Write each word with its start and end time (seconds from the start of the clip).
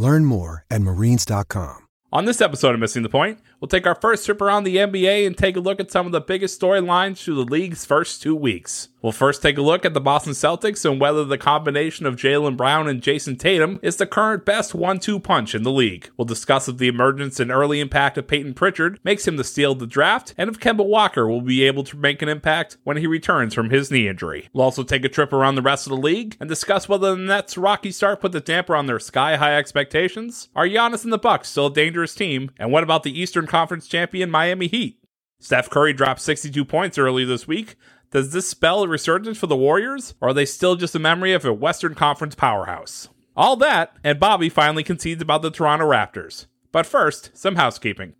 Learn 0.00 0.24
more 0.24 0.64
at 0.70 0.80
marines.com. 0.80 1.76
On 2.10 2.24
this 2.24 2.40
episode 2.40 2.74
of 2.74 2.80
Missing 2.80 3.02
the 3.02 3.08
Point, 3.08 3.38
we'll 3.60 3.68
take 3.68 3.86
our 3.86 3.94
first 3.94 4.24
trip 4.24 4.40
around 4.40 4.64
the 4.64 4.76
NBA 4.76 5.26
and 5.26 5.36
take 5.36 5.56
a 5.56 5.60
look 5.60 5.78
at 5.78 5.90
some 5.90 6.06
of 6.06 6.12
the 6.12 6.20
biggest 6.20 6.60
storylines 6.60 7.18
through 7.18 7.36
the 7.36 7.44
league's 7.44 7.84
first 7.84 8.22
two 8.22 8.34
weeks. 8.34 8.88
We'll 9.02 9.12
first 9.12 9.40
take 9.40 9.56
a 9.56 9.62
look 9.62 9.86
at 9.86 9.94
the 9.94 10.00
Boston 10.00 10.34
Celtics 10.34 10.88
and 10.88 11.00
whether 11.00 11.24
the 11.24 11.38
combination 11.38 12.04
of 12.04 12.16
Jaylen 12.16 12.56
Brown 12.56 12.86
and 12.86 13.00
Jayson 13.00 13.38
Tatum 13.38 13.80
is 13.82 13.96
the 13.96 14.06
current 14.06 14.44
best 14.44 14.74
one 14.74 14.98
two 14.98 15.18
punch 15.18 15.54
in 15.54 15.62
the 15.62 15.72
league. 15.72 16.10
We'll 16.16 16.26
discuss 16.26 16.68
if 16.68 16.76
the 16.76 16.88
emergence 16.88 17.40
and 17.40 17.50
early 17.50 17.80
impact 17.80 18.18
of 18.18 18.28
Payton 18.28 18.54
Pritchard 18.54 19.00
makes 19.02 19.26
him 19.26 19.38
the 19.38 19.44
steal 19.44 19.72
of 19.72 19.78
the 19.78 19.86
draft, 19.86 20.34
and 20.36 20.50
if 20.50 20.60
Kemba 20.60 20.84
Walker 20.84 21.26
will 21.26 21.40
be 21.40 21.64
able 21.64 21.84
to 21.84 21.96
make 21.96 22.20
an 22.20 22.28
impact 22.28 22.76
when 22.84 22.98
he 22.98 23.06
returns 23.06 23.54
from 23.54 23.70
his 23.70 23.90
knee 23.90 24.06
injury. 24.06 24.50
We'll 24.52 24.64
also 24.64 24.82
take 24.82 25.04
a 25.04 25.08
trip 25.08 25.32
around 25.32 25.54
the 25.54 25.62
rest 25.62 25.86
of 25.86 25.92
the 25.92 25.96
league 25.96 26.36
and 26.38 26.48
discuss 26.48 26.88
whether 26.88 27.14
the 27.14 27.22
Nets' 27.22 27.56
rocky 27.56 27.92
start 27.92 28.20
put 28.20 28.32
the 28.32 28.40
damper 28.40 28.76
on 28.76 28.84
their 28.84 28.98
sky 28.98 29.36
high 29.36 29.56
expectations. 29.56 30.50
Are 30.54 30.66
Giannis 30.66 31.04
and 31.04 31.12
the 31.12 31.18
Bucks 31.18 31.48
still 31.48 31.66
a 31.66 31.72
dangerous 31.72 32.14
team? 32.14 32.50
And 32.58 32.70
what 32.70 32.82
about 32.82 33.04
the 33.04 33.18
Eastern 33.18 33.46
Conference 33.46 33.86
champion 33.86 34.30
Miami 34.30 34.66
Heat? 34.66 34.98
Steph 35.42 35.70
Curry 35.70 35.94
dropped 35.94 36.20
62 36.20 36.66
points 36.66 36.98
early 36.98 37.24
this 37.24 37.48
week. 37.48 37.76
Does 38.10 38.32
this 38.32 38.48
spell 38.48 38.82
a 38.82 38.88
resurgence 38.88 39.38
for 39.38 39.46
the 39.46 39.54
Warriors, 39.54 40.14
or 40.20 40.30
are 40.30 40.34
they 40.34 40.44
still 40.44 40.74
just 40.74 40.96
a 40.96 40.98
memory 40.98 41.32
of 41.32 41.44
a 41.44 41.52
Western 41.52 41.94
Conference 41.94 42.34
powerhouse? 42.34 43.08
All 43.36 43.54
that, 43.56 43.94
and 44.02 44.18
Bobby 44.18 44.48
finally 44.48 44.82
concedes 44.82 45.22
about 45.22 45.42
the 45.42 45.50
Toronto 45.50 45.88
Raptors. 45.88 46.46
But 46.72 46.86
first, 46.86 47.30
some 47.34 47.54
housekeeping. 47.54 48.14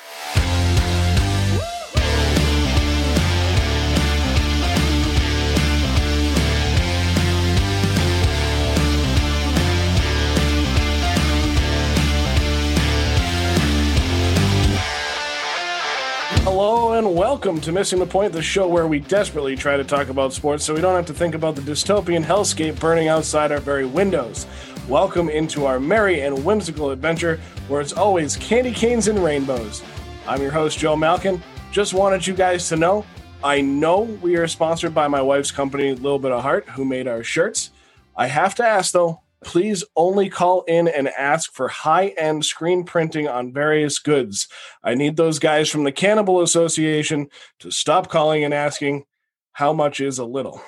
Hello 16.44 16.92
and 16.92 17.14
welcome 17.14 17.60
to 17.60 17.72
Missing 17.72 17.98
the 17.98 18.06
Point, 18.06 18.32
the 18.32 18.42
show 18.42 18.66
where 18.68 18.86
we 18.86 19.00
desperately 19.00 19.56
try 19.56 19.76
to 19.76 19.84
talk 19.84 20.08
about 20.08 20.32
sports 20.32 20.64
so 20.64 20.74
we 20.74 20.80
don't 20.80 20.96
have 20.96 21.06
to 21.06 21.14
think 21.14 21.34
about 21.34 21.56
the 21.56 21.62
dystopian 21.62 22.24
hellscape 22.24 22.80
burning 22.80 23.08
outside 23.08 23.52
our 23.52 23.60
very 23.60 23.84
windows. 23.84 24.46
Welcome 24.88 25.28
into 25.28 25.64
our 25.64 25.78
merry 25.78 26.22
and 26.22 26.44
whimsical 26.44 26.90
adventure 26.90 27.38
where 27.68 27.80
it's 27.80 27.92
always 27.92 28.36
candy 28.36 28.72
canes 28.72 29.06
and 29.06 29.22
rainbows. 29.22 29.80
I'm 30.26 30.42
your 30.42 30.50
host, 30.50 30.76
Joe 30.76 30.96
Malkin. 30.96 31.40
Just 31.70 31.94
wanted 31.94 32.26
you 32.26 32.34
guys 32.34 32.68
to 32.68 32.76
know 32.76 33.06
I 33.44 33.60
know 33.60 34.00
we 34.00 34.36
are 34.36 34.48
sponsored 34.48 34.92
by 34.92 35.06
my 35.06 35.22
wife's 35.22 35.52
company, 35.52 35.94
Little 35.94 36.18
Bit 36.18 36.32
of 36.32 36.42
Heart, 36.42 36.68
who 36.70 36.84
made 36.84 37.06
our 37.06 37.22
shirts. 37.22 37.70
I 38.16 38.26
have 38.26 38.56
to 38.56 38.64
ask 38.64 38.92
though, 38.92 39.22
please 39.44 39.84
only 39.94 40.28
call 40.28 40.62
in 40.62 40.88
and 40.88 41.08
ask 41.08 41.52
for 41.52 41.68
high 41.68 42.08
end 42.08 42.44
screen 42.44 42.82
printing 42.82 43.28
on 43.28 43.52
various 43.52 44.00
goods. 44.00 44.48
I 44.82 44.94
need 44.94 45.16
those 45.16 45.38
guys 45.38 45.70
from 45.70 45.84
the 45.84 45.92
Cannibal 45.92 46.42
Association 46.42 47.28
to 47.60 47.70
stop 47.70 48.08
calling 48.08 48.42
and 48.42 48.52
asking, 48.52 49.04
how 49.52 49.72
much 49.72 50.00
is 50.00 50.18
a 50.18 50.24
little? 50.24 50.60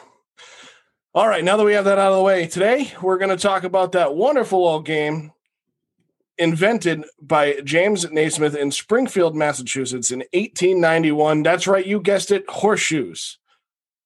All 1.16 1.28
right, 1.28 1.44
now 1.44 1.56
that 1.56 1.64
we 1.64 1.74
have 1.74 1.84
that 1.84 1.96
out 1.96 2.10
of 2.10 2.18
the 2.18 2.24
way, 2.24 2.48
today 2.48 2.92
we're 3.00 3.18
going 3.18 3.30
to 3.30 3.36
talk 3.36 3.62
about 3.62 3.92
that 3.92 4.16
wonderful 4.16 4.66
old 4.66 4.84
game 4.84 5.30
invented 6.38 7.04
by 7.22 7.60
James 7.62 8.10
Naismith 8.10 8.56
in 8.56 8.72
Springfield, 8.72 9.36
Massachusetts 9.36 10.10
in 10.10 10.24
1891. 10.32 11.44
That's 11.44 11.68
right, 11.68 11.86
you 11.86 12.00
guessed 12.00 12.32
it, 12.32 12.44
horseshoes. 12.50 13.38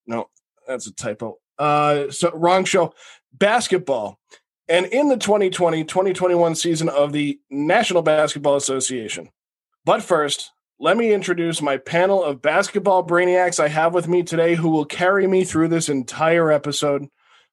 No, 0.05 0.29
that's 0.67 0.85
a 0.85 0.93
typo. 0.93 1.39
Uh, 1.57 2.11
so 2.11 2.29
wrong 2.35 2.63
show. 2.63 2.93
Basketball. 3.33 4.19
And 4.67 4.85
in 4.85 5.09
the 5.09 5.17
2020 5.17 5.85
2021 5.85 6.53
season 6.53 6.89
of 6.89 7.11
the 7.11 7.39
National 7.49 8.03
Basketball 8.03 8.55
Association. 8.55 9.31
But 9.83 10.03
first, 10.03 10.51
let 10.81 10.95
me 10.95 11.13
introduce 11.13 11.61
my 11.61 11.75
panel 11.75 12.23
of 12.23 12.41
basketball 12.41 13.05
brainiacs 13.05 13.59
I 13.59 13.67
have 13.67 13.93
with 13.93 14.07
me 14.07 14.23
today 14.23 14.55
who 14.55 14.69
will 14.69 14.85
carry 14.85 15.27
me 15.27 15.43
through 15.43 15.67
this 15.67 15.89
entire 15.89 16.53
episode. 16.53 17.07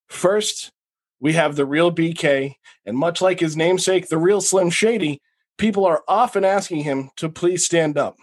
First, 0.06 0.70
we 1.18 1.32
have 1.32 1.56
the 1.56 1.66
real 1.66 1.90
BK, 1.90 2.54
and 2.84 2.96
much 2.96 3.20
like 3.20 3.40
his 3.40 3.56
namesake, 3.56 4.08
the 4.08 4.18
real 4.18 4.40
Slim 4.40 4.70
Shady, 4.70 5.20
people 5.58 5.84
are 5.84 6.04
often 6.06 6.44
asking 6.44 6.84
him 6.84 7.10
to 7.16 7.28
please 7.28 7.64
stand 7.64 7.98
up. 7.98 8.16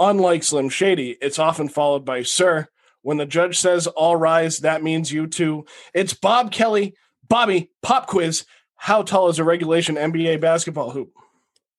Unlike 0.00 0.42
Slim 0.42 0.68
Shady, 0.68 1.16
it's 1.20 1.38
often 1.38 1.68
followed 1.68 2.04
by 2.04 2.22
Sir. 2.22 2.66
When 3.02 3.18
the 3.18 3.26
judge 3.26 3.56
says 3.56 3.86
all 3.86 4.16
rise, 4.16 4.58
that 4.58 4.82
means 4.82 5.12
you 5.12 5.28
too. 5.28 5.64
It's 5.94 6.12
Bob 6.12 6.50
Kelly. 6.50 6.94
Bobby, 7.28 7.70
pop 7.82 8.08
quiz. 8.08 8.46
How 8.74 9.02
tall 9.02 9.28
is 9.28 9.38
a 9.38 9.44
regulation 9.44 9.94
NBA 9.94 10.40
basketball 10.40 10.90
hoop? 10.90 11.12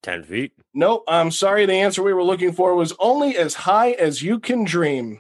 10 0.04 0.24
feet. 0.24 0.54
No, 0.74 1.04
I'm 1.08 1.32
sorry. 1.32 1.66
The 1.66 1.74
answer 1.74 2.04
we 2.04 2.14
were 2.14 2.24
looking 2.24 2.52
for 2.52 2.76
was 2.76 2.94
only 3.00 3.38
as 3.38 3.54
high 3.54 3.92
as 3.92 4.24
you 4.24 4.40
can 4.40 4.64
dream. 4.64 5.20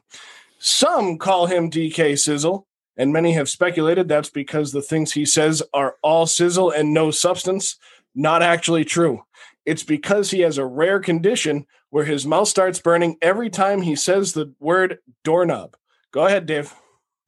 Some 0.59 1.17
call 1.17 1.47
him 1.47 1.69
DK 1.69 2.17
Sizzle, 2.17 2.67
and 2.97 3.13
many 3.13 3.33
have 3.33 3.49
speculated 3.49 4.07
that's 4.07 4.29
because 4.29 4.71
the 4.71 4.81
things 4.81 5.13
he 5.13 5.25
says 5.25 5.63
are 5.73 5.95
all 6.03 6.25
sizzle 6.25 6.71
and 6.71 6.93
no 6.93 7.11
substance. 7.11 7.77
Not 8.15 8.41
actually 8.41 8.85
true. 8.85 9.23
It's 9.65 9.83
because 9.83 10.31
he 10.31 10.41
has 10.41 10.57
a 10.57 10.65
rare 10.65 10.99
condition 10.99 11.65
where 11.89 12.05
his 12.05 12.25
mouth 12.25 12.47
starts 12.47 12.79
burning 12.79 13.17
every 13.21 13.49
time 13.49 13.81
he 13.81 13.95
says 13.95 14.33
the 14.33 14.53
word 14.59 14.99
doorknob. 15.23 15.75
Go 16.11 16.25
ahead, 16.25 16.45
Dave. 16.45 16.73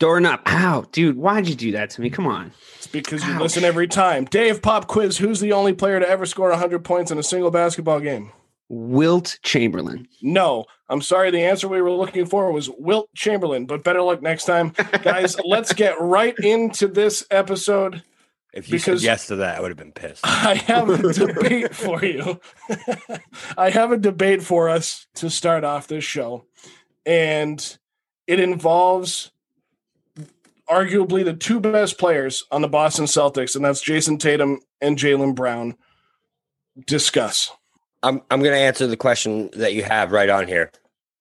Doorknob. 0.01 0.39
Ow, 0.47 0.85
dude, 0.91 1.15
why'd 1.15 1.47
you 1.47 1.53
do 1.53 1.71
that 1.73 1.91
to 1.91 2.01
me? 2.01 2.09
Come 2.09 2.25
on. 2.25 2.51
It's 2.75 2.87
because 2.87 3.23
you 3.23 3.33
Ouch. 3.33 3.41
listen 3.41 3.63
every 3.63 3.87
time. 3.87 4.25
Dave, 4.25 4.59
pop 4.61 4.87
quiz. 4.87 5.19
Who's 5.19 5.39
the 5.39 5.53
only 5.53 5.73
player 5.73 5.99
to 5.99 6.09
ever 6.09 6.25
score 6.25 6.49
100 6.49 6.83
points 6.83 7.11
in 7.11 7.19
a 7.19 7.23
single 7.23 7.51
basketball 7.51 7.99
game? 7.99 8.31
Wilt 8.67 9.37
Chamberlain. 9.43 10.07
No, 10.23 10.65
I'm 10.89 11.01
sorry. 11.03 11.29
The 11.29 11.43
answer 11.43 11.67
we 11.67 11.83
were 11.83 11.91
looking 11.91 12.25
for 12.25 12.51
was 12.51 12.67
Wilt 12.79 13.09
Chamberlain, 13.15 13.67
but 13.67 13.83
better 13.83 14.01
luck 14.01 14.23
next 14.23 14.45
time. 14.45 14.73
Guys, 15.03 15.37
let's 15.45 15.71
get 15.73 16.01
right 16.01 16.33
into 16.39 16.87
this 16.87 17.23
episode. 17.29 18.01
If 18.53 18.69
you 18.69 18.79
Because- 18.79 19.01
said 19.01 19.05
yes 19.05 19.27
to 19.27 19.35
that, 19.35 19.57
I 19.57 19.61
would 19.61 19.69
have 19.69 19.77
been 19.77 19.91
pissed. 19.91 20.21
I 20.25 20.55
have 20.55 20.89
a 20.89 21.13
debate 21.13 21.75
for 21.75 22.03
you. 22.03 22.39
I 23.57 23.69
have 23.69 23.91
a 23.91 23.97
debate 23.97 24.41
for 24.41 24.67
us 24.67 25.05
to 25.15 25.29
start 25.29 25.63
off 25.63 25.85
this 25.87 26.03
show, 26.03 26.45
and 27.05 27.77
it 28.25 28.39
involves 28.39 29.31
arguably 30.71 31.25
the 31.25 31.33
two 31.33 31.59
best 31.59 31.99
players 31.99 32.45
on 32.51 32.61
the 32.61 32.67
Boston 32.67 33.05
Celtics, 33.05 33.55
and 33.55 33.65
that's 33.65 33.83
Jayson 33.83 34.17
Tatum 34.17 34.59
and 34.79 34.97
Jaylen 34.97 35.35
Brown. 35.35 35.75
Discuss. 36.87 37.51
I'm 38.01 38.21
I'm 38.31 38.39
going 38.39 38.53
to 38.53 38.59
answer 38.59 38.87
the 38.87 38.97
question 38.97 39.49
that 39.53 39.73
you 39.73 39.83
have 39.83 40.11
right 40.11 40.29
on 40.29 40.47
here. 40.47 40.71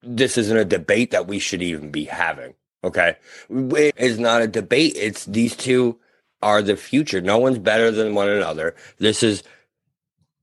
This 0.01 0.37
isn't 0.37 0.57
a 0.57 0.65
debate 0.65 1.11
that 1.11 1.27
we 1.27 1.37
should 1.37 1.61
even 1.61 1.91
be 1.91 2.05
having. 2.05 2.55
Okay, 2.83 3.15
it 3.49 3.93
is 3.97 4.17
not 4.17 4.41
a 4.41 4.47
debate. 4.47 4.93
It's 4.95 5.25
these 5.25 5.55
two 5.55 5.99
are 6.41 6.61
the 6.61 6.75
future. 6.75 7.21
No 7.21 7.37
one's 7.37 7.59
better 7.59 7.91
than 7.91 8.15
one 8.15 8.29
another. 8.29 8.75
This 8.97 9.21
is 9.21 9.43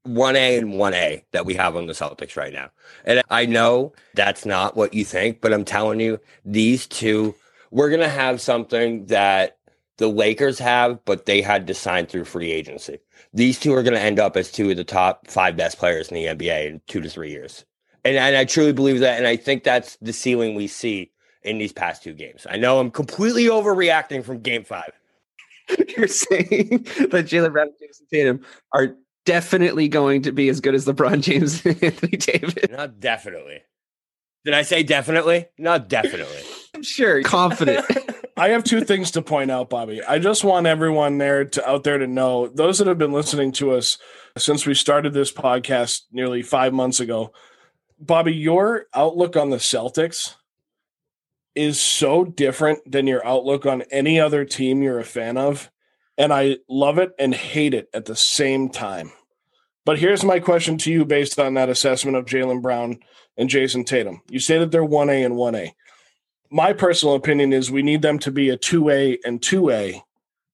one 0.04 0.36
A 0.36 0.56
and 0.58 0.78
one 0.78 0.94
A 0.94 1.24
that 1.32 1.46
we 1.46 1.54
have 1.54 1.74
on 1.74 1.86
the 1.86 1.92
Celtics 1.92 2.36
right 2.36 2.52
now. 2.52 2.70
And 3.04 3.22
I 3.30 3.46
know 3.46 3.92
that's 4.14 4.46
not 4.46 4.76
what 4.76 4.94
you 4.94 5.04
think, 5.04 5.40
but 5.40 5.52
I'm 5.52 5.64
telling 5.64 6.00
you, 6.00 6.20
these 6.44 6.86
two, 6.86 7.34
we're 7.70 7.90
gonna 7.90 8.08
have 8.08 8.40
something 8.40 9.06
that 9.06 9.58
the 9.98 10.08
Lakers 10.08 10.58
have, 10.58 11.04
but 11.04 11.26
they 11.26 11.40
had 11.40 11.66
to 11.66 11.74
sign 11.74 12.06
through 12.06 12.24
free 12.24 12.52
agency 12.52 12.98
these 13.32 13.58
two 13.58 13.74
are 13.74 13.82
going 13.82 13.94
to 13.94 14.00
end 14.00 14.18
up 14.18 14.36
as 14.36 14.50
two 14.50 14.70
of 14.70 14.76
the 14.76 14.84
top 14.84 15.28
five 15.28 15.56
best 15.56 15.78
players 15.78 16.08
in 16.08 16.14
the 16.14 16.24
NBA 16.24 16.66
in 16.66 16.80
two 16.86 17.00
to 17.00 17.08
three 17.08 17.30
years. 17.30 17.64
And, 18.04 18.16
and 18.16 18.36
I 18.36 18.44
truly 18.44 18.72
believe 18.72 19.00
that. 19.00 19.18
And 19.18 19.26
I 19.26 19.36
think 19.36 19.64
that's 19.64 19.96
the 20.00 20.12
ceiling 20.12 20.54
we 20.54 20.66
see 20.66 21.12
in 21.42 21.58
these 21.58 21.72
past 21.72 22.02
two 22.02 22.14
games. 22.14 22.46
I 22.48 22.56
know 22.56 22.78
I'm 22.78 22.90
completely 22.90 23.44
overreacting 23.44 24.24
from 24.24 24.40
game 24.40 24.64
five. 24.64 24.92
You're 25.96 26.08
saying 26.08 26.38
that 27.10 27.26
Jaylen 27.26 27.52
Brown 27.52 27.68
and 27.68 27.76
Jayson 27.80 28.06
Tatum 28.10 28.44
are 28.72 28.96
definitely 29.26 29.88
going 29.88 30.22
to 30.22 30.32
be 30.32 30.48
as 30.48 30.60
good 30.60 30.74
as 30.74 30.86
LeBron 30.86 31.20
James 31.20 31.64
and 31.64 31.82
Anthony 31.82 32.16
Davis. 32.16 32.54
Not 32.70 32.98
definitely. 32.98 33.60
Did 34.44 34.54
I 34.54 34.62
say 34.62 34.82
definitely? 34.82 35.46
Not 35.58 35.88
definitely. 35.88 36.42
I'm 36.78 36.84
sure, 36.84 37.22
confident. 37.24 37.84
I 38.36 38.50
have 38.50 38.62
two 38.62 38.82
things 38.82 39.10
to 39.12 39.22
point 39.22 39.50
out, 39.50 39.68
Bobby. 39.68 40.00
I 40.00 40.20
just 40.20 40.44
want 40.44 40.68
everyone 40.68 41.18
there 41.18 41.44
to 41.44 41.68
out 41.68 41.82
there 41.82 41.98
to 41.98 42.06
know 42.06 42.46
those 42.46 42.78
that 42.78 42.86
have 42.86 42.98
been 42.98 43.12
listening 43.12 43.50
to 43.54 43.72
us 43.72 43.98
since 44.36 44.64
we 44.64 44.74
started 44.74 45.12
this 45.12 45.32
podcast 45.32 46.02
nearly 46.12 46.42
five 46.42 46.72
months 46.72 47.00
ago. 47.00 47.32
Bobby, 47.98 48.32
your 48.32 48.86
outlook 48.94 49.34
on 49.36 49.50
the 49.50 49.56
Celtics 49.56 50.36
is 51.56 51.80
so 51.80 52.24
different 52.24 52.88
than 52.88 53.08
your 53.08 53.26
outlook 53.26 53.66
on 53.66 53.82
any 53.90 54.20
other 54.20 54.44
team 54.44 54.80
you're 54.80 55.00
a 55.00 55.04
fan 55.04 55.36
of. 55.36 55.68
And 56.16 56.32
I 56.32 56.58
love 56.68 56.98
it 56.98 57.10
and 57.18 57.34
hate 57.34 57.74
it 57.74 57.88
at 57.92 58.04
the 58.04 58.14
same 58.14 58.68
time. 58.68 59.10
But 59.84 59.98
here's 59.98 60.22
my 60.22 60.38
question 60.38 60.78
to 60.78 60.92
you 60.92 61.04
based 61.04 61.40
on 61.40 61.54
that 61.54 61.70
assessment 61.70 62.16
of 62.16 62.26
Jaylen 62.26 62.62
Brown 62.62 63.00
and 63.36 63.50
Jayson 63.50 63.84
Tatum. 63.84 64.22
You 64.30 64.38
say 64.38 64.58
that 64.58 64.70
they're 64.70 64.86
1A 64.86 65.26
and 65.26 65.34
1A 65.34 65.72
my 66.50 66.72
personal 66.72 67.14
opinion 67.14 67.52
is 67.52 67.70
we 67.70 67.82
need 67.82 68.02
them 68.02 68.18
to 68.20 68.30
be 68.30 68.48
a 68.50 68.58
2A 68.58 69.18
and 69.24 69.40
2A 69.40 70.02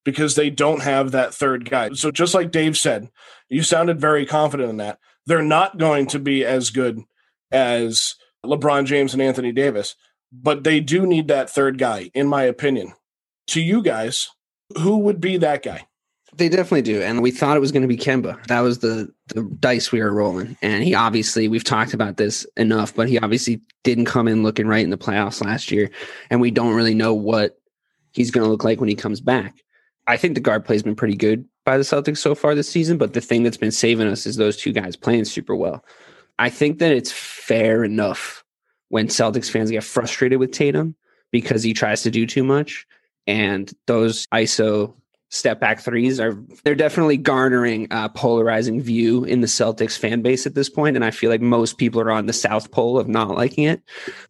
because 0.05 0.35
they 0.35 0.51
don't 0.51 0.83
have 0.83 1.13
that 1.13 1.35
third 1.35 1.69
guy. 1.69 1.91
So 1.91 2.11
just 2.11 2.35
like 2.35 2.51
Dave 2.51 2.77
said, 2.77 3.09
you 3.49 3.63
sounded 3.63 4.01
very 4.01 4.27
confident 4.27 4.71
in 4.71 4.77
that. 4.79 4.99
They're 5.27 5.43
not 5.43 5.79
going 5.79 6.07
to 6.09 6.19
be 6.19 6.45
as 6.45 6.71
good 6.71 7.01
as 7.51 8.15
LeBron 8.45 8.85
James 8.85 9.15
and 9.15 9.23
Anthony 9.23 9.53
Davis, 9.53 9.97
but 10.33 10.65
they 10.65 10.81
do 10.81 11.07
need 11.07 11.29
that 11.29 11.49
third 11.49 11.79
guy 11.79 12.11
in 12.15 12.27
my 12.27 12.43
opinion. 12.43 12.93
To 13.49 13.61
you 13.61 13.83
guys, 13.83 14.29
who 14.79 14.99
would 14.99 15.21
be 15.21 15.37
that 15.39 15.63
guy? 15.63 15.87
They 16.37 16.49
definitely 16.49 16.83
do. 16.83 17.01
And 17.01 17.23
we 17.23 17.31
thought 17.31 17.57
it 17.57 17.61
was 17.61 17.71
going 17.71 17.83
to 17.83 17.89
be 17.89 17.97
Kemba. 17.97 18.45
That 18.47 18.61
was 18.61 18.81
the, 18.81 19.13
the 19.29 19.43
dice 19.61 19.93
we 19.93 20.01
were 20.01 20.13
rolling. 20.13 20.57
And 20.63 20.83
he 20.83 20.95
obviously, 20.95 21.49
we've 21.49 21.65
talked 21.65 21.95
about 21.95 22.17
this 22.17 22.45
enough, 22.57 22.95
but 22.95 23.09
he 23.09 23.19
obviously 23.19 23.61
didn't 23.85 24.07
come 24.07 24.27
in 24.27 24.43
looking 24.43 24.67
right 24.67 24.83
in 24.83 24.91
the 24.91 24.99
playoffs 24.99 25.45
last 25.45 25.71
year. 25.71 25.91
And 26.31 26.41
we 26.41 26.51
don't 26.51 26.75
really 26.75 26.95
know 26.95 27.15
what 27.15 27.59
he's 28.13 28.31
going 28.31 28.45
to 28.45 28.51
look 28.51 28.65
like 28.65 28.81
when 28.81 28.89
he 28.89 28.95
comes 28.95 29.21
back. 29.21 29.55
I 30.07 30.17
think 30.17 30.35
the 30.35 30.41
guard 30.41 30.65
play 30.65 30.75
has 30.75 30.83
been 30.83 30.97
pretty 30.97 31.17
good 31.17 31.45
by 31.65 31.79
the 31.79 31.85
Celtics 31.85 32.19
so 32.19 32.35
far 32.35 32.55
this 32.55 32.69
season, 32.69 32.99
but 32.99 33.15
the 33.15 33.21
thing 33.21 33.43
that's 33.43 33.57
been 33.57 33.71
saving 33.71 34.09
us 34.09 34.27
is 34.27 34.37
those 34.37 34.57
two 34.57 34.73
guys 34.73 34.97
playing 34.97 35.25
super 35.25 35.55
well. 35.55 35.85
I 36.39 36.51
think 36.51 36.79
that 36.81 36.93
it's 36.93 37.13
fair 37.13 37.85
enough 37.85 38.45
when 38.89 39.09
Celtics 39.09 39.51
fans 39.51 39.71
get 39.71 39.85
frustrated 39.85 40.39
with 40.39 40.53
Tatum 40.53 40.95
because 41.31 41.63
he 41.63 41.73
tries 41.73 42.03
to 42.03 42.11
do 42.11 42.27
too 42.27 42.45
much. 42.45 42.87
And 43.27 43.73
those 43.87 44.27
ISO 44.27 44.95
step 45.35 45.59
back 45.59 45.81
threes 45.81 46.21
are 46.21 46.39
they're 46.63 46.75
definitely 46.75 47.17
garnering 47.17 47.89
a 47.91 48.09
polarizing 48.09 48.81
view 48.81 49.25
in 49.25 49.41
the 49.41 49.47
Celtics 49.47 49.99
fan 49.99 50.23
base 50.23 50.47
at 50.47 50.55
this 50.55 50.69
point 50.69 50.97
and 50.97 51.05
I 51.05 51.11
feel 51.11 51.29
like 51.29 51.41
most 51.41 51.77
people 51.77 52.01
are 52.01 52.13
on 52.13 52.27
the 52.27 52.33
south 52.33 52.71
pole 52.71 52.99
of 52.99 53.09
not 53.09 53.31
liking 53.31 53.65
it. 53.65 53.83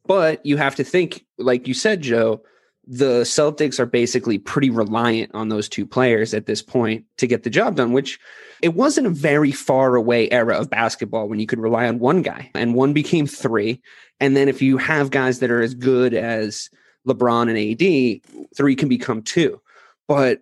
But 0.07 0.45
you 0.47 0.57
have 0.57 0.75
to 0.77 0.85
think 0.85 1.25
like 1.39 1.69
you 1.69 1.75
said 1.75 2.01
Joe 2.01 2.43
the 2.87 3.23
Celtics 3.23 3.79
are 3.79 3.87
basically 3.87 4.39
pretty 4.39 4.71
reliant 4.71 5.35
on 5.35 5.49
those 5.49 5.69
two 5.69 5.87
players 5.87 6.35
at 6.35 6.47
this 6.47 6.63
point 6.63 7.05
to 7.19 7.27
get 7.27 7.43
the 7.43 7.51
job 7.51 7.77
done 7.77 7.93
which 7.93 8.19
it 8.63 8.75
wasn't 8.75 9.07
a 9.07 9.11
very 9.11 9.53
far 9.53 9.97
away 9.97 10.31
era 10.31 10.57
of 10.57 10.71
basketball 10.71 11.29
when 11.29 11.39
you 11.39 11.47
could 11.47 11.61
rely 11.61 11.87
on 11.87 11.99
one 11.99 12.23
guy 12.23 12.51
and 12.55 12.75
one 12.75 12.95
became 12.95 13.27
three. 13.27 13.83
And 14.21 14.35
then 14.35 14.49
if 14.49 14.63
you 14.63 14.79
have 14.79 15.11
guys 15.11 15.41
that 15.41 15.51
are 15.51 15.61
as 15.61 15.75
good 15.75 16.15
as 16.15 16.71
LeBron 17.07 17.51
and 17.51 17.59
AD 17.59 18.47
three 18.57 18.75
can 18.75 18.89
become 18.89 19.21
two. 19.21 19.61
But 20.09 20.41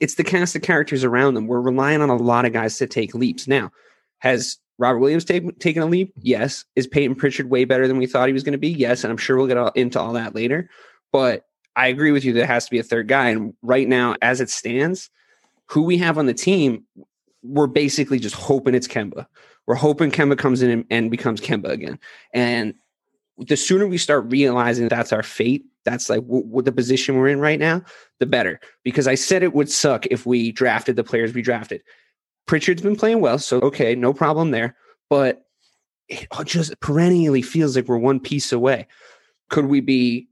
it's 0.00 0.14
the 0.14 0.24
cast 0.24 0.56
of 0.56 0.62
characters 0.62 1.04
around 1.04 1.34
them. 1.34 1.46
We're 1.46 1.60
relying 1.60 2.00
on 2.00 2.10
a 2.10 2.16
lot 2.16 2.44
of 2.44 2.52
guys 2.52 2.78
to 2.78 2.86
take 2.86 3.14
leaps. 3.14 3.48
Now, 3.48 3.70
has 4.18 4.58
Robert 4.78 4.98
Williams 4.98 5.24
take, 5.24 5.58
taken 5.58 5.82
a 5.82 5.86
leap? 5.86 6.12
Yes. 6.20 6.64
Is 6.76 6.86
Payton 6.86 7.16
Pritchard 7.16 7.50
way 7.50 7.64
better 7.64 7.88
than 7.88 7.98
we 7.98 8.06
thought 8.06 8.28
he 8.28 8.32
was 8.32 8.44
going 8.44 8.52
to 8.52 8.58
be? 8.58 8.68
Yes. 8.68 9.04
And 9.04 9.10
I'm 9.10 9.16
sure 9.16 9.36
we'll 9.36 9.46
get 9.46 9.56
all, 9.56 9.72
into 9.74 10.00
all 10.00 10.12
that 10.12 10.34
later. 10.34 10.70
But 11.12 11.44
I 11.76 11.88
agree 11.88 12.12
with 12.12 12.24
you. 12.24 12.32
There 12.32 12.46
has 12.46 12.64
to 12.64 12.70
be 12.70 12.78
a 12.78 12.84
third 12.84 13.08
guy. 13.08 13.30
And 13.30 13.54
right 13.62 13.88
now, 13.88 14.16
as 14.22 14.40
it 14.40 14.50
stands, 14.50 15.10
who 15.66 15.82
we 15.82 15.98
have 15.98 16.18
on 16.18 16.26
the 16.26 16.34
team, 16.34 16.84
we're 17.42 17.66
basically 17.66 18.18
just 18.18 18.34
hoping 18.34 18.74
it's 18.74 18.88
Kemba. 18.88 19.26
We're 19.66 19.74
hoping 19.74 20.10
Kemba 20.10 20.38
comes 20.38 20.62
in 20.62 20.70
and, 20.70 20.84
and 20.90 21.10
becomes 21.10 21.40
Kemba 21.40 21.68
again. 21.68 21.98
And 22.32 22.74
the 23.46 23.56
sooner 23.56 23.86
we 23.86 23.98
start 23.98 24.30
realizing 24.30 24.88
that's 24.88 25.12
our 25.12 25.22
fate, 25.22 25.64
that's 25.84 26.10
like 26.10 26.20
w- 26.20 26.44
w- 26.44 26.62
the 26.62 26.72
position 26.72 27.16
we're 27.16 27.28
in 27.28 27.40
right 27.40 27.58
now, 27.58 27.82
the 28.18 28.26
better. 28.26 28.60
Because 28.84 29.06
I 29.06 29.14
said 29.14 29.42
it 29.42 29.54
would 29.54 29.70
suck 29.70 30.06
if 30.06 30.26
we 30.26 30.52
drafted 30.52 30.96
the 30.96 31.04
players 31.04 31.34
we 31.34 31.42
drafted. 31.42 31.82
Pritchard's 32.46 32.82
been 32.82 32.96
playing 32.96 33.20
well, 33.20 33.38
so 33.38 33.60
okay, 33.60 33.94
no 33.94 34.12
problem 34.12 34.50
there. 34.50 34.76
But 35.10 35.44
it 36.08 36.26
just 36.44 36.78
perennially 36.80 37.42
feels 37.42 37.76
like 37.76 37.86
we're 37.86 37.98
one 37.98 38.20
piece 38.20 38.52
away. 38.52 38.86
Could 39.50 39.66
we 39.66 39.80
be 39.80 40.28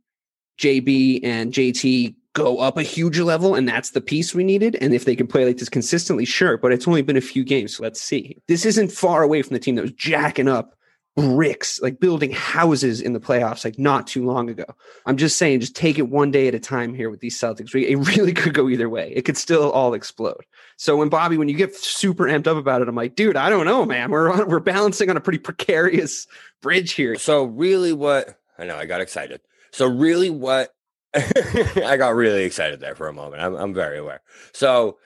JB 0.59 1.21
and 1.23 1.53
JT 1.53 2.15
go 2.33 2.59
up 2.59 2.77
a 2.77 2.83
huge 2.83 3.19
level 3.19 3.55
and 3.55 3.69
that's 3.69 3.91
the 3.91 4.01
piece 4.01 4.35
we 4.35 4.45
needed? 4.45 4.77
And 4.81 4.95
if 4.95 5.05
they 5.05 5.17
can 5.17 5.27
play 5.27 5.45
like 5.45 5.59
this 5.59 5.69
consistently, 5.69 6.25
sure. 6.25 6.57
But 6.59 6.73
it's 6.73 6.89
only 6.89 7.03
been 7.03 7.17
a 7.17 7.23
few 7.23 7.45
games, 7.45 7.77
so 7.77 7.83
let's 7.83 8.01
see. 8.01 8.39
This 8.49 8.65
isn't 8.65 8.93
far 8.93 9.23
away 9.23 9.43
from 9.43 9.55
the 9.55 9.61
team 9.61 9.77
that 9.77 9.83
was 9.83 9.93
jacking 9.93 10.49
up 10.49 10.76
bricks, 11.17 11.81
like 11.81 11.99
building 11.99 12.31
houses 12.31 13.01
in 13.01 13.15
the 13.15 13.21
playoffs, 13.21 13.65
like 13.65 13.79
not 13.79 14.07
too 14.07 14.25
long 14.25 14.51
ago. 14.51 14.67
I'm 15.07 15.17
just 15.17 15.39
saying, 15.39 15.61
just 15.61 15.75
take 15.75 15.99
it 15.99 16.11
one 16.11 16.31
day 16.31 16.47
at 16.47 16.55
a 16.55 16.61
time 16.61 16.93
here 16.93 17.09
with 17.09 17.21
these 17.21 17.41
Celtics. 17.41 17.75
It 17.75 17.97
really 17.97 18.33
could 18.35 18.53
go 18.53 18.69
either 18.69 18.89
way. 18.89 19.13
It 19.17 19.23
could 19.23 19.39
still 19.39 19.71
all 19.71 19.95
explode. 19.95 20.45
So 20.77 20.97
when 20.97 21.09
Bobby, 21.09 21.39
when 21.39 21.49
you 21.49 21.57
get 21.57 21.75
super 21.75 22.25
amped 22.25 22.47
up 22.47 22.59
about 22.59 22.83
it, 22.83 22.89
I'm 22.89 22.95
like, 22.95 23.17
dude, 23.17 23.37
I 23.37 23.49
don't 23.49 23.65
know, 23.65 23.87
man. 23.87 24.11
We're 24.11 24.31
on, 24.31 24.49
we're 24.49 24.61
balancing 24.61 25.09
on 25.09 25.17
a 25.17 25.21
pretty 25.21 25.39
precarious 25.39 26.27
bridge 26.61 26.93
here. 26.93 27.17
So 27.17 27.45
really, 27.45 27.95
what 27.95 28.39
I 28.59 28.67
know, 28.67 28.77
I 28.77 28.85
got 28.85 29.01
excited. 29.01 29.41
So 29.71 29.87
really, 29.87 30.29
what 30.29 30.75
I 31.15 31.97
got 31.97 32.15
really 32.15 32.45
excited 32.45 32.81
there 32.81 32.95
for 32.95 33.09
a 33.09 33.13
moment. 33.15 33.43
I'm, 33.43 33.55
I'm 33.55 33.73
very 33.73 33.99
aware. 33.99 34.21
So 34.53 34.99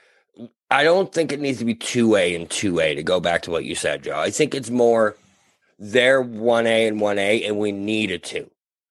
I 0.73 0.83
don't 0.83 1.13
think 1.13 1.31
it 1.31 1.39
needs 1.39 1.59
to 1.61 1.65
be 1.65 1.77
two 1.77 2.17
A 2.17 2.35
and 2.35 2.51
two 2.51 2.81
A 2.81 2.97
to 2.97 3.05
go 3.05 3.21
back 3.21 3.43
to 3.43 3.53
what 3.53 3.65
you 3.65 3.77
said, 3.77 4.03
Joe. 4.03 4.19
I 4.19 4.31
think 4.31 4.57
it's 4.57 4.71
more 4.71 5.17
they're 5.81 6.21
one 6.21 6.67
A 6.67 6.87
and 6.87 7.01
one 7.01 7.19
A, 7.19 7.43
and 7.45 7.59
we 7.59 7.73
need 7.73 8.11
a 8.11 8.19
two. 8.19 8.51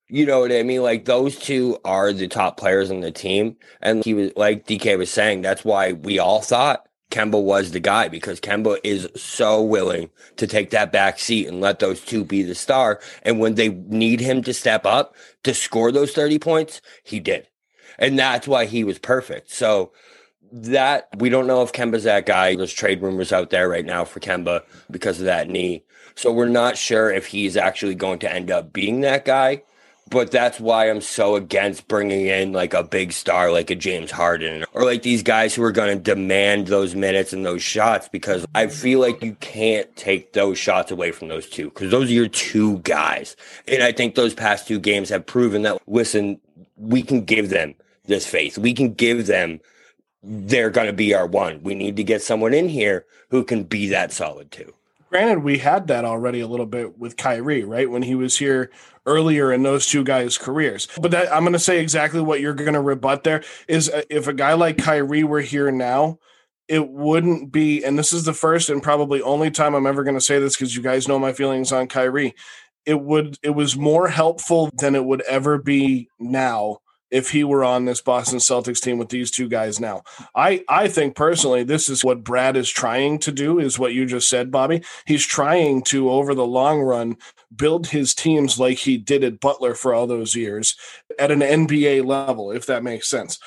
You 0.10 0.26
know 0.26 0.40
what 0.40 0.52
I 0.52 0.64
mean? 0.64 0.82
Like 0.82 1.06
those 1.06 1.38
two 1.38 1.78
are 1.86 2.12
the 2.12 2.28
top 2.28 2.58
players 2.58 2.90
on 2.90 3.02
the 3.02 3.12
team, 3.12 3.56
and 3.80 4.04
he 4.04 4.16
was 4.16 4.32
like 4.36 4.66
DK 4.66 4.98
was 4.98 5.12
saying. 5.12 5.44
That's 5.44 5.64
why 5.64 5.94
we 5.94 6.18
all 6.18 6.42
thought 6.42 6.88
Kemba 7.12 7.42
was 7.42 7.72
the 7.72 7.80
guy 7.80 8.08
because 8.08 8.42
Kemba 8.42 8.80
is 8.84 9.08
so 9.16 9.62
willing 9.62 10.10
to 10.38 10.48
take 10.48 10.72
that 10.72 10.92
back 10.92 11.20
seat 11.20 11.48
and 11.48 11.62
let 11.62 11.78
those 11.78 12.02
two 12.02 12.26
be 12.26 12.42
the 12.42 12.56
star. 12.56 13.00
And 13.22 13.40
when 13.40 13.54
they 13.54 13.70
need 13.70 14.20
him 14.20 14.42
to 14.44 14.54
step 14.54 14.84
up 14.86 15.16
to 15.44 15.54
score 15.54 15.92
those 15.92 16.14
30 16.14 16.40
points, 16.40 16.82
he 17.04 17.20
did. 17.20 17.48
And 18.00 18.18
that's 18.18 18.48
why 18.48 18.66
he 18.66 18.84
was 18.84 18.98
perfect. 18.98 19.52
So 19.52 19.92
that 20.52 21.10
we 21.18 21.30
don't 21.30 21.48
know 21.48 21.62
if 21.62 21.72
Kemba's 21.72 22.04
that 22.04 22.26
guy. 22.26 22.56
There's 22.56 22.74
trade 22.74 23.02
rumors 23.02 23.32
out 23.32 23.52
there 23.52 23.70
right 23.70 23.86
now 23.86 24.06
for 24.06 24.20
Kemba 24.20 24.64
because 24.90 25.20
of 25.20 25.26
that 25.26 25.50
knee. 25.50 25.84
So 26.20 26.34
we're 26.34 26.50
not 26.50 26.78
sure 26.78 27.10
if 27.10 27.28
he's 27.28 27.56
actually 27.56 27.96
going 27.96 28.20
to 28.20 28.34
end 28.34 28.52
up 28.52 28.74
being 28.74 29.00
that 29.02 29.24
guy. 29.24 29.64
But 30.10 30.32
that's 30.32 30.60
why 30.60 30.90
I'm 30.90 31.00
so 31.00 31.38
against 31.38 31.88
bringing 31.88 32.26
in 32.26 32.52
like 32.52 32.74
a 32.74 32.84
big 32.84 33.14
star 33.14 33.54
like 33.54 33.70
a 33.70 33.76
James 33.76 34.12
Harden 34.12 34.66
or 34.74 34.84
like 34.84 35.02
these 35.02 35.24
guys 35.24 35.56
who 35.56 35.64
are 35.64 35.72
going 35.72 35.98
to 35.98 36.04
demand 36.04 36.68
those 36.68 36.94
minutes 36.94 37.32
and 37.32 37.46
those 37.46 37.64
shots 37.64 38.10
because 38.10 38.46
I 38.54 38.68
feel 38.68 39.00
like 39.00 39.24
you 39.24 39.36
can't 39.36 39.96
take 39.96 40.34
those 40.34 40.58
shots 40.58 40.92
away 40.92 41.12
from 41.12 41.30
those 41.30 41.50
two 41.50 41.70
because 41.70 41.90
those 41.90 42.10
are 42.10 42.14
your 42.14 42.28
two 42.28 42.80
guys. 42.80 43.38
And 43.66 43.82
I 43.82 43.94
think 43.94 44.16
those 44.16 44.34
past 44.34 44.68
two 44.68 44.80
games 44.80 45.08
have 45.08 45.26
proven 45.26 45.62
that, 45.62 45.82
listen, 45.88 46.42
we 46.76 47.02
can 47.02 47.24
give 47.24 47.50
them 47.50 47.76
this 48.08 48.28
faith. 48.28 48.58
We 48.58 48.74
can 48.74 48.94
give 48.94 49.28
them, 49.28 49.62
they're 50.22 50.70
going 50.70 50.88
to 50.88 50.94
be 50.94 51.14
our 51.14 51.28
one. 51.28 51.64
We 51.64 51.76
need 51.76 51.96
to 51.96 52.04
get 52.04 52.22
someone 52.22 52.54
in 52.54 52.68
here 52.68 53.06
who 53.30 53.46
can 53.46 53.64
be 53.64 53.88
that 53.88 54.12
solid 54.12 54.52
too. 54.52 54.74
Granted, 55.10 55.44
we 55.44 55.58
had 55.58 55.88
that 55.88 56.06
already 56.06 56.40
a 56.40 56.48
little 56.48 56.68
bit 56.68 56.98
with 56.98 57.18
Kyrie, 57.18 57.64
right? 57.64 57.90
When 57.90 58.04
he 58.04 58.14
was 58.16 58.38
here 58.38 58.70
earlier 59.06 59.52
in 59.52 59.64
those 59.64 59.88
two 59.88 60.04
guys' 60.04 60.38
careers. 60.38 60.88
But 61.02 61.12
that, 61.12 61.34
I'm 61.34 61.44
going 61.44 61.54
to 61.54 61.60
say 61.60 61.80
exactly 61.80 62.22
what 62.22 62.42
you're 62.42 62.54
going 62.54 62.74
to 62.74 62.82
rebut 62.82 63.24
there 63.24 63.44
is 63.68 63.90
uh, 63.90 64.04
if 64.10 64.28
a 64.28 64.34
guy 64.34 64.54
like 64.54 64.78
Kyrie 64.78 65.24
were 65.24 65.42
here 65.42 65.72
now, 65.72 66.20
it 66.68 66.88
wouldn't 66.88 67.52
be, 67.52 67.84
and 67.84 67.98
this 67.98 68.14
is 68.14 68.26
the 68.26 68.34
first 68.34 68.70
and 68.70 68.84
probably 68.84 69.22
only 69.24 69.50
time 69.50 69.74
I'm 69.74 69.88
ever 69.88 70.04
going 70.04 70.18
to 70.18 70.22
say 70.22 70.38
this 70.40 70.56
because 70.56 70.76
you 70.76 70.84
guys 70.84 71.08
know 71.08 71.18
my 71.18 71.34
feelings 71.34 71.72
on 71.72 71.88
Kyrie. 71.88 72.36
It 72.86 73.02
would, 73.02 73.38
it 73.42 73.52
was 73.52 73.76
more 73.76 74.08
helpful 74.08 74.70
than 74.78 74.94
it 74.94 75.04
would 75.04 75.22
ever 75.22 75.58
be 75.58 76.10
now 76.20 76.78
if 77.12 77.32
he 77.32 77.44
were 77.44 77.64
on 77.64 77.86
this 77.86 78.02
Boston 78.02 78.40
Celtics 78.40 78.82
team 78.82 78.98
with 78.98 79.10
these 79.10 79.32
two 79.32 79.48
guys 79.48 79.80
now. 79.80 80.04
I 80.36 80.64
I 80.68 80.88
think 80.88 81.16
personally 81.16 81.64
this 81.64 81.90
is 81.90 82.04
what 82.04 82.24
Brad 82.24 82.56
is 82.56 82.70
trying 82.70 83.20
to 83.20 83.32
do 83.32 83.60
is 83.60 83.80
what 83.80 83.94
you 83.94 84.06
just 84.06 84.30
said 84.30 84.52
Bobby. 84.52 84.84
He's 85.06 85.26
trying 85.26 85.84
to 85.84 86.10
over 86.10 86.36
the 86.36 86.46
long 86.46 86.82
run 86.82 87.18
build 87.56 87.88
his 87.88 88.14
teams 88.14 88.60
like 88.60 88.78
he 88.78 88.98
did 88.98 89.24
at 89.24 89.40
Butler 89.40 89.74
for 89.74 89.94
all 89.94 90.08
those 90.08 90.36
years 90.36 90.76
at 91.18 91.32
an 91.32 91.40
NBA 91.40 92.06
level 92.06 92.52
if 92.52 92.66
that 92.68 92.84
makes 92.84 93.10
sense. 93.10 93.40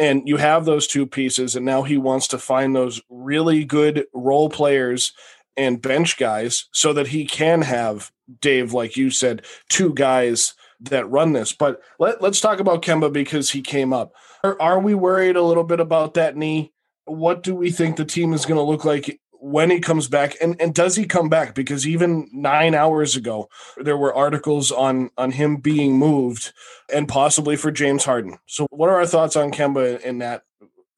And 0.00 0.28
you 0.28 0.36
have 0.36 0.64
those 0.64 0.86
two 0.86 1.06
pieces 1.06 1.56
and 1.56 1.66
now 1.66 1.82
he 1.82 1.96
wants 1.96 2.28
to 2.28 2.38
find 2.38 2.74
those 2.74 3.00
really 3.08 3.64
good 3.64 4.06
role 4.12 4.48
players 4.48 5.12
and 5.56 5.82
bench 5.82 6.16
guys 6.16 6.66
so 6.70 6.92
that 6.92 7.08
he 7.08 7.24
can 7.24 7.62
have 7.62 8.12
Dave 8.40 8.72
like 8.72 8.96
you 8.96 9.10
said 9.10 9.44
two 9.68 9.92
guys 9.92 10.54
that 10.80 11.10
run 11.10 11.32
this. 11.32 11.52
But 11.52 11.80
let, 11.98 12.22
let's 12.22 12.40
talk 12.40 12.60
about 12.60 12.82
Kemba 12.82 13.12
because 13.12 13.50
he 13.50 13.62
came 13.62 13.92
up. 13.92 14.12
Are, 14.44 14.60
are 14.60 14.78
we 14.78 14.94
worried 14.94 15.36
a 15.36 15.42
little 15.42 15.64
bit 15.64 15.80
about 15.80 16.14
that 16.14 16.36
knee? 16.36 16.72
What 17.04 17.42
do 17.42 17.54
we 17.54 17.70
think 17.70 17.96
the 17.96 18.04
team 18.04 18.32
is 18.32 18.46
going 18.46 18.58
to 18.58 18.62
look 18.62 18.84
like 18.84 19.20
when 19.40 19.70
he 19.70 19.80
comes 19.80 20.08
back 20.08 20.36
and, 20.40 20.60
and 20.60 20.74
does 20.74 20.96
he 20.96 21.06
come 21.06 21.28
back 21.28 21.54
because 21.54 21.86
even 21.86 22.28
nine 22.32 22.74
hours 22.74 23.16
ago 23.16 23.48
there 23.76 23.96
were 23.96 24.14
articles 24.14 24.72
on 24.72 25.10
on 25.16 25.30
him 25.30 25.56
being 25.56 25.96
moved 25.96 26.52
and 26.92 27.06
possibly 27.06 27.54
for 27.54 27.70
james 27.70 28.04
harden 28.04 28.36
so 28.46 28.66
what 28.70 28.90
are 28.90 28.96
our 28.96 29.06
thoughts 29.06 29.36
on 29.36 29.52
kemba 29.52 30.00
in 30.00 30.18
that 30.18 30.42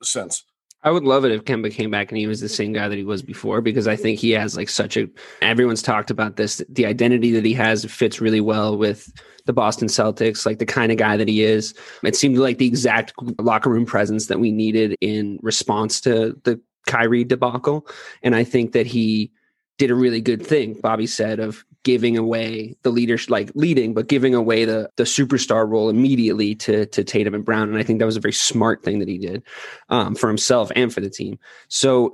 sense 0.02 0.44
I 0.82 0.90
would 0.90 1.04
love 1.04 1.26
it 1.26 1.32
if 1.32 1.44
Kemba 1.44 1.70
came 1.70 1.90
back 1.90 2.10
and 2.10 2.16
he 2.16 2.26
was 2.26 2.40
the 2.40 2.48
same 2.48 2.72
guy 2.72 2.88
that 2.88 2.96
he 2.96 3.04
was 3.04 3.20
before 3.20 3.60
because 3.60 3.86
I 3.86 3.96
think 3.96 4.18
he 4.18 4.30
has 4.30 4.56
like 4.56 4.70
such 4.70 4.96
a 4.96 5.08
everyone's 5.42 5.82
talked 5.82 6.10
about 6.10 6.36
this 6.36 6.62
the 6.70 6.86
identity 6.86 7.32
that 7.32 7.44
he 7.44 7.52
has 7.52 7.84
fits 7.84 8.18
really 8.18 8.40
well 8.40 8.78
with 8.78 9.12
the 9.46 9.52
Boston 9.52 9.88
Celtics 9.88 10.46
like 10.46 10.58
the 10.58 10.66
kind 10.66 10.92
of 10.92 10.98
guy 10.98 11.16
that 11.16 11.28
he 11.28 11.42
is 11.42 11.74
it 12.02 12.16
seemed 12.16 12.38
like 12.38 12.58
the 12.58 12.66
exact 12.66 13.12
locker 13.38 13.70
room 13.70 13.86
presence 13.86 14.26
that 14.26 14.40
we 14.40 14.52
needed 14.52 14.96
in 15.00 15.38
response 15.42 16.00
to 16.02 16.38
the 16.44 16.60
Kyrie 16.86 17.24
debacle 17.24 17.86
and 18.22 18.34
I 18.34 18.44
think 18.44 18.72
that 18.72 18.86
he 18.86 19.30
did 19.78 19.90
a 19.90 19.94
really 19.94 20.20
good 20.20 20.46
thing 20.46 20.74
Bobby 20.80 21.06
said 21.06 21.40
of 21.40 21.64
giving 21.82 22.18
away 22.18 22.76
the 22.82 22.90
leadership, 22.90 23.30
like 23.30 23.50
leading, 23.54 23.94
but 23.94 24.08
giving 24.08 24.34
away 24.34 24.64
the 24.64 24.90
the 24.96 25.04
superstar 25.04 25.68
role 25.68 25.88
immediately 25.88 26.54
to 26.54 26.86
to 26.86 27.04
Tatum 27.04 27.34
and 27.34 27.44
Brown. 27.44 27.68
And 27.68 27.78
I 27.78 27.82
think 27.82 27.98
that 27.98 28.06
was 28.06 28.16
a 28.16 28.20
very 28.20 28.32
smart 28.32 28.82
thing 28.82 28.98
that 28.98 29.08
he 29.08 29.18
did 29.18 29.42
um, 29.88 30.14
for 30.14 30.28
himself 30.28 30.70
and 30.76 30.92
for 30.92 31.00
the 31.00 31.10
team. 31.10 31.38
So 31.68 32.12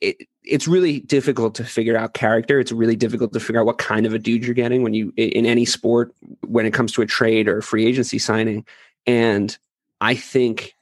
it, 0.00 0.28
it's 0.44 0.66
really 0.66 1.00
difficult 1.00 1.54
to 1.56 1.64
figure 1.64 1.96
out 1.96 2.14
character. 2.14 2.58
It's 2.58 2.72
really 2.72 2.96
difficult 2.96 3.32
to 3.32 3.40
figure 3.40 3.60
out 3.60 3.66
what 3.66 3.78
kind 3.78 4.06
of 4.06 4.12
a 4.12 4.18
dude 4.18 4.44
you're 4.44 4.54
getting 4.54 4.82
when 4.82 4.94
you 4.94 5.12
in 5.16 5.46
any 5.46 5.64
sport 5.64 6.12
when 6.46 6.66
it 6.66 6.74
comes 6.74 6.92
to 6.92 7.02
a 7.02 7.06
trade 7.06 7.48
or 7.48 7.58
a 7.58 7.62
free 7.62 7.86
agency 7.86 8.18
signing. 8.18 8.64
And 9.06 9.56
I 10.00 10.14
think 10.14 10.74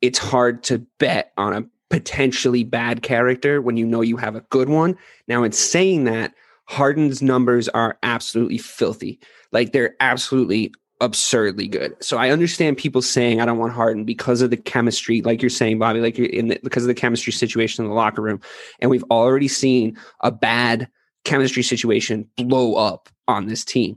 it's 0.00 0.18
hard 0.18 0.62
to 0.64 0.78
bet 0.98 1.32
on 1.36 1.52
a 1.52 1.64
potentially 1.90 2.64
bad 2.64 3.02
character 3.02 3.60
when 3.60 3.76
you 3.76 3.86
know 3.86 4.00
you 4.00 4.16
have 4.16 4.36
a 4.36 4.40
good 4.42 4.68
one. 4.68 4.96
Now, 5.26 5.42
in 5.42 5.52
saying 5.52 6.04
that, 6.04 6.34
Harden's 6.66 7.22
numbers 7.22 7.68
are 7.70 7.98
absolutely 8.02 8.58
filthy. 8.58 9.18
Like 9.52 9.72
they're 9.72 9.96
absolutely 10.00 10.72
absurdly 11.00 11.68
good. 11.68 11.94
So 12.02 12.16
I 12.16 12.30
understand 12.30 12.76
people 12.76 13.02
saying 13.02 13.40
I 13.40 13.44
don't 13.44 13.58
want 13.58 13.72
Harden 13.72 14.04
because 14.04 14.42
of 14.42 14.50
the 14.50 14.56
chemistry, 14.56 15.22
like 15.22 15.42
you're 15.42 15.50
saying, 15.50 15.78
Bobby, 15.78 16.00
like 16.00 16.18
you're 16.18 16.28
in 16.28 16.48
the, 16.48 16.60
because 16.62 16.82
of 16.82 16.88
the 16.88 16.94
chemistry 16.94 17.32
situation 17.32 17.84
in 17.84 17.88
the 17.88 17.94
locker 17.94 18.22
room, 18.22 18.40
and 18.80 18.90
we've 18.90 19.04
already 19.10 19.48
seen 19.48 19.96
a 20.20 20.30
bad 20.30 20.88
chemistry 21.24 21.62
situation 21.62 22.28
blow 22.36 22.74
up 22.74 23.08
on 23.28 23.46
this 23.46 23.64
team. 23.64 23.96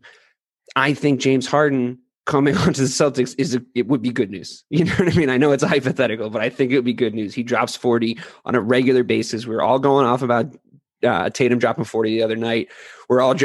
I 0.76 0.94
think 0.94 1.20
James 1.20 1.48
Harden 1.48 1.98
coming 2.26 2.56
onto 2.58 2.82
the 2.82 2.88
Celtics 2.88 3.36
is 3.38 3.56
a, 3.56 3.62
it 3.74 3.88
would 3.88 4.02
be 4.02 4.12
good 4.12 4.30
news. 4.30 4.64
You 4.70 4.86
know 4.86 4.94
what 4.94 5.14
I 5.14 5.18
mean? 5.18 5.30
I 5.30 5.38
know 5.38 5.52
it's 5.52 5.64
hypothetical, 5.76 6.30
but 6.30 6.42
I 6.42 6.50
think 6.50 6.72
it 6.72 6.76
would 6.76 6.86
be 6.86 6.94
good 6.94 7.16
news. 7.16 7.34
He 7.34 7.44
drops 7.44 7.76
40 7.76 8.18
on 8.46 8.56
a 8.56 8.62
regular 8.62 9.04
basis. 9.04 9.48
We're 9.48 9.62
all 9.62 9.80
going 9.80 10.06
off 10.06 10.22
about 10.22 10.56
uh, 11.04 11.30
Tatum 11.30 11.60
dropping 11.60 11.86
40 11.86 12.18
the 12.18 12.24
other 12.24 12.36
night. 12.36 12.70
We're 13.10 13.22
all 13.22 13.36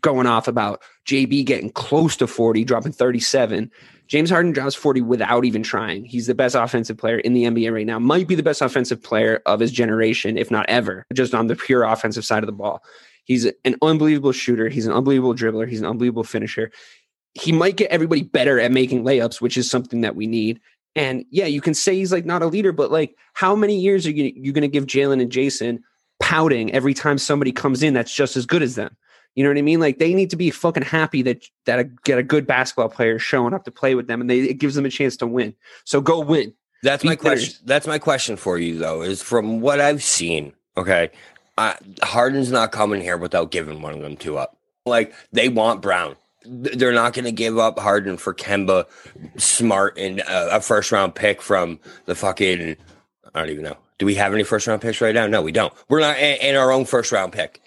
going 0.00 0.26
off 0.26 0.48
about 0.48 0.82
JB 1.06 1.44
getting 1.46 1.70
close 1.70 2.16
to 2.16 2.26
40, 2.26 2.64
dropping 2.64 2.92
37. 2.92 3.70
James 4.06 4.30
Harden 4.30 4.52
drops 4.52 4.74
40 4.74 5.00
without 5.02 5.44
even 5.44 5.62
trying. 5.62 6.04
He's 6.04 6.26
the 6.26 6.34
best 6.34 6.54
offensive 6.54 6.96
player 6.96 7.18
in 7.18 7.34
the 7.34 7.44
NBA 7.44 7.72
right 7.72 7.86
now. 7.86 7.98
Might 7.98 8.28
be 8.28 8.36
the 8.36 8.42
best 8.42 8.62
offensive 8.62 9.02
player 9.02 9.42
of 9.46 9.58
his 9.58 9.72
generation, 9.72 10.38
if 10.38 10.50
not 10.50 10.66
ever, 10.68 11.04
just 11.12 11.34
on 11.34 11.48
the 11.48 11.56
pure 11.56 11.82
offensive 11.82 12.24
side 12.24 12.42
of 12.42 12.46
the 12.46 12.52
ball. 12.52 12.82
He's 13.24 13.44
an 13.64 13.74
unbelievable 13.82 14.32
shooter. 14.32 14.68
He's 14.68 14.86
an 14.86 14.92
unbelievable 14.92 15.34
dribbler. 15.34 15.68
He's 15.68 15.80
an 15.80 15.86
unbelievable 15.86 16.22
finisher. 16.22 16.70
He 17.34 17.50
might 17.50 17.76
get 17.76 17.90
everybody 17.90 18.22
better 18.22 18.60
at 18.60 18.70
making 18.70 19.02
layups, 19.02 19.40
which 19.40 19.56
is 19.56 19.68
something 19.68 20.02
that 20.02 20.14
we 20.14 20.28
need. 20.28 20.60
And 20.94 21.24
yeah, 21.30 21.46
you 21.46 21.60
can 21.60 21.74
say 21.74 21.96
he's 21.96 22.12
like 22.12 22.24
not 22.24 22.42
a 22.42 22.46
leader, 22.46 22.72
but 22.72 22.92
like 22.92 23.16
how 23.34 23.56
many 23.56 23.78
years 23.78 24.06
are 24.06 24.12
you, 24.12 24.32
you 24.34 24.52
going 24.52 24.62
to 24.62 24.68
give 24.68 24.86
Jaylen 24.86 25.20
and 25.20 25.30
Jayson 25.30 25.82
pouting 26.20 26.72
every 26.72 26.94
time 26.94 27.18
somebody 27.18 27.52
comes 27.52 27.82
in 27.82 27.94
that's 27.94 28.14
just 28.14 28.36
as 28.36 28.46
good 28.46 28.62
as 28.62 28.74
them. 28.74 28.96
You 29.36 29.44
know 29.44 29.50
what 29.50 29.58
I 29.58 29.62
mean? 29.62 29.80
Like 29.80 29.98
they 29.98 30.14
need 30.14 30.30
to 30.30 30.36
be 30.36 30.50
fucking 30.50 30.82
happy 30.82 31.22
that 31.22 31.44
that 31.66 31.78
a, 31.78 31.84
get 31.84 32.18
a 32.18 32.22
good 32.22 32.46
basketball 32.46 32.88
player 32.88 33.18
showing 33.18 33.52
up 33.52 33.64
to 33.64 33.70
play 33.70 33.94
with 33.94 34.06
them, 34.06 34.22
and 34.22 34.30
they, 34.30 34.40
it 34.40 34.54
gives 34.54 34.74
them 34.74 34.86
a 34.86 34.90
chance 34.90 35.16
to 35.18 35.26
win. 35.26 35.54
So 35.84 36.00
go 36.00 36.20
win. 36.20 36.54
That's 36.82 37.04
my 37.04 37.16
question. 37.16 37.54
That's 37.66 37.86
my 37.86 37.98
question 37.98 38.36
for 38.36 38.58
you 38.58 38.78
though. 38.78 39.02
Is 39.02 39.22
from 39.22 39.60
what 39.60 39.78
I've 39.78 40.02
seen, 40.02 40.54
okay, 40.76 41.10
Harden's 42.02 42.50
not 42.50 42.72
coming 42.72 43.02
here 43.02 43.18
without 43.18 43.50
giving 43.50 43.82
one 43.82 43.92
of 43.92 44.00
them 44.00 44.16
two 44.16 44.38
up. 44.38 44.56
Like 44.86 45.14
they 45.32 45.50
want 45.50 45.82
Brown. 45.82 46.16
They're 46.48 46.92
not 46.92 47.12
going 47.12 47.24
to 47.24 47.32
give 47.32 47.58
up 47.58 47.78
Harden 47.78 48.16
for 48.16 48.32
Kemba, 48.32 48.86
Smart, 49.36 49.98
and 49.98 50.20
uh, 50.20 50.48
a 50.52 50.60
first 50.60 50.92
round 50.92 51.14
pick 51.14 51.42
from 51.42 51.80
the 52.06 52.14
fucking. 52.14 52.76
I 53.34 53.40
don't 53.40 53.50
even 53.50 53.64
know 53.64 53.76
do 53.98 54.06
we 54.06 54.14
have 54.14 54.34
any 54.34 54.42
first 54.42 54.66
round 54.66 54.82
picks 54.82 55.00
right 55.00 55.14
now? 55.14 55.26
No, 55.26 55.42
we 55.42 55.52
don't. 55.52 55.72
We're 55.88 56.00
not 56.00 56.18
in 56.18 56.56
our 56.56 56.72
own 56.72 56.84
first 56.84 57.12
round 57.12 57.32
pick. 57.32 57.60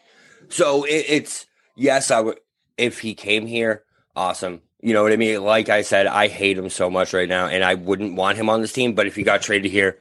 So 0.50 0.83
it, 0.83 1.05
it's 1.07 1.45
yes, 1.75 2.12
I 2.12 2.21
would 2.21 2.39
if 2.77 3.00
he 3.00 3.13
came 3.13 3.45
here, 3.45 3.83
awesome. 4.15 4.62
You 4.81 4.93
know 4.93 5.03
what 5.03 5.12
I 5.12 5.17
mean? 5.17 5.43
Like 5.43 5.69
I 5.69 5.81
said, 5.81 6.07
I 6.07 6.27
hate 6.27 6.57
him 6.57 6.69
so 6.69 6.89
much 6.89 7.13
right 7.13 7.27
now, 7.27 7.48
and 7.48 7.63
I 7.63 7.74
wouldn't 7.75 8.15
want 8.15 8.38
him 8.38 8.50
on 8.50 8.62
this 8.62 8.71
team. 8.71 8.93
But 8.95 9.07
if 9.07 9.15
he 9.15 9.24
got 9.24 9.41
traded 9.41 9.71
here, 9.71 10.00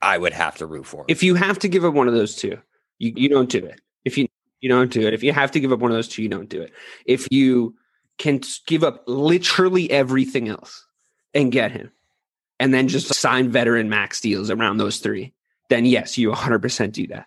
I 0.00 0.16
would 0.16 0.32
have 0.32 0.56
to 0.56 0.66
root 0.66 0.86
for 0.86 1.00
him. 1.00 1.06
If 1.08 1.22
you 1.22 1.34
have 1.34 1.58
to 1.60 1.68
give 1.68 1.84
up 1.84 1.94
one 1.94 2.08
of 2.08 2.14
those 2.14 2.34
two, 2.34 2.58
you, 2.98 3.12
you 3.16 3.28
don't 3.28 3.50
do 3.50 3.64
it. 3.64 3.80
If 4.04 4.16
you 4.16 4.28
you 4.60 4.68
don't 4.68 4.90
do 4.90 5.06
it. 5.06 5.14
If 5.14 5.22
you 5.22 5.32
have 5.32 5.50
to 5.52 5.60
give 5.60 5.72
up 5.72 5.80
one 5.80 5.90
of 5.90 5.96
those 5.96 6.08
two, 6.08 6.22
you 6.22 6.28
don't 6.28 6.48
do 6.48 6.62
it. 6.62 6.72
If 7.04 7.28
you 7.30 7.74
can 8.18 8.40
give 8.66 8.82
up 8.82 9.04
literally 9.06 9.90
everything 9.90 10.48
else 10.48 10.86
and 11.34 11.52
get 11.52 11.72
him, 11.72 11.92
and 12.58 12.72
then 12.72 12.88
just 12.88 13.12
sign 13.14 13.50
veteran 13.50 13.90
max 13.90 14.20
deals 14.20 14.50
around 14.50 14.78
those 14.78 14.98
three, 14.98 15.34
then 15.68 15.84
yes, 15.84 16.16
you 16.18 16.30
100% 16.30 16.92
do 16.92 17.06
that. 17.08 17.26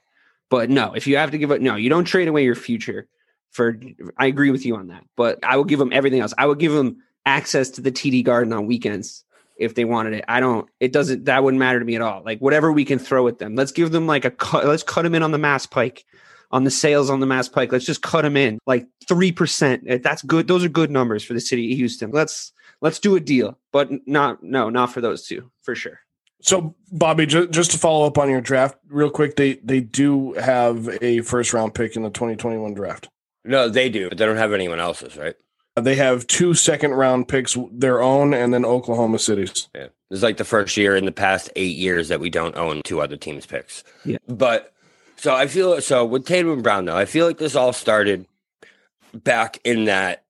But 0.50 0.70
no, 0.70 0.94
if 0.94 1.08
you 1.08 1.18
have 1.18 1.32
to 1.32 1.38
give 1.38 1.52
it, 1.52 1.62
no, 1.62 1.76
you 1.76 1.90
don't 1.90 2.06
trade 2.06 2.28
away 2.28 2.44
your 2.44 2.56
future 2.56 3.08
for, 3.52 3.80
I 4.18 4.26
agree 4.26 4.52
with 4.52 4.66
you 4.66 4.76
on 4.76 4.88
that. 4.88 5.04
But 5.16 5.40
I 5.44 5.58
will 5.58 5.64
give 5.64 5.80
them 5.80 5.94
everything 5.94 6.22
else. 6.22 6.34
I 6.38 6.46
would 6.46 6.60
give 6.60 6.72
them 6.72 6.98
access 7.26 7.70
to 7.72 7.82
the 7.82 7.92
TD 7.92 8.24
Garden 8.24 8.54
on 8.54 8.66
weekends 8.66 9.24
if 9.58 9.76
they 9.76 9.86
wanted 9.86 10.14
it. 10.14 10.26
I 10.28 10.40
don't, 10.40 10.68
it 10.80 10.92
doesn't, 10.92 11.26
that 11.26 11.44
wouldn't 11.44 11.60
matter 11.60 11.80
to 11.80 11.86
me 11.86 11.96
at 11.96 12.02
all. 12.02 12.24
Like 12.24 12.40
whatever 12.40 12.72
we 12.72 12.86
can 12.86 12.98
throw 12.98 13.28
at 13.28 13.40
them, 13.40 13.56
let's 13.56 13.72
give 13.72 13.92
them 13.92 14.08
like 14.08 14.26
a 14.26 14.32
cut, 14.32 14.66
let's 14.66 14.84
cut 14.84 15.04
them 15.04 15.14
in 15.16 15.24
on 15.24 15.32
the 15.32 15.38
mass 15.38 15.66
pike, 15.66 16.06
on 16.52 16.64
the 16.64 16.72
sales 16.72 17.10
on 17.10 17.20
the 17.20 17.28
mass 17.28 17.48
pike. 17.48 17.72
Let's 17.72 17.86
just 17.86 18.02
cut 18.02 18.24
them 18.24 18.38
in 18.38 18.58
like 18.66 18.88
3%. 19.06 20.02
That's 20.02 20.24
good. 20.24 20.48
Those 20.48 20.64
are 20.64 20.70
good 20.70 20.90
numbers 20.90 21.24
for 21.24 21.34
the 21.34 21.42
city 21.42 21.72
of 21.72 21.78
Houston. 21.78 22.10
Let's, 22.12 22.54
let's 22.82 23.00
do 23.00 23.16
a 23.16 23.20
deal, 23.20 23.60
but 23.72 23.90
not, 24.08 24.42
no, 24.42 24.70
not 24.70 24.92
for 24.94 25.02
those 25.02 25.28
two 25.28 25.52
for 25.62 25.76
sure. 25.76 26.00
So, 26.42 26.76
Bobby, 26.92 27.26
just, 27.26 27.52
just 27.52 27.72
to 27.72 27.78
follow 27.78 28.08
up 28.08 28.18
on 28.18 28.30
your 28.30 28.42
draft 28.42 28.78
real 28.88 29.10
quick, 29.10 29.36
they 29.36 29.56
they 29.56 29.82
do 29.82 30.34
have 30.34 30.90
a 31.02 31.22
first 31.22 31.54
round 31.54 31.74
pick 31.74 31.96
in 31.96 32.04
the 32.04 32.10
2021 32.10 32.74
draft. 32.74 33.10
No, 33.44 33.70
they 33.70 33.90
do, 33.90 34.10
but 34.10 34.18
they 34.18 34.26
don't 34.26 34.38
have 34.38 34.54
anyone 34.54 34.80
else's, 34.80 35.18
right? 35.18 35.36
Uh, 35.76 35.82
they 35.82 35.96
have 35.96 36.28
two 36.28 36.54
second 36.54 36.94
round 36.94 37.28
picks, 37.28 37.58
their 37.72 38.02
own, 38.02 38.34
and 38.34 38.54
then 38.54 38.66
Oklahoma 38.66 39.20
City's. 39.20 39.70
Yeah. 39.76 39.88
It's 40.12 40.24
like 40.24 40.38
the 40.38 40.46
first 40.46 40.76
year 40.76 40.96
in 40.96 41.06
the 41.06 41.12
past 41.12 41.52
eight 41.56 41.78
years 41.78 42.08
that 42.08 42.20
we 42.20 42.30
don't 42.30 42.56
own 42.56 42.82
two 42.84 43.02
other 43.02 43.16
teams' 43.16 43.46
picks. 43.46 43.84
Yeah. 44.04 44.18
But 44.28 44.74
so 45.18 45.36
I 45.36 45.48
feel 45.48 45.80
so 45.82 46.06
with 46.06 46.26
Tatum 46.26 46.52
and 46.52 46.64
Brown 46.64 46.86
though, 46.86 46.98
I 46.98 47.06
feel 47.06 47.26
like 47.28 47.38
this 47.38 47.56
all 47.56 47.74
started 47.74 48.26
back 49.14 49.60
in 49.64 49.86
that 49.86 50.24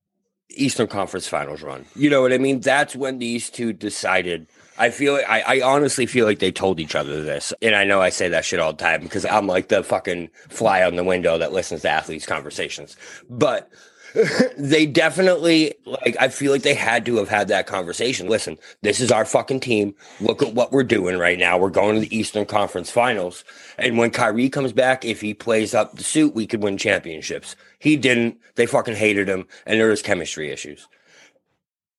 Eastern 0.50 0.86
Conference 0.86 1.28
Finals 1.28 1.62
run. 1.62 1.86
You 1.94 2.10
know 2.10 2.22
what 2.22 2.32
I 2.32 2.38
mean? 2.38 2.60
That's 2.60 2.94
when 2.96 3.18
these 3.18 3.50
two 3.50 3.72
decided. 3.72 4.48
I 4.80 4.88
feel 4.88 5.16
I, 5.28 5.42
I 5.46 5.60
honestly 5.60 6.06
feel 6.06 6.24
like 6.24 6.38
they 6.38 6.50
told 6.50 6.80
each 6.80 6.94
other 6.94 7.22
this. 7.22 7.52
And 7.60 7.74
I 7.74 7.84
know 7.84 8.00
I 8.00 8.08
say 8.08 8.30
that 8.30 8.46
shit 8.46 8.60
all 8.60 8.72
the 8.72 8.82
time 8.82 9.02
because 9.02 9.26
I'm 9.26 9.46
like 9.46 9.68
the 9.68 9.84
fucking 9.84 10.30
fly 10.48 10.82
on 10.82 10.96
the 10.96 11.04
window 11.04 11.36
that 11.36 11.52
listens 11.52 11.82
to 11.82 11.90
athletes' 11.90 12.24
conversations. 12.24 12.96
But 13.28 13.70
they 14.56 14.86
definitely 14.86 15.74
like 15.84 16.16
I 16.18 16.28
feel 16.28 16.50
like 16.50 16.62
they 16.62 16.72
had 16.74 17.04
to 17.04 17.16
have 17.16 17.28
had 17.28 17.48
that 17.48 17.66
conversation. 17.66 18.26
Listen, 18.26 18.56
this 18.80 19.00
is 19.00 19.12
our 19.12 19.26
fucking 19.26 19.60
team. 19.60 19.94
Look 20.18 20.42
at 20.42 20.54
what 20.54 20.72
we're 20.72 20.82
doing 20.82 21.18
right 21.18 21.38
now. 21.38 21.58
We're 21.58 21.68
going 21.68 21.96
to 21.96 22.00
the 22.00 22.16
Eastern 22.16 22.46
Conference 22.46 22.90
Finals. 22.90 23.44
And 23.76 23.98
when 23.98 24.10
Kyrie 24.10 24.48
comes 24.48 24.72
back, 24.72 25.04
if 25.04 25.20
he 25.20 25.34
plays 25.34 25.74
up 25.74 25.94
the 25.94 26.02
suit, 26.02 26.34
we 26.34 26.46
could 26.46 26.62
win 26.62 26.78
championships. 26.78 27.54
He 27.78 27.98
didn't. 27.98 28.38
They 28.54 28.64
fucking 28.64 28.96
hated 28.96 29.28
him 29.28 29.46
and 29.66 29.78
there 29.78 29.88
was 29.88 30.00
chemistry 30.00 30.50
issues. 30.50 30.88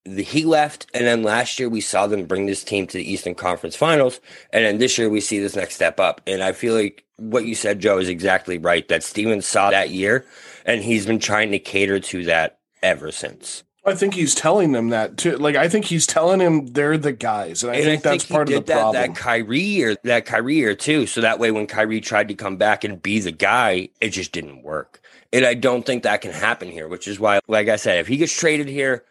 The, 0.04 0.22
he 0.22 0.44
left, 0.44 0.86
and 0.94 1.06
then 1.06 1.22
last 1.22 1.60
year 1.60 1.68
we 1.68 1.80
saw 1.80 2.06
them 2.06 2.24
bring 2.24 2.46
this 2.46 2.64
team 2.64 2.86
to 2.88 2.98
the 2.98 3.12
Eastern 3.12 3.34
Conference 3.34 3.76
Finals, 3.76 4.20
and 4.52 4.64
then 4.64 4.78
this 4.78 4.98
year 4.98 5.08
we 5.08 5.20
see 5.20 5.38
this 5.38 5.54
next 5.54 5.76
step 5.76 6.00
up. 6.00 6.20
And 6.26 6.42
I 6.42 6.52
feel 6.52 6.74
like 6.74 7.04
what 7.16 7.44
you 7.44 7.54
said, 7.54 7.78
Joe, 7.78 7.98
is 7.98 8.08
exactly 8.08 8.58
right. 8.58 8.86
That 8.88 9.04
Stevens 9.04 9.46
saw 9.46 9.70
that 9.70 9.90
year, 9.90 10.24
and 10.66 10.82
he's 10.82 11.06
been 11.06 11.20
trying 11.20 11.52
to 11.52 11.58
cater 11.58 12.00
to 12.00 12.24
that 12.24 12.58
ever 12.82 13.12
since. 13.12 13.62
I 13.84 13.94
think 13.94 14.14
he's 14.14 14.34
telling 14.34 14.72
them 14.72 14.90
that 14.90 15.16
too. 15.16 15.36
Like 15.38 15.56
I 15.56 15.68
think 15.68 15.86
he's 15.86 16.06
telling 16.06 16.40
him 16.40 16.66
they're 16.68 16.98
the 16.98 17.12
guys, 17.12 17.64
and 17.64 17.72
I 17.72 17.76
and 17.76 17.84
think 17.84 18.06
I 18.06 18.10
that's 18.10 18.24
think 18.24 18.34
part 18.34 18.48
of 18.48 18.54
the 18.54 18.60
that, 18.60 18.80
problem. 18.80 19.02
That 19.02 19.16
Kyrie 19.16 19.60
year, 19.60 19.96
that 20.04 20.24
Kyrie 20.24 20.54
year 20.54 20.76
too. 20.76 21.06
So 21.06 21.20
that 21.20 21.40
way, 21.40 21.50
when 21.50 21.66
Kyrie 21.66 22.00
tried 22.00 22.28
to 22.28 22.34
come 22.34 22.56
back 22.56 22.84
and 22.84 23.02
be 23.02 23.18
the 23.18 23.32
guy, 23.32 23.88
it 24.00 24.10
just 24.10 24.30
didn't 24.30 24.62
work. 24.62 25.00
And 25.32 25.44
I 25.44 25.54
don't 25.54 25.84
think 25.84 26.04
that 26.04 26.20
can 26.20 26.30
happen 26.30 26.70
here, 26.70 26.86
which 26.86 27.08
is 27.08 27.18
why, 27.18 27.40
like 27.48 27.68
I 27.68 27.76
said, 27.76 27.98
if 27.98 28.06
he 28.06 28.18
gets 28.18 28.38
traded 28.38 28.68
here, 28.68 29.04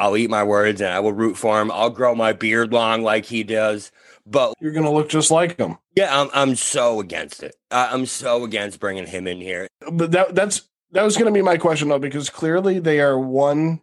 I'll 0.00 0.16
eat 0.16 0.30
my 0.30 0.42
words 0.42 0.80
and 0.80 0.90
I 0.92 0.98
will 1.00 1.12
root 1.12 1.36
for 1.36 1.60
him. 1.60 1.70
I'll 1.70 1.90
grow 1.90 2.14
my 2.14 2.32
beard 2.32 2.72
long 2.72 3.02
like 3.02 3.26
he 3.26 3.44
does. 3.44 3.92
But 4.26 4.54
You're 4.60 4.72
gonna 4.72 4.90
look 4.92 5.08
just 5.08 5.30
like 5.30 5.58
him. 5.58 5.76
yeah, 5.96 6.20
I'm 6.20 6.30
I'm 6.32 6.56
so 6.56 7.00
against 7.00 7.42
it. 7.42 7.54
I- 7.70 7.88
I'm 7.92 8.06
so 8.06 8.44
against 8.44 8.80
bringing 8.80 9.06
him 9.06 9.26
in 9.26 9.40
here. 9.40 9.66
But 9.92 10.12
that 10.12 10.34
that's 10.34 10.62
that 10.92 11.02
was 11.02 11.16
gonna 11.16 11.30
be 11.32 11.42
my 11.42 11.56
question 11.56 11.88
though, 11.88 11.98
because 11.98 12.30
clearly 12.30 12.78
they 12.78 13.00
are 13.00 13.18
one 13.18 13.80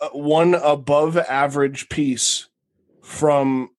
uh, 0.00 0.08
one 0.10 0.54
above 0.54 1.16
average 1.16 1.88
piece 1.88 2.48
from 3.02 3.70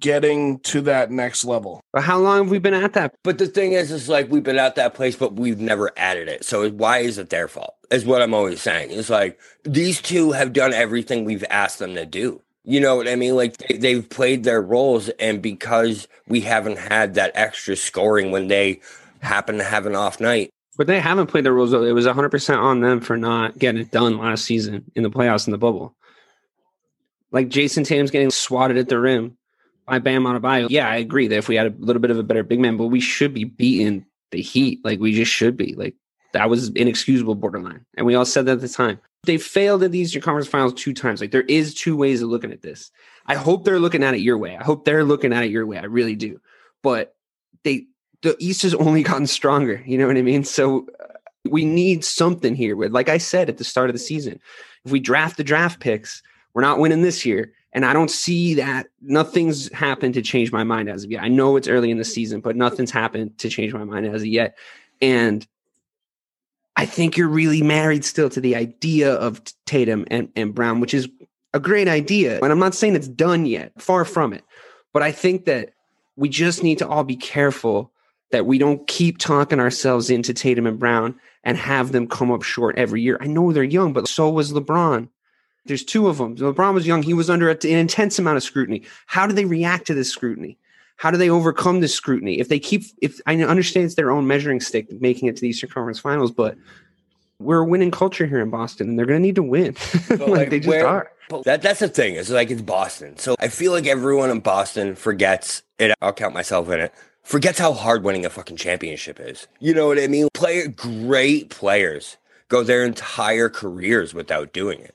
getting 0.00 0.58
to 0.60 0.80
that 0.80 1.10
next 1.12 1.44
level. 1.44 1.80
But 1.92 2.02
how 2.02 2.18
long 2.18 2.38
have 2.38 2.50
we 2.50 2.58
been 2.58 2.74
at 2.74 2.94
that? 2.94 3.14
But 3.22 3.38
the 3.38 3.46
thing 3.46 3.72
is, 3.72 3.92
is 3.92 4.08
like 4.08 4.28
we've 4.30 4.42
been 4.42 4.58
at 4.58 4.74
that 4.76 4.94
place, 4.94 5.14
but 5.14 5.34
we've 5.34 5.60
never 5.60 5.92
added 5.96 6.28
it. 6.28 6.44
So 6.44 6.68
why 6.70 6.98
is 6.98 7.18
it 7.18 7.30
their 7.30 7.46
fault? 7.46 7.75
Is 7.90 8.04
what 8.04 8.22
I'm 8.22 8.34
always 8.34 8.60
saying. 8.60 8.90
It's 8.90 9.10
like 9.10 9.38
these 9.62 10.02
two 10.02 10.32
have 10.32 10.52
done 10.52 10.72
everything 10.72 11.24
we've 11.24 11.44
asked 11.50 11.78
them 11.78 11.94
to 11.94 12.04
do. 12.04 12.42
You 12.64 12.80
know 12.80 12.96
what 12.96 13.06
I 13.06 13.14
mean? 13.14 13.36
Like 13.36 13.56
they, 13.58 13.76
they've 13.76 14.08
played 14.08 14.42
their 14.42 14.60
roles, 14.60 15.08
and 15.20 15.40
because 15.40 16.08
we 16.26 16.40
haven't 16.40 16.78
had 16.78 17.14
that 17.14 17.30
extra 17.34 17.76
scoring 17.76 18.32
when 18.32 18.48
they 18.48 18.80
happen 19.20 19.58
to 19.58 19.64
have 19.64 19.86
an 19.86 19.94
off 19.94 20.20
night, 20.20 20.50
But 20.76 20.88
they 20.88 21.00
haven't 21.00 21.28
played 21.28 21.44
their 21.44 21.52
roles. 21.52 21.72
It 21.72 21.78
was 21.78 22.06
100% 22.06 22.58
on 22.58 22.80
them 22.80 23.00
for 23.00 23.16
not 23.16 23.58
getting 23.58 23.80
it 23.80 23.90
done 23.90 24.18
last 24.18 24.44
season 24.44 24.84
in 24.94 25.02
the 25.02 25.10
playoffs 25.10 25.46
in 25.46 25.52
the 25.52 25.58
bubble. 25.58 25.94
Like 27.30 27.48
Jayson 27.48 27.84
Tatum's 27.84 28.10
getting 28.10 28.30
swatted 28.30 28.76
at 28.78 28.88
the 28.88 28.98
rim 28.98 29.36
by 29.86 29.98
Bam 29.98 30.24
Adebayo. 30.24 30.68
Yeah, 30.70 30.88
I 30.88 30.96
agree 30.96 31.28
that 31.28 31.36
if 31.36 31.48
we 31.48 31.56
had 31.56 31.66
a 31.66 31.74
little 31.78 32.00
bit 32.00 32.10
of 32.10 32.18
a 32.18 32.22
better 32.22 32.42
big 32.42 32.60
man, 32.60 32.76
but 32.76 32.86
we 32.86 33.00
should 33.00 33.32
be 33.32 33.44
beating 33.44 34.06
the 34.30 34.42
Heat. 34.42 34.84
Like 34.84 35.00
we 35.00 35.12
just 35.12 35.30
should 35.32 35.56
be. 35.56 35.74
Like 35.74 35.94
that 36.36 36.50
was 36.50 36.68
inexcusable 36.68 37.34
borderline. 37.34 37.86
And 37.96 38.06
we 38.06 38.14
all 38.14 38.26
said 38.26 38.44
that 38.44 38.52
at 38.52 38.60
the 38.60 38.68
time. 38.68 39.00
They 39.24 39.38
failed 39.38 39.82
at 39.82 39.90
these 39.90 40.12
conference 40.18 40.46
finals 40.46 40.74
two 40.74 40.92
times. 40.92 41.18
Like 41.18 41.30
there 41.30 41.42
is 41.42 41.72
two 41.72 41.96
ways 41.96 42.20
of 42.20 42.28
looking 42.28 42.52
at 42.52 42.60
this. 42.60 42.90
I 43.24 43.36
hope 43.36 43.64
they're 43.64 43.80
looking 43.80 44.04
at 44.04 44.12
it 44.12 44.20
your 44.20 44.36
way. 44.36 44.54
I 44.54 44.62
hope 44.62 44.84
they're 44.84 45.02
looking 45.02 45.32
at 45.32 45.44
it 45.44 45.50
your 45.50 45.64
way. 45.64 45.78
I 45.78 45.84
really 45.84 46.14
do. 46.14 46.38
But 46.82 47.16
they 47.64 47.86
the 48.20 48.36
East 48.38 48.62
has 48.62 48.74
only 48.74 49.02
gotten 49.10 49.26
stronger. 49.26 49.82
You 49.86 49.96
know 49.96 50.06
what 50.06 50.18
I 50.18 50.22
mean? 50.22 50.44
So 50.44 50.86
uh, 51.00 51.14
we 51.48 51.64
need 51.64 52.04
something 52.04 52.54
here. 52.54 52.76
With 52.76 52.92
like 52.92 53.08
I 53.08 53.16
said 53.16 53.48
at 53.48 53.56
the 53.56 53.64
start 53.64 53.88
of 53.88 53.94
the 53.94 53.98
season, 53.98 54.38
if 54.84 54.92
we 54.92 55.00
draft 55.00 55.38
the 55.38 55.44
draft 55.44 55.80
picks, 55.80 56.22
we're 56.52 56.60
not 56.60 56.78
winning 56.78 57.00
this 57.00 57.24
year. 57.24 57.50
And 57.72 57.86
I 57.86 57.94
don't 57.94 58.10
see 58.10 58.54
that 58.54 58.88
nothing's 59.00 59.72
happened 59.72 60.12
to 60.14 60.22
change 60.22 60.52
my 60.52 60.64
mind 60.64 60.90
as 60.90 61.04
of 61.04 61.10
yet. 61.10 61.22
I 61.22 61.28
know 61.28 61.56
it's 61.56 61.68
early 61.68 61.90
in 61.90 61.96
the 61.98 62.04
season, 62.04 62.40
but 62.40 62.56
nothing's 62.56 62.90
happened 62.90 63.38
to 63.38 63.48
change 63.48 63.72
my 63.72 63.84
mind 63.84 64.06
as 64.06 64.20
of 64.20 64.28
yet. 64.28 64.56
And 65.00 65.46
I 66.76 66.84
think 66.86 67.16
you're 67.16 67.28
really 67.28 67.62
married 67.62 68.04
still 68.04 68.28
to 68.30 68.40
the 68.40 68.54
idea 68.54 69.14
of 69.14 69.40
Tatum 69.64 70.04
and, 70.10 70.28
and 70.36 70.54
Brown, 70.54 70.80
which 70.80 70.92
is 70.92 71.08
a 71.54 71.60
great 71.60 71.88
idea. 71.88 72.38
And 72.42 72.52
I'm 72.52 72.58
not 72.58 72.74
saying 72.74 72.96
it's 72.96 73.08
done 73.08 73.46
yet, 73.46 73.80
far 73.80 74.04
from 74.04 74.34
it. 74.34 74.44
But 74.92 75.02
I 75.02 75.10
think 75.10 75.46
that 75.46 75.70
we 76.16 76.28
just 76.28 76.62
need 76.62 76.78
to 76.78 76.88
all 76.88 77.04
be 77.04 77.16
careful 77.16 77.92
that 78.30 78.46
we 78.46 78.58
don't 78.58 78.86
keep 78.86 79.18
talking 79.18 79.60
ourselves 79.60 80.10
into 80.10 80.34
Tatum 80.34 80.66
and 80.66 80.78
Brown 80.78 81.18
and 81.44 81.56
have 81.56 81.92
them 81.92 82.08
come 82.08 82.30
up 82.30 82.42
short 82.42 82.76
every 82.76 83.00
year. 83.00 83.18
I 83.20 83.26
know 83.26 83.52
they're 83.52 83.62
young, 83.62 83.92
but 83.92 84.08
so 84.08 84.28
was 84.30 84.52
LeBron. 84.52 85.08
There's 85.64 85.84
two 85.84 86.08
of 86.08 86.18
them. 86.18 86.36
LeBron 86.36 86.74
was 86.74 86.86
young. 86.86 87.02
He 87.02 87.14
was 87.14 87.30
under 87.30 87.48
an 87.48 87.58
intense 87.62 88.18
amount 88.18 88.36
of 88.36 88.42
scrutiny. 88.42 88.82
How 89.06 89.26
do 89.26 89.32
they 89.32 89.44
react 89.44 89.86
to 89.86 89.94
this 89.94 90.10
scrutiny? 90.10 90.58
How 90.96 91.10
do 91.10 91.18
they 91.18 91.30
overcome 91.30 91.80
this 91.80 91.94
scrutiny? 91.94 92.38
If 92.40 92.48
they 92.48 92.58
keep, 92.58 92.84
if 93.02 93.20
I 93.26 93.36
understand 93.42 93.86
it's 93.86 93.94
their 93.94 94.10
own 94.10 94.26
measuring 94.26 94.60
stick 94.60 94.90
making 95.00 95.28
it 95.28 95.36
to 95.36 95.42
the 95.42 95.48
Eastern 95.48 95.70
Conference 95.70 95.98
Finals, 95.98 96.30
but 96.30 96.56
we're 97.38 97.60
a 97.60 97.64
winning 97.64 97.90
culture 97.90 98.26
here 98.26 98.40
in 98.40 98.50
Boston, 98.50 98.88
and 98.88 98.98
they're 98.98 99.06
going 99.06 99.20
to 99.20 99.26
need 99.26 99.34
to 99.34 99.42
win. 99.42 99.76
like, 100.10 100.50
they 100.50 100.58
just 100.60 100.68
where- 100.68 100.86
are. 100.86 101.10
That 101.44 101.60
that's 101.60 101.80
the 101.80 101.88
thing. 101.88 102.14
It's 102.14 102.30
like 102.30 102.52
it's 102.52 102.62
Boston. 102.62 103.18
So 103.18 103.34
I 103.40 103.48
feel 103.48 103.72
like 103.72 103.86
everyone 103.88 104.30
in 104.30 104.38
Boston 104.38 104.94
forgets 104.94 105.64
it. 105.76 105.92
I'll 106.00 106.12
count 106.12 106.34
myself 106.34 106.70
in 106.70 106.78
it. 106.78 106.94
Forgets 107.24 107.58
how 107.58 107.72
hard 107.72 108.04
winning 108.04 108.24
a 108.24 108.30
fucking 108.30 108.56
championship 108.56 109.18
is. 109.18 109.48
You 109.58 109.74
know 109.74 109.88
what 109.88 109.98
I 109.98 110.06
mean? 110.06 110.28
Player 110.32 110.68
great 110.68 111.50
players 111.50 112.16
go 112.48 112.62
their 112.62 112.84
entire 112.84 113.48
careers 113.48 114.14
without 114.14 114.52
doing 114.52 114.78
it. 114.78 114.94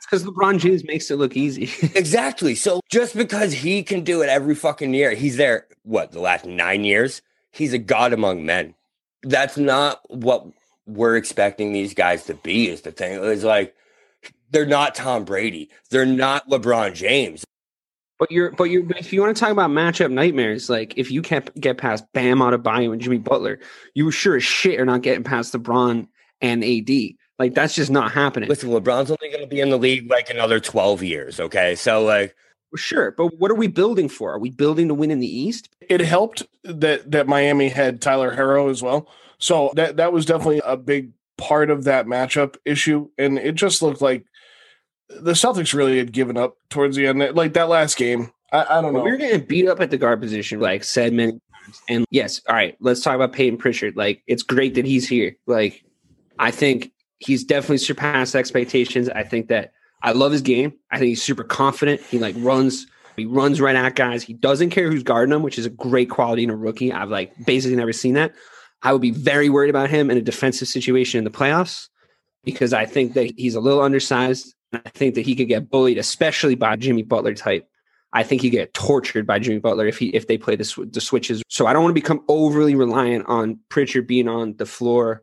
That's 0.00 0.24
because 0.24 0.24
LeBron 0.24 0.58
James 0.58 0.82
makes 0.84 1.10
it 1.10 1.16
look 1.16 1.36
easy. 1.36 1.70
Exactly. 1.94 2.54
So 2.54 2.80
just 2.90 3.14
because 3.14 3.52
he 3.52 3.82
can 3.82 4.02
do 4.02 4.22
it 4.22 4.28
every 4.30 4.54
fucking 4.54 4.94
year, 4.94 5.12
he's 5.12 5.36
there, 5.36 5.66
what, 5.82 6.12
the 6.12 6.20
last 6.20 6.46
nine 6.46 6.84
years? 6.84 7.20
He's 7.50 7.74
a 7.74 7.78
god 7.78 8.12
among 8.12 8.46
men. 8.46 8.74
That's 9.22 9.58
not 9.58 10.00
what 10.08 10.46
we're 10.86 11.16
expecting 11.16 11.72
these 11.72 11.92
guys 11.92 12.24
to 12.24 12.34
be, 12.34 12.68
is 12.70 12.80
the 12.80 12.92
thing. 12.92 13.22
It's 13.22 13.44
like, 13.44 13.74
they're 14.50 14.66
not 14.66 14.94
Tom 14.94 15.24
Brady. 15.24 15.68
They're 15.90 16.06
not 16.06 16.48
LeBron 16.48 16.94
James. 16.94 17.44
But 18.18 18.30
you're, 18.30 18.52
but 18.52 18.64
you're, 18.64 18.90
if 18.96 19.12
you 19.12 19.20
want 19.20 19.36
to 19.36 19.40
talk 19.40 19.52
about 19.52 19.70
matchup 19.70 20.10
nightmares, 20.10 20.70
like 20.70 20.96
if 20.96 21.10
you 21.10 21.20
can't 21.20 21.54
get 21.60 21.76
past 21.76 22.04
Bam 22.14 22.38
Adebayo 22.38 22.92
and 22.92 23.00
Jimmy 23.00 23.18
Butler, 23.18 23.58
you 23.94 24.10
sure 24.10 24.36
as 24.36 24.44
shit 24.44 24.80
are 24.80 24.86
not 24.86 25.02
getting 25.02 25.24
past 25.24 25.52
LeBron 25.52 26.06
and 26.40 26.64
AD. 26.64 26.90
Like 27.40 27.54
that's 27.54 27.74
just 27.74 27.90
not 27.90 28.12
happening. 28.12 28.48
Listen, 28.48 28.68
LeBron's 28.70 29.10
only 29.10 29.30
going 29.30 29.40
to 29.40 29.46
be 29.46 29.60
in 29.60 29.70
the 29.70 29.78
league 29.78 30.10
like 30.10 30.28
another 30.28 30.60
12 30.60 31.02
years. 31.02 31.40
Okay. 31.40 31.74
So, 31.74 32.04
like, 32.04 32.36
Sure, 32.76 33.10
but 33.10 33.38
what 33.38 33.50
are 33.50 33.56
we 33.56 33.66
building 33.66 34.08
for? 34.08 34.32
Are 34.32 34.38
we 34.38 34.50
building 34.50 34.86
to 34.88 34.94
win 34.94 35.10
in 35.10 35.18
the 35.18 35.26
East? 35.26 35.68
It 35.80 36.00
helped 36.00 36.44
that 36.62 37.10
that 37.10 37.26
Miami 37.26 37.68
had 37.68 38.00
Tyler 38.00 38.32
Herro 38.32 38.70
as 38.70 38.80
well. 38.80 39.08
So 39.38 39.72
that 39.74 39.96
that 39.96 40.12
was 40.12 40.24
definitely 40.24 40.62
a 40.64 40.76
big 40.76 41.10
part 41.36 41.70
of 41.70 41.84
that 41.84 42.06
matchup 42.06 42.56
issue. 42.64 43.08
And 43.18 43.38
it 43.38 43.56
just 43.56 43.82
looked 43.82 44.00
like 44.00 44.24
the 45.08 45.32
Celtics 45.32 45.74
really 45.74 45.98
had 45.98 46.12
given 46.12 46.36
up 46.36 46.58
towards 46.68 46.94
the 46.94 47.08
end. 47.08 47.18
Like 47.34 47.54
that 47.54 47.68
last 47.68 47.96
game. 47.96 48.30
I, 48.52 48.78
I 48.78 48.82
don't 48.82 48.92
know. 48.92 49.02
We 49.02 49.10
are 49.10 49.16
getting 49.16 49.46
beat 49.46 49.66
up 49.66 49.80
at 49.80 49.90
the 49.90 49.98
guard 49.98 50.20
position, 50.20 50.60
like 50.60 50.84
said 50.84 51.12
many 51.12 51.32
times. 51.32 51.80
And 51.88 52.06
yes, 52.10 52.40
all 52.48 52.54
right, 52.54 52.76
let's 52.78 53.00
talk 53.00 53.16
about 53.16 53.32
Payton 53.32 53.58
Pritchard. 53.58 53.96
Like 53.96 54.22
it's 54.28 54.44
great 54.44 54.74
that 54.74 54.84
he's 54.84 55.08
here. 55.08 55.36
Like 55.48 55.82
I 56.38 56.52
think 56.52 56.92
he's 57.20 57.44
definitely 57.44 57.78
surpassed 57.78 58.34
expectations. 58.34 59.08
I 59.08 59.22
think 59.22 59.48
that 59.48 59.72
I 60.02 60.12
love 60.12 60.32
his 60.32 60.42
game. 60.42 60.72
I 60.90 60.98
think 60.98 61.10
he's 61.10 61.22
super 61.22 61.44
confident. 61.44 62.00
He 62.00 62.18
like 62.18 62.34
runs, 62.38 62.86
he 63.16 63.26
runs 63.26 63.60
right 63.60 63.76
at 63.76 63.94
guys. 63.94 64.22
He 64.22 64.32
doesn't 64.32 64.70
care 64.70 64.90
who's 64.90 65.02
guarding 65.02 65.34
him, 65.34 65.42
which 65.42 65.58
is 65.58 65.66
a 65.66 65.70
great 65.70 66.10
quality 66.10 66.42
in 66.42 66.50
a 66.50 66.56
rookie. 66.56 66.92
I've 66.92 67.10
like 67.10 67.32
basically 67.46 67.76
never 67.76 67.92
seen 67.92 68.14
that. 68.14 68.32
I 68.82 68.92
would 68.92 69.02
be 69.02 69.10
very 69.10 69.50
worried 69.50 69.70
about 69.70 69.90
him 69.90 70.10
in 70.10 70.16
a 70.16 70.22
defensive 70.22 70.66
situation 70.66 71.18
in 71.18 71.24
the 71.24 71.30
playoffs 71.30 71.88
because 72.44 72.72
I 72.72 72.86
think 72.86 73.12
that 73.12 73.32
he's 73.36 73.54
a 73.54 73.60
little 73.60 73.82
undersized. 73.82 74.54
I 74.72 74.88
think 74.88 75.14
that 75.16 75.26
he 75.26 75.34
could 75.34 75.48
get 75.48 75.68
bullied, 75.68 75.98
especially 75.98 76.54
by 76.54 76.76
Jimmy 76.76 77.02
Butler 77.02 77.34
type. 77.34 77.68
I 78.12 78.22
think 78.22 78.40
he 78.40 78.48
get 78.48 78.72
tortured 78.72 79.26
by 79.26 79.38
Jimmy 79.38 79.58
Butler 79.58 79.86
if 79.86 79.98
he 79.98 80.08
if 80.08 80.26
they 80.26 80.38
play 80.38 80.56
the 80.56 80.64
sw- 80.64 80.90
the 80.90 81.00
switches. 81.00 81.42
So 81.48 81.66
I 81.66 81.72
don't 81.74 81.82
want 81.82 81.94
to 81.94 82.00
become 82.00 82.24
overly 82.28 82.74
reliant 82.74 83.26
on 83.28 83.58
Pritchard 83.68 84.06
being 84.06 84.28
on 84.28 84.56
the 84.56 84.66
floor 84.66 85.22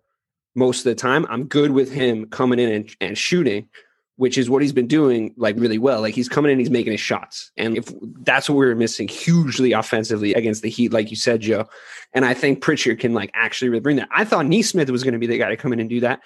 most 0.58 0.80
of 0.80 0.86
the 0.86 0.96
time. 0.96 1.26
I'm 1.30 1.46
good 1.46 1.72
with 1.72 1.91
him 1.91 2.26
coming 2.26 2.60
in 2.60 2.72
and, 2.72 2.96
and 3.00 3.17
shooting, 3.17 3.70
which 4.15 4.38
is 4.38 4.50
what 4.50 4.63
he's 4.63 4.74
been 4.74 4.88
doing 4.88 5.34
like 5.38 5.56
really 5.58 5.78
well. 5.78 6.02
Like 6.02 6.15
he's 6.15 6.28
coming 6.28 6.52
in, 6.52 6.58
he's 6.58 6.72
making 6.72 6.91
his 6.91 7.00
shots. 7.00 7.52
And 7.56 7.78
if 7.78 7.86
that's 8.22 8.50
what 8.50 8.56
we 8.56 8.65
are 8.65 8.76
missing 8.76 9.08
hugely 9.08 9.72
offensively 9.72 10.34
against 10.34 10.63
the 10.63 10.70
Heat, 10.70 10.91
like 10.91 11.12
you 11.12 11.15
said, 11.15 11.41
Joe. 11.41 11.70
And 12.13 12.26
I 12.26 12.34
think 12.34 12.62
Pritchard 12.62 13.00
can 13.00 13.13
like 13.13 13.30
actually 13.36 13.70
really 13.70 13.82
bring 13.82 13.98
that. 13.98 14.10
I 14.12 14.26
thought 14.26 14.48
Nesmith 14.48 14.89
was 14.89 15.04
going 15.04 15.13
to 15.13 15.20
be 15.20 15.28
the 15.28 15.38
guy 15.38 15.50
to 15.50 15.58
come 15.58 15.72
in 15.74 15.80
and 15.80 15.89
do 15.89 16.00
that. 16.00 16.22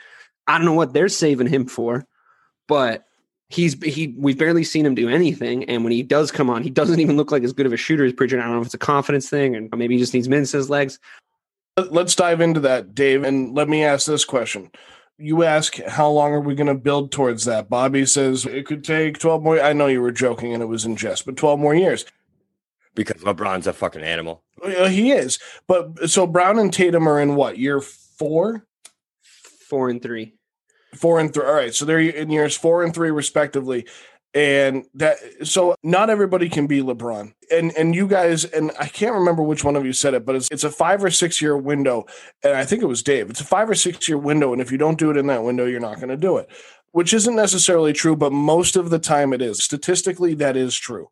I 0.48 0.58
don't 0.58 0.66
know 0.66 0.74
what 0.74 0.94
they're 0.94 1.10
saving 1.10 1.48
him 1.48 1.68
for, 1.68 2.08
but 2.68 3.06
he's 3.50 3.74
he 3.84 4.16
we've 4.18 4.38
barely 4.38 4.64
seen 4.64 4.86
him 4.86 4.96
do 4.96 5.10
anything. 5.10 5.66
And 5.66 5.84
when 5.84 5.92
he 5.92 6.04
does 6.04 6.32
come 6.32 6.50
on, 6.50 6.64
he 6.64 6.70
doesn't 6.70 7.02
even 7.02 7.18
look 7.18 7.32
like 7.32 7.44
as 7.44 7.52
good 7.52 7.66
of 7.66 7.74
a 7.74 7.78
shooter 7.78 8.06
as 8.06 8.14
Pritchard. 8.14 8.40
I 8.40 8.44
don't 8.44 8.54
know 8.54 8.62
if 8.62 8.68
it's 8.68 8.74
a 8.74 8.80
confidence 8.80 9.30
thing 9.30 9.58
and 9.58 9.70
maybe 9.76 9.96
he 9.96 10.00
just 10.00 10.14
needs 10.14 10.30
minutes 10.30 10.54
his 10.54 10.70
legs. 10.70 11.00
Let's 11.78 12.16
dive 12.16 12.42
into 12.42 12.60
that, 12.62 12.94
Dave, 12.94 13.24
and 13.24 13.54
let 13.54 13.70
me 13.70 13.84
ask 13.84 14.06
this 14.06 14.26
question. 14.26 14.72
You 15.18 15.44
ask 15.44 15.82
how 15.84 16.10
long 16.10 16.34
are 16.34 16.42
we 16.42 16.56
going 16.56 16.68
to 16.68 16.76
build 16.76 17.12
towards 17.12 17.46
that? 17.46 17.70
Bobby 17.70 18.06
says 18.06 18.46
it 18.46 18.66
could 18.66 18.84
take 18.84 19.20
12 19.20 19.44
more. 19.44 19.62
I 19.62 19.74
know 19.74 19.88
you 19.88 20.02
were 20.02 20.12
joking 20.12 20.54
and 20.54 20.62
it 20.62 20.68
was 20.68 20.84
in 20.84 20.96
jest, 20.96 21.26
but 21.26 21.38
12 21.38 21.60
more 21.60 21.76
years. 21.76 22.06
Because 22.94 23.22
LeBron's 23.22 23.68
a 23.68 23.74
fucking 23.74 24.02
animal. 24.04 24.44
Uh, 24.64 24.88
he 24.88 25.12
is. 25.12 25.40
But 25.68 26.10
so 26.10 26.28
Brown 26.28 26.60
and 26.60 26.74
Tatum 26.74 27.08
are 27.08 27.22
in 27.22 27.36
what, 27.36 27.58
year 27.58 27.80
four? 27.80 28.66
Four 29.70 29.90
and 29.90 30.02
three. 30.02 30.34
Four 30.96 31.20
and 31.20 31.34
three. 31.34 31.46
All 31.46 31.54
right. 31.54 31.74
So 31.74 31.86
they're 31.86 32.00
in 32.00 32.30
years 32.30 32.58
four 32.58 32.84
and 32.84 32.94
three, 32.94 33.12
respectively. 33.12 33.88
And 34.34 34.86
that 34.94 35.18
so 35.44 35.76
not 35.84 36.10
everybody 36.10 36.48
can 36.48 36.66
be 36.66 36.82
LeBron. 36.82 37.34
And 37.52 37.76
and 37.78 37.94
you 37.94 38.08
guys, 38.08 38.46
and 38.46 38.72
I 38.80 38.88
can't 38.88 39.14
remember 39.14 39.44
which 39.44 39.64
one 39.66 39.76
of 39.76 39.86
you 39.86 39.92
said 39.92 40.14
it, 40.14 40.26
but 40.26 40.36
it's 40.36 40.50
it's 40.52 40.64
a 40.64 40.72
five 40.72 41.04
or 41.04 41.12
six 41.12 41.42
year 41.42 41.58
window. 41.58 42.06
And 42.42 42.54
I 42.54 42.64
think 42.64 42.82
it 42.82 42.88
was 42.88 43.04
Dave. 43.04 43.30
It's 43.30 43.42
a 43.42 43.46
five 43.46 43.70
or 43.70 43.76
six 43.76 44.08
year 44.08 44.18
window. 44.18 44.54
And 44.54 44.62
if 44.62 44.72
you 44.72 44.78
don't 44.78 44.98
do 44.98 45.12
it 45.12 45.18
in 45.18 45.28
that 45.28 45.44
window, 45.44 45.66
you're 45.66 45.82
not 45.82 45.98
going 45.98 46.10
to 46.10 46.18
do 46.18 46.38
it. 46.38 46.50
Which 46.92 47.14
isn't 47.14 47.36
necessarily 47.36 47.94
true, 47.94 48.16
but 48.16 48.32
most 48.32 48.76
of 48.76 48.90
the 48.90 49.00
time 49.00 49.34
it 49.34 49.42
is. 49.42 49.64
Statistically, 49.64 50.34
that 50.36 50.56
is 50.56 50.78
true. 50.78 51.10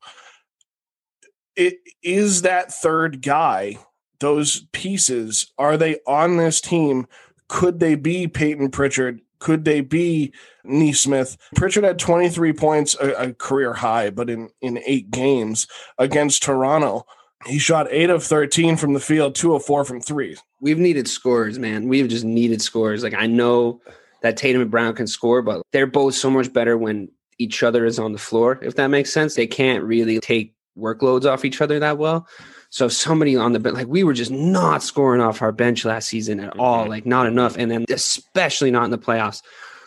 It 1.56 1.80
is 2.02 2.44
that 2.44 2.74
third 2.74 3.22
guy, 3.22 3.78
those 4.20 4.66
pieces, 4.72 5.52
are 5.58 5.76
they 5.76 6.00
on 6.08 6.38
this 6.38 6.62
team? 6.62 7.06
Could 7.50 7.80
they 7.80 7.96
be 7.96 8.28
Payton 8.28 8.72
Pritchard? 8.72 9.22
Could 9.40 9.66
they 9.66 9.82
be 9.82 10.34
Nesmith? 10.64 11.38
Pritchard 11.56 11.84
had 11.84 12.00
23 12.00 12.54
points, 12.54 12.96
a, 13.00 13.12
a, 13.14 13.34
career 13.34 13.74
high, 13.74 14.10
but 14.10 14.30
in, 14.30 14.50
in 14.62 14.80
eight 14.86 15.12
games 15.12 15.68
against 15.98 16.44
Toronto. 16.44 17.06
He 17.46 17.58
shot 17.58 17.88
eight 17.90 18.10
of 18.10 18.24
13 18.24 18.76
from 18.76 18.94
the 18.94 19.00
field, 19.00 19.34
two 19.34 19.56
of 19.56 19.64
four 19.64 19.86
from 19.86 20.02
three. 20.02 20.36
We've 20.60 20.78
needed 20.78 21.08
scores, 21.08 21.58
man. 21.58 21.88
We've 21.88 22.10
just 22.10 22.26
needed 22.26 22.62
scores. 22.62 23.02
Like, 23.02 23.14
I 23.14 23.28
know 23.28 23.82
that 24.22 24.36
Tatum 24.36 24.62
and 24.62 24.72
Brown 24.72 24.94
can 24.94 25.08
score, 25.08 25.42
but 25.42 25.62
they're 25.72 25.88
both 25.88 26.16
so 26.16 26.30
much 26.30 26.52
better 26.52 26.78
when 26.78 27.10
each 27.38 27.64
other 27.64 27.86
is 27.86 27.98
on 27.98 28.12
the 28.12 28.20
floor, 28.20 28.60
if 28.62 28.76
that 28.76 28.88
makes 28.88 29.14
sense. 29.14 29.36
They 29.36 29.48
can't 29.48 29.84
really 29.84 30.20
take 30.20 30.54
workloads 30.78 31.26
off 31.26 31.46
each 31.46 31.62
other 31.62 31.80
that 31.80 31.98
well. 31.98 32.28
So 32.70 32.88
somebody 32.88 33.36
on 33.36 33.54
the 33.54 33.60
bench, 33.60 33.76
like 33.76 33.88
we 33.88 34.04
were 34.04 34.14
just 34.14 34.32
not 34.32 34.84
scoring 34.84 35.22
off 35.22 35.42
our 35.42 35.52
bench 35.52 35.86
last 35.86 36.08
season 36.08 36.40
at 36.40 36.52
mm-hmm. 36.52 36.60
all, 36.60 36.88
like 36.88 37.06
not 37.06 37.26
enough. 37.26 37.58
And 37.58 37.70
then 37.72 37.86
especially 37.90 38.72
not 38.72 38.86
in 38.86 38.92
the 38.92 38.98
playoffs. 38.98 39.42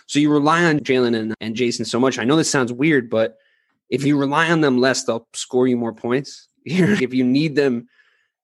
So 0.07 0.19
you 0.19 0.31
rely 0.31 0.65
on 0.65 0.81
Jaylen 0.81 1.17
and, 1.17 1.35
and 1.41 1.55
Jayson 1.55 1.87
so 1.87 2.01
much. 2.01 2.19
I 2.19 2.25
know 2.25 2.37
this 2.37 2.51
sounds 2.51 2.73
weird, 2.73 3.09
but 3.09 3.39
if 3.89 4.05
you 4.05 4.19
rely 4.19 4.51
on 4.51 4.63
them 4.63 4.79
less, 4.79 5.05
they'll 5.05 5.29
score 5.33 5.69
you 5.69 5.77
more 5.77 5.93
points. 5.93 6.49
if 6.65 7.15
you 7.15 7.25
need 7.25 7.55
them, 7.55 7.89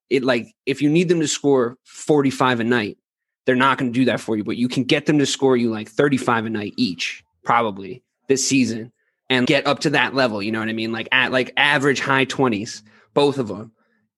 it 0.08 0.22
like 0.22 0.54
if 0.66 0.80
you 0.80 0.88
need 0.88 1.08
them 1.08 1.20
to 1.20 1.28
score 1.28 1.76
45 1.84 2.60
a 2.60 2.64
night, 2.64 2.96
they're 3.44 3.56
not 3.56 3.78
going 3.78 3.92
to 3.92 3.98
do 3.98 4.04
that 4.04 4.20
for 4.20 4.36
you, 4.36 4.44
but 4.44 4.56
you 4.56 4.68
can 4.68 4.84
get 4.84 5.06
them 5.06 5.18
to 5.18 5.26
score 5.26 5.56
you 5.56 5.70
like 5.70 5.88
35 5.88 6.46
a 6.46 6.50
night 6.50 6.74
each, 6.76 7.24
probably 7.44 8.02
this 8.28 8.46
season, 8.46 8.92
and 9.28 9.46
get 9.46 9.66
up 9.66 9.80
to 9.80 9.90
that 9.90 10.14
level. 10.14 10.42
You 10.42 10.52
know 10.52 10.60
what 10.60 10.68
I 10.68 10.74
mean? 10.74 10.92
Like 10.92 11.08
at 11.12 11.32
like 11.32 11.52
average 11.56 12.00
high 12.00 12.26
20s, 12.26 12.82
both 13.14 13.38
of 13.38 13.48
them 13.48 13.72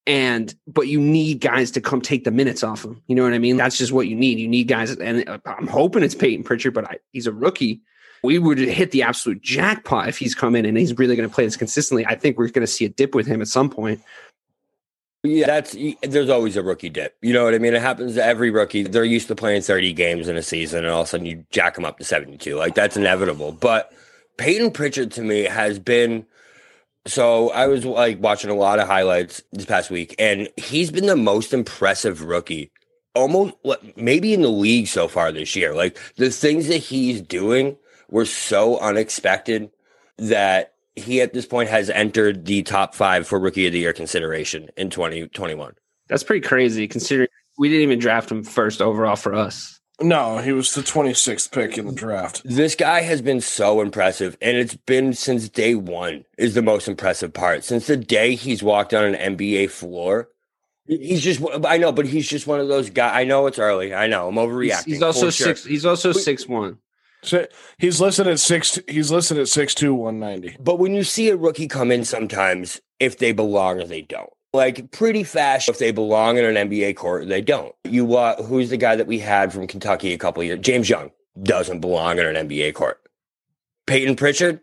and 0.06 0.54
but 0.66 0.88
you 0.88 1.00
need 1.00 1.40
guys 1.40 1.70
to 1.72 1.80
come 1.80 2.00
take 2.00 2.24
the 2.24 2.30
minutes 2.30 2.62
off 2.62 2.84
him. 2.84 3.02
You 3.06 3.14
know 3.14 3.22
what 3.22 3.32
I 3.32 3.38
mean? 3.38 3.56
That's 3.56 3.78
just 3.78 3.92
what 3.92 4.08
you 4.08 4.16
need. 4.16 4.38
You 4.38 4.48
need 4.48 4.64
guys, 4.64 4.90
and 4.92 5.28
uh, 5.28 5.38
I'm 5.46 5.66
hoping 5.66 6.02
it's 6.02 6.14
Payton 6.14 6.44
Pritchard, 6.44 6.74
but 6.74 6.84
I, 6.84 6.98
he's 7.12 7.26
a 7.26 7.32
rookie. 7.32 7.80
We 8.22 8.38
would 8.38 8.58
hit 8.58 8.90
the 8.90 9.02
absolute 9.02 9.40
jackpot 9.40 10.08
if 10.08 10.18
he's 10.18 10.34
come 10.34 10.54
in 10.54 10.66
and 10.66 10.76
he's 10.76 10.98
really 10.98 11.16
going 11.16 11.28
to 11.28 11.34
play 11.34 11.44
this 11.44 11.56
consistently. 11.56 12.04
I 12.04 12.16
think 12.16 12.36
we're 12.36 12.48
going 12.48 12.60
to 12.60 12.66
see 12.66 12.84
a 12.84 12.90
dip 12.90 13.14
with 13.14 13.26
him 13.26 13.40
at 13.40 13.48
some 13.48 13.70
point. 13.70 14.02
Yeah, 15.22 15.46
that's 15.46 15.76
there's 16.02 16.30
always 16.30 16.56
a 16.56 16.62
rookie 16.62 16.88
dip. 16.88 17.16
You 17.20 17.34
know 17.34 17.44
what 17.44 17.54
I 17.54 17.58
mean? 17.58 17.74
It 17.74 17.82
happens 17.82 18.14
to 18.14 18.24
every 18.24 18.50
rookie. 18.50 18.84
They're 18.84 19.04
used 19.04 19.28
to 19.28 19.34
playing 19.34 19.62
30 19.62 19.92
games 19.92 20.28
in 20.28 20.36
a 20.36 20.42
season, 20.42 20.84
and 20.84 20.88
all 20.88 21.02
of 21.02 21.06
a 21.06 21.10
sudden 21.10 21.26
you 21.26 21.44
jack 21.50 21.74
them 21.74 21.84
up 21.84 21.98
to 21.98 22.04
72. 22.04 22.56
Like 22.56 22.74
that's 22.74 22.96
inevitable. 22.96 23.52
But 23.52 23.92
Payton 24.38 24.70
Pritchard 24.70 25.12
to 25.12 25.22
me 25.22 25.42
has 25.42 25.78
been 25.78 26.24
so 27.10 27.50
I 27.50 27.66
was 27.66 27.84
like 27.84 28.20
watching 28.20 28.50
a 28.50 28.54
lot 28.54 28.78
of 28.78 28.86
highlights 28.86 29.42
this 29.52 29.66
past 29.66 29.90
week, 29.90 30.14
and 30.18 30.48
he's 30.56 30.90
been 30.90 31.06
the 31.06 31.16
most 31.16 31.52
impressive 31.52 32.22
rookie, 32.22 32.70
almost 33.14 33.54
maybe 33.96 34.32
in 34.32 34.42
the 34.42 34.48
league 34.48 34.86
so 34.86 35.08
far 35.08 35.32
this 35.32 35.56
year. 35.56 35.74
Like 35.74 35.98
the 36.16 36.30
things 36.30 36.68
that 36.68 36.78
he's 36.78 37.20
doing 37.20 37.76
were 38.10 38.24
so 38.24 38.78
unexpected 38.78 39.70
that 40.18 40.74
he 40.96 41.20
at 41.20 41.32
this 41.32 41.46
point 41.46 41.70
has 41.70 41.90
entered 41.90 42.44
the 42.44 42.62
top 42.62 42.94
five 42.94 43.26
for 43.26 43.38
rookie 43.38 43.66
of 43.66 43.72
the 43.72 43.80
year 43.80 43.92
consideration 43.92 44.68
in 44.76 44.90
2021. 44.90 45.74
That's 46.08 46.24
pretty 46.24 46.46
crazy 46.46 46.88
considering 46.88 47.28
we 47.58 47.68
didn't 47.68 47.82
even 47.82 47.98
draft 47.98 48.30
him 48.30 48.42
first 48.42 48.82
overall 48.82 49.16
for 49.16 49.34
us. 49.34 49.79
No, 50.02 50.38
he 50.38 50.52
was 50.52 50.74
the 50.74 50.80
26th 50.80 51.52
pick 51.52 51.76
in 51.76 51.86
the 51.86 51.92
draft. 51.92 52.42
This 52.44 52.74
guy 52.74 53.02
has 53.02 53.20
been 53.20 53.40
so 53.40 53.80
impressive, 53.80 54.36
and 54.40 54.56
it's 54.56 54.74
been 54.74 55.12
since 55.12 55.48
day 55.48 55.74
one, 55.74 56.24
is 56.38 56.54
the 56.54 56.62
most 56.62 56.88
impressive 56.88 57.34
part. 57.34 57.64
Since 57.64 57.86
the 57.86 57.96
day 57.96 58.34
he's 58.34 58.62
walked 58.62 58.94
on 58.94 59.04
an 59.04 59.36
NBA 59.36 59.70
floor, 59.70 60.28
he's 60.86 61.22
just, 61.22 61.42
I 61.64 61.76
know, 61.76 61.92
but 61.92 62.06
he's 62.06 62.28
just 62.28 62.46
one 62.46 62.60
of 62.60 62.68
those 62.68 62.88
guys. 62.88 63.12
I 63.14 63.24
know 63.24 63.46
it's 63.46 63.58
early. 63.58 63.94
I 63.94 64.06
know 64.06 64.28
I'm 64.28 64.36
overreacting. 64.36 64.84
He's, 64.84 64.94
he's 64.94 65.02
also 65.02 65.30
six, 65.30 65.64
he's 65.64 65.84
also 65.84 66.12
but, 66.12 66.22
six 66.22 66.48
one. 66.48 66.78
So 67.22 67.46
he's 67.78 68.00
listed 68.00 68.26
at 68.26 68.40
six. 68.40 68.78
He's 68.88 69.10
listed 69.10 69.36
at 69.38 69.48
six 69.48 69.74
two 69.74 69.94
one 69.94 70.18
ninety. 70.18 70.56
But 70.58 70.78
when 70.78 70.94
you 70.94 71.04
see 71.04 71.28
a 71.28 71.36
rookie 71.36 71.68
come 71.68 71.92
in, 71.92 72.04
sometimes 72.04 72.80
if 72.98 73.18
they 73.18 73.32
belong 73.32 73.80
or 73.80 73.84
they 73.84 74.00
don't 74.00 74.30
like 74.52 74.90
pretty 74.90 75.22
fast 75.22 75.68
if 75.68 75.78
they 75.78 75.92
belong 75.92 76.38
in 76.38 76.44
an 76.44 76.68
NBA 76.68 76.96
court, 76.96 77.28
they 77.28 77.40
don't. 77.40 77.74
You 77.84 78.16
uh, 78.16 78.42
who's 78.42 78.70
the 78.70 78.76
guy 78.76 78.96
that 78.96 79.06
we 79.06 79.18
had 79.18 79.52
from 79.52 79.66
Kentucky 79.66 80.12
a 80.12 80.18
couple 80.18 80.42
years? 80.42 80.60
James 80.60 80.88
Young 80.88 81.10
doesn't 81.42 81.80
belong 81.80 82.18
in 82.18 82.26
an 82.26 82.48
NBA 82.48 82.74
court. 82.74 83.00
Payton 83.86 84.16
Pritchard 84.16 84.60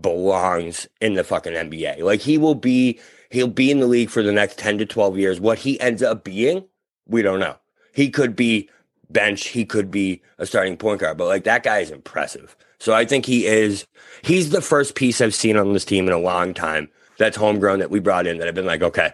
belongs 0.00 0.86
in 1.00 1.14
the 1.14 1.24
fucking 1.24 1.52
NBA. 1.52 2.00
Like 2.00 2.20
he 2.20 2.38
will 2.38 2.54
be 2.54 2.98
he'll 3.30 3.48
be 3.48 3.70
in 3.70 3.80
the 3.80 3.86
league 3.86 4.10
for 4.10 4.22
the 4.22 4.32
next 4.32 4.58
10 4.58 4.78
to 4.78 4.86
12 4.86 5.18
years. 5.18 5.40
What 5.40 5.58
he 5.58 5.80
ends 5.80 6.02
up 6.02 6.24
being, 6.24 6.64
we 7.06 7.22
don't 7.22 7.40
know. 7.40 7.56
He 7.92 8.10
could 8.10 8.36
be 8.36 8.68
bench, 9.10 9.48
he 9.48 9.64
could 9.64 9.90
be 9.90 10.22
a 10.38 10.46
starting 10.46 10.76
point 10.76 11.00
guard, 11.00 11.16
but 11.16 11.26
like 11.26 11.44
that 11.44 11.62
guy 11.62 11.78
is 11.78 11.90
impressive. 11.90 12.56
So 12.80 12.94
I 12.94 13.04
think 13.04 13.26
he 13.26 13.46
is 13.46 13.86
he's 14.22 14.50
the 14.50 14.62
first 14.62 14.94
piece 14.94 15.20
I've 15.20 15.34
seen 15.34 15.56
on 15.56 15.72
this 15.72 15.84
team 15.84 16.06
in 16.06 16.12
a 16.12 16.18
long 16.18 16.54
time 16.54 16.88
that's 17.18 17.36
homegrown 17.36 17.80
that 17.80 17.90
we 17.90 17.98
brought 17.98 18.26
in 18.26 18.38
that 18.38 18.48
I've 18.48 18.54
been 18.54 18.66
like, 18.66 18.82
okay, 18.82 19.12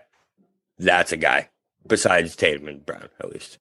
that's 0.78 1.12
a 1.12 1.16
guy 1.16 1.50
besides 1.86 2.36
Tatum 2.36 2.68
and 2.68 2.84
Brown, 2.84 3.08
at 3.20 3.30
least. 3.30 3.58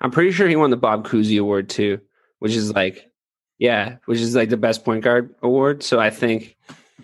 I'm 0.00 0.10
pretty 0.10 0.32
sure 0.32 0.48
he 0.48 0.56
won 0.56 0.70
the 0.70 0.76
Bob 0.76 1.06
Cousy 1.06 1.40
Award 1.40 1.68
too, 1.68 2.00
which 2.38 2.54
is 2.54 2.72
like, 2.72 3.10
yeah, 3.58 3.96
which 4.06 4.20
is 4.20 4.34
like 4.34 4.48
the 4.48 4.56
best 4.56 4.84
point 4.84 5.04
guard 5.04 5.34
award. 5.42 5.82
So 5.82 5.98
I 5.98 6.10
think 6.10 6.56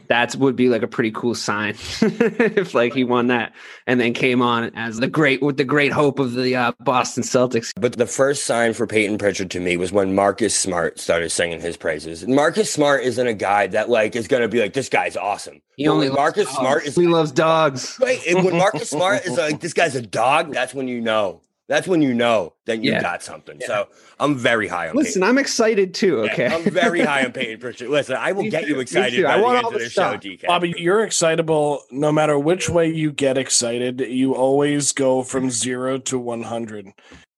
that 0.09 0.35
would 0.37 0.57
be 0.57 0.69
like 0.69 0.83
a 0.83 0.87
pretty 0.87 1.11
cool 1.11 1.35
sign 1.35 1.71
if 2.01 2.75
like 2.75 2.95
he 2.95 3.05
won 3.05 3.29
that 3.29 3.53
and 3.87 4.01
then 4.01 4.13
came 4.13 4.43
on 4.43 4.71
as 4.75 4.99
the 4.99 5.07
great 5.07 5.43
with 5.43 5.57
the 5.57 5.65
great 5.65 5.93
hope 5.93 6.19
of 6.19 6.35
the 6.35 6.57
uh, 6.57 6.73
Boston 6.81 7.23
Celtics. 7.23 7.73
But 7.79 7.97
the 7.97 8.07
first 8.07 8.45
sign 8.45 8.75
for 8.75 8.87
Payton 8.87 9.19
Pritchard 9.19 9.51
to 9.53 9.61
me 9.61 9.77
was 9.77 9.93
when 9.93 10.15
Marcus 10.15 10.55
Smart 10.55 10.99
started 10.99 11.31
singing 11.31 11.61
his 11.61 11.77
praises. 11.77 12.27
Marcus 12.27 12.73
Smart 12.73 13.03
isn't 13.05 13.27
a 13.27 13.35
guy 13.35 13.67
that 13.69 13.89
like 13.89 14.17
is 14.17 14.29
going 14.29 14.43
to 14.43 14.49
be 14.49 14.61
like 14.61 14.73
this 14.73 14.89
guy's 14.89 15.17
awesome. 15.17 15.61
He 15.77 15.89
only 15.89 16.11
Marcus 16.11 16.49
Smart 16.49 16.85
is 16.85 16.95
he 16.95 17.07
loves 17.07 17.33
dogs. 17.33 17.99
Right, 18.01 18.21
and 18.27 18.45
when 18.45 18.59
Marcus 18.59 18.91
Smart 18.91 19.25
is 19.25 19.37
like 19.37 19.61
this 19.61 19.73
guy's 19.73 19.95
a 19.95 20.03
dog, 20.03 20.53
that's 20.53 20.75
when 20.75 20.89
you 20.89 21.01
know 21.01 21.41
that's 21.73 21.89
when 21.89 22.03
you 22.03 22.13
know 22.13 22.53
that 22.67 22.85
you 22.85 22.93
yeah. 22.93 23.01
got 23.01 23.23
something. 23.23 23.59
Yeah. 23.59 23.67
So 23.67 23.89
I'm 24.21 24.37
very 24.37 24.69
high 24.69 24.91
on. 24.91 24.95
Listen, 24.95 25.23
Payton. 25.23 25.29
I'm 25.31 25.39
excited 25.39 25.95
too. 25.95 26.21
Okay, 26.25 26.45
yeah, 26.45 26.57
I'm 26.57 26.65
very 26.65 27.01
high 27.05 27.25
on 27.25 27.33
Payton 27.33 27.61
Pritchard. 27.61 27.89
Listen, 27.89 28.17
I 28.17 28.33
will 28.33 28.51
get 28.51 28.69
you 28.69 28.79
excited. 28.79 29.25
I 29.25 29.41
want 29.41 29.65
all 29.65 29.71
the, 29.71 29.79
the 29.79 29.89
show, 29.89 30.19
DK. 30.19 30.47
Bobby. 30.47 30.75
You're 30.77 31.03
excitable 31.03 31.83
no 31.91 32.13
matter 32.13 32.39
which 32.39 32.69
way 32.69 32.93
you 32.93 33.11
get 33.11 33.39
excited. 33.39 34.01
You 34.01 34.35
always 34.35 34.93
go 34.93 35.23
from 35.23 35.51
zero 35.51 35.97
to 35.97 36.19
100. 36.19 36.93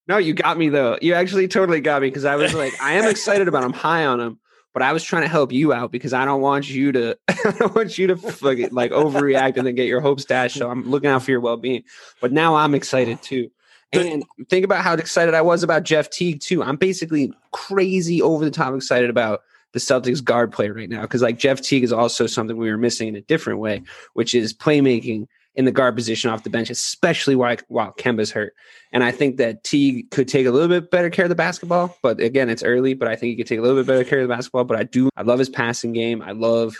No, 0.09 0.18
you 0.18 0.35
got 0.35 0.59
me 0.59 0.68
though. 0.68 0.99
You 1.01 1.14
actually 1.14 1.47
totally 1.47 1.81
got 1.81 2.03
me 2.03 2.09
because 2.09 2.25
I 2.25 2.35
was 2.35 2.55
like, 2.55 2.75
I 2.83 2.94
am 2.94 3.09
excited 3.09 3.47
about 3.47 3.62
him, 3.62 3.73
high 3.73 4.05
on 4.05 4.18
him, 4.18 4.40
but 4.73 4.83
I 4.83 4.92
was 4.92 5.05
trying 5.05 5.23
to 5.23 5.29
help 5.29 5.53
you 5.53 5.73
out 5.73 5.92
because 5.92 6.12
I 6.12 6.25
don't 6.25 6.40
want 6.40 6.68
you 6.68 6.90
to, 6.90 7.16
I 7.29 7.53
don't 7.57 7.75
want 7.77 7.99
you 7.99 8.09
to 8.09 8.14
like, 8.42 8.73
like 8.73 8.90
overreact 8.90 9.59
and 9.59 9.66
then 9.66 9.77
get 9.77 9.87
your 9.87 10.01
hopes 10.01 10.25
dashed. 10.25 10.57
So 10.57 10.68
I'm 10.68 10.90
looking 10.90 11.09
out 11.09 11.23
for 11.23 11.31
your 11.31 11.40
well 11.40 11.57
being. 11.57 11.85
But 12.20 12.33
now 12.33 12.57
I'm 12.57 12.75
excited 12.75 13.23
too. 13.23 13.51
And 13.96 14.24
think 14.48 14.64
about 14.64 14.83
how 14.83 14.94
excited 14.94 15.35
I 15.35 15.42
was 15.42 15.62
about 15.62 15.83
Jeff 15.83 16.11
Teague 16.11 16.40
too. 16.40 16.62
I'm 16.62 16.76
basically 16.76 17.33
crazy 17.52 18.20
over 18.20 18.44
the 18.44 18.50
top 18.50 18.74
excited 18.74 19.11
about 19.11 19.42
the 19.72 19.80
Celtics 19.80 20.22
guard 20.22 20.52
play 20.52 20.70
right 20.70 20.88
now 20.88 21.02
because 21.02 21.22
like 21.22 21.38
Jeff 21.38 21.61
Teague 21.61 21.85
is 21.85 21.92
also 21.92 22.26
something 22.26 22.57
we 22.57 22.70
were 22.70 22.78
missing 22.78 23.09
in 23.09 23.16
a 23.16 23.20
different 23.20 23.59
way, 23.59 23.83
which 24.14 24.35
is 24.35 24.54
playmaking 24.54 25.26
in 25.57 25.64
the 25.64 25.72
guard 25.72 25.94
position 25.94 26.30
off 26.30 26.42
the 26.42 26.50
bench, 26.50 26.70
especially 26.70 27.37
while 27.37 27.57
while 27.68 27.92
Kemba's 27.92 28.30
hurt. 28.30 28.54
And 28.92 29.04
I 29.04 29.11
think 29.11 29.37
that 29.37 29.64
Teague 29.64 30.11
could 30.11 30.28
take 30.28 30.46
a 30.46 30.50
little 30.50 30.68
bit 30.68 30.90
better 30.90 31.11
care 31.11 31.24
of 31.24 31.28
the 31.28 31.35
basketball. 31.35 31.96
But 32.02 32.20
again, 32.20 32.48
it's 32.48 32.62
early, 32.62 32.94
but 32.94 33.09
I 33.09 33.16
think 33.16 33.30
he 33.30 33.37
could 33.37 33.46
take 33.46 33.59
a 33.59 33.62
little 33.62 33.76
bit 33.76 33.87
better 33.87 34.04
care 34.04 34.20
of 34.20 34.28
the 34.28 34.35
basketball. 34.35 34.64
But 34.64 34.78
I 34.78 34.85
do 34.85 35.11
I 35.16 35.22
love 35.22 35.38
his 35.38 35.48
passing 35.48 35.92
game. 35.92 36.22
I 36.22 36.33
love 36.33 36.74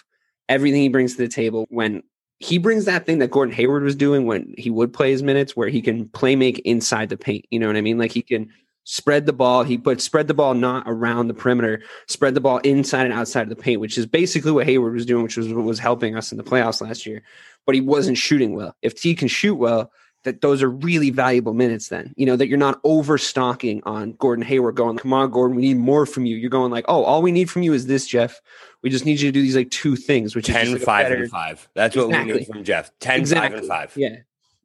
everything 0.49 0.83
he 0.83 0.89
brings 0.89 1.17
to 1.17 1.23
the 1.23 1.29
table 1.29 1.67
when 1.69 2.03
he 2.41 2.59
brings 2.59 2.85
that 2.85 3.07
thing 3.07 3.19
that 3.19 3.31
Gordon 3.31 3.55
Hayward 3.55 3.83
was 3.83 3.97
doing 3.97 4.27
when 4.27 4.55
he 4.59 4.71
would 4.71 4.93
play 4.93 5.11
his 5.11 5.23
minutes, 5.23 5.57
where 5.57 5.69
he 5.69 5.81
can 5.81 6.09
play 6.09 6.37
make 6.37 6.59
inside 6.61 7.09
the 7.09 7.17
paint. 7.17 7.47
You 7.51 7.59
know 7.59 7.67
what 7.67 7.77
I 7.77 7.81
mean? 7.81 7.99
Like 7.99 8.13
he 8.13 8.23
can 8.23 8.51
spread 8.85 9.27
the 9.27 9.33
ball. 9.33 9.65
He 9.65 9.79
put 9.79 10.01
spread 10.01 10.29
the 10.29 10.35
ball 10.35 10.55
not 10.55 10.85
around 10.87 11.29
the 11.29 11.35
perimeter, 11.35 11.83
spread 12.07 12.35
the 12.35 12.41
ball 12.41 12.59
inside 12.59 13.05
and 13.05 13.15
outside 13.15 13.43
of 13.43 13.49
the 13.49 13.57
paint, 13.57 13.81
which 13.81 13.97
is 13.99 14.07
basically 14.07 14.53
what 14.53 14.67
Hayward 14.67 14.95
was 14.95 15.07
doing, 15.07 15.23
which 15.23 15.37
was 15.37 15.53
what 15.53 15.65
was 15.65 15.79
helping 15.79 16.17
us 16.17 16.33
in 16.33 16.39
the 16.39 16.45
playoffs 16.45 16.81
last 16.81 17.07
year. 17.07 17.23
But 17.67 17.75
he 17.75 17.81
wasn't 17.81 18.19
shooting 18.19 18.55
well. 18.55 18.77
If 18.83 19.01
T 19.01 19.15
can 19.15 19.29
shoot 19.29 19.55
well, 19.55 19.91
that 20.25 20.41
those 20.41 20.63
are 20.63 20.71
really 20.71 21.11
valuable 21.11 21.55
minutes 21.55 21.89
then 21.89 22.13
you 22.17 22.27
know 22.27 22.37
that 22.37 22.49
you're 22.49 22.59
not 22.59 22.81
overstocking 22.83 23.83
on 23.85 24.13
gordon 24.13 24.45
hayward 24.45 24.75
going 24.75 24.97
come 24.99 25.13
on 25.13 25.31
gordon 25.31 25.57
we 25.57 25.63
need 25.63 25.77
more 25.77 26.07
from 26.07 26.27
you. 26.27 26.37
You're 26.37 26.51
going 26.51 26.71
like 26.71 26.85
oh 26.89 27.05
all 27.05 27.23
we 27.23 27.33
need 27.33 27.51
from 27.51 27.63
you 27.63 27.73
is 27.73 27.87
this 27.87 28.07
jeff. 28.07 28.41
We 28.83 28.91
just 28.91 29.05
need 29.05 29.21
you 29.21 29.29
to 29.29 29.33
do 29.33 29.43
these 29.43 29.57
like 29.57 29.71
two 29.71 29.97
things 29.97 30.35
which 30.35 30.47
10 30.47 30.67
is 30.67 30.73
like 30.75 30.83
5 30.83 31.05
better, 31.05 31.23
and 31.23 31.31
5 31.31 31.69
that's 31.75 31.97
what 31.97 32.09
we 32.09 32.25
need 32.25 32.47
from 32.47 32.65
jeff. 32.65 32.91
10 33.01 33.21
exactly 33.21 33.61
5 33.61 33.61
and 33.61 33.69
5 33.69 33.93
yeah. 33.97 34.17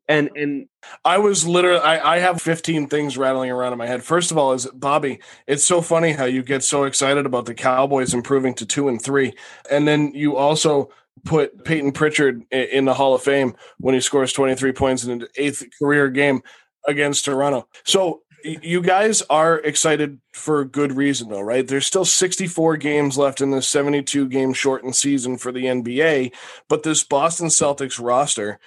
And 0.07 0.31
and 0.35 0.67
I 1.05 1.19
was 1.19 1.45
literally 1.45 1.81
I, 1.81 2.15
I 2.15 2.19
have 2.19 2.41
15 2.41 2.87
things 2.87 3.15
rattling 3.15 3.51
around 3.51 3.73
in 3.73 3.77
my 3.77 3.85
head. 3.85 4.03
First 4.03 4.31
of 4.31 4.39
all, 4.39 4.53
is 4.53 4.65
Bobby, 4.73 5.19
it's 5.45 5.63
so 5.63 5.83
funny 5.83 6.13
how 6.13 6.25
you 6.25 6.41
get 6.41 6.63
so 6.63 6.85
excited 6.85 7.27
about 7.27 7.45
the 7.45 7.53
Cowboys 7.53 8.15
improving 8.15 8.55
to 8.55 8.65
two 8.65 8.87
and 8.87 8.99
three. 8.99 9.33
And 9.69 9.87
then 9.87 10.11
you 10.15 10.35
also 10.35 10.89
put 11.25 11.63
Payton 11.63 11.93
Pritchard 11.93 12.43
in 12.51 12.86
the 12.86 12.93
Hall 12.93 13.15
of 13.15 13.21
Fame 13.21 13.55
when 13.79 13.93
he 13.93 14.01
scores 14.01 14.34
23 14.34 14.71
points 14.71 15.03
in 15.03 15.21
an 15.21 15.27
eighth 15.36 15.63
career 15.77 16.10
game 16.10 16.41
against 16.88 17.25
Toronto. 17.25 17.67
So 17.84 18.21
you 18.43 18.82
guys 18.82 19.21
are 19.29 19.60
excited 19.60 20.19
for 20.34 20.63
good 20.63 20.93
reason 20.93 21.29
though, 21.29 21.41
right? 21.41 21.67
There's 21.67 21.86
still 21.86 22.05
64 22.05 22.77
games 22.77 23.17
left 23.17 23.41
in 23.41 23.51
this 23.51 23.67
72 23.67 24.27
game 24.29 24.53
shortened 24.53 24.95
season 24.95 25.38
for 25.38 25.51
the 25.51 25.65
NBA, 25.65 26.34
but 26.67 26.84
this 26.84 27.03
Boston 27.03 27.47
Celtics 27.47 28.03
roster 28.03 28.60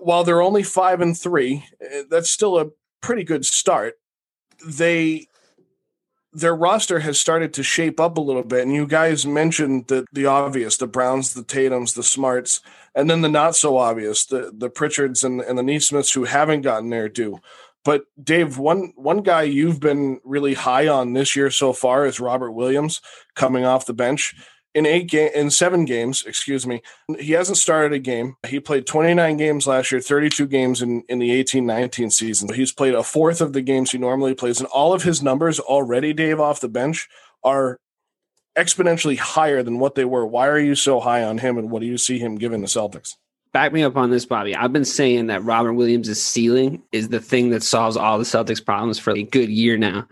while 0.00 0.24
they're 0.24 0.42
only 0.42 0.62
five 0.62 1.00
and 1.00 1.18
three, 1.18 1.64
eh, 1.80 2.02
that's 2.10 2.30
still 2.30 2.58
a 2.58 2.70
pretty 3.00 3.24
good 3.24 3.44
start. 3.44 3.94
They 4.66 5.28
their 6.32 6.54
roster 6.54 7.00
has 7.00 7.20
started 7.20 7.52
to 7.54 7.62
shape 7.62 7.98
up 7.98 8.16
a 8.16 8.20
little 8.20 8.44
bit, 8.44 8.62
and 8.62 8.74
you 8.74 8.86
guys 8.86 9.26
mentioned 9.26 9.88
the 9.88 10.06
the 10.12 10.26
obvious: 10.26 10.76
the 10.76 10.86
Browns, 10.86 11.34
the 11.34 11.44
Tatum's, 11.44 11.94
the 11.94 12.02
Smarts, 12.02 12.60
and 12.94 13.10
then 13.10 13.20
the 13.20 13.28
not 13.28 13.56
so 13.56 13.76
obvious: 13.76 14.26
the 14.26 14.52
the 14.54 14.70
Pritchards 14.70 15.24
and, 15.24 15.40
and 15.40 15.58
the 15.58 15.62
Nesmiths 15.62 16.12
who 16.12 16.24
haven't 16.24 16.62
gotten 16.62 16.90
their 16.90 17.08
due. 17.08 17.40
But 17.84 18.04
Dave, 18.22 18.58
one 18.58 18.92
one 18.94 19.22
guy 19.22 19.42
you've 19.42 19.80
been 19.80 20.20
really 20.24 20.54
high 20.54 20.86
on 20.86 21.14
this 21.14 21.34
year 21.34 21.50
so 21.50 21.72
far 21.72 22.06
is 22.06 22.20
Robert 22.20 22.52
Williams 22.52 23.00
coming 23.34 23.64
off 23.64 23.86
the 23.86 23.94
bench 23.94 24.34
in 24.74 24.86
eight 24.86 25.08
game 25.08 25.30
in 25.34 25.50
seven 25.50 25.84
games. 25.84 26.24
Excuse 26.26 26.66
me, 26.66 26.82
he 27.18 27.32
hasn't 27.32 27.58
started 27.58 27.92
a 27.92 27.98
game. 27.98 28.36
He 28.46 28.60
played 28.60 28.86
29 28.86 29.36
games 29.36 29.66
last 29.66 29.90
year, 29.92 30.00
32 30.00 30.46
games 30.46 30.82
in, 30.82 31.02
in 31.08 31.18
the 31.18 31.30
18 31.32 31.66
19 31.66 32.10
season. 32.10 32.52
He's 32.52 32.72
played 32.72 32.94
a 32.94 33.02
fourth 33.02 33.40
of 33.40 33.52
the 33.52 33.62
games 33.62 33.92
he 33.92 33.98
normally 33.98 34.34
plays, 34.34 34.60
and 34.60 34.68
all 34.68 34.92
of 34.92 35.02
his 35.02 35.22
numbers 35.22 35.60
already, 35.60 36.12
Dave, 36.12 36.40
off 36.40 36.60
the 36.60 36.68
bench 36.68 37.08
are 37.42 37.78
exponentially 38.56 39.16
higher 39.16 39.62
than 39.62 39.78
what 39.78 39.94
they 39.94 40.04
were. 40.04 40.26
Why 40.26 40.48
are 40.48 40.58
you 40.58 40.74
so 40.74 41.00
high 41.00 41.22
on 41.24 41.38
him, 41.38 41.58
and 41.58 41.70
what 41.70 41.80
do 41.80 41.86
you 41.86 41.98
see 41.98 42.18
him 42.18 42.36
giving 42.36 42.60
the 42.60 42.66
Celtics? 42.66 43.16
back 43.52 43.72
me 43.72 43.82
up 43.82 43.96
on 43.96 44.10
this, 44.10 44.26
Bobby. 44.26 44.54
I've 44.54 44.72
been 44.72 44.84
saying 44.84 45.26
that 45.26 45.42
Robert 45.44 45.72
Williams' 45.72 46.20
ceiling 46.20 46.82
is 46.92 47.08
the 47.08 47.20
thing 47.20 47.50
that 47.50 47.62
solves 47.62 47.96
all 47.96 48.18
the 48.18 48.24
Celtics 48.24 48.64
problems 48.64 48.98
for 48.98 49.12
a 49.12 49.22
good 49.22 49.48
year 49.48 49.76
now. 49.76 50.06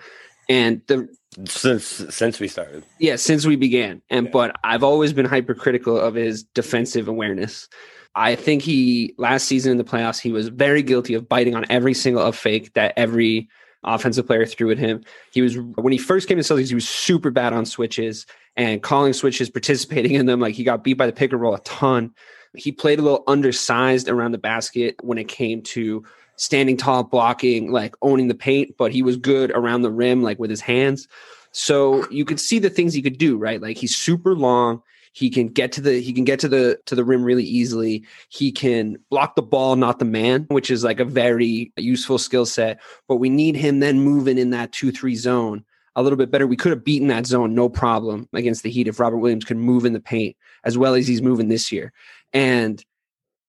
And 0.49 0.83
the 0.87 1.09
since 1.47 1.85
since 1.87 2.41
we 2.41 2.49
started 2.49 2.85
yeah, 2.99 3.17
since 3.17 3.47
we 3.47 3.57
began. 3.57 4.03
And 4.11 4.31
but 4.31 4.57
I've 4.64 4.83
always 4.83 5.12
been 5.12 5.27
hypercritical 5.27 5.99
of 5.99 6.14
his 6.14 6.43
defensive 6.43 7.09
awareness. 7.09 7.69
I 8.14 8.35
think 8.35 8.62
he 8.62 9.14
last 9.19 9.45
season 9.45 9.73
in 9.73 9.79
the 9.79 9.85
playoffs, 9.85 10.19
he 10.21 10.33
was 10.33 10.49
very 10.49 10.83
guilty 10.83 11.14
of 11.14 11.29
biting 11.29 11.55
on 11.55 11.64
every 11.71 11.95
single 11.95 12.23
up 12.23 12.35
fake 12.35 12.73
that 12.75 12.93
every 12.97 13.49
offensive 13.85 14.27
player 14.27 14.45
threw 14.47 14.71
at 14.71 14.79
him. 14.79 15.05
He 15.33 15.43
was 15.43 15.57
when 15.59 15.93
he 15.93 15.99
first 15.99 16.29
came 16.29 16.38
to 16.38 16.43
Celtics, 16.43 16.69
he 16.69 16.75
was 16.75 16.88
super 16.88 17.31
bad 17.31 17.53
on 17.53 17.64
switches 17.67 18.27
and 18.57 18.83
calling 18.83 19.12
switches, 19.12 19.51
participating 19.59 20.14
in 20.14 20.27
them. 20.27 20.41
Like 20.41 20.55
he 20.55 20.64
got 20.64 20.83
beat 20.83 20.95
by 20.95 21.07
the 21.07 21.12
pick 21.12 21.33
and 21.33 21.41
roll 21.41 21.55
a 21.55 21.61
ton. 21.61 22.12
He 22.57 22.73
played 22.73 22.99
a 22.99 23.03
little 23.03 23.25
undersized 23.27 24.09
around 24.09 24.33
the 24.33 24.38
basket 24.38 24.97
when 25.03 25.19
it 25.19 25.29
came 25.29 25.62
to 25.62 26.05
standing 26.38 26.77
tall, 26.77 27.03
blocking, 27.03 27.70
like 27.70 27.94
owning 28.01 28.29
the 28.29 28.35
paint, 28.35 28.77
but 28.79 28.92
he 28.92 29.03
was 29.03 29.16
good 29.16 29.51
around 29.51 29.83
the 29.83 29.90
rim, 29.90 30.22
like 30.22 30.38
with 30.38 30.51
his 30.51 30.61
hands. 30.61 31.07
So 31.53 32.09
you 32.11 32.24
could 32.24 32.40
see 32.40 32.59
the 32.59 32.70
things 32.70 32.94
he 32.94 33.03
could 33.03 33.18
do, 33.18 33.37
right? 33.37 33.61
Like 33.61 33.77
he's 33.77 33.96
super 33.96 34.35
long. 34.35 34.83
He 35.12 35.31
can 35.31 35.48
get 35.48 35.72
to 35.72 35.81
the 35.81 36.01
he 36.01 36.12
can 36.12 36.24
get 36.24 36.38
to 36.40 36.48
the 36.48 36.79
to 36.87 36.94
the 36.94 37.05
rim 37.05 37.24
really 37.24 37.44
easily. 37.44 38.05
He 38.29 38.53
can 38.53 38.96
block 39.11 39.35
the 39.35 39.42
ball, 39.42 39.74
not 39.74 39.98
the 39.98 40.05
man, 40.05 40.46
which 40.48 40.70
is 40.70 40.85
like 40.85 41.01
a 41.01 41.05
very 41.05 41.72
useful 41.77 42.18
skill 42.18 42.46
set. 42.46 42.81
But 43.09 43.16
we 43.16 43.29
need 43.29 43.57
him 43.57 43.81
then 43.81 44.01
moving 44.01 44.38
in 44.38 44.51
that 44.51 44.72
two 44.72 44.92
three 44.92 45.16
zone 45.16 45.64
a 45.96 46.03
little 46.03 46.16
bit 46.16 46.31
better. 46.31 46.46
We 46.46 46.57
could 46.57 46.70
have 46.70 46.85
beaten 46.85 47.09
that 47.09 47.27
zone 47.27 47.55
no 47.55 47.68
problem 47.68 48.29
against 48.33 48.62
the 48.62 48.70
Heat 48.70 48.87
if 48.87 49.01
Robert 49.01 49.18
Williams 49.18 49.44
could 49.44 49.57
move 49.57 49.85
in 49.85 49.94
the 49.94 50.01
paint 50.01 50.37
as 50.62 50.79
well 50.79 50.94
as 50.94 51.09
he's 51.09 51.22
moving 51.22 51.48
this 51.48 51.72
year. 51.72 51.92
And 52.33 52.85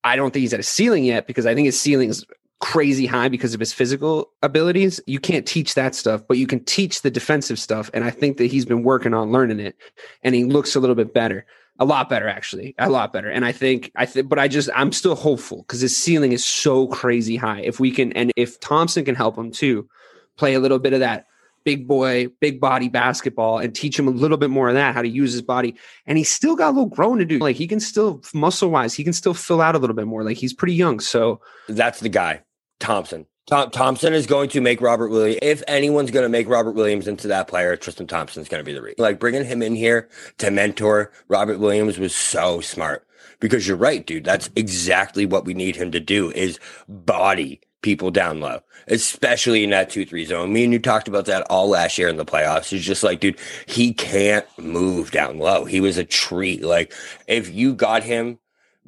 I 0.04 0.16
don't 0.16 0.32
think 0.32 0.42
he's 0.42 0.54
at 0.54 0.60
a 0.60 0.64
ceiling 0.64 1.04
yet 1.04 1.28
because 1.28 1.46
I 1.46 1.54
think 1.54 1.66
his 1.66 1.80
ceiling 1.80 2.10
is 2.10 2.26
crazy 2.60 3.06
high 3.06 3.30
because 3.30 3.54
of 3.54 3.60
his 3.60 3.74
physical 3.74 4.32
abilities. 4.44 5.00
You 5.08 5.20
can't 5.20 5.46
teach 5.46 5.76
that 5.76 5.96
stuff, 5.96 6.22
but 6.28 6.38
you 6.38 6.46
can 6.46 6.64
teach 6.66 7.02
the 7.02 7.12
defensive 7.12 7.58
stuff. 7.58 7.90
And 7.94 8.04
I 8.04 8.10
think 8.10 8.38
that 8.38 8.48
he's 8.48 8.66
been 8.66 8.84
working 8.84 9.14
on 9.14 9.32
learning 9.32 9.60
it 9.60 9.76
and 10.24 10.36
he 10.36 10.44
looks 10.44 10.76
a 10.76 10.80
little 10.80 10.96
bit 10.96 11.14
better. 11.14 11.46
A 11.82 11.86
lot 11.86 12.10
better, 12.10 12.28
actually. 12.28 12.76
A 12.78 12.90
lot 12.90 13.14
better. 13.14 13.30
And 13.30 13.46
I 13.46 13.54
think, 13.54 13.92
I 13.96 14.06
think, 14.06 14.28
but 14.28 14.38
I 14.38 14.50
just, 14.50 14.70
I'm 14.76 14.92
still 14.92 15.16
hopeful 15.16 15.60
because 15.60 15.80
his 15.80 15.96
ceiling 15.96 16.34
is 16.34 16.44
so 16.44 16.88
crazy 16.88 17.38
high. 17.38 17.62
If 17.62 17.80
we 17.80 17.92
can, 17.92 18.12
and 18.14 18.34
if 18.36 18.60
Thompson 18.60 19.06
can 19.06 19.16
help 19.16 19.38
him 19.38 19.52
too, 19.52 19.88
play 20.36 20.54
a 20.54 20.60
little 20.60 20.80
bit 20.80 20.92
of 20.92 21.00
that 21.00 21.28
big 21.64 21.88
boy, 21.88 22.28
big 22.42 22.60
body 22.60 22.90
basketball 22.90 23.60
and 23.60 23.74
teach 23.74 23.98
him 23.98 24.10
a 24.10 24.12
little 24.12 24.38
bit 24.38 24.50
more 24.50 24.68
of 24.68 24.76
that, 24.76 24.94
how 24.94 25.02
to 25.02 25.08
use 25.08 25.32
his 25.32 25.42
body. 25.42 25.74
And 26.06 26.18
he's 26.18 26.30
still 26.30 26.58
got 26.58 26.70
a 26.70 26.76
little 26.76 26.90
growing 26.90 27.20
to 27.20 27.26
do. 27.26 27.40
Like 27.40 27.56
he 27.56 27.68
can 27.68 27.80
still, 27.80 28.22
muscle 28.34 28.70
wise, 28.70 28.94
he 28.94 29.06
can 29.06 29.14
still 29.14 29.34
fill 29.34 29.62
out 29.62 29.76
a 29.76 29.80
little 29.80 29.96
bit 29.96 30.08
more. 30.08 30.26
Like 30.26 30.36
he's 30.36 30.54
pretty 30.54 30.74
young. 30.74 31.00
So 31.00 31.40
that's 31.70 32.02
the 32.02 32.10
guy 32.10 32.42
thompson 32.80 33.26
Tom, 33.48 33.72
thompson 33.72 34.14
is 34.14 34.28
going 34.28 34.50
to 34.50 34.62
make 34.62 34.82
robert 34.82 35.10
williams 35.10 35.40
if 35.42 35.64
anyone's 35.68 36.12
going 36.12 36.24
to 36.24 36.30
make 36.30 36.48
robert 36.48 36.74
williams 36.74 37.08
into 37.08 37.28
that 37.28 37.48
player 37.48 37.76
tristan 37.76 38.08
thompson 38.08 38.42
is 38.42 38.50
going 38.50 38.62
to 38.62 38.66
be 38.66 38.74
the 38.74 38.82
reason 38.82 38.96
like 39.04 39.20
bringing 39.20 39.46
him 39.46 39.62
in 39.62 39.76
here 39.76 40.10
to 40.38 40.52
mentor 40.52 41.12
robert 41.28 41.60
williams 41.60 41.98
was 41.98 42.16
so 42.16 42.62
smart 42.62 43.06
because 43.40 43.68
you're 43.68 43.78
right 43.78 44.06
dude 44.06 44.24
that's 44.24 44.50
exactly 44.56 45.26
what 45.26 45.46
we 45.46 45.54
need 45.54 45.76
him 45.76 45.92
to 45.92 46.00
do 46.00 46.32
is 46.32 46.60
body 46.88 47.60
people 47.82 48.12
down 48.12 48.40
low, 48.40 48.60
especially 48.88 49.64
in 49.64 49.70
that 49.70 49.90
two 49.90 50.06
three 50.06 50.26
zone. 50.26 50.52
Me 50.52 50.64
and 50.64 50.74
you 50.74 50.80
talked 50.80 51.08
about 51.08 51.26
that 51.26 51.46
all 51.50 51.70
last 51.70 51.98
year 51.98 52.10
in 52.10 52.18
the 52.18 52.26
playoffs. 52.26 52.70
He's 52.70 52.86
just 52.86 53.04
like, 53.04 53.20
dude, 53.20 53.40
he 53.66 53.94
can't 53.94 54.46
move 54.58 55.12
down 55.12 55.38
low. 55.40 55.66
He 55.66 55.80
was 55.80 55.98
a 55.98 56.04
treat. 56.04 56.64
Like 56.64 56.94
if 57.28 57.54
you 57.54 57.74
got 57.74 58.04
him 58.04 58.40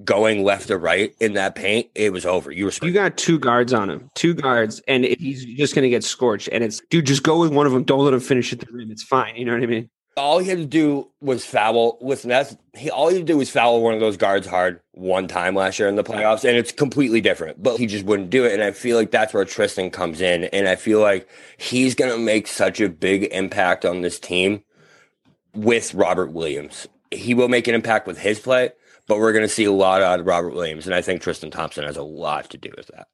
going 0.04 0.44
left 0.44 0.70
or 0.72 0.78
right 0.78 1.16
in 1.20 1.34
that 1.34 1.56
paint, 1.56 1.90
it 1.96 2.12
was 2.12 2.26
over. 2.26 2.52
You 2.52 2.66
were 2.66 2.72
you 2.82 2.92
got 2.92 3.18
two 3.18 3.40
guards 3.40 3.74
on 3.74 3.90
him, 3.90 4.10
two 4.16 4.34
guards, 4.34 4.82
and 4.88 5.06
he's 5.06 5.46
just 5.46 5.76
going 5.76 5.84
to 5.84 5.90
get 5.90 6.04
scorched. 6.04 6.50
And 6.52 6.64
it's 6.64 6.82
dude, 6.90 7.06
just 7.06 7.24
go 7.24 7.40
with 7.40 7.54
one 7.54 7.66
of 7.66 7.72
them. 7.72 7.84
Don't 7.84 8.04
let 8.04 8.14
him 8.14 8.20
finish 8.20 8.52
at 8.54 8.60
the 8.60 8.68
rim. 8.72 8.92
It's 8.92 9.04
fine. 9.04 9.36
You 9.36 9.46
know 9.46 9.54
what 9.54 9.64
I 9.64 9.68
mean? 9.68 9.90
all 10.18 10.40
he 10.40 10.50
had 10.50 10.58
to 10.58 10.66
do 10.66 11.10
was 11.22 11.46
foul. 11.46 11.98
Listen, 12.02 12.30
that's 12.30 12.56
he. 12.74 12.90
All 12.90 13.10
he 13.10 13.16
had 13.16 13.28
to 13.28 13.34
do 13.34 13.38
was 13.38 13.50
foul 13.50 13.82
one 13.82 13.94
of 13.94 14.00
those 14.00 14.18
guards 14.18 14.46
hard 14.46 14.82
one 14.92 15.28
time 15.28 15.56
last 15.56 15.80
year 15.80 15.88
in 15.88 15.96
the 15.96 16.04
playoffs, 16.04 16.44
and 16.44 16.58
it's 16.58 16.72
completely 16.72 17.22
different. 17.22 17.62
But 17.62 17.78
he 17.78 17.88
just 17.88 18.06
wouldn't 18.06 18.30
do 18.30 18.46
it, 18.46 18.54
and 18.54 18.64
I 18.64 18.72
feel 18.72 18.98
like 18.98 19.12
that's 19.12 19.34
where 19.34 19.46
Tristan 19.46 19.90
comes 19.90 20.22
in, 20.22 20.46
and 20.46 20.68
I 20.68 20.76
feel 20.76 21.00
like 21.00 21.30
he's 21.58 21.96
gonna 21.96 22.18
make 22.18 22.48
such 22.48 22.82
a 22.82 22.90
big 22.90 23.24
impact 23.32 23.86
on 23.86 24.02
this 24.02 24.20
team 24.20 24.64
with 25.54 25.94
Robert 25.94 26.32
Williams. 26.32 26.88
He 27.12 27.34
will 27.34 27.50
make 27.50 27.68
an 27.68 27.76
impact 27.76 28.08
with 28.08 28.18
his 28.18 28.40
play, 28.40 28.72
but 29.08 29.20
we're 29.20 29.34
gonna 29.34 29.48
see 29.48 29.66
a 29.66 29.72
lot 29.72 30.02
out 30.02 30.20
of 30.20 30.26
Robert 30.26 30.54
Williams, 30.54 30.86
and 30.86 30.96
I 30.96 31.02
think 31.02 31.22
Tristan 31.22 31.52
Thompson 31.52 31.86
has 31.86 31.98
a 31.98 32.04
lot 32.04 32.50
to 32.52 32.58
do 32.58 32.72
with 32.76 32.88
that. 32.88 33.08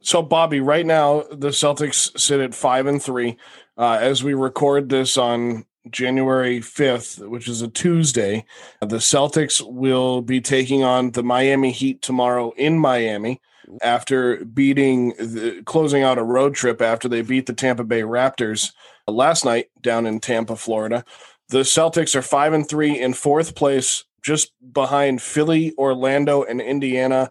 So, 0.00 0.22
Bobby, 0.22 0.60
right 0.60 0.86
now 0.86 1.24
the 1.30 1.48
Celtics 1.48 2.18
sit 2.18 2.40
at 2.40 2.54
five 2.54 2.86
and 2.86 3.02
three. 3.02 3.36
Uh, 3.78 3.98
as 4.00 4.24
we 4.24 4.32
record 4.32 4.88
this 4.88 5.18
on 5.18 5.66
January 5.90 6.60
5th, 6.60 7.26
which 7.28 7.48
is 7.48 7.62
a 7.62 7.68
Tuesday. 7.68 8.44
The 8.80 8.96
Celtics 8.96 9.62
will 9.62 10.22
be 10.22 10.40
taking 10.40 10.82
on 10.82 11.12
the 11.12 11.22
Miami 11.22 11.70
Heat 11.70 12.02
tomorrow 12.02 12.52
in 12.56 12.78
Miami. 12.78 13.40
after 13.82 14.44
beating 14.44 15.08
the, 15.18 15.60
closing 15.66 16.04
out 16.04 16.18
a 16.18 16.22
road 16.22 16.54
trip 16.54 16.80
after 16.80 17.08
they 17.08 17.20
beat 17.20 17.46
the 17.46 17.52
Tampa 17.52 17.82
Bay 17.82 18.02
Raptors 18.02 18.72
last 19.08 19.44
night 19.44 19.70
down 19.80 20.06
in 20.06 20.20
Tampa, 20.20 20.54
Florida. 20.54 21.04
The 21.48 21.60
Celtics 21.60 22.14
are 22.14 22.22
5 22.22 22.52
and 22.52 22.68
3 22.68 23.00
in 23.00 23.12
fourth 23.12 23.56
place 23.56 24.04
just 24.26 24.52
behind 24.72 25.22
Philly, 25.22 25.72
Orlando 25.78 26.42
and 26.42 26.60
Indiana. 26.60 27.30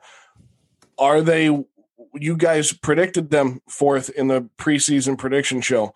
Are 0.98 1.22
they 1.22 1.50
you 2.14 2.38
guys 2.38 2.72
predicted 2.72 3.30
them 3.30 3.62
fourth 3.68 4.10
in 4.10 4.28
the 4.28 4.50
preseason 4.58 5.18
prediction 5.18 5.62
show. 5.62 5.94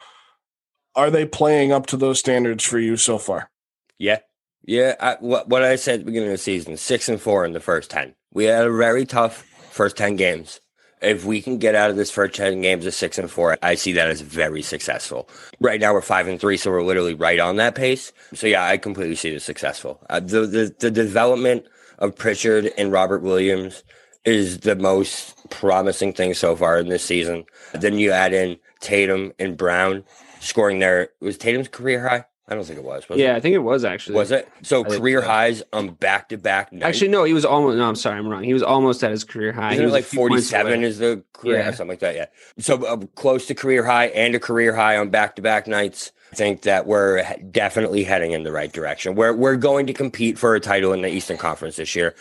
Are 0.95 1.09
they 1.09 1.25
playing 1.25 1.71
up 1.71 1.85
to 1.88 1.97
those 1.97 2.19
standards 2.19 2.63
for 2.63 2.77
you 2.77 2.97
so 2.97 3.17
far? 3.17 3.49
Yeah. 3.97 4.19
Yeah. 4.65 4.95
I, 4.99 5.15
what, 5.19 5.47
what 5.47 5.63
I 5.63 5.77
said 5.77 5.95
at 5.95 5.99
the 5.99 6.05
beginning 6.05 6.29
of 6.29 6.33
the 6.33 6.38
season 6.38 6.77
six 6.77 7.07
and 7.07 7.21
four 7.21 7.45
in 7.45 7.53
the 7.53 7.59
first 7.59 7.89
10. 7.91 8.15
We 8.33 8.45
had 8.45 8.67
a 8.67 8.75
very 8.75 9.05
tough 9.05 9.43
first 9.71 9.95
10 9.97 10.17
games. 10.17 10.59
If 11.01 11.25
we 11.25 11.41
can 11.41 11.57
get 11.57 11.75
out 11.75 11.89
of 11.89 11.95
this 11.95 12.12
first 12.12 12.35
10 12.35 12.62
games 12.62 12.85
of 12.85 12.93
six 12.93 13.17
and 13.17 13.31
four, 13.31 13.57
I 13.62 13.75
see 13.75 13.93
that 13.93 14.09
as 14.09 14.21
very 14.21 14.62
successful. 14.62 15.29
Right 15.59 15.79
now 15.79 15.93
we're 15.93 16.01
five 16.01 16.27
and 16.27 16.39
three, 16.39 16.57
so 16.57 16.71
we're 16.71 16.83
literally 16.83 17.13
right 17.13 17.39
on 17.39 17.55
that 17.55 17.75
pace. 17.75 18.12
So 18.33 18.47
yeah, 18.47 18.65
I 18.65 18.77
completely 18.77 19.15
see 19.15 19.29
it 19.29 19.41
successful. 19.41 20.01
Uh, 20.09 20.19
the, 20.19 20.41
the, 20.41 20.75
the 20.79 20.91
development 20.91 21.65
of 21.99 22.15
Pritchard 22.15 22.71
and 22.77 22.91
Robert 22.91 23.21
Williams 23.21 23.83
is 24.25 24.59
the 24.59 24.75
most 24.75 25.35
promising 25.49 26.13
thing 26.13 26.33
so 26.33 26.55
far 26.55 26.77
in 26.77 26.89
this 26.89 27.03
season. 27.03 27.45
Then 27.73 27.97
you 27.97 28.12
add 28.12 28.33
in 28.33 28.57
Tatum 28.79 29.33
and 29.39 29.57
Brown 29.57 30.03
scoring 30.39 30.79
their 30.79 31.09
was 31.19 31.38
Tatum's 31.38 31.67
career 31.67 32.07
high. 32.07 32.25
I 32.49 32.55
don't 32.55 32.63
think 32.65 32.79
it 32.79 32.83
was. 32.83 33.07
was 33.07 33.19
yeah, 33.19 33.33
it? 33.33 33.38
I 33.38 33.39
think 33.39 33.53
it 33.53 33.59
was 33.59 33.85
actually. 33.85 34.15
Was 34.15 34.31
it? 34.31 34.49
So 34.63 34.83
I 34.83 34.97
career 34.97 35.21
highs 35.21 35.62
on 35.71 35.89
back 35.89 36.29
to 36.29 36.38
back. 36.38 36.69
Actually, 36.81 37.09
no, 37.09 37.23
he 37.23 37.33
was 37.33 37.45
almost. 37.45 37.77
No, 37.77 37.88
I'm 37.88 37.95
sorry, 37.95 38.17
I'm 38.17 38.27
wrong. 38.27 38.43
He 38.43 38.53
was 38.53 38.63
almost 38.63 39.03
at 39.03 39.12
his 39.12 39.23
career 39.23 39.53
high. 39.53 39.73
Isn't 39.73 39.81
he 39.81 39.85
was 39.85 39.93
like 39.93 40.05
47 40.05 40.83
is 40.83 40.97
the 40.97 41.23
career 41.33 41.57
Yeah. 41.57 41.63
high, 41.65 41.71
something 41.71 41.89
like 41.89 41.99
that? 41.99 42.15
Yeah. 42.15 42.25
So 42.57 42.83
uh, 42.85 42.97
close 43.15 43.45
to 43.47 43.55
career 43.55 43.85
high 43.85 44.07
and 44.07 44.33
a 44.33 44.39
career 44.39 44.75
high 44.75 44.97
on 44.97 45.09
back 45.09 45.35
to 45.35 45.41
back 45.41 45.67
nights. 45.67 46.12
I 46.31 46.35
think 46.35 46.63
that 46.63 46.85
we're 46.88 47.23
definitely 47.51 48.03
heading 48.03 48.31
in 48.31 48.43
the 48.43 48.51
right 48.51 48.71
direction. 48.71 49.15
We're 49.15 49.33
we're 49.33 49.55
going 49.55 49.85
to 49.88 49.93
compete 49.93 50.39
for 50.39 50.55
a 50.55 50.59
title 50.59 50.91
in 50.91 51.01
the 51.01 51.09
Eastern 51.09 51.38
Conference 51.38 51.75
this 51.75 51.95
year, 51.95 52.15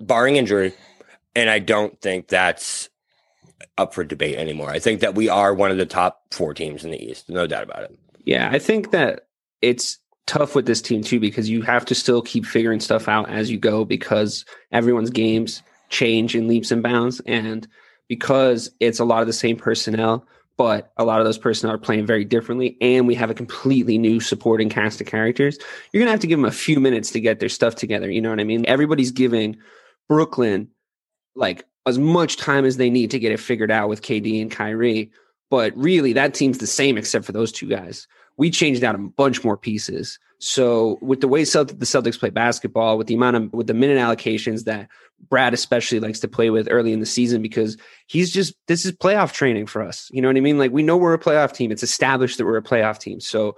barring 0.00 0.36
injury. 0.36 0.74
And 1.34 1.48
I 1.48 1.60
don't 1.60 1.98
think 2.02 2.28
that's 2.28 2.90
up 3.78 3.94
for 3.94 4.04
debate 4.04 4.36
anymore. 4.36 4.70
I 4.70 4.78
think 4.78 5.00
that 5.00 5.14
we 5.14 5.28
are 5.28 5.54
one 5.54 5.70
of 5.70 5.78
the 5.78 5.86
top 5.86 6.22
four 6.30 6.52
teams 6.52 6.84
in 6.84 6.90
the 6.90 7.02
East, 7.02 7.30
no 7.30 7.46
doubt 7.46 7.62
about 7.62 7.84
it. 7.84 7.98
Yeah, 8.24 8.50
I 8.52 8.58
think 8.58 8.90
that 8.90 9.26
it's 9.62 9.98
tough 10.26 10.54
with 10.54 10.66
this 10.66 10.82
team 10.82 11.02
too 11.02 11.18
because 11.18 11.48
you 11.48 11.62
have 11.62 11.84
to 11.84 11.94
still 11.94 12.22
keep 12.22 12.46
figuring 12.46 12.80
stuff 12.80 13.08
out 13.08 13.28
as 13.28 13.50
you 13.50 13.58
go 13.58 13.84
because 13.84 14.44
everyone's 14.70 15.10
games 15.10 15.62
change 15.88 16.34
in 16.34 16.48
leaps 16.48 16.70
and 16.70 16.82
bounds 16.82 17.20
and 17.26 17.66
because 18.08 18.70
it's 18.80 19.00
a 19.00 19.04
lot 19.04 19.20
of 19.20 19.26
the 19.26 19.32
same 19.32 19.56
personnel 19.56 20.26
but 20.56 20.92
a 20.96 21.04
lot 21.04 21.18
of 21.18 21.26
those 21.26 21.38
personnel 21.38 21.74
are 21.74 21.78
playing 21.78 22.06
very 22.06 22.24
differently 22.24 22.76
and 22.80 23.06
we 23.06 23.14
have 23.14 23.30
a 23.30 23.34
completely 23.34 23.98
new 23.98 24.20
supporting 24.20 24.68
cast 24.68 25.00
of 25.00 25.06
characters 25.06 25.58
you're 25.92 26.00
going 26.00 26.06
to 26.06 26.12
have 26.12 26.20
to 26.20 26.26
give 26.26 26.38
them 26.38 26.44
a 26.44 26.52
few 26.52 26.78
minutes 26.78 27.10
to 27.10 27.20
get 27.20 27.40
their 27.40 27.48
stuff 27.48 27.74
together 27.74 28.10
you 28.10 28.20
know 28.20 28.30
what 28.30 28.40
i 28.40 28.44
mean? 28.44 28.64
Everybody's 28.66 29.10
giving 29.10 29.56
brooklyn 30.08 30.68
like 31.34 31.64
as 31.84 31.98
much 31.98 32.36
time 32.36 32.64
as 32.64 32.76
they 32.76 32.90
need 32.90 33.10
to 33.10 33.18
get 33.18 33.32
it 33.32 33.40
figured 33.40 33.70
out 33.70 33.88
with 33.88 34.02
KD 34.02 34.40
and 34.40 34.50
Kyrie 34.50 35.10
but 35.50 35.76
really 35.76 36.12
that 36.12 36.32
team's 36.32 36.58
the 36.58 36.66
same 36.66 36.96
except 36.96 37.24
for 37.24 37.32
those 37.32 37.50
two 37.50 37.68
guys 37.68 38.06
we 38.42 38.50
changed 38.50 38.82
out 38.82 38.96
a 38.96 38.98
bunch 38.98 39.44
more 39.44 39.56
pieces. 39.56 40.18
So 40.40 40.98
with 41.00 41.20
the 41.20 41.28
way 41.28 41.44
the 41.44 41.46
Celtics 41.46 42.18
play 42.18 42.30
basketball, 42.30 42.98
with 42.98 43.06
the 43.06 43.14
amount 43.14 43.36
of 43.36 43.52
with 43.52 43.68
the 43.68 43.74
minute 43.74 43.98
allocations 43.98 44.64
that 44.64 44.88
Brad 45.28 45.54
especially 45.54 46.00
likes 46.00 46.18
to 46.18 46.26
play 46.26 46.50
with 46.50 46.66
early 46.68 46.92
in 46.92 46.98
the 46.98 47.06
season, 47.06 47.40
because 47.40 47.76
he's 48.08 48.32
just 48.32 48.54
this 48.66 48.84
is 48.84 48.90
playoff 48.90 49.32
training 49.32 49.66
for 49.66 49.80
us. 49.80 50.10
You 50.12 50.20
know 50.20 50.26
what 50.26 50.36
I 50.36 50.40
mean? 50.40 50.58
Like 50.58 50.72
we 50.72 50.82
know 50.82 50.96
we're 50.96 51.14
a 51.14 51.20
playoff 51.20 51.52
team. 51.52 51.70
It's 51.70 51.84
established 51.84 52.36
that 52.38 52.44
we're 52.44 52.56
a 52.56 52.62
playoff 52.62 52.98
team. 52.98 53.20
So 53.20 53.54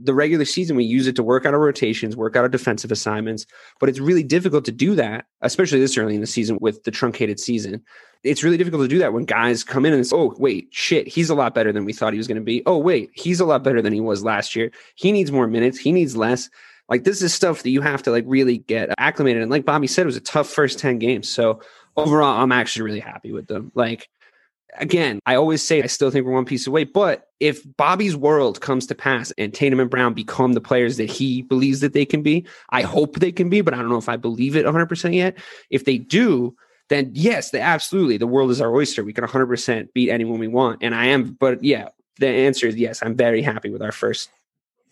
the 0.00 0.14
regular 0.14 0.44
season 0.44 0.76
we 0.76 0.84
use 0.84 1.08
it 1.08 1.16
to 1.16 1.24
work 1.24 1.44
out 1.44 1.52
our 1.52 1.58
rotations, 1.58 2.16
work 2.16 2.36
out 2.36 2.42
our 2.42 2.48
defensive 2.48 2.92
assignments. 2.92 3.46
But 3.80 3.88
it's 3.88 3.98
really 3.98 4.22
difficult 4.22 4.64
to 4.66 4.72
do 4.72 4.94
that, 4.94 5.24
especially 5.40 5.80
this 5.80 5.98
early 5.98 6.14
in 6.14 6.20
the 6.20 6.28
season 6.28 6.56
with 6.60 6.84
the 6.84 6.92
truncated 6.92 7.40
season 7.40 7.82
it's 8.22 8.42
really 8.42 8.56
difficult 8.56 8.82
to 8.82 8.88
do 8.88 8.98
that 8.98 9.12
when 9.12 9.24
guys 9.24 9.64
come 9.64 9.86
in 9.86 9.92
and 9.92 10.00
it's, 10.00 10.12
oh, 10.12 10.34
wait, 10.38 10.68
shit, 10.70 11.08
he's 11.08 11.30
a 11.30 11.34
lot 11.34 11.54
better 11.54 11.72
than 11.72 11.84
we 11.84 11.92
thought 11.92 12.12
he 12.12 12.18
was 12.18 12.28
going 12.28 12.36
to 12.36 12.44
be. 12.44 12.62
Oh, 12.66 12.78
wait, 12.78 13.10
he's 13.14 13.40
a 13.40 13.46
lot 13.46 13.64
better 13.64 13.80
than 13.80 13.92
he 13.92 14.00
was 14.00 14.22
last 14.22 14.54
year. 14.54 14.70
He 14.94 15.10
needs 15.12 15.32
more 15.32 15.46
minutes. 15.46 15.78
He 15.78 15.92
needs 15.92 16.16
less. 16.16 16.50
Like, 16.88 17.04
this 17.04 17.22
is 17.22 17.32
stuff 17.32 17.62
that 17.62 17.70
you 17.70 17.80
have 17.80 18.02
to 18.02 18.10
like 18.10 18.24
really 18.26 18.58
get 18.58 18.90
acclimated. 18.98 19.42
And 19.42 19.50
like 19.50 19.64
Bobby 19.64 19.86
said, 19.86 20.02
it 20.02 20.06
was 20.06 20.16
a 20.16 20.20
tough 20.20 20.48
first 20.48 20.78
10 20.78 20.98
games. 20.98 21.28
So 21.28 21.60
overall, 21.96 22.42
I'm 22.42 22.52
actually 22.52 22.82
really 22.82 23.00
happy 23.00 23.32
with 23.32 23.46
them. 23.46 23.72
Like, 23.74 24.08
again, 24.78 25.20
I 25.24 25.36
always 25.36 25.62
say 25.62 25.82
I 25.82 25.86
still 25.86 26.10
think 26.10 26.26
we're 26.26 26.32
one 26.32 26.44
piece 26.44 26.66
away. 26.66 26.84
But 26.84 27.28
if 27.38 27.62
Bobby's 27.76 28.16
world 28.16 28.60
comes 28.60 28.86
to 28.88 28.94
pass 28.94 29.32
and 29.38 29.54
Tatum 29.54 29.80
and 29.80 29.88
Brown 29.88 30.14
become 30.14 30.52
the 30.52 30.60
players 30.60 30.96
that 30.98 31.10
he 31.10 31.42
believes 31.42 31.80
that 31.80 31.92
they 31.92 32.04
can 32.04 32.22
be, 32.22 32.46
I 32.70 32.82
hope 32.82 33.16
they 33.16 33.32
can 33.32 33.48
be, 33.48 33.60
but 33.60 33.72
I 33.72 33.78
don't 33.78 33.88
know 33.88 33.96
if 33.96 34.08
I 34.08 34.16
believe 34.16 34.56
it 34.56 34.66
100% 34.66 35.14
yet. 35.14 35.38
If 35.70 35.84
they 35.84 35.96
do, 35.96 36.54
then 36.90 37.12
yes, 37.14 37.50
the, 37.50 37.60
absolutely 37.60 38.18
the 38.18 38.26
world 38.26 38.50
is 38.50 38.60
our 38.60 38.74
oyster. 38.74 39.02
We 39.02 39.14
can 39.14 39.24
100% 39.24 39.92
beat 39.94 40.10
anyone 40.10 40.38
we 40.38 40.48
want, 40.48 40.82
and 40.82 40.94
I 40.94 41.06
am. 41.06 41.32
But 41.32 41.64
yeah, 41.64 41.88
the 42.18 42.28
answer 42.28 42.66
is 42.66 42.76
yes. 42.76 43.00
I'm 43.02 43.16
very 43.16 43.40
happy 43.40 43.70
with 43.70 43.80
our 43.80 43.92
first. 43.92 44.28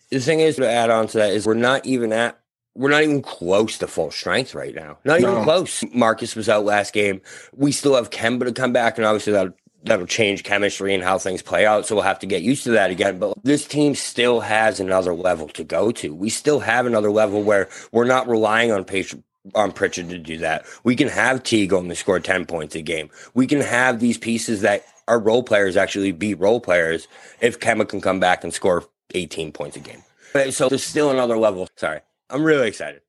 The 0.09 0.19
thing 0.19 0.39
is 0.39 0.55
to 0.55 0.67
add 0.67 0.89
on 0.89 1.05
to 1.09 1.17
that 1.19 1.33
is 1.33 1.45
we're 1.45 1.53
not 1.53 1.85
even 1.85 2.11
at 2.11 2.39
we're 2.75 2.89
not 2.89 3.03
even 3.03 3.21
close 3.21 3.77
to 3.79 3.87
full 3.87 4.09
strength 4.09 4.55
right 4.55 4.73
now. 4.73 4.97
Not 5.03 5.19
even 5.19 5.35
No. 5.35 5.43
close. 5.43 5.83
Marcus 5.93 6.35
was 6.35 6.47
out 6.47 6.63
last 6.65 6.93
game. 6.93 7.21
We 7.53 7.71
still 7.71 7.95
have 7.95 8.09
Kemba 8.09 8.45
to 8.45 8.53
come 8.53 8.73
back, 8.73 8.97
and 8.97 9.05
obviously 9.05 9.33
that 9.33 9.53
that'll 9.83 10.05
change 10.05 10.43
chemistry 10.43 10.93
and 10.93 11.03
how 11.03 11.17
things 11.17 11.41
play 11.41 11.65
out. 11.65 11.85
So 11.85 11.95
we'll 11.95 12.03
have 12.03 12.19
to 12.19 12.25
get 12.25 12.41
used 12.41 12.63
to 12.65 12.71
that 12.71 12.91
again. 12.91 13.19
But 13.19 13.33
this 13.43 13.65
team 13.67 13.95
still 13.95 14.39
has 14.41 14.79
another 14.79 15.13
level 15.13 15.47
to 15.49 15.63
go 15.63 15.91
to. 15.91 16.13
We 16.13 16.29
still 16.29 16.59
have 16.59 16.85
another 16.85 17.11
level 17.11 17.43
where 17.43 17.69
we're 17.91 18.05
not 18.05 18.27
relying 18.27 18.71
on 18.71 18.83
patient 18.85 19.23
on 19.55 19.71
Pritchard 19.71 20.09
to 20.09 20.17
do 20.17 20.37
that. 20.37 20.65
We 20.83 20.95
can 20.95 21.07
have 21.07 21.43
Teague 21.43 21.73
only 21.73 21.95
score 21.95 22.19
10 22.19 22.45
points 22.45 22.75
a 22.75 22.81
game. 22.81 23.09
We 23.33 23.47
can 23.47 23.61
have 23.61 23.99
these 23.99 24.17
pieces 24.17 24.61
that 24.61 24.85
are 25.07 25.19
role 25.19 25.43
players 25.43 25.77
actually 25.77 26.11
be 26.11 26.33
role 26.33 26.59
players 26.59 27.07
if 27.41 27.59
Kemba 27.59 27.87
can 27.87 28.01
come 28.01 28.19
back 28.19 28.43
and 28.43 28.53
score 28.53 28.85
18 29.13 29.51
points 29.51 29.75
a 29.77 29.79
game. 29.79 30.03
So 30.51 30.69
there's 30.69 30.83
still 30.83 31.09
another 31.09 31.37
level. 31.37 31.67
Sorry. 31.75 32.01
I'm 32.29 32.43
really 32.43 32.67
excited. 32.67 33.01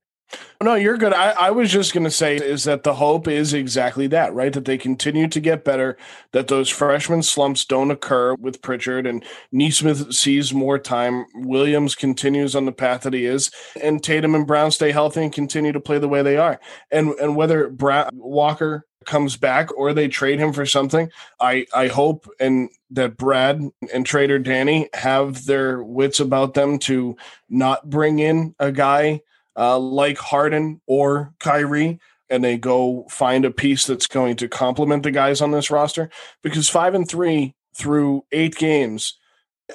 No, 0.62 0.74
you're 0.74 0.98
good. 0.98 1.14
I, 1.14 1.30
I 1.30 1.50
was 1.50 1.70
just 1.70 1.94
going 1.94 2.04
to 2.04 2.10
say 2.10 2.36
is 2.36 2.64
that 2.64 2.82
the 2.82 2.94
hope 2.94 3.26
is 3.26 3.54
exactly 3.54 4.06
that, 4.08 4.34
right? 4.34 4.52
That 4.52 4.66
they 4.66 4.76
continue 4.76 5.26
to 5.26 5.40
get 5.40 5.64
better, 5.64 5.96
that 6.32 6.48
those 6.48 6.68
freshman 6.68 7.22
slumps 7.22 7.64
don't 7.64 7.90
occur 7.90 8.34
with 8.34 8.60
Pritchard 8.60 9.06
and 9.06 9.24
Nesmith 9.52 10.12
sees 10.12 10.52
more 10.52 10.78
time. 10.78 11.24
Williams 11.34 11.94
continues 11.94 12.54
on 12.54 12.66
the 12.66 12.72
path 12.72 13.02
that 13.02 13.14
he 13.14 13.24
is, 13.24 13.50
and 13.82 14.02
Tatum 14.02 14.34
and 14.34 14.46
Brown 14.46 14.70
stay 14.70 14.92
healthy 14.92 15.22
and 15.22 15.32
continue 15.32 15.72
to 15.72 15.80
play 15.80 15.98
the 15.98 16.08
way 16.08 16.22
they 16.22 16.36
are. 16.36 16.60
And 16.90 17.10
and 17.20 17.36
whether 17.36 17.70
Brown, 17.70 18.10
Walker 18.12 18.86
comes 19.06 19.36
back 19.38 19.76
or 19.78 19.94
they 19.94 20.08
trade 20.08 20.38
him 20.38 20.52
for 20.52 20.66
something, 20.66 21.10
I 21.40 21.66
I 21.74 21.88
hope 21.88 22.28
and 22.38 22.68
that 22.90 23.16
Brad 23.16 23.62
and 23.94 24.04
Trader 24.04 24.38
Danny 24.38 24.90
have 24.92 25.46
their 25.46 25.82
wits 25.82 26.20
about 26.20 26.52
them 26.52 26.78
to 26.80 27.16
not 27.48 27.88
bring 27.88 28.18
in 28.18 28.54
a 28.58 28.70
guy 28.70 29.22
uh, 29.56 29.78
like 29.78 30.18
Harden 30.18 30.80
or 30.86 31.34
Kyrie, 31.40 31.98
and 32.28 32.44
they 32.44 32.56
go 32.58 33.06
find 33.10 33.44
a 33.44 33.50
piece 33.50 33.86
that's 33.86 34.06
going 34.06 34.36
to 34.36 34.48
complement 34.48 35.02
the 35.02 35.10
guys 35.10 35.40
on 35.40 35.50
this 35.50 35.70
roster. 35.70 36.10
Because 36.42 36.68
five 36.68 36.94
and 36.94 37.08
three 37.08 37.54
through 37.74 38.24
eight 38.32 38.56
games, 38.56 39.18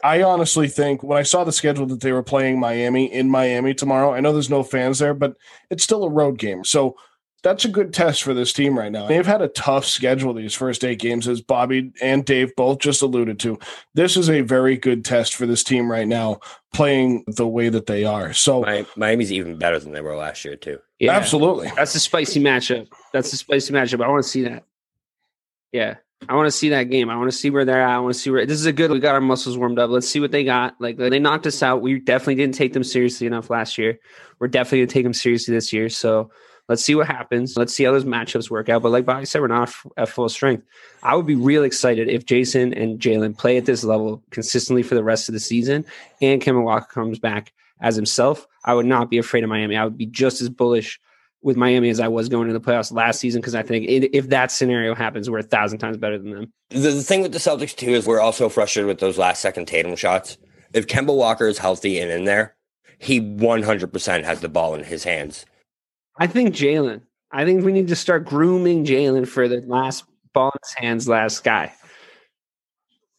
I 0.03 0.23
honestly 0.23 0.67
think 0.67 1.03
when 1.03 1.17
I 1.17 1.23
saw 1.23 1.43
the 1.43 1.51
schedule 1.51 1.85
that 1.88 2.01
they 2.01 2.11
were 2.11 2.23
playing 2.23 2.59
Miami 2.59 3.11
in 3.11 3.29
Miami 3.29 3.73
tomorrow, 3.73 4.13
I 4.13 4.19
know 4.19 4.33
there's 4.33 4.49
no 4.49 4.63
fans 4.63 4.99
there, 4.99 5.13
but 5.13 5.35
it's 5.69 5.83
still 5.83 6.03
a 6.03 6.09
road 6.09 6.38
game. 6.38 6.63
So 6.63 6.95
that's 7.45 7.63
a 7.63 7.69
good 7.69 7.93
test 7.93 8.23
for 8.23 8.34
this 8.34 8.51
team 8.51 8.75
right 8.75 8.91
now. 8.91 9.05
They've 9.05 9.25
had 9.25 9.43
a 9.43 9.47
tough 9.49 9.86
schedule 9.86 10.34
these 10.34 10.55
first 10.55 10.84
eight 10.84 10.97
games, 10.97 11.27
as 11.27 11.41
Bobby 11.41 11.93
and 12.01 12.25
Dave 12.25 12.55
both 12.55 12.79
just 12.79 13.03
alluded 13.03 13.39
to. 13.41 13.60
This 13.93 14.17
is 14.17 14.31
a 14.31 14.41
very 14.41 14.77
good 14.77 15.05
test 15.05 15.36
for 15.36 15.45
this 15.45 15.63
team 15.63 15.89
right 15.89 16.08
now, 16.08 16.39
playing 16.73 17.23
the 17.27 17.47
way 17.47 17.69
that 17.69 17.86
they 17.86 18.03
are. 18.03 18.34
So, 18.34 18.65
Miami's 18.97 19.31
even 19.31 19.60
better 19.60 19.77
than 19.77 19.91
they 19.91 20.01
were 20.01 20.15
last 20.15 20.43
year, 20.43 20.55
too. 20.55 20.79
Yeah, 20.97 21.12
absolutely. 21.12 21.71
That's 21.75 21.93
a 21.93 21.99
spicy 21.99 22.41
matchup. 22.41 22.88
That's 23.13 23.31
a 23.31 23.38
spicy 23.38 23.73
matchup. 23.73 24.03
I 24.03 24.07
want 24.07 24.24
to 24.24 24.30
see 24.30 24.41
that. 24.45 24.63
Yeah. 25.72 25.97
I 26.28 26.34
want 26.34 26.47
to 26.47 26.51
see 26.51 26.69
that 26.69 26.89
game. 26.89 27.11
I 27.11 27.15
want 27.17 27.30
to 27.30 27.38
see 27.38 27.51
where 27.51 27.63
they're 27.63 27.84
at. 27.84 27.95
I 27.95 27.99
want 27.99 28.15
to 28.15 28.19
see 28.19 28.32
where 28.32 28.43
this 28.47 28.59
is 28.59 28.65
a 28.65 28.74
good. 28.74 28.89
We 28.89 28.99
got 28.99 29.13
our 29.13 29.22
muscles 29.22 29.55
warmed 29.55 29.78
up. 29.78 29.91
Let's 29.91 30.09
see 30.09 30.19
what 30.19 30.32
they 30.32 30.43
got. 30.43 30.74
Like 30.80 30.97
they 30.97 31.19
knocked 31.19 31.45
us 31.45 31.61
out. 31.61 31.84
We 31.84 31.99
definitely 31.99 32.36
didn't 32.36 32.55
take 32.55 32.74
them 32.74 32.84
seriously 32.84 33.28
enough 33.28 33.51
last 33.51 33.78
year. 33.78 33.99
We're 34.39 34.47
definitely 34.47 34.80
gonna 34.80 34.93
take 34.93 35.03
them 35.03 35.13
seriously 35.13 35.53
this 35.53 35.72
year. 35.72 35.89
So 35.89 36.32
let's 36.70 36.84
see 36.84 36.95
what 36.95 37.07
happens. 37.07 37.57
Let's 37.57 37.74
see 37.74 37.84
how 37.84 37.91
those 37.91 38.05
matchups 38.05 38.49
work 38.49 38.70
out. 38.70 38.82
But 38.82 38.91
like 38.91 39.05
Bobby 39.05 39.26
said, 39.26 39.41
we're 39.41 39.47
not 39.47 39.74
at 39.97 40.09
full 40.09 40.30
strength. 40.30 40.66
I 41.03 41.16
would 41.16 41.26
be 41.26 41.36
real 41.36 41.63
excited 41.63 42.09
if 42.09 42.26
Jayson 42.26 42.74
and 42.74 42.99
Jaylen 42.99 43.38
play 43.38 43.57
at 43.57 43.66
this 43.66 43.84
level 43.84 44.24
consistently 44.32 44.84
for 44.84 44.95
the 44.95 45.03
rest 45.03 45.30
of 45.30 45.34
the 45.34 45.39
season, 45.39 45.86
and 46.22 46.41
Kemba 46.41 46.63
Walker 46.63 46.88
comes 46.91 47.20
back 47.20 47.53
as 47.82 47.95
himself. 47.95 48.47
I 48.63 48.74
would 48.74 48.86
not 48.86 49.09
be 49.09 49.18
afraid 49.18 49.43
of 49.43 49.49
Miami. 49.49 49.76
I 49.76 49.84
would 49.84 49.97
be 49.97 50.05
just 50.05 50.41
as 50.41 50.49
bullish 50.49 50.99
with 51.45 51.57
Miami 51.57 51.89
as 51.89 51.99
I 51.99 52.07
was 52.07 52.28
going 52.28 52.47
to 52.47 52.53
the 52.53 52.59
playoffs 52.59 52.91
last 52.91 53.20
season 53.20 53.39
because 53.39 53.53
I 53.53 53.61
think 53.61 53.88
it, 53.88 54.16
if 54.18 54.30
that 54.30 54.51
scenario 54.51 54.95
happens, 54.95 55.30
we're 55.30 55.39
a 55.39 55.43
thousand 55.43 55.78
times 55.78 55.95
better 55.95 56.18
than 56.18 56.32
them. 56.32 56.53
The, 56.70 56.89
the 56.89 57.03
thing 57.03 57.22
with 57.22 57.34
the 57.34 57.38
Celtics 57.38 57.76
too 57.76 57.91
is 57.91 58.07
we're 58.07 58.20
also 58.20 58.49
frustrated 58.49 58.88
with 58.88 58.99
those 58.99 59.20
last 59.20 59.41
second 59.41 59.68
Tatum 59.68 59.95
shots. 59.95 60.38
If 60.74 60.88
Kemba 60.88 61.16
Walker 61.16 61.47
is 61.47 61.59
healthy 61.59 61.99
and 61.99 62.09
in 62.09 62.26
there, 62.26 62.55
he 62.97 63.22
100% 63.22 64.24
has 64.24 64.41
the 64.41 64.49
ball 64.49 64.74
in 64.74 64.84
his 64.84 65.03
hands. 65.03 65.45
I 66.18 66.28
think 66.28 66.55
Jaylen. 66.55 67.01
I 67.32 67.43
think 67.43 67.66
we 67.66 67.72
need 67.74 67.89
to 67.89 67.95
start 67.95 68.26
grooming 68.26 68.86
Jaylen 68.86 69.28
for 69.28 69.47
the 69.47 69.61
last 69.61 70.05
ball 70.34 70.51
in 70.53 70.59
his 70.63 70.74
hands, 70.74 71.07
last 71.07 71.43
guy. 71.43 71.74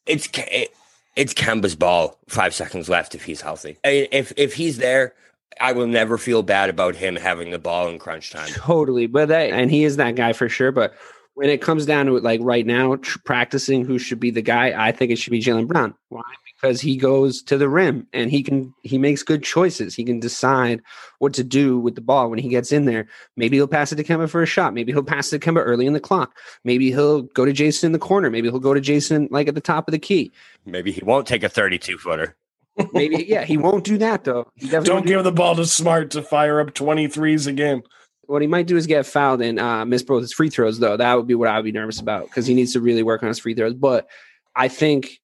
It's 0.07 0.28
it, 0.34 0.74
it's 1.16 1.34
Kemba's 1.34 1.74
ball. 1.74 2.18
Five 2.28 2.55
seconds 2.55 2.88
left 2.88 3.14
if 3.14 3.24
he's 3.24 3.40
healthy. 3.40 3.78
If 3.84 4.32
if 4.36 4.55
he's 4.55 4.78
there, 4.78 5.14
I 5.61 5.72
will 5.72 5.86
never 5.86 6.18
feel 6.18 6.42
bad 6.42 6.70
about 6.70 6.97
him 6.97 7.16
having 7.16 7.51
the 7.51 7.59
ball 7.59 7.88
in 7.88 7.99
crunch 7.99 8.30
time. 8.30 8.49
Totally, 8.49 9.07
but 9.07 9.28
that 9.28 9.51
and 9.51 9.70
he 9.70 9.84
is 9.84 9.97
that 9.97 10.14
guy 10.14 10.32
for 10.32 10.49
sure. 10.49 10.72
But 10.72 10.94
when 11.34 11.51
it 11.51 11.61
comes 11.61 11.84
down 11.84 12.07
to 12.07 12.16
it, 12.16 12.22
like 12.22 12.40
right 12.42 12.64
now, 12.64 12.97
tr- 12.97 13.18
practicing 13.24 13.84
who 13.84 13.99
should 13.99 14.20
be 14.20 14.30
the 14.30 14.42
guy, 14.42 14.72
I 14.76 14.92
think 14.92 15.11
it 15.11 15.16
should 15.16 15.32
be 15.32 15.42
Jaylen 15.42 15.66
Brown. 15.66 15.94
Why? 16.09 16.22
Because 16.66 16.80
he 16.80 16.96
goes 16.96 17.42
to 17.42 17.56
the 17.56 17.68
rim 17.68 18.08
and 18.12 18.28
he 18.28 18.42
can 18.42 18.74
he 18.82 18.98
makes 18.98 19.22
good 19.22 19.44
choices. 19.44 19.94
He 19.94 20.02
can 20.02 20.18
decide 20.18 20.82
what 21.20 21.32
to 21.34 21.44
do 21.44 21.78
with 21.78 21.94
the 21.94 22.00
ball 22.00 22.28
when 22.28 22.40
he 22.40 22.48
gets 22.48 22.72
in 22.72 22.86
there. 22.86 23.06
Maybe 23.36 23.56
he'll 23.56 23.68
pass 23.68 23.92
it 23.92 23.96
to 23.96 24.02
Kemba 24.02 24.28
for 24.28 24.42
a 24.42 24.46
shot. 24.46 24.74
Maybe 24.74 24.90
he'll 24.90 25.04
pass 25.04 25.32
it 25.32 25.38
to 25.38 25.46
Kemba 25.46 25.62
early 25.64 25.86
in 25.86 25.92
the 25.92 26.00
clock. 26.00 26.36
Maybe 26.64 26.90
he'll 26.90 27.22
go 27.22 27.44
to 27.44 27.52
Jayson 27.52 27.84
in 27.84 27.92
the 27.92 28.00
corner. 28.00 28.30
Maybe 28.30 28.48
he'll 28.48 28.58
go 28.58 28.74
to 28.74 28.80
Jayson 28.80 29.28
like 29.30 29.46
at 29.46 29.54
the 29.54 29.60
top 29.60 29.86
of 29.86 29.92
the 29.92 30.00
key. 30.00 30.32
Maybe 30.64 30.90
he 30.90 31.04
won't 31.04 31.28
take 31.28 31.44
a 31.44 31.48
32 31.48 31.98
footer. 31.98 32.34
Maybe 32.92 33.24
yeah, 33.28 33.44
he 33.44 33.56
won't 33.56 33.84
do 33.84 33.96
that 33.98 34.24
though. 34.24 34.50
He 34.56 34.66
definitely 34.66 34.86
Don't 34.86 34.96
won't 34.96 35.06
do 35.06 35.12
give 35.14 35.24
the 35.24 35.30
ball 35.30 35.54
to 35.54 35.66
Smart 35.66 36.10
to 36.10 36.22
fire 36.22 36.58
up 36.58 36.74
23s 36.74 37.46
a 37.46 37.52
game. 37.52 37.82
What 38.22 38.42
he 38.42 38.48
might 38.48 38.66
do 38.66 38.76
is 38.76 38.88
get 38.88 39.06
fouled 39.06 39.40
and 39.40 39.60
uh, 39.60 39.84
miss 39.84 40.02
both 40.02 40.22
his 40.22 40.32
free 40.32 40.50
throws, 40.50 40.80
though. 40.80 40.96
That 40.96 41.14
would 41.14 41.28
be 41.28 41.36
what 41.36 41.48
I 41.48 41.56
would 41.56 41.64
be 41.64 41.70
nervous 41.70 42.00
about 42.00 42.24
because 42.24 42.44
he 42.44 42.54
needs 42.54 42.72
to 42.72 42.80
really 42.80 43.04
work 43.04 43.22
on 43.22 43.28
his 43.28 43.38
free 43.38 43.54
throws. 43.54 43.74
But 43.74 44.08
I 44.56 44.66
think, 44.66 45.20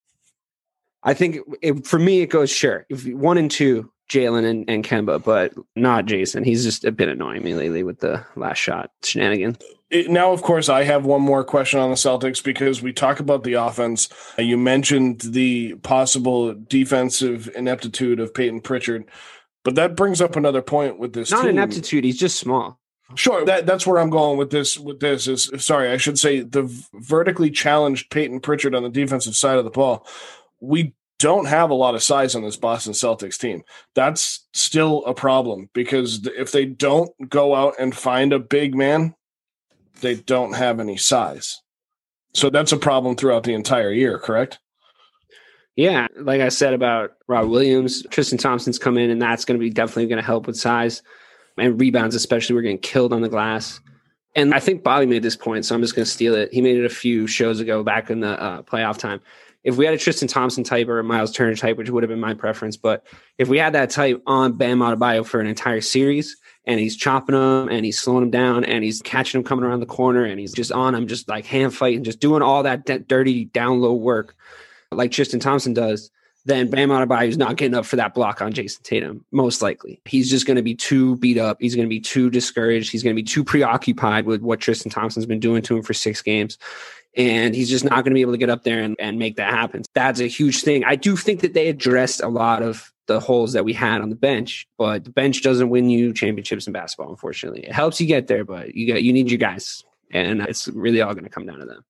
I 1.02 1.14
think 1.14 1.38
it, 1.62 1.86
for 1.86 1.98
me, 1.98 2.20
it 2.20 2.28
goes 2.28 2.50
sure. 2.50 2.86
If 2.88 3.04
one 3.06 3.38
and 3.38 3.50
two, 3.50 3.90
Jaylen 4.10 4.44
and, 4.44 4.68
and 4.68 4.84
Kemba, 4.84 5.22
but 5.24 5.52
not 5.74 6.06
Jayson. 6.06 6.44
He's 6.44 6.64
just 6.64 6.84
a 6.84 6.92
bit 6.92 7.08
annoying 7.08 7.42
me 7.42 7.54
lately 7.54 7.82
with 7.82 8.00
the 8.00 8.24
last 8.36 8.58
shot 8.58 8.90
shenanigan. 9.02 9.56
It, 9.90 10.10
now, 10.10 10.32
of 10.32 10.42
course, 10.42 10.68
I 10.68 10.84
have 10.84 11.04
one 11.04 11.20
more 11.22 11.44
question 11.44 11.80
on 11.80 11.90
the 11.90 11.96
Celtics 11.96 12.42
because 12.42 12.82
we 12.82 12.92
talk 12.92 13.20
about 13.20 13.42
the 13.44 13.54
offense. 13.54 14.08
Uh, 14.38 14.42
You 14.42 14.56
mentioned 14.58 15.20
the 15.20 15.74
possible 15.76 16.54
defensive 16.54 17.50
ineptitude 17.54 18.20
of 18.20 18.32
Payton 18.34 18.60
Pritchard, 18.62 19.04
but 19.64 19.74
that 19.74 19.96
brings 19.96 20.20
up 20.20 20.36
another 20.36 20.62
point 20.62 20.98
with 20.98 21.12
this 21.14 21.30
Not 21.30 21.42
team. 21.42 21.50
ineptitude. 21.50 22.04
He's 22.04 22.18
just 22.18 22.38
small. 22.38 22.78
Sure, 23.14 23.44
that 23.44 23.66
that's 23.66 23.86
where 23.86 23.98
I'm 23.98 24.08
going 24.08 24.38
with 24.38 24.50
this. 24.50 24.78
With 24.78 25.00
this 25.00 25.26
is 25.28 25.50
sorry, 25.58 25.90
I 25.90 25.98
should 25.98 26.18
say 26.18 26.40
the 26.40 26.62
vertically 26.94 27.50
challenged 27.50 28.10
Payton 28.10 28.40
Pritchard 28.40 28.74
on 28.74 28.82
the 28.82 28.88
defensive 28.88 29.36
side 29.36 29.58
of 29.58 29.64
the 29.64 29.70
ball. 29.70 30.06
We 30.62 30.94
don't 31.18 31.46
have 31.46 31.70
a 31.70 31.74
lot 31.74 31.94
of 31.94 32.02
size 32.02 32.34
on 32.34 32.42
this 32.42 32.56
Boston 32.56 32.94
Celtics 32.94 33.38
team. 33.38 33.62
That's 33.94 34.46
still 34.54 35.04
a 35.04 35.14
problem 35.14 35.68
because 35.72 36.26
if 36.36 36.50
they 36.52 36.64
don't 36.64 37.10
go 37.28 37.54
out 37.54 37.74
and 37.78 37.94
find 37.94 38.32
a 38.32 38.38
big 38.38 38.74
man, 38.74 39.14
they 40.00 40.16
don't 40.16 40.54
have 40.54 40.80
any 40.80 40.96
size. 40.96 41.60
So 42.34 42.50
that's 42.50 42.72
a 42.72 42.76
problem 42.76 43.14
throughout 43.14 43.44
the 43.44 43.54
entire 43.54 43.92
year, 43.92 44.18
correct? 44.18 44.58
Yeah, 45.76 46.08
like 46.16 46.40
I 46.40 46.48
said 46.48 46.74
about 46.74 47.12
Rob 47.28 47.48
Williams, 47.48 48.04
Tristan 48.10 48.38
Thompson's 48.38 48.78
come 48.78 48.98
in, 48.98 49.10
and 49.10 49.22
that's 49.22 49.44
going 49.44 49.58
to 49.58 49.64
be 49.64 49.70
definitely 49.70 50.06
going 50.06 50.20
to 50.20 50.26
help 50.26 50.46
with 50.46 50.56
size 50.56 51.02
and 51.56 51.80
rebounds, 51.80 52.14
especially. 52.14 52.54
We're 52.54 52.62
getting 52.62 52.78
killed 52.78 53.12
on 53.12 53.22
the 53.22 53.28
glass. 53.28 53.80
And 54.34 54.54
I 54.54 54.60
think 54.60 54.82
Bobby 54.82 55.06
made 55.06 55.22
this 55.22 55.36
point, 55.36 55.64
so 55.64 55.74
I'm 55.74 55.82
just 55.82 55.94
going 55.94 56.04
to 56.04 56.10
steal 56.10 56.34
it. 56.34 56.52
He 56.52 56.60
made 56.60 56.78
it 56.78 56.84
a 56.84 56.90
few 56.94 57.26
shows 57.26 57.60
ago 57.60 57.82
back 57.82 58.10
in 58.10 58.20
the 58.20 58.42
uh, 58.42 58.62
playoff 58.62 58.98
time. 58.98 59.20
If 59.64 59.76
we 59.76 59.84
had 59.84 59.94
a 59.94 59.98
Tristan 59.98 60.28
Thompson 60.28 60.64
type 60.64 60.88
or 60.88 60.98
a 60.98 61.04
Miles 61.04 61.32
Turner 61.32 61.54
type, 61.54 61.76
which 61.76 61.90
would 61.90 62.02
have 62.02 62.10
been 62.10 62.20
my 62.20 62.34
preference, 62.34 62.76
but 62.76 63.06
if 63.38 63.48
we 63.48 63.58
had 63.58 63.74
that 63.74 63.90
type 63.90 64.22
on 64.26 64.54
Bam 64.54 64.80
Adebayo 64.80 65.24
for 65.24 65.40
an 65.40 65.46
entire 65.46 65.80
series, 65.80 66.36
and 66.64 66.78
he's 66.78 66.96
chopping 66.96 67.34
him 67.34 67.68
and 67.68 67.84
he's 67.84 67.98
slowing 67.98 68.22
him 68.22 68.30
down 68.30 68.64
and 68.64 68.84
he's 68.84 69.02
catching 69.02 69.40
him 69.40 69.44
coming 69.44 69.64
around 69.64 69.80
the 69.80 69.86
corner 69.86 70.24
and 70.24 70.38
he's 70.38 70.52
just 70.52 70.70
on 70.70 70.94
him, 70.94 71.08
just 71.08 71.28
like 71.28 71.44
hand 71.44 71.74
fighting, 71.74 72.04
just 72.04 72.20
doing 72.20 72.40
all 72.40 72.62
that 72.62 72.86
d- 72.86 72.98
dirty 72.98 73.46
down 73.46 73.80
low 73.80 73.94
work 73.94 74.36
like 74.92 75.10
Tristan 75.10 75.40
Thompson 75.40 75.74
does, 75.74 76.10
then 76.44 76.68
Bam 76.68 76.88
Adebayo 76.88 77.28
is 77.28 77.38
not 77.38 77.56
getting 77.56 77.74
up 77.74 77.86
for 77.86 77.96
that 77.96 78.14
block 78.14 78.42
on 78.42 78.52
Jayson 78.52 78.82
Tatum. 78.82 79.24
Most 79.30 79.62
likely, 79.62 80.00
he's 80.04 80.28
just 80.28 80.46
going 80.46 80.56
to 80.56 80.62
be 80.62 80.74
too 80.74 81.16
beat 81.16 81.38
up. 81.38 81.58
He's 81.60 81.74
going 81.74 81.86
to 81.86 81.90
be 81.90 82.00
too 82.00 82.30
discouraged. 82.30 82.90
He's 82.90 83.02
going 83.02 83.14
to 83.14 83.20
be 83.20 83.26
too 83.26 83.44
preoccupied 83.44 84.26
with 84.26 84.42
what 84.42 84.60
Tristan 84.60 84.90
Thompson's 84.90 85.26
been 85.26 85.40
doing 85.40 85.62
to 85.62 85.76
him 85.76 85.82
for 85.82 85.94
six 85.94 86.20
games. 86.20 86.58
And 87.14 87.54
he's 87.54 87.68
just 87.68 87.84
not 87.84 87.96
going 88.04 88.06
to 88.06 88.14
be 88.14 88.22
able 88.22 88.32
to 88.32 88.38
get 88.38 88.48
up 88.48 88.62
there 88.64 88.80
and, 88.80 88.96
and 88.98 89.18
make 89.18 89.36
that 89.36 89.50
happen. 89.50 89.82
That's 89.92 90.20
a 90.20 90.26
huge 90.26 90.62
thing. 90.62 90.84
I 90.84 90.96
do 90.96 91.14
think 91.16 91.40
that 91.40 91.52
they 91.52 91.68
addressed 91.68 92.22
a 92.22 92.28
lot 92.28 92.62
of 92.62 92.90
the 93.06 93.20
holes 93.20 93.52
that 93.52 93.64
we 93.64 93.72
had 93.74 94.00
on 94.00 94.08
the 94.08 94.16
bench, 94.16 94.66
but 94.78 95.04
the 95.04 95.10
bench 95.10 95.42
doesn't 95.42 95.68
win 95.68 95.90
you 95.90 96.14
championships 96.14 96.66
in 96.66 96.72
basketball, 96.72 97.10
unfortunately. 97.10 97.64
It 97.64 97.72
helps 97.72 98.00
you 98.00 98.06
get 98.06 98.28
there, 98.28 98.44
but 98.44 98.74
you 98.74 98.92
got 98.92 99.02
you 99.02 99.12
need 99.12 99.30
your 99.30 99.38
guys. 99.38 99.84
And 100.10 100.40
it's 100.42 100.68
really 100.68 101.00
all 101.02 101.12
going 101.12 101.24
to 101.24 101.30
come 101.30 101.46
down 101.46 101.58
to 101.58 101.66
them. 101.66 101.84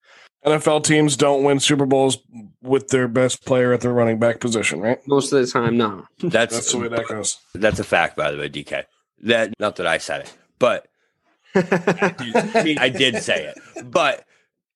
NFL 0.45 0.83
teams 0.85 1.16
don't 1.16 1.45
win 1.45 1.61
Super 1.61 1.87
Bowls 1.87 2.18
with 2.62 2.89
their 2.89 3.07
best 3.07 3.45
player 3.45 3.73
at 3.73 3.81
their 3.81 3.93
running 3.93 4.18
back 4.18 4.41
position, 4.41 4.81
right? 4.81 4.99
Most 5.07 5.33
of 5.33 5.41
the 5.41 5.47
time, 5.47 5.77
no. 5.77 6.07
That's 6.18 6.55
That's 6.55 6.73
the 6.73 6.79
way 6.79 6.89
that 6.89 7.07
goes. 7.07 7.39
that's 7.55 7.79
a 7.79 7.85
fact, 7.85 8.16
by 8.16 8.33
the 8.33 8.39
way, 8.39 8.49
DK. 8.49 8.85
That 9.23 9.55
not 9.61 9.77
that 9.77 9.87
I 9.87 9.99
said 9.99 10.23
it, 10.23 10.37
but 10.59 10.89
I 11.55 12.14
did, 12.18 12.79
I 12.79 12.85
I 12.85 12.89
did 12.89 13.23
say 13.23 13.45
it. 13.55 13.85
But 13.85 14.25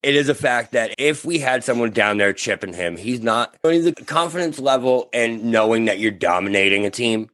it 0.06 0.14
is 0.16 0.28
a 0.28 0.34
fact 0.34 0.72
that 0.72 0.94
if 0.98 1.24
we 1.24 1.38
had 1.38 1.64
someone 1.64 1.90
down 1.90 2.18
there 2.18 2.32
chipping 2.32 2.72
him, 2.72 2.96
he's 2.96 3.20
not. 3.20 3.56
The 3.62 3.92
confidence 4.06 4.58
level 4.58 5.08
and 5.12 5.44
knowing 5.44 5.86
that 5.86 5.98
you're 5.98 6.10
dominating 6.12 6.86
a 6.86 6.90
team 6.90 7.28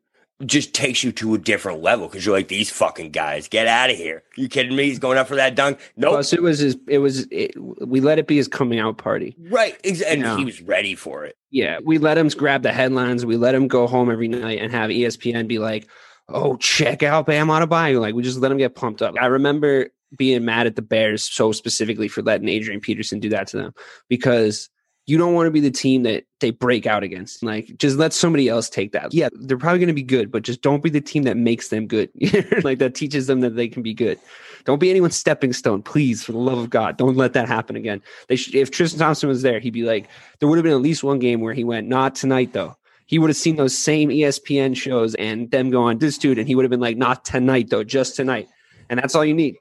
just 0.45 0.75
takes 0.75 1.05
you 1.05 1.13
to 1.13 1.35
a 1.35 1.39
different 1.39 1.83
level 1.83 2.09
because 2.09 2.27
you're 2.27 2.35
like 2.35 2.49
these 2.49 2.69
fucking 2.71 3.11
guys. 3.13 3.47
Get 3.47 3.69
out 3.69 3.91
of 3.91 3.97
here! 3.97 4.25
You 4.37 4.49
kidding 4.49 4.75
me? 4.75 4.85
He's 4.85 4.99
going 4.99 5.17
up 5.19 5.29
for 5.29 5.37
that 5.37 5.55
dunk. 5.55 5.79
Nope. 5.97 6.13
Plus, 6.15 6.33
it 6.33 6.43
was 6.43 6.59
his. 6.59 6.77
It 6.89 6.99
was. 6.99 7.29
It, 7.31 7.53
we 7.87 8.01
let 8.01 8.19
it 8.19 8.27
be 8.27 8.37
his 8.39 8.49
coming 8.49 8.81
out 8.81 8.99
party. 8.99 9.37
right. 9.39 9.79
Ex- 9.85 10.01
and 10.01 10.23
Yeah. 10.23 10.37
he 10.37 10.45
was 10.45 10.61
ready 10.61 10.97
for 10.97 11.25
it. 11.25 11.37
Yeah, 11.53 11.79
we 11.85 11.99
let 11.99 12.19
him 12.19 12.27
grab 12.29 12.63
the 12.63 12.73
headlines. 12.73 13.25
We 13.25 13.37
let 13.37 13.55
him 13.55 13.69
go 13.69 13.87
home 13.87 14.11
every 14.11 14.27
night 14.29 14.59
and 14.61 14.73
have 14.73 14.91
ESPN 14.91 15.47
be 15.47 15.59
like, 15.61 15.87
"Oh, 16.29 16.57
check 16.57 17.05
out 17.05 17.27
Bam 17.27 17.47
Adebayo." 17.49 18.01
Like 18.01 18.15
we 18.17 18.23
just 18.25 18.39
let 18.39 18.51
him 18.51 18.59
get 18.59 18.75
pumped 18.75 19.01
up. 19.03 19.15
I 19.21 19.27
remember 19.27 19.91
being 20.17 20.45
mad 20.45 20.67
at 20.67 20.77
the 20.77 20.83
Bears 20.83 21.25
so 21.25 21.53
specifically 21.53 22.09
for 22.09 22.23
letting 22.23 22.49
Adrian 22.49 22.81
Peterson 22.81 23.21
do 23.21 23.29
that 23.31 23.47
to 23.49 23.57
them 23.57 23.75
because 24.09 24.69
you 25.07 25.19
don't 25.19 25.35
want 25.35 25.47
to 25.47 25.51
be 25.51 25.61
the 25.61 25.71
team 25.71 26.05
that 26.05 26.25
they 26.41 26.51
break 26.51 26.87
out 26.87 27.03
against. 27.03 27.43
Like 27.43 27.77
just 27.77 27.97
let 27.97 28.13
somebody 28.13 28.49
else 28.49 28.69
take 28.69 28.93
that. 28.93 29.13
Yeah, 29.13 29.29
they're 29.33 29.59
probably 29.59 29.81
going 29.81 29.89
to 29.89 29.95
be 29.95 30.03
good, 30.03 30.31
but 30.31 30.45
just 30.45 30.63
don't 30.63 30.83
be 30.83 30.91
the 30.91 31.01
team 31.01 31.25
that 31.25 31.37
makes 31.37 31.69
them 31.69 31.87
good. 31.87 32.11
like 32.63 32.79
that 32.79 32.95
teaches 32.95 33.27
them 33.27 33.41
that 33.41 33.57
they 33.57 33.69
can 33.69 33.83
be 33.83 33.95
good. 33.95 34.19
Don't 34.65 34.79
be 34.79 34.91
anyone's 34.91 35.17
stepping 35.17 35.53
stone, 35.53 35.83
please, 35.83 36.23
for 36.23 36.33
the 36.33 36.39
love 36.39 36.59
of 36.59 36.71
God. 36.71 36.97
Don't 36.97 37.17
let 37.17 37.33
that 37.33 37.49
happen 37.49 37.75
again. 37.75 38.01
They 38.29 38.37
should, 38.37 38.55
if 38.55 38.71
Tristan 38.71 39.01
Thompson 39.01 39.29
was 39.29 39.43
there, 39.43 39.59
he'd 39.59 39.71
be 39.71 39.83
like, 39.83 40.09
there 40.39 40.49
would 40.49 40.57
have 40.57 40.65
been 40.65 40.73
at 40.73 40.81
least 40.81 41.03
one 41.03 41.19
game 41.19 41.41
where 41.41 41.55
he 41.55 41.65
went, 41.65 41.89
not 41.89 42.15
tonight 42.15 42.53
though. 42.53 42.77
He 43.07 43.19
would 43.19 43.29
have 43.29 43.37
seen 43.37 43.57
those 43.57 43.77
same 43.77 44.09
ESPN 44.09 44.77
shows 44.77 45.15
and 45.17 45.51
them 45.51 45.71
going, 45.71 45.99
this 45.99 46.17
dude, 46.17 46.39
and 46.39 46.47
he 46.47 46.55
would 46.55 46.65
have 46.65 46.71
been 46.71 46.81
like, 46.81 46.97
not 46.97 47.25
tonight 47.25 47.71
though, 47.71 47.85
just 47.85 48.15
tonight. 48.15 48.49
And 48.89 48.99
that's 48.99 49.15
all 49.15 49.25
you 49.25 49.35
need. 49.35 49.57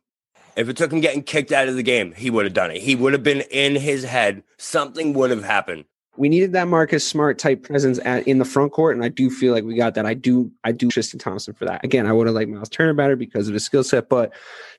If 0.56 0.70
it 0.70 0.78
took 0.78 0.92
him 0.92 1.00
getting 1.02 1.24
kicked 1.24 1.52
out 1.52 1.68
of 1.68 1.76
the 1.76 1.84
game, 1.84 2.14
he 2.14 2.30
would 2.30 2.46
have 2.46 2.54
done 2.54 2.72
it. 2.72 2.82
He 2.82 2.96
would 2.96 3.14
have 3.14 3.24
been 3.24 3.42
in 3.52 3.76
his 3.76 4.04
head. 4.04 4.44
Something 4.58 5.14
would 5.14 5.30
have 5.32 5.44
happened. 5.44 5.86
We 6.18 6.28
needed 6.28 6.52
that 6.54 6.68
Marcus 6.68 7.08
Smart 7.08 7.40
type 7.40 7.64
presence 7.64 7.98
at, 8.04 8.28
in 8.28 8.38
the 8.38 8.44
front 8.46 8.74
court, 8.74 8.96
and 8.98 9.04
I 9.04 9.08
do 9.08 9.30
feel 9.30 9.54
like 9.54 9.64
we 9.64 9.76
got 9.76 9.96
that. 9.96 10.06
I 10.06 10.14
do, 10.14 10.52
I 10.64 10.74
do 10.74 10.90
Tristan 10.90 11.20
Thompson 11.20 11.54
for 11.54 11.64
that. 11.66 11.86
Again, 11.86 12.06
I 12.06 12.12
would 12.12 12.28
have 12.28 12.36
liked 12.36 12.50
Miles 12.52 12.68
Turner 12.68 12.94
better 12.94 13.16
because 13.16 13.48
of 13.48 13.54
his 13.54 13.64
skill 13.64 13.84
set, 13.84 14.10
but 14.10 14.34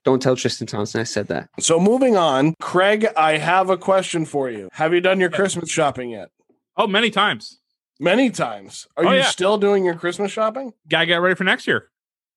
don't 0.05 0.21
tell 0.21 0.37
Tristan 0.37 0.67
Thompson 0.67 1.01
I 1.01 1.05
said 1.05 1.29
that. 1.29 1.49
So 1.59 1.81
moving 1.81 2.19
on, 2.19 2.55
Craig, 2.61 3.07
I 3.17 3.39
have 3.39 3.71
a 3.71 3.79
question 3.79 4.27
for 4.27 4.51
you. 4.51 4.69
Have 4.73 4.93
you 4.93 5.01
done 5.01 5.21
your 5.21 5.31
Christmas 5.31 5.71
shopping 5.71 6.11
yet? 6.11 6.29
Oh, 6.77 6.87
many 6.87 7.11
times. 7.11 7.59
Many 7.99 8.29
times. 8.31 8.87
Are 8.99 9.07
Oh, 9.07 9.11
you 9.13 9.19
yeah. 9.19 9.25
still 9.27 9.57
doing 9.57 9.85
your 9.87 9.95
Christmas 9.95 10.31
shopping? 10.33 10.75
Gotta 10.89 11.07
get 11.07 11.17
ready 11.17 11.35
for 11.35 11.45
next 11.45 11.67
year. 11.67 11.89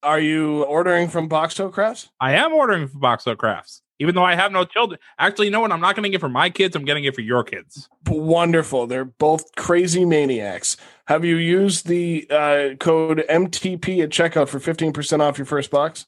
Are 0.06 0.20
you 0.20 0.64
ordering 0.66 1.08
from 1.08 1.28
Boxto 1.28 1.72
Crafts? 1.72 2.10
I 2.22 2.34
am 2.34 2.53
ordering 2.53 2.88
from 2.88 2.99
Box 2.99 3.26
Out 3.26 3.39
Crafts, 3.39 3.82
even 3.97 4.14
though 4.14 4.24
I 4.24 4.36
have 4.36 4.51
no 4.51 4.64
children. 4.64 4.99
Actually, 5.18 5.47
you 5.47 5.51
know 5.51 5.62
what? 5.62 5.72
I'm 5.72 5.82
not 5.82 5.95
going 5.95 6.03
to 6.03 6.10
get 6.10 6.22
for 6.22 6.30
my 6.30 6.51
kids. 6.51 6.76
I'm 6.76 6.86
getting 6.86 7.06
it 7.06 7.16
for 7.16 7.22
your 7.22 7.43
kids. 7.43 7.89
Wonderful. 8.08 8.86
They're 8.86 9.03
both 9.03 9.56
crazy 9.56 10.06
maniacs. 10.06 10.78
Have 11.08 11.26
you 11.26 11.38
used 11.38 11.88
the 11.88 12.28
uh, 12.30 12.76
code 12.80 13.26
MTP 13.28 14.03
at 14.03 14.12
checkout 14.12 14.47
for 14.47 14.60
15% 14.60 15.22
off 15.22 15.39
your 15.39 15.45
first 15.45 15.72
box? 15.72 16.06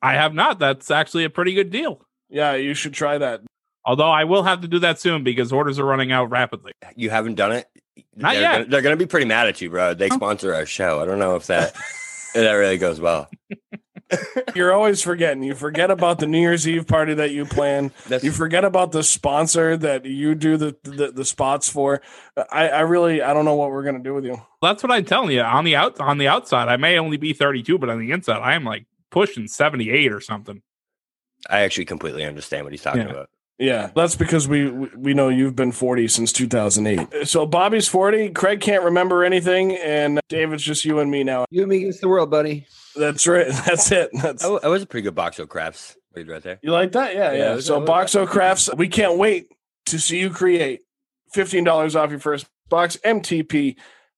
I 0.00 0.14
have 0.14 0.32
not. 0.32 0.60
That's 0.60 0.88
actually 0.88 1.24
a 1.24 1.30
pretty 1.30 1.54
good 1.54 1.70
deal. 1.70 2.00
Yeah, 2.28 2.54
you 2.54 2.72
should 2.72 2.94
try 2.94 3.18
that. 3.18 3.40
Although 3.84 4.10
I 4.10 4.22
will 4.24 4.44
have 4.44 4.60
to 4.60 4.68
do 4.68 4.78
that 4.78 5.00
soon 5.00 5.24
because 5.24 5.52
orders 5.52 5.80
are 5.80 5.84
running 5.84 6.12
out 6.12 6.30
rapidly. 6.30 6.70
You 6.94 7.10
haven't 7.10 7.34
done 7.34 7.50
it? 7.50 7.66
Not 8.14 8.34
they're 8.34 8.42
yet. 8.42 8.52
Gonna, 8.52 8.64
they're 8.66 8.82
going 8.82 8.96
to 8.96 9.04
be 9.04 9.08
pretty 9.08 9.26
mad 9.26 9.48
at 9.48 9.60
you, 9.60 9.70
bro. 9.70 9.94
They 9.94 10.08
sponsor 10.08 10.54
our 10.54 10.66
show. 10.66 11.00
I 11.00 11.04
don't 11.04 11.18
know 11.18 11.34
if 11.34 11.48
that 11.48 11.74
if 11.74 11.97
that 12.34 12.52
really 12.52 12.78
goes 12.78 13.00
well. 13.00 13.28
You're 14.54 14.72
always 14.72 15.02
forgetting. 15.02 15.42
You 15.42 15.54
forget 15.54 15.90
about 15.90 16.18
the 16.18 16.26
New 16.26 16.40
Year's 16.40 16.66
Eve 16.66 16.86
party 16.86 17.12
that 17.14 17.30
you 17.30 17.44
plan. 17.44 17.92
That's- 18.04 18.24
you 18.24 18.32
forget 18.32 18.64
about 18.64 18.90
the 18.92 19.02
sponsor 19.02 19.76
that 19.76 20.06
you 20.06 20.34
do 20.34 20.56
the 20.56 20.74
the, 20.82 21.12
the 21.12 21.24
spots 21.24 21.68
for. 21.68 22.00
I, 22.50 22.68
I 22.68 22.80
really 22.80 23.20
I 23.20 23.34
don't 23.34 23.44
know 23.44 23.54
what 23.56 23.70
we're 23.70 23.82
gonna 23.84 23.98
do 24.02 24.14
with 24.14 24.24
you. 24.24 24.40
That's 24.62 24.82
what 24.82 24.92
I'm 24.92 25.04
telling 25.04 25.32
you. 25.32 25.42
On 25.42 25.64
the 25.64 25.76
out 25.76 26.00
on 26.00 26.16
the 26.18 26.28
outside, 26.28 26.68
I 26.68 26.76
may 26.78 26.98
only 26.98 27.18
be 27.18 27.32
32, 27.34 27.76
but 27.78 27.90
on 27.90 27.98
the 28.00 28.10
inside, 28.12 28.38
I 28.40 28.54
am 28.54 28.64
like 28.64 28.86
pushing 29.10 29.46
78 29.46 30.10
or 30.12 30.20
something. 30.20 30.62
I 31.50 31.60
actually 31.60 31.84
completely 31.84 32.24
understand 32.24 32.64
what 32.64 32.72
he's 32.72 32.82
talking 32.82 33.02
Yeah. 33.02 33.10
about. 33.10 33.30
Yeah, 33.58 33.90
that's 33.94 34.14
because 34.14 34.46
we 34.46 34.70
we 34.70 34.88
we 34.96 35.14
know 35.14 35.28
you've 35.28 35.56
been 35.56 35.72
40 35.72 36.06
since 36.08 36.32
2008. 36.32 37.26
So 37.26 37.44
Bobby's 37.44 37.88
40. 37.88 38.30
Craig 38.30 38.60
can't 38.60 38.84
remember 38.84 39.24
anything, 39.24 39.76
and 39.76 40.20
David's 40.28 40.62
just 40.62 40.84
you 40.84 41.00
and 41.00 41.10
me 41.10 41.24
now. 41.24 41.44
You 41.50 41.62
and 41.62 41.70
me 41.70 41.78
against 41.78 42.00
the 42.00 42.08
world, 42.08 42.30
buddy. 42.30 42.66
That's 42.94 43.26
right. 43.26 43.48
That's 43.66 43.90
it. 43.90 44.10
That's 44.12 44.44
I, 44.44 44.48
I 44.48 44.68
was 44.68 44.82
a 44.82 44.86
pretty 44.86 45.02
good 45.04 45.14
box 45.16 45.38
of 45.40 45.48
crafts 45.48 45.96
read 46.14 46.28
right 46.28 46.42
there. 46.42 46.58
You 46.62 46.70
like 46.70 46.92
that? 46.92 47.14
Yeah, 47.14 47.32
Yeah, 47.32 47.38
yeah. 47.38 47.54
was- 47.56 47.66
so 47.66 47.76
it 47.76 47.80
was- 47.80 47.88
Boxo 47.90 48.26
Crafts, 48.28 48.70
we 48.76 48.88
can't 48.88 49.18
wait 49.18 49.48
to 49.86 49.98
see 49.98 50.18
you 50.20 50.30
create 50.30 50.80
$15 51.34 51.94
off 51.96 52.10
your 52.10 52.18
first 52.20 52.46
box 52.68 52.96
MTP 53.04 53.76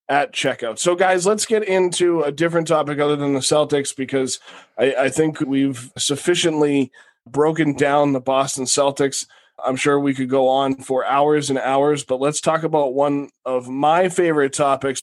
at 0.09 0.33
checkout. 0.33 0.79
So 0.79 0.95
guys, 0.97 1.25
let's 1.27 1.47
get 1.47 1.63
into 1.63 2.23
a 2.23 2.33
different 2.33 2.67
topic 2.69 2.99
other 2.99 3.17
than 3.17 3.33
the 3.35 3.41
Celtics 3.41 3.95
because 3.95 4.39
I, 4.79 4.95
I 4.95 5.09
think 5.09 5.41
we've 5.41 5.93
sufficiently 5.97 6.91
broken 7.31 7.71
mm-hmm. 7.71 7.79
down 7.79 8.13
the 8.13 8.21
Boston 8.21 8.65
Celtics. 8.65 9.27
I'm 9.65 9.77
sure 9.77 10.01
we 10.01 10.15
could 10.15 10.31
go 10.31 10.49
on 10.49 10.77
for 10.77 11.05
hours 11.05 11.51
and 11.51 11.59
hours, 11.59 12.05
but 12.05 12.21
let's 12.21 12.41
talk 12.41 12.63
about 12.63 12.95
one 12.95 13.29
of 13.45 13.69
my 13.69 14.09
favorite 14.09 14.53
topics. 14.53 15.03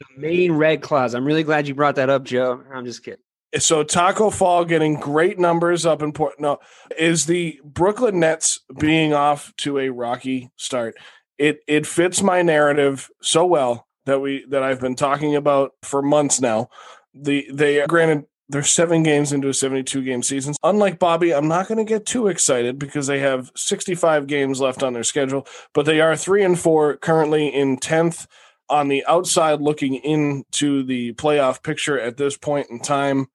The 0.00 0.20
Maine 0.20 0.52
Red 0.52 0.82
Claws. 0.82 1.14
I'm 1.14 1.24
really 1.24 1.44
glad 1.44 1.68
you 1.68 1.74
brought 1.74 1.94
that 1.96 2.10
up, 2.10 2.24
Joe. 2.24 2.62
I'm 2.72 2.84
just 2.84 3.04
kidding. 3.04 3.20
So 3.58 3.84
Tacko 3.84 4.32
Fall 4.32 4.64
getting 4.64 4.94
great 4.94 5.38
numbers 5.38 5.86
up 5.86 6.02
in 6.02 6.12
Port. 6.12 6.38
No, 6.38 6.58
is 6.98 7.26
the 7.26 7.60
Brooklyn 7.64 8.20
Nets 8.20 8.60
being 8.78 9.14
off 9.14 9.54
to 9.58 9.78
a 9.78 9.88
rocky 9.88 10.50
start. 10.56 10.96
It 11.38 11.60
it 11.66 11.86
fits 11.86 12.22
my 12.22 12.42
narrative 12.42 13.08
so 13.22 13.46
well 13.46 13.86
that 14.04 14.20
we 14.20 14.44
that 14.48 14.62
I've 14.62 14.80
been 14.80 14.96
talking 14.96 15.36
about 15.36 15.72
for 15.82 16.02
months 16.02 16.40
now. 16.40 16.68
The 17.14 17.48
they 17.52 17.86
granted 17.86 18.24
they're 18.48 18.62
seven 18.62 19.02
games 19.02 19.32
into 19.32 19.48
a 19.48 19.54
72 19.54 20.02
game 20.02 20.22
season. 20.22 20.54
Unlike 20.62 20.98
Bobby, 20.98 21.34
I'm 21.34 21.48
not 21.48 21.66
going 21.68 21.78
to 21.78 21.84
get 21.84 22.06
too 22.06 22.28
excited 22.28 22.78
because 22.78 23.06
they 23.06 23.18
have 23.18 23.50
65 23.56 24.26
games 24.26 24.60
left 24.60 24.82
on 24.82 24.92
their 24.92 25.02
schedule, 25.04 25.46
but 25.74 25.84
they 25.86 26.00
are 26.00 26.16
three 26.16 26.44
and 26.44 26.58
four 26.58 26.96
currently 26.96 27.48
in 27.48 27.76
10th 27.78 28.26
on 28.68 28.88
the 28.88 29.04
outside 29.06 29.60
looking 29.60 29.94
into 29.96 30.82
the 30.82 31.12
playoff 31.14 31.62
picture 31.62 31.98
at 32.00 32.16
this 32.16 32.36
point 32.36 32.68
in 32.70 32.80
time 32.80 33.26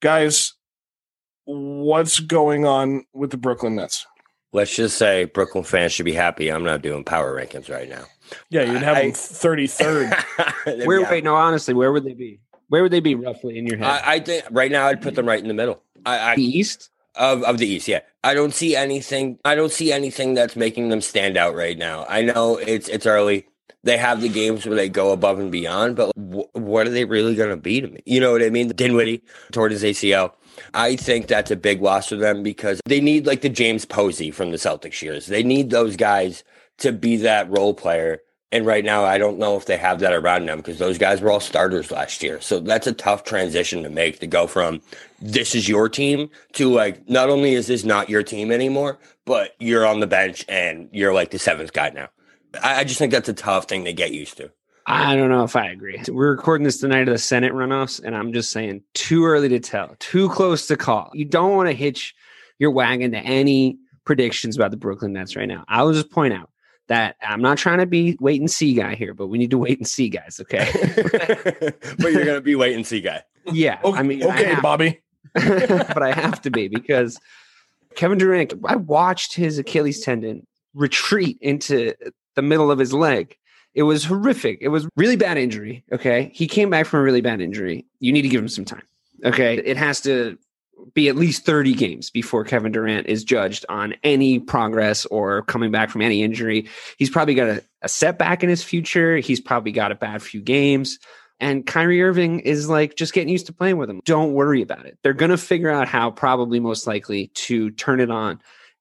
guys, 0.00 0.54
what's 1.44 2.20
going 2.20 2.64
on 2.66 3.04
with 3.12 3.30
the 3.30 3.36
Brooklyn 3.36 3.76
Nets? 3.76 4.06
Let's 4.52 4.74
just 4.74 4.96
say 4.96 5.24
Brooklyn 5.26 5.62
fans 5.64 5.92
should 5.92 6.04
be 6.06 6.12
happy. 6.12 6.48
I'm 6.50 6.64
not 6.64 6.82
doing 6.82 7.04
power 7.04 7.36
rankings 7.36 7.70
right 7.70 7.88
now. 7.88 8.04
Yeah, 8.48 8.62
you'd 8.62 8.82
have 8.82 8.96
I- 8.96 9.02
them 9.02 9.12
33rd. 9.12 10.84
Where 10.86 11.00
Yeah. 11.00 11.10
wait, 11.10 11.24
no, 11.24 11.34
honestly, 11.36 11.74
where 11.74 11.92
would 11.92 12.04
they 12.04 12.14
be? 12.14 12.40
Where 12.70 12.84
would 12.84 12.92
they 12.92 13.00
be 13.00 13.16
roughly 13.16 13.58
in 13.58 13.66
your 13.66 13.78
head? 13.78 13.86
I, 13.86 14.14
I 14.14 14.20
think 14.20 14.44
right 14.50 14.70
now 14.70 14.86
I'd 14.86 15.02
put 15.02 15.16
them 15.16 15.26
right 15.26 15.40
in 15.40 15.48
the 15.48 15.54
middle. 15.54 15.82
I, 16.06 16.32
I 16.32 16.36
the 16.36 16.58
East? 16.58 16.88
of 17.16 17.42
of 17.42 17.58
the 17.58 17.66
East. 17.66 17.88
Yeah, 17.88 18.00
I 18.22 18.32
don't 18.32 18.54
see 18.54 18.76
anything. 18.76 19.38
I 19.44 19.56
don't 19.56 19.72
see 19.72 19.92
anything 19.92 20.34
that's 20.34 20.54
making 20.54 20.88
them 20.88 21.00
stand 21.00 21.36
out 21.36 21.56
right 21.56 21.76
now. 21.76 22.06
I 22.08 22.22
know 22.22 22.56
it's 22.56 22.88
it's 22.88 23.06
early. 23.06 23.46
They 23.82 23.96
have 23.96 24.20
the 24.20 24.28
games 24.28 24.66
where 24.66 24.76
they 24.76 24.88
go 24.88 25.10
above 25.10 25.40
and 25.40 25.50
beyond, 25.50 25.96
but 25.96 26.12
wh- 26.14 26.54
what 26.54 26.86
are 26.86 26.90
they 26.90 27.06
really 27.06 27.34
going 27.34 27.50
to 27.50 27.56
be 27.56 27.80
to 27.80 27.88
me? 27.88 28.02
You 28.04 28.20
know 28.20 28.30
what 28.30 28.42
I 28.42 28.50
mean? 28.50 28.68
Dinwiddie 28.68 29.22
toward 29.52 29.72
his 29.72 29.82
ACL. 29.82 30.32
I 30.74 30.96
think 30.96 31.26
that's 31.26 31.50
a 31.50 31.56
big 31.56 31.80
loss 31.80 32.10
for 32.10 32.16
them 32.16 32.42
because 32.42 32.80
they 32.84 33.00
need 33.00 33.26
like 33.26 33.40
the 33.40 33.48
James 33.48 33.84
Posey 33.84 34.30
from 34.30 34.50
the 34.50 34.58
Celtics 34.58 35.02
years. 35.02 35.26
They 35.26 35.42
need 35.42 35.70
those 35.70 35.96
guys 35.96 36.44
to 36.78 36.92
be 36.92 37.16
that 37.18 37.50
role 37.50 37.74
player. 37.74 38.20
And 38.52 38.66
right 38.66 38.84
now, 38.84 39.04
I 39.04 39.18
don't 39.18 39.38
know 39.38 39.56
if 39.56 39.66
they 39.66 39.76
have 39.76 40.00
that 40.00 40.12
around 40.12 40.46
them 40.46 40.58
because 40.58 40.78
those 40.78 40.98
guys 40.98 41.20
were 41.20 41.30
all 41.30 41.40
starters 41.40 41.92
last 41.92 42.22
year. 42.22 42.40
So 42.40 42.58
that's 42.58 42.88
a 42.88 42.92
tough 42.92 43.22
transition 43.22 43.84
to 43.84 43.90
make 43.90 44.18
to 44.20 44.26
go 44.26 44.48
from 44.48 44.80
this 45.20 45.54
is 45.54 45.68
your 45.68 45.88
team 45.88 46.30
to 46.54 46.72
like, 46.72 47.08
not 47.08 47.30
only 47.30 47.54
is 47.54 47.68
this 47.68 47.84
not 47.84 48.08
your 48.08 48.24
team 48.24 48.50
anymore, 48.50 48.98
but 49.24 49.54
you're 49.60 49.86
on 49.86 50.00
the 50.00 50.08
bench 50.08 50.44
and 50.48 50.88
you're 50.90 51.14
like 51.14 51.30
the 51.30 51.38
seventh 51.38 51.72
guy 51.72 51.90
now. 51.90 52.08
I, 52.60 52.80
I 52.80 52.84
just 52.84 52.98
think 52.98 53.12
that's 53.12 53.28
a 53.28 53.34
tough 53.34 53.66
thing 53.66 53.84
to 53.84 53.92
get 53.92 54.12
used 54.12 54.36
to. 54.38 54.50
I 54.86 55.14
don't 55.14 55.28
know 55.28 55.44
if 55.44 55.54
I 55.54 55.68
agree. 55.68 56.02
We're 56.08 56.32
recording 56.32 56.64
this 56.64 56.80
the 56.80 56.88
night 56.88 57.06
of 57.06 57.14
the 57.14 57.18
Senate 57.18 57.52
runoffs, 57.52 58.02
and 58.02 58.16
I'm 58.16 58.32
just 58.32 58.50
saying, 58.50 58.82
too 58.94 59.24
early 59.24 59.48
to 59.50 59.60
tell, 59.60 59.94
too 60.00 60.28
close 60.30 60.66
to 60.66 60.76
call. 60.76 61.10
You 61.14 61.26
don't 61.26 61.54
want 61.54 61.68
to 61.68 61.74
hitch 61.74 62.14
your 62.58 62.72
wagon 62.72 63.12
to 63.12 63.18
any 63.18 63.78
predictions 64.04 64.56
about 64.56 64.72
the 64.72 64.76
Brooklyn 64.76 65.12
Nets 65.12 65.36
right 65.36 65.46
now. 65.46 65.64
I 65.68 65.84
will 65.84 65.92
just 65.92 66.10
point 66.10 66.34
out 66.34 66.50
that 66.90 67.14
I'm 67.22 67.40
not 67.40 67.56
trying 67.56 67.78
to 67.78 67.86
be 67.86 68.16
wait 68.20 68.40
and 68.40 68.50
see 68.50 68.74
guy 68.74 68.96
here, 68.96 69.14
but 69.14 69.28
we 69.28 69.38
need 69.38 69.52
to 69.52 69.58
wait 69.58 69.78
and 69.78 69.86
see, 69.86 70.08
guys. 70.08 70.40
Okay? 70.40 70.68
but 71.98 72.12
you're 72.12 72.24
going 72.24 72.34
to 72.34 72.40
be 72.40 72.56
wait 72.56 72.74
and 72.74 72.84
see 72.84 73.00
guy. 73.00 73.22
yeah. 73.52 73.78
Okay, 73.84 73.96
I 73.98 74.02
mean, 74.02 74.24
I 74.24 74.26
okay, 74.26 74.44
have- 74.54 74.62
Bobby. 74.62 75.00
but 75.34 76.02
I 76.02 76.10
have 76.10 76.42
to 76.42 76.50
be 76.50 76.66
because 76.66 77.16
Kevin 77.94 78.18
Durant, 78.18 78.54
I 78.64 78.74
watched 78.74 79.34
his 79.34 79.56
Achilles 79.56 80.00
tendon 80.00 80.44
retreat 80.74 81.38
into 81.40 81.94
the 82.34 82.42
middle 82.42 82.72
of 82.72 82.80
his 82.80 82.92
leg. 82.92 83.36
It 83.74 83.84
was 83.84 84.04
horrific. 84.04 84.58
It 84.60 84.68
was 84.68 84.88
really 84.96 85.14
bad 85.14 85.38
injury. 85.38 85.84
Okay. 85.92 86.32
He 86.34 86.48
came 86.48 86.70
back 86.70 86.86
from 86.86 87.00
a 87.00 87.02
really 87.04 87.20
bad 87.20 87.40
injury. 87.40 87.86
You 88.00 88.12
need 88.12 88.22
to 88.22 88.28
give 88.28 88.40
him 88.42 88.48
some 88.48 88.64
time. 88.64 88.82
Okay. 89.24 89.58
It 89.58 89.76
has 89.76 90.00
to 90.00 90.36
be 90.94 91.08
at 91.08 91.16
least 91.16 91.44
30 91.44 91.74
games 91.74 92.10
before 92.10 92.44
Kevin 92.44 92.72
Durant 92.72 93.06
is 93.06 93.24
judged 93.24 93.64
on 93.68 93.94
any 94.02 94.38
progress 94.38 95.06
or 95.06 95.42
coming 95.42 95.70
back 95.70 95.90
from 95.90 96.02
any 96.02 96.22
injury. 96.22 96.68
He's 96.98 97.10
probably 97.10 97.34
got 97.34 97.48
a, 97.48 97.62
a 97.82 97.88
setback 97.88 98.42
in 98.42 98.48
his 98.48 98.62
future. 98.62 99.18
He's 99.18 99.40
probably 99.40 99.72
got 99.72 99.92
a 99.92 99.94
bad 99.94 100.22
few 100.22 100.40
games. 100.40 100.98
And 101.38 101.66
Kyrie 101.66 102.02
Irving 102.02 102.40
is 102.40 102.68
like 102.68 102.96
just 102.96 103.14
getting 103.14 103.30
used 103.30 103.46
to 103.46 103.52
playing 103.52 103.78
with 103.78 103.88
him. 103.88 104.02
Don't 104.04 104.34
worry 104.34 104.60
about 104.60 104.84
it. 104.84 104.98
They're 105.02 105.14
going 105.14 105.30
to 105.30 105.38
figure 105.38 105.70
out 105.70 105.88
how, 105.88 106.10
probably 106.10 106.60
most 106.60 106.86
likely, 106.86 107.28
to 107.28 107.70
turn 107.70 108.00
it 108.00 108.10
on 108.10 108.40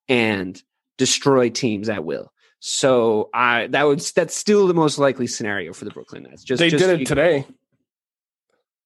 and 0.10 0.62
destroy 0.98 1.50
teams 1.50 1.88
at 1.88 2.04
will. 2.04 2.34
So 2.60 3.30
I 3.34 3.68
that 3.68 3.84
would 3.88 4.02
that's 4.02 4.36
still 4.36 4.68
the 4.68 4.74
most 4.74 4.98
likely 4.98 5.28
scenario 5.28 5.72
for 5.72 5.86
the 5.86 5.92
Brooklyn 5.92 6.24
Nets. 6.24 6.44
Just 6.44 6.60
They 6.60 6.70
just- 6.70 6.84
did 6.84 7.02
it 7.02 7.06
today. 7.08 7.46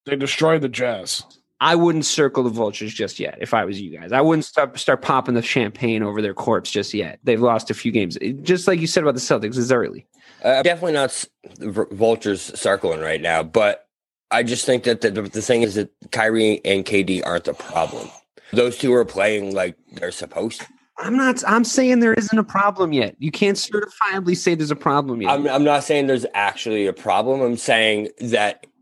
They 0.06 0.16
destroyed 0.16 0.60
the 0.60 0.68
Jazz. 0.68 1.24
I 1.64 1.74
wouldn't 1.76 2.04
circle 2.04 2.42
the 2.42 2.50
vultures 2.50 2.92
just 2.92 3.18
yet 3.18 3.38
if 3.40 3.54
I 3.54 3.64
was 3.64 3.80
you 3.80 3.98
guys. 3.98 4.12
I 4.12 4.20
wouldn't 4.20 4.44
start 4.44 4.78
start 4.78 5.00
popping 5.00 5.34
the 5.34 5.40
champagne 5.40 6.02
over 6.02 6.20
their 6.20 6.34
corpse 6.34 6.70
just 6.70 6.92
yet. 6.92 7.20
They've 7.24 7.40
lost 7.40 7.70
a 7.70 7.74
few 7.74 7.90
games. 7.90 8.18
It- 8.18 8.42
just 8.42 8.68
like 8.68 8.80
you 8.80 8.86
said 8.86 9.02
about 9.02 9.14
the 9.14 9.20
Celtics, 9.20 9.56
it's 9.56 9.70
early. 9.70 10.06
Uh, 10.42 10.62
definitely 10.62 10.92
not 10.92 11.24
vultures 11.58 12.42
circling 12.60 13.00
right 13.00 13.22
now, 13.22 13.42
but 13.42 13.88
I 14.30 14.42
just 14.42 14.66
think 14.66 14.84
that 14.84 15.00
the, 15.00 15.10
the 15.10 15.40
thing 15.40 15.62
is 15.62 15.74
that 15.76 15.90
Kyrie 16.12 16.60
and 16.66 16.84
KD 16.84 17.22
aren't 17.24 17.44
the 17.44 17.54
problem. 17.54 18.10
Those 18.52 18.76
two 18.76 18.92
are 18.92 19.06
playing 19.06 19.54
like 19.54 19.74
they're 19.92 20.10
supposed 20.10 20.60
to. 20.60 20.66
I'm 20.98 21.16
not. 21.16 21.42
I'm 21.46 21.64
saying 21.64 22.00
there 22.00 22.12
isn't 22.12 22.38
a 22.38 22.44
problem 22.44 22.92
yet. 22.92 23.16
You 23.18 23.30
can't 23.30 23.56
certifiably 23.56 24.36
say 24.36 24.54
there's 24.54 24.70
a 24.70 24.76
problem 24.76 25.22
yet. 25.22 25.30
I'm, 25.30 25.48
I'm 25.48 25.64
not 25.64 25.82
saying 25.82 26.08
there's 26.08 26.26
actually 26.34 26.86
a 26.86 26.92
problem. 26.92 27.40
I'm 27.40 27.56
saying 27.56 28.10
that 28.20 28.62
th- 28.62 28.73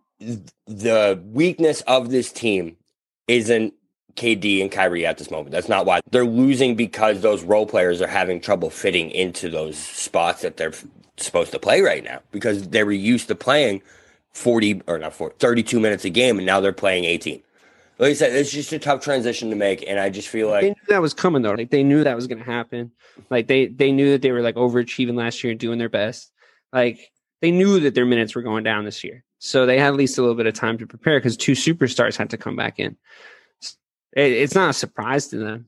the 0.67 1.23
weakness 1.27 1.81
of 1.83 2.11
this 2.11 2.33
team 2.33 2.77
isn't 3.29 3.75
KD 4.17 4.61
and 4.61 4.71
Kyrie 4.71 5.07
at 5.07 5.19
this 5.19 5.31
moment. 5.31 5.53
That's 5.53 5.69
not 5.69 5.87
why 5.87 6.01
they're 6.11 6.25
losing 6.25 6.75
because 6.75 7.21
those 7.21 7.43
role 7.43 7.67
players 7.67 8.01
are 8.03 8.07
having 8.07 8.41
trouble 8.41 8.71
fitting 8.71 9.11
into 9.11 9.49
those 9.49 9.77
spots 9.79 10.43
that 10.43 10.57
they're 10.57 10.75
supposed 11.17 11.53
to 11.53 11.59
play 11.59 11.81
right 11.81 12.05
now 12.05 12.21
because 12.31 12.69
they 12.69 12.85
were 12.85 12.93
used 12.93 13.29
to 13.29 13.35
playing 13.35 13.83
40 14.33 14.83
or 14.87 14.99
not 14.99 15.15
40, 15.15 15.37
32 15.39 15.81
minutes 15.81 16.05
a 16.05 16.11
game 16.11 16.39
and 16.39 16.47
now 16.47 16.61
they're 16.61 16.73
playing 16.73 17.05
18. 17.05 17.43
Like 17.99 18.11
I 18.11 18.15
said, 18.15 18.33
it's 18.33 18.51
just 18.51 18.73
a 18.73 18.79
tough 18.79 19.03
transition 19.03 19.51
to 19.51 19.57
make. 19.57 19.85
And 19.87 20.01
I 20.01 20.11
just 20.11 20.29
feel 20.29 20.49
like 20.49 20.63
they 20.63 20.69
knew 20.71 20.87
that 20.89 21.03
was 21.03 21.15
coming 21.15 21.43
though. 21.43 21.53
Like 21.53 21.71
they 21.71 21.85
knew 21.85 22.03
that 22.05 22.17
was 22.17 22.27
going 22.27 22.39
to 22.39 22.45
happen. 22.45 22.91
Like 23.31 23.47
they 23.47 23.67
they 23.67 23.93
knew 23.93 24.11
that 24.11 24.23
they 24.23 24.33
were 24.33 24.43
like 24.43 24.57
overachieving 24.57 25.15
last 25.15 25.45
year 25.45 25.53
and 25.53 25.61
doing 25.61 25.79
their 25.79 25.89
best. 25.89 26.33
Like 26.73 27.13
they 27.41 27.51
knew 27.51 27.81
that 27.81 27.95
their 27.95 28.07
minutes 28.07 28.35
were 28.35 28.43
going 28.43 28.65
down 28.65 28.85
this 28.85 29.05
year, 29.05 29.25
so 29.45 29.67
they 29.67 29.77
had 29.77 29.89
at 29.89 29.97
least 29.97 30.19
a 30.19 30.21
little 30.21 30.37
bit 30.37 30.47
of 30.47 30.55
time 30.55 30.79
to 30.79 30.87
prepare 30.87 31.19
because 31.19 31.37
two 31.37 31.53
superstars 31.53 32.17
had 32.17 32.31
to 32.31 32.37
come 32.37 32.55
back 32.55 32.79
in. 32.79 32.97
It, 34.13 34.31
it's 34.31 34.55
not 34.55 34.71
a 34.71 34.73
surprise 34.73 35.27
to 35.29 35.37
them, 35.37 35.67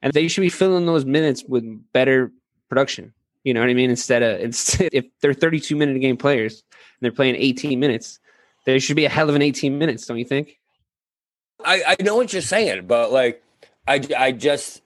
and 0.00 0.12
they 0.12 0.28
should 0.28 0.42
be 0.42 0.48
filling 0.48 0.86
those 0.86 1.04
minutes 1.04 1.42
with 1.42 1.64
better 1.92 2.30
production. 2.68 3.12
You 3.42 3.52
know 3.52 3.58
what 3.58 3.68
I 3.68 3.74
mean? 3.74 3.90
Instead 3.90 4.22
of 4.22 4.40
instead, 4.44 4.90
if 4.92 5.06
they're 5.20 5.34
32 5.34 5.74
minute 5.74 6.00
game 6.00 6.16
players 6.16 6.62
and 6.72 7.00
they're 7.00 7.10
playing 7.10 7.34
18 7.34 7.80
minutes, 7.80 8.20
there 8.64 8.78
should 8.78 8.94
be 8.94 9.06
a 9.06 9.10
hell 9.10 9.28
of 9.28 9.34
an 9.34 9.42
18 9.42 9.76
minutes, 9.76 10.06
don't 10.06 10.18
you 10.18 10.24
think? 10.24 10.60
I, 11.64 11.96
I 11.98 12.02
know 12.04 12.14
what 12.14 12.32
you're 12.32 12.42
saying, 12.42 12.86
but 12.86 13.10
like, 13.10 13.42
I, 13.88 14.06
I 14.16 14.30
just 14.30 14.82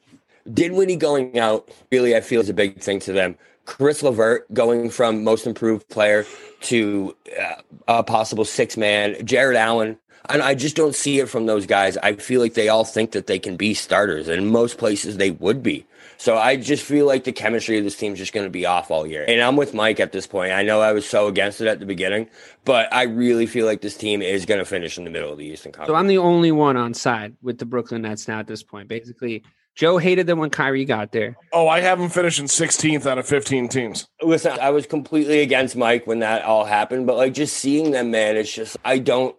Dinwiddie 0.51 0.97
going 0.97 1.39
out 1.39 1.69
really, 1.91 2.17
I 2.17 2.23
feel 2.23 2.41
is 2.41 2.49
a 2.49 2.55
big 2.55 2.81
thing 2.81 3.01
to 3.01 3.13
them. 3.13 3.37
Caris 3.67 4.03
LeVert 4.03 4.53
going 4.53 4.91
from 4.91 5.25
most 5.25 5.47
improved 5.47 5.89
player 5.89 6.27
to 6.63 7.17
uh, 7.41 7.55
a 7.89 8.03
possible 8.03 8.45
six 8.45 8.77
man. 8.77 9.25
Jarrett 9.25 9.57
Allen, 9.57 9.99
And 10.29 10.43
I 10.43 10.55
just 10.55 10.77
don't 10.77 10.95
see 10.95 11.19
it 11.19 11.29
from 11.29 11.47
those 11.47 11.67
guys. 11.67 11.97
I 11.99 12.15
feel 12.15 12.41
like 12.41 12.55
they 12.55 12.69
all 12.69 12.85
think 12.85 13.13
that 13.13 13.27
they 13.27 13.39
can 13.39 13.57
be 13.57 13.75
starters, 13.75 14.29
and 14.29 14.39
in 14.39 14.49
most 14.49 14.79
places 14.79 15.17
they 15.17 15.33
would 15.33 15.63
be. 15.63 15.87
So 16.19 16.39
I 16.39 16.57
just 16.57 16.85
feel 16.85 17.05
like 17.07 17.25
the 17.25 17.33
chemistry 17.33 17.79
of 17.79 17.85
this 17.85 17.97
team 17.97 18.13
is 18.13 18.19
just 18.21 18.33
going 18.33 18.47
to 18.47 18.51
be 18.51 18.65
off 18.65 18.93
all 18.93 19.05
year. 19.05 19.25
And 19.27 19.41
I'm 19.41 19.57
with 19.57 19.75
Mike 19.75 19.99
at 19.99 20.13
this 20.13 20.25
point. 20.25 20.53
I 20.53 20.63
know 20.63 20.81
I 20.81 20.93
was 20.93 21.09
so 21.09 21.27
against 21.27 21.61
it 21.61 21.67
at 21.67 21.81
the 21.81 21.87
beginning, 21.87 22.29
but 22.65 22.93
I 22.95 23.05
really 23.05 23.47
feel 23.47 23.67
like 23.67 23.81
this 23.81 23.97
team 23.97 24.23
is 24.23 24.47
going 24.47 24.61
to 24.61 24.65
finish 24.65 24.97
in 24.99 25.03
the 25.03 25.11
middle 25.11 25.33
of 25.33 25.39
the 25.39 25.47
Eastern 25.47 25.73
Conference. 25.73 25.89
So 25.89 25.97
I'm 25.97 26.07
the 26.07 26.19
only 26.19 26.53
one 26.53 26.77
on 26.77 26.95
side 26.95 27.35
with 27.43 27.59
the 27.59 27.67
Brooklyn 27.67 28.03
Nets 28.03 28.29
now 28.29 28.39
at 28.39 28.47
this 28.47 28.63
point. 28.63 28.87
Basically, 28.89 29.43
Joe 29.75 29.99
hated 29.99 30.27
them 30.27 30.39
when 30.39 30.51
Kyrie 30.51 30.85
got 30.85 31.13
there. 31.13 31.37
Oh, 31.53 31.67
I 31.67 31.81
have 31.81 31.99
them 31.99 32.11
finishing 32.11 32.47
16th 32.47 33.07
out 33.07 33.19
of 33.19 33.27
15 33.27 33.69
teams. 33.69 34.07
Listen, 34.23 34.59
I 34.61 34.71
was 34.71 34.87
completely 34.87 35.41
against 35.41 35.77
Mike 35.77 36.07
when 36.07 36.19
that 36.19 36.45
all 36.45 36.65
happened, 36.65 37.07
but 37.07 37.17
like 37.17 37.33
just 37.33 37.57
seeing 37.57 37.91
them, 37.91 38.11
man, 38.11 38.37
it's 38.37 38.53
just 38.53 38.77
I 38.85 38.99
don't 38.99 39.35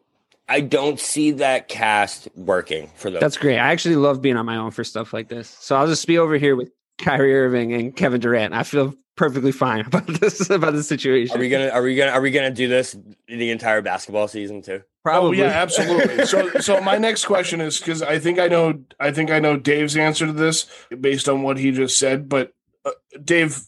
I 0.50 0.60
don't 0.60 1.00
see 1.00 1.32
that 1.32 1.68
cast 1.68 2.28
working 2.36 2.90
for 2.96 3.10
them. 3.10 3.20
That's 3.20 3.38
great. 3.38 3.58
I 3.58 3.72
actually 3.72 3.96
love 3.96 4.22
being 4.22 4.36
on 4.36 4.46
my 4.46 4.58
own 4.58 4.72
for 4.72 4.84
stuff 4.84 5.14
like 5.14 5.30
this. 5.30 5.48
So 5.48 5.76
I'll 5.76 5.88
just 5.88 6.06
be 6.08 6.18
over 6.18 6.38
here 6.38 6.56
with 6.56 6.72
Kyrie 6.98 7.36
Irving 7.36 7.74
and 7.74 7.96
Kevin 7.96 8.20
Durant. 8.20 8.54
I 8.54 8.64
feel 8.64 8.94
perfectly 9.16 9.52
fine 9.52 9.82
about 9.86 10.08
this 10.08 10.50
about 10.50 10.74
the 10.74 10.84
situation. 10.84 11.38
Are 11.38 11.40
we 11.40 11.50
gonna 11.50 11.70
are 11.70 11.82
we 11.82 11.96
gonna 11.96 12.12
are 12.12 12.22
we 12.22 12.32
gonna 12.32 12.52
do 12.52 12.68
this 12.68 12.96
the 13.28 13.52
entire 13.52 13.82
basketball 13.82 14.28
season 14.28 14.62
too? 14.62 14.82
Probably. 15.04 15.42
Oh, 15.42 15.46
yeah, 15.46 15.52
absolutely. 15.52 16.26
so 16.26 16.50
so 16.60 16.80
my 16.82 16.98
next 16.98 17.26
question 17.26 17.60
is 17.60 17.78
because 17.78 18.02
I 18.02 18.20
think 18.20 18.40
I 18.40 18.48
know 18.48 18.84
I 19.00 19.12
think 19.12 19.32
I 19.32 19.40
know 19.40 19.58
Dave's 19.58 19.98
answer 19.98 20.26
to 20.26 20.34
this 20.34 20.66
based 21.00 21.28
on 21.28 21.42
what 21.42 21.58
he 21.58 21.72
just 21.72 22.00
said. 22.00 22.30
But 22.30 22.54
uh, 22.86 22.92
Dave, 23.24 23.62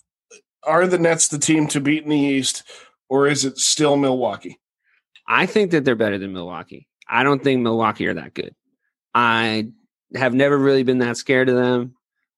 are 0.64 0.88
the 0.88 0.98
Nets 0.98 1.28
the 1.28 1.38
team 1.38 1.68
to 1.68 1.82
beat 1.82 2.04
in 2.04 2.10
the 2.10 2.18
East, 2.18 2.64
or 3.10 3.28
is 3.28 3.44
it 3.44 3.58
still 3.58 3.98
Milwaukee? 3.98 4.60
I 5.28 5.46
think 5.46 5.72
that 5.72 5.84
they're 5.84 5.96
better 5.96 6.18
than 6.18 6.34
Milwaukee. 6.34 6.88
I 7.08 7.24
don't 7.24 7.44
think 7.44 7.62
Milwaukee 7.62 8.08
are 8.08 8.14
that 8.14 8.34
good. 8.34 8.56
I 9.14 9.70
have 10.14 10.34
never 10.34 10.58
really 10.58 10.84
been 10.84 11.00
that 11.00 11.18
scared 11.18 11.50
of 11.50 11.56
them. 11.56 11.96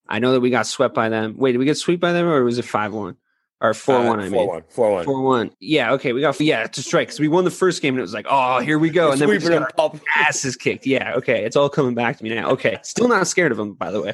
I 0.08 0.20
know 0.20 0.32
that 0.34 0.40
we 0.40 0.50
got 0.50 0.68
swept 0.68 0.96
by 0.96 1.10
them. 1.10 1.36
Wait, 1.38 1.52
did 1.52 1.58
we 1.58 1.66
get 1.66 1.78
swept 1.78 2.00
by 2.00 2.14
them 2.14 2.28
or 2.28 2.44
was 2.44 2.58
it 2.58 2.66
5 2.66 2.94
1? 2.94 3.18
Or 3.60 3.74
4 3.74 4.06
1, 4.06 4.20
uh, 4.20 4.24
I 4.24 4.30
mean. 4.30 4.62
4 4.70 4.92
1. 4.92 5.06
4 5.06 5.22
1. 5.22 5.52
Yeah, 5.60 5.94
okay. 5.94 6.14
We 6.14 6.22
got, 6.22 6.40
yeah, 6.40 6.68
to 6.68 6.82
strike. 6.84 7.08
Because 7.08 7.20
we 7.20 7.28
won 7.28 7.44
the 7.44 7.52
first 7.52 7.82
game 7.82 7.96
and 7.96 8.00
it 8.00 8.04
was 8.04 8.14
like, 8.14 8.28
oh, 8.30 8.60
here 8.60 8.78
we 8.78 8.92
go. 8.92 9.12
And 9.12 9.20
then 9.20 9.30
we 9.30 9.40
just 9.40 9.50
got 9.50 9.74
our 9.80 10.00
asses 10.16 10.56
kicked. 10.56 10.86
Yeah, 10.86 11.16
okay. 11.16 11.44
It's 11.44 11.56
all 11.56 11.70
coming 11.70 11.96
back 11.96 12.18
to 12.18 12.24
me 12.24 12.30
now. 12.30 12.52
Okay. 12.52 12.78
Still 12.84 13.08
not 13.08 13.26
scared 13.28 13.52
of 13.52 13.58
them, 13.58 13.74
by 13.74 13.90
the 13.90 14.02
way. 14.02 14.14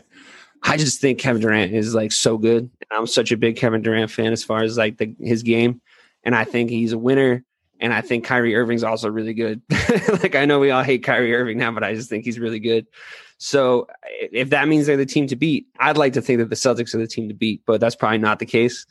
I 0.63 0.77
just 0.77 1.01
think 1.01 1.19
Kevin 1.19 1.41
Durant 1.41 1.73
is 1.73 1.93
like 1.93 2.13
so 2.13 2.37
good. 2.37 2.69
I'm 2.89 3.05
such 3.05 3.33
a 3.33 3.37
big 3.37 3.57
Kevin 3.57 3.81
Durant 3.81 4.09
fan 4.09 4.31
as 4.31 4.45
far 4.45 4.63
as 4.63 4.77
like 4.77 4.97
the, 4.97 5.13
his 5.19 5.43
game. 5.43 5.81
And 6.23 6.33
I 6.35 6.45
think 6.45 6.69
he's 6.69 6.93
a 6.93 6.97
winner. 6.97 7.43
And 7.81 7.93
I 7.93 7.99
think 7.99 8.23
Kyrie 8.23 8.55
Irving's 8.55 8.83
also 8.83 9.09
really 9.09 9.33
good. 9.33 9.61
like 10.07 10.35
I 10.35 10.45
know 10.45 10.59
we 10.59 10.71
all 10.71 10.83
hate 10.83 11.03
Kyrie 11.03 11.35
Irving 11.35 11.57
now, 11.57 11.71
but 11.71 11.83
I 11.83 11.95
just 11.95 12.09
think 12.09 12.23
he's 12.23 12.39
really 12.39 12.59
good. 12.59 12.87
So 13.39 13.87
if 14.09 14.51
that 14.51 14.69
means 14.69 14.85
they're 14.85 14.95
the 14.95 15.05
team 15.05 15.27
to 15.27 15.35
beat, 15.35 15.67
I'd 15.79 15.97
like 15.97 16.13
to 16.13 16.21
think 16.21 16.39
that 16.39 16.49
the 16.49 16.55
Celtics 16.55 16.95
are 16.95 16.99
the 16.99 17.07
team 17.07 17.27
to 17.27 17.33
beat, 17.33 17.61
but 17.65 17.81
that's 17.81 17.95
probably 17.95 18.19
not 18.19 18.39
the 18.39 18.45
case. 18.45 18.85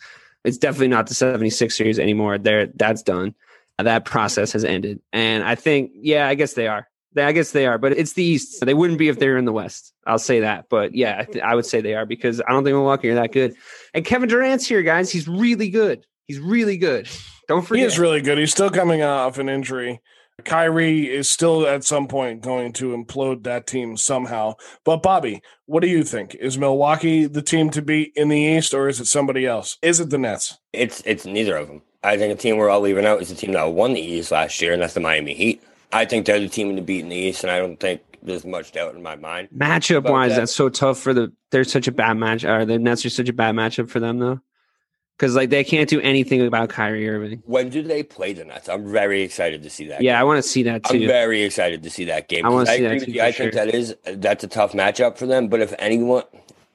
It's 0.45 0.59
definitely 0.59 0.88
not 0.88 1.07
the 1.07 1.14
76ers 1.14 1.99
anymore. 1.99 2.38
There, 2.38 2.66
that's 2.66 3.03
done. 3.03 3.34
Uh, 3.78 3.84
that 3.84 4.05
process 4.05 4.53
has 4.53 4.64
ended. 4.64 5.01
And 5.12 5.45
I 5.45 5.55
think, 5.55 5.93
yeah, 5.95 6.28
I 6.28 6.34
guess 6.34 6.55
they 6.55 6.66
are. 6.66 6.88
I 7.16 7.32
guess 7.32 7.53
they 7.53 7.66
are, 7.66 7.76
but 7.76 7.93
it's 7.93 8.14
the 8.14 8.24
East. 8.24 8.64
They 8.64 8.72
wouldn't 8.72 8.99
be 8.99 9.09
if 9.09 9.18
they 9.18 9.28
were 9.28 9.36
in 9.36 9.45
the 9.45 9.53
West. 9.53 9.93
I'll 10.07 10.18
say 10.18 10.40
that. 10.40 10.70
But 10.70 10.95
yeah, 10.95 11.18
I, 11.20 11.24
th- 11.24 11.45
I 11.45 11.55
would 11.55 11.66
say 11.66 11.82
they 11.82 11.95
are 11.95 12.07
because 12.07 12.40
I 12.40 12.51
don't 12.51 12.64
think 12.64 12.74
Milwaukee 12.74 13.11
are 13.11 13.16
that 13.16 13.32
good. 13.32 13.55
And 13.93 14.05
Kevin 14.05 14.30
Durant's 14.30 14.66
here, 14.66 14.82
guys. 14.82 15.11
He's 15.11 15.28
really 15.28 15.68
good. 15.68 16.07
He's 16.26 16.38
really 16.38 16.78
good. 16.78 17.09
Don't 17.49 17.66
forget. 17.66 17.80
He 17.80 17.86
is 17.86 17.99
really 17.99 18.22
good. 18.22 18.38
He's 18.38 18.53
still 18.53 18.70
coming 18.70 19.03
off 19.03 19.36
an 19.38 19.49
injury. 19.49 20.01
Kyrie 20.45 21.09
is 21.09 21.30
still 21.30 21.66
at 21.66 21.85
some 21.85 22.09
point 22.09 22.43
going 22.43 22.72
to 22.74 22.97
implode 22.97 23.45
that 23.45 23.66
team 23.66 23.97
somehow. 23.97 24.55
But 24.85 25.03
Bobby, 25.03 25.43
what 25.66 25.80
do 25.80 25.89
you 25.89 26.05
think? 26.05 26.35
Is 26.35 26.59
Milwaukee 26.59 27.26
the 27.26 27.43
team 27.43 27.70
to 27.70 27.83
beat 27.83 28.12
in 28.16 28.28
the 28.28 28.39
East, 28.39 28.74
or 28.74 28.89
is 28.89 29.01
it 29.01 29.07
somebody 29.07 29.47
else? 29.47 29.78
Is 29.83 30.01
it 30.01 30.11
the 30.11 30.18
Nets? 30.18 30.59
It's 30.72 31.03
it's 31.05 31.26
neither 31.26 31.57
of 31.57 31.68
them. 31.68 31.83
I 32.05 32.16
think 32.16 32.37
the 32.37 32.43
team 32.43 32.57
we're 32.57 32.70
all 32.70 32.80
leaving 32.80 33.07
out 33.07 33.22
is 33.22 33.28
the 33.28 33.35
team 33.35 33.53
that 33.53 33.72
won 33.72 33.93
the 33.93 34.01
East 34.01 34.33
last 34.33 34.61
year, 34.61 34.72
and 34.72 34.83
that's 34.83 34.95
the 34.95 35.01
Miami 35.01 35.35
Heat. 35.35 35.62
I 35.93 36.05
think 36.05 36.26
they're 36.26 36.41
the 36.41 36.49
team 36.49 36.74
to 36.74 36.83
beat 36.83 37.01
in 37.01 37.11
the 37.11 37.16
East, 37.16 37.45
and 37.45 37.51
I 37.51 37.59
don't 37.59 37.78
think 37.78 38.01
there's 38.22 38.45
much 38.45 38.72
doubt 38.72 38.95
in 38.95 39.03
my 39.03 39.16
mind. 39.16 39.49
Matchup 39.57 40.09
wise, 40.11 40.30
that. 40.30 40.41
that's 40.41 40.55
so 40.55 40.68
tough 40.68 40.99
for 40.99 41.12
the. 41.14 41.33
They're 41.51 41.64
such 41.64 41.87
a 41.87 41.93
bad 41.93 42.14
match. 42.14 42.45
Are 42.45 42.64
the 42.64 42.78
Nets 42.78 43.05
are 43.05 43.11
such 43.11 43.28
a 43.28 43.33
bad 43.33 43.55
matchup 43.55 43.89
for 43.89 44.01
them 44.01 44.18
though? 44.18 44.41
Because 45.17 45.37
like 45.37 45.51
they 45.51 45.65
can't 45.65 45.89
do 45.89 46.01
anything 46.01 46.45
about 46.45 46.69
Kyrie 46.69 47.09
Irving. 47.09 47.43
When 47.47 47.69
do 47.69 47.83
they 47.83 48.03
play 48.03 48.33
the 48.33 48.45
Nets? 48.45 48.69
I'm 48.69 48.91
very 48.91 49.23
excited 49.23 49.63
to 49.63 49.71
see 49.71 49.87
that. 49.87 50.03
Yeah, 50.03 50.15
game. 50.15 50.21
I 50.21 50.25
want 50.25 50.43
to 50.43 50.49
see 50.49 50.63
that 50.65 50.85
too. 50.85 51.03
I'm 51.03 51.07
very 51.07 51.43
excited 51.43 51.83
to 51.83 51.91
see 51.91 52.05
that 52.07 52.29
game. 52.29 52.45
I 52.45 52.49
want 52.49 52.69
to 52.69 52.75
see 52.75 52.83
that 52.83 53.05
too. 53.05 53.21
I 53.21 53.31
sure. 53.31 53.51
think 53.51 53.55
that 53.55 53.75
is 53.75 53.95
that's 54.05 54.45
a 54.45 54.49
tough 54.49 54.73
matchup 54.73 55.17
for 55.17 55.27
them. 55.27 55.49
But 55.49 55.61
if 55.61 55.75
anyone, 55.79 56.25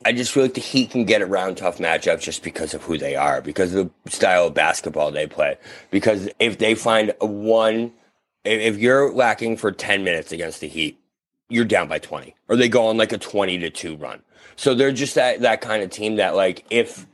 I 0.06 0.14
just 0.14 0.32
feel 0.32 0.44
like 0.44 0.54
the 0.54 0.62
Heat 0.62 0.92
can 0.92 1.04
get 1.04 1.22
around 1.22 1.56
tough 1.56 1.80
matchups 1.80 2.22
just 2.22 2.44
because 2.44 2.74
of 2.74 2.84
who 2.84 2.98
they 2.98 3.16
are, 3.16 3.42
because 3.42 3.74
of 3.74 3.92
the 4.06 4.12
style 4.12 4.48
of 4.48 4.54
basketball 4.54 5.12
they 5.12 5.28
play. 5.28 5.58
Because 5.92 6.30
if 6.40 6.58
they 6.58 6.76
find 6.76 7.14
a 7.20 7.26
one, 7.26 7.92
if 8.46 8.78
you're 8.78 9.12
lacking 9.14 9.58
for 9.58 9.72
ten 9.72 10.04
minutes 10.04 10.32
against 10.32 10.62
the 10.62 10.68
Heat, 10.68 11.00
you're 11.50 11.66
down 11.66 11.90
by 11.90 12.00
twenty, 12.00 12.36
or 12.48 12.56
they 12.56 12.70
go 12.70 12.88
on 12.88 12.98
like 12.98 13.12
a 13.12 13.18
twenty 13.18 13.58
to 13.58 13.70
two 13.70 13.98
run. 13.98 14.22
So 14.56 14.74
they're 14.74 14.94
just 14.94 15.16
that 15.16 15.42
that 15.42 15.60
kind 15.60 15.84
of 15.84 15.90
team 15.90 16.16
that 16.16 16.36
like 16.36 16.66
if 16.70 17.06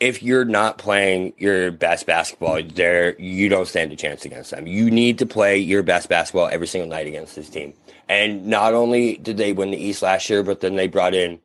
if 0.00 0.22
you're 0.22 0.44
not 0.44 0.78
playing 0.78 1.32
your 1.38 1.72
best 1.72 2.06
basketball, 2.06 2.62
there 2.62 3.20
you 3.20 3.48
don't 3.48 3.66
stand 3.66 3.92
a 3.92 3.96
chance 3.96 4.24
against 4.24 4.50
them. 4.50 4.66
You 4.66 4.90
need 4.90 5.18
to 5.18 5.26
play 5.26 5.58
your 5.58 5.82
best 5.82 6.08
basketball 6.08 6.48
every 6.52 6.68
single 6.68 6.88
night 6.88 7.06
against 7.06 7.34
this 7.34 7.48
team. 7.48 7.74
And 8.08 8.46
not 8.46 8.74
only 8.74 9.16
did 9.16 9.36
they 9.36 9.52
win 9.52 9.70
the 9.70 9.76
East 9.76 10.02
last 10.02 10.30
year, 10.30 10.42
but 10.42 10.60
then 10.60 10.76
they 10.76 10.86
brought 10.86 11.14
in 11.14 11.40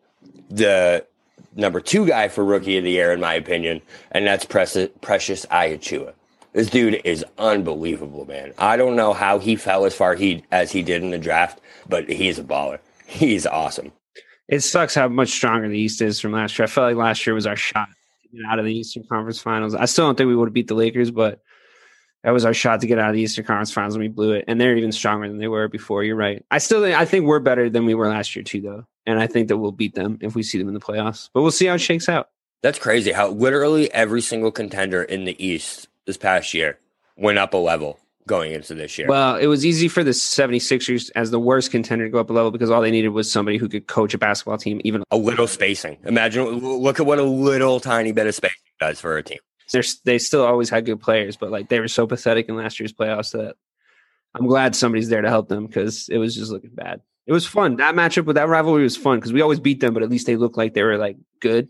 the 0.49 1.05
number 1.55 1.81
two 1.81 2.05
guy 2.05 2.27
for 2.27 2.45
rookie 2.45 2.77
of 2.77 2.83
the 2.83 2.91
year, 2.91 3.11
in 3.11 3.19
my 3.19 3.33
opinion, 3.33 3.81
and 4.11 4.25
that's 4.25 4.45
Precious, 4.45 4.89
Precious 5.01 5.45
Achiuwa. 5.47 6.13
This 6.53 6.69
dude 6.69 7.01
is 7.03 7.25
unbelievable, 7.39 8.25
man. 8.25 8.53
I 8.59 8.77
don't 8.77 8.95
know 8.95 9.13
how 9.13 9.39
he 9.39 9.55
fell 9.55 9.85
as 9.85 9.95
far 9.95 10.13
he 10.13 10.43
as 10.51 10.71
he 10.71 10.83
did 10.83 11.01
in 11.01 11.09
the 11.09 11.17
draft, 11.17 11.59
but 11.89 12.07
he's 12.07 12.37
a 12.37 12.43
baller. 12.43 12.77
He's 13.07 13.47
awesome. 13.47 13.91
It 14.47 14.59
sucks 14.59 14.93
how 14.93 15.07
much 15.07 15.29
stronger 15.29 15.67
the 15.67 15.79
East 15.79 16.01
is 16.01 16.19
from 16.19 16.33
last 16.33 16.57
year. 16.59 16.65
I 16.65 16.67
felt 16.67 16.85
like 16.85 16.95
last 16.95 17.25
year 17.25 17.33
was 17.33 17.47
our 17.47 17.55
shot 17.55 17.89
out 18.49 18.59
of 18.59 18.65
the 18.65 18.73
Eastern 18.73 19.03
Conference 19.03 19.39
Finals. 19.39 19.75
I 19.75 19.85
still 19.85 20.05
don't 20.05 20.17
think 20.17 20.27
we 20.27 20.35
would 20.35 20.49
have 20.49 20.53
beat 20.53 20.67
the 20.67 20.75
Lakers, 20.75 21.11
but 21.11 21.41
that 22.23 22.31
was 22.31 22.45
our 22.45 22.53
shot 22.53 22.81
to 22.81 22.87
get 22.87 22.99
out 22.99 23.09
of 23.09 23.15
the 23.15 23.21
Eastern 23.21 23.45
Conference 23.45 23.71
Finals, 23.71 23.95
and 23.95 24.01
we 24.01 24.07
blew 24.07 24.31
it. 24.33 24.45
And 24.47 24.59
they're 24.59 24.77
even 24.77 24.91
stronger 24.91 25.27
than 25.27 25.37
they 25.37 25.47
were 25.47 25.67
before. 25.67 26.03
You're 26.03 26.15
right. 26.15 26.43
I 26.51 26.57
still 26.57 26.81
think 26.81 26.97
I 26.97 27.05
think 27.05 27.25
we're 27.25 27.39
better 27.39 27.69
than 27.69 27.85
we 27.85 27.93
were 27.93 28.07
last 28.09 28.35
year 28.35 28.43
too, 28.43 28.61
though, 28.61 28.85
and 29.05 29.19
I 29.19 29.27
think 29.27 29.49
that 29.49 29.57
we'll 29.57 29.71
beat 29.71 29.95
them 29.95 30.17
if 30.21 30.35
we 30.35 30.43
see 30.43 30.57
them 30.57 30.67
in 30.67 30.73
the 30.73 30.79
playoffs. 30.79 31.29
But 31.33 31.41
we'll 31.41 31.51
see 31.51 31.65
how 31.65 31.75
it 31.75 31.79
shakes 31.79 32.07
out. 32.07 32.29
That's 32.61 32.79
crazy. 32.79 33.11
How 33.11 33.29
literally 33.29 33.91
every 33.93 34.21
single 34.21 34.51
contender 34.51 35.03
in 35.03 35.25
the 35.25 35.43
East 35.43 35.89
this 36.05 36.17
past 36.17 36.53
year 36.53 36.79
went 37.17 37.37
up 37.37 37.53
a 37.53 37.57
level 37.57 37.99
going 38.27 38.53
into 38.53 38.73
this 38.73 38.97
year. 38.97 39.07
Well, 39.07 39.35
it 39.35 39.47
was 39.47 39.65
easy 39.65 39.87
for 39.87 40.03
the 40.03 40.11
76ers 40.11 41.11
as 41.15 41.31
the 41.31 41.39
worst 41.39 41.71
contender 41.71 42.05
to 42.05 42.11
go 42.11 42.19
up 42.19 42.29
a 42.29 42.33
level 42.33 42.51
because 42.51 42.69
all 42.69 42.81
they 42.81 42.91
needed 42.91 43.09
was 43.09 43.31
somebody 43.31 43.57
who 43.57 43.67
could 43.67 43.87
coach 43.87 44.13
a 44.13 44.17
basketball 44.17 44.57
team, 44.57 44.81
even 44.83 45.03
a 45.11 45.17
little 45.17 45.47
spacing. 45.47 45.97
Imagine, 46.05 46.45
look 46.59 46.99
at 46.99 47.05
what 47.05 47.19
a 47.19 47.23
little 47.23 47.79
tiny 47.79 48.11
bit 48.11 48.27
of 48.27 48.35
spacing 48.35 48.57
does 48.79 48.99
for 48.99 49.17
a 49.17 49.23
team. 49.23 49.39
They're, 49.71 49.83
they 50.05 50.19
still 50.19 50.45
always 50.45 50.69
had 50.69 50.85
good 50.85 51.01
players, 51.01 51.35
but 51.37 51.51
like 51.51 51.69
they 51.69 51.79
were 51.79 51.87
so 51.87 52.05
pathetic 52.05 52.47
in 52.49 52.55
last 52.55 52.79
year's 52.79 52.93
playoffs 52.93 53.31
that 53.31 53.55
I'm 54.35 54.47
glad 54.47 54.75
somebody's 54.75 55.09
there 55.09 55.21
to 55.21 55.29
help 55.29 55.47
them 55.47 55.67
because 55.67 56.09
it 56.09 56.17
was 56.17 56.35
just 56.35 56.51
looking 56.51 56.73
bad. 56.73 57.01
It 57.25 57.33
was 57.33 57.45
fun. 57.45 57.77
That 57.77 57.95
matchup 57.95 58.25
with 58.25 58.35
that 58.35 58.49
rivalry 58.49 58.83
was 58.83 58.97
fun 58.97 59.17
because 59.17 59.31
we 59.31 59.41
always 59.41 59.59
beat 59.59 59.79
them, 59.79 59.93
but 59.93 60.03
at 60.03 60.09
least 60.09 60.27
they 60.27 60.35
looked 60.35 60.57
like 60.57 60.73
they 60.73 60.83
were 60.83 60.97
like 60.97 61.17
good. 61.39 61.69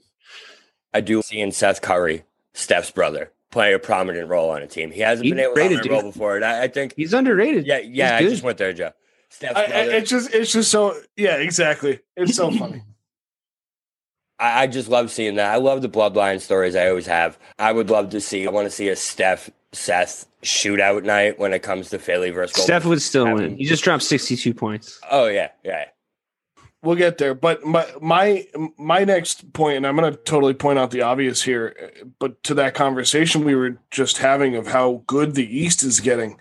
I 0.94 1.02
do 1.02 1.22
see 1.22 1.40
in 1.40 1.52
Seth 1.52 1.82
Curry, 1.82 2.24
Steph's 2.54 2.92
brother, 2.92 3.32
play 3.54 3.74
a 3.74 3.80
prominent 3.80 4.28
role 4.28 4.50
on 4.50 4.64
a 4.64 4.68
team. 4.68 4.92
He 4.92 5.00
hasn't 5.00 5.30
been 5.30 5.40
able 5.40 5.54
to 5.54 5.68
play 5.68 5.76
a 5.76 5.92
role 5.92 6.12
before. 6.12 6.44
I, 6.44 6.64
I, 6.64 6.68
think 6.68 6.96
he's 6.98 7.14
underrated. 7.14 7.68
Yeah, 7.68 7.78
yeah. 7.78 8.18
I 8.18 8.22
just 8.24 8.44
went 8.44 8.58
there, 8.58 8.74
Joe. 8.74 8.92
I, 9.56 9.66
it's 9.66 10.10
just, 10.10 10.34
it's 10.34 10.52
just 10.52 10.72
so, 10.72 11.00
yeah, 11.16 11.38
exactly. 11.38 12.00
It's 12.18 12.36
so 12.36 12.52
funny. 12.52 12.82
I, 14.40 14.64
I, 14.64 14.68
just 14.68 14.90
love 14.90 15.12
seeing 15.12 15.36
that. 15.36 15.54
I 15.54 15.58
love 15.58 15.84
the 15.84 15.90
bloodline 15.90 16.42
stories. 16.42 16.76
I 16.76 16.90
always 16.90 17.06
have. 17.06 17.38
I 17.60 17.72
would 17.72 17.92
love 17.92 18.10
to 18.10 18.20
see. 18.20 18.48
I 18.48 18.52
want 18.52 18.66
to 18.66 18.72
see 18.72 18.90
a 18.90 18.96
Steph 18.96 19.52
Seth 19.72 20.26
shootout 20.42 21.04
night 21.04 21.38
when 21.38 21.54
it 21.54 21.60
comes 21.60 21.92
to 21.92 22.00
Philly 22.00 22.32
versus. 22.32 22.56
Golden 22.56 22.66
Steph 22.66 22.86
would 22.86 23.02
still 23.02 23.32
win. 23.34 23.56
He 23.56 23.66
just 23.66 23.84
dropped 23.84 24.04
sixty-two 24.04 24.56
points. 24.56 25.00
Oh 25.10 25.28
yeah, 25.28 25.50
yeah 25.64 25.86
we'll 26.84 26.96
get 26.96 27.18
there. 27.18 27.34
But 27.34 27.66
my 27.66 27.88
my 28.00 28.46
my 28.78 29.04
next 29.04 29.52
point, 29.54 29.78
and 29.78 29.88
I'm 29.88 29.96
going 29.96 30.12
to 30.12 30.18
totally 30.20 30.54
point 30.54 30.78
out 30.78 30.92
the 30.92 31.02
obvious 31.02 31.42
here, 31.42 31.92
but 32.20 32.44
to 32.44 32.54
that 32.56 32.76
conversation 32.76 33.44
we 33.44 33.56
were 33.56 33.78
just 33.90 34.20
having 34.20 34.56
of 34.56 34.68
how 34.68 35.04
good 35.08 35.34
the 35.34 35.58
East 35.58 35.84
is 35.84 36.00
getting, 36.00 36.38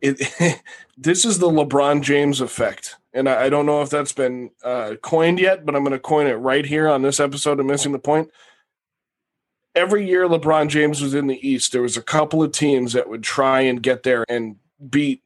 it 0.00 0.62
this 0.96 1.24
is 1.26 1.38
the 1.38 1.50
LeBron 1.50 2.00
James 2.00 2.40
effect, 2.40 2.96
and 3.12 3.28
I, 3.28 3.44
I 3.44 3.48
don't 3.50 3.66
know 3.66 3.82
if 3.82 3.90
that's 3.90 4.12
been 4.12 4.50
uh, 4.62 4.94
coined 5.02 5.40
yet, 5.40 5.66
but 5.66 5.76
I'm 5.76 5.82
going 5.82 5.92
to 5.92 5.98
coin 5.98 6.26
it 6.26 6.34
right 6.34 6.64
here 6.64 6.88
on 6.88 7.02
this 7.02 7.20
episode 7.20 7.60
of 7.60 7.66
Missing 7.66 7.92
the 7.92 7.98
Point. 7.98 8.30
Every 9.74 10.06
year 10.06 10.28
LeBron 10.28 10.68
James 10.68 11.02
was 11.02 11.14
in 11.14 11.26
the 11.26 11.46
East, 11.46 11.72
there 11.72 11.82
was 11.82 11.96
a 11.96 12.02
couple 12.02 12.42
of 12.42 12.52
teams 12.52 12.92
that 12.92 13.08
would 13.08 13.24
try 13.24 13.62
and 13.62 13.82
get 13.82 14.04
there 14.04 14.24
and 14.28 14.56
beat 14.88 15.22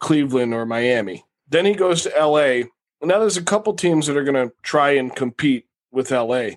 Cleveland 0.00 0.52
or 0.52 0.66
Miami. 0.66 1.24
Then 1.48 1.66
he 1.66 1.74
goes 1.74 2.02
to 2.02 2.10
LA. 2.18 2.64
Now 3.02 3.18
there's 3.18 3.36
a 3.36 3.42
couple 3.42 3.74
teams 3.74 4.06
that 4.06 4.16
are 4.16 4.24
going 4.24 4.48
to 4.48 4.54
try 4.62 4.90
and 4.90 5.14
compete 5.14 5.66
with 5.90 6.10
LA. 6.10 6.50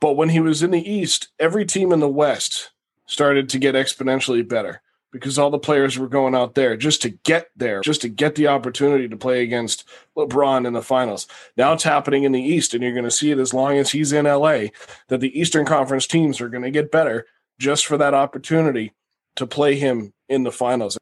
But 0.00 0.14
when 0.14 0.30
he 0.30 0.40
was 0.40 0.62
in 0.62 0.70
the 0.70 0.90
East, 0.90 1.28
every 1.38 1.64
team 1.64 1.92
in 1.92 2.00
the 2.00 2.08
West 2.08 2.70
started 3.06 3.48
to 3.50 3.58
get 3.58 3.74
exponentially 3.74 4.46
better 4.46 4.80
because 5.12 5.38
all 5.38 5.50
the 5.50 5.58
players 5.58 5.98
were 5.98 6.08
going 6.08 6.34
out 6.34 6.54
there 6.54 6.76
just 6.76 7.02
to 7.02 7.10
get 7.10 7.50
there, 7.54 7.82
just 7.82 8.00
to 8.00 8.08
get 8.08 8.34
the 8.34 8.48
opportunity 8.48 9.06
to 9.06 9.16
play 9.16 9.42
against 9.42 9.86
LeBron 10.16 10.66
in 10.66 10.72
the 10.72 10.82
finals. 10.82 11.28
Now 11.56 11.74
it's 11.74 11.84
happening 11.84 12.24
in 12.24 12.32
the 12.32 12.42
East, 12.42 12.72
and 12.72 12.82
you're 12.82 12.94
going 12.94 13.04
to 13.04 13.10
see 13.10 13.30
it 13.30 13.38
as 13.38 13.52
long 13.52 13.76
as 13.76 13.92
he's 13.92 14.12
in 14.12 14.24
LA 14.24 14.68
that 15.08 15.20
the 15.20 15.38
Eastern 15.38 15.66
Conference 15.66 16.06
teams 16.06 16.40
are 16.40 16.48
going 16.48 16.64
to 16.64 16.70
get 16.70 16.90
better 16.90 17.26
just 17.58 17.86
for 17.86 17.98
that 17.98 18.14
opportunity 18.14 18.94
to 19.36 19.46
play 19.46 19.76
him 19.76 20.14
in 20.28 20.42
the 20.42 20.52
finals. 20.52 20.96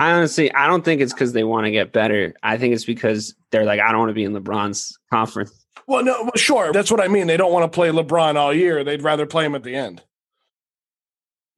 I 0.00 0.12
honestly, 0.12 0.50
I 0.54 0.66
don't 0.66 0.82
think 0.82 1.02
it's 1.02 1.12
because 1.12 1.34
they 1.34 1.44
want 1.44 1.66
to 1.66 1.70
get 1.70 1.92
better. 1.92 2.34
I 2.42 2.56
think 2.56 2.72
it's 2.72 2.86
because 2.86 3.34
they're 3.50 3.66
like, 3.66 3.80
I 3.80 3.90
don't 3.90 3.98
want 3.98 4.08
to 4.08 4.14
be 4.14 4.24
in 4.24 4.32
LeBron's 4.32 4.98
conference. 5.12 5.52
Well, 5.86 6.02
no, 6.02 6.22
well, 6.22 6.32
sure. 6.36 6.72
That's 6.72 6.90
what 6.90 7.02
I 7.02 7.08
mean. 7.08 7.26
They 7.26 7.36
don't 7.36 7.52
want 7.52 7.70
to 7.70 7.74
play 7.74 7.90
LeBron 7.90 8.36
all 8.36 8.54
year. 8.54 8.82
They'd 8.82 9.02
rather 9.02 9.26
play 9.26 9.44
him 9.44 9.54
at 9.54 9.62
the 9.62 9.76
end. 9.76 10.02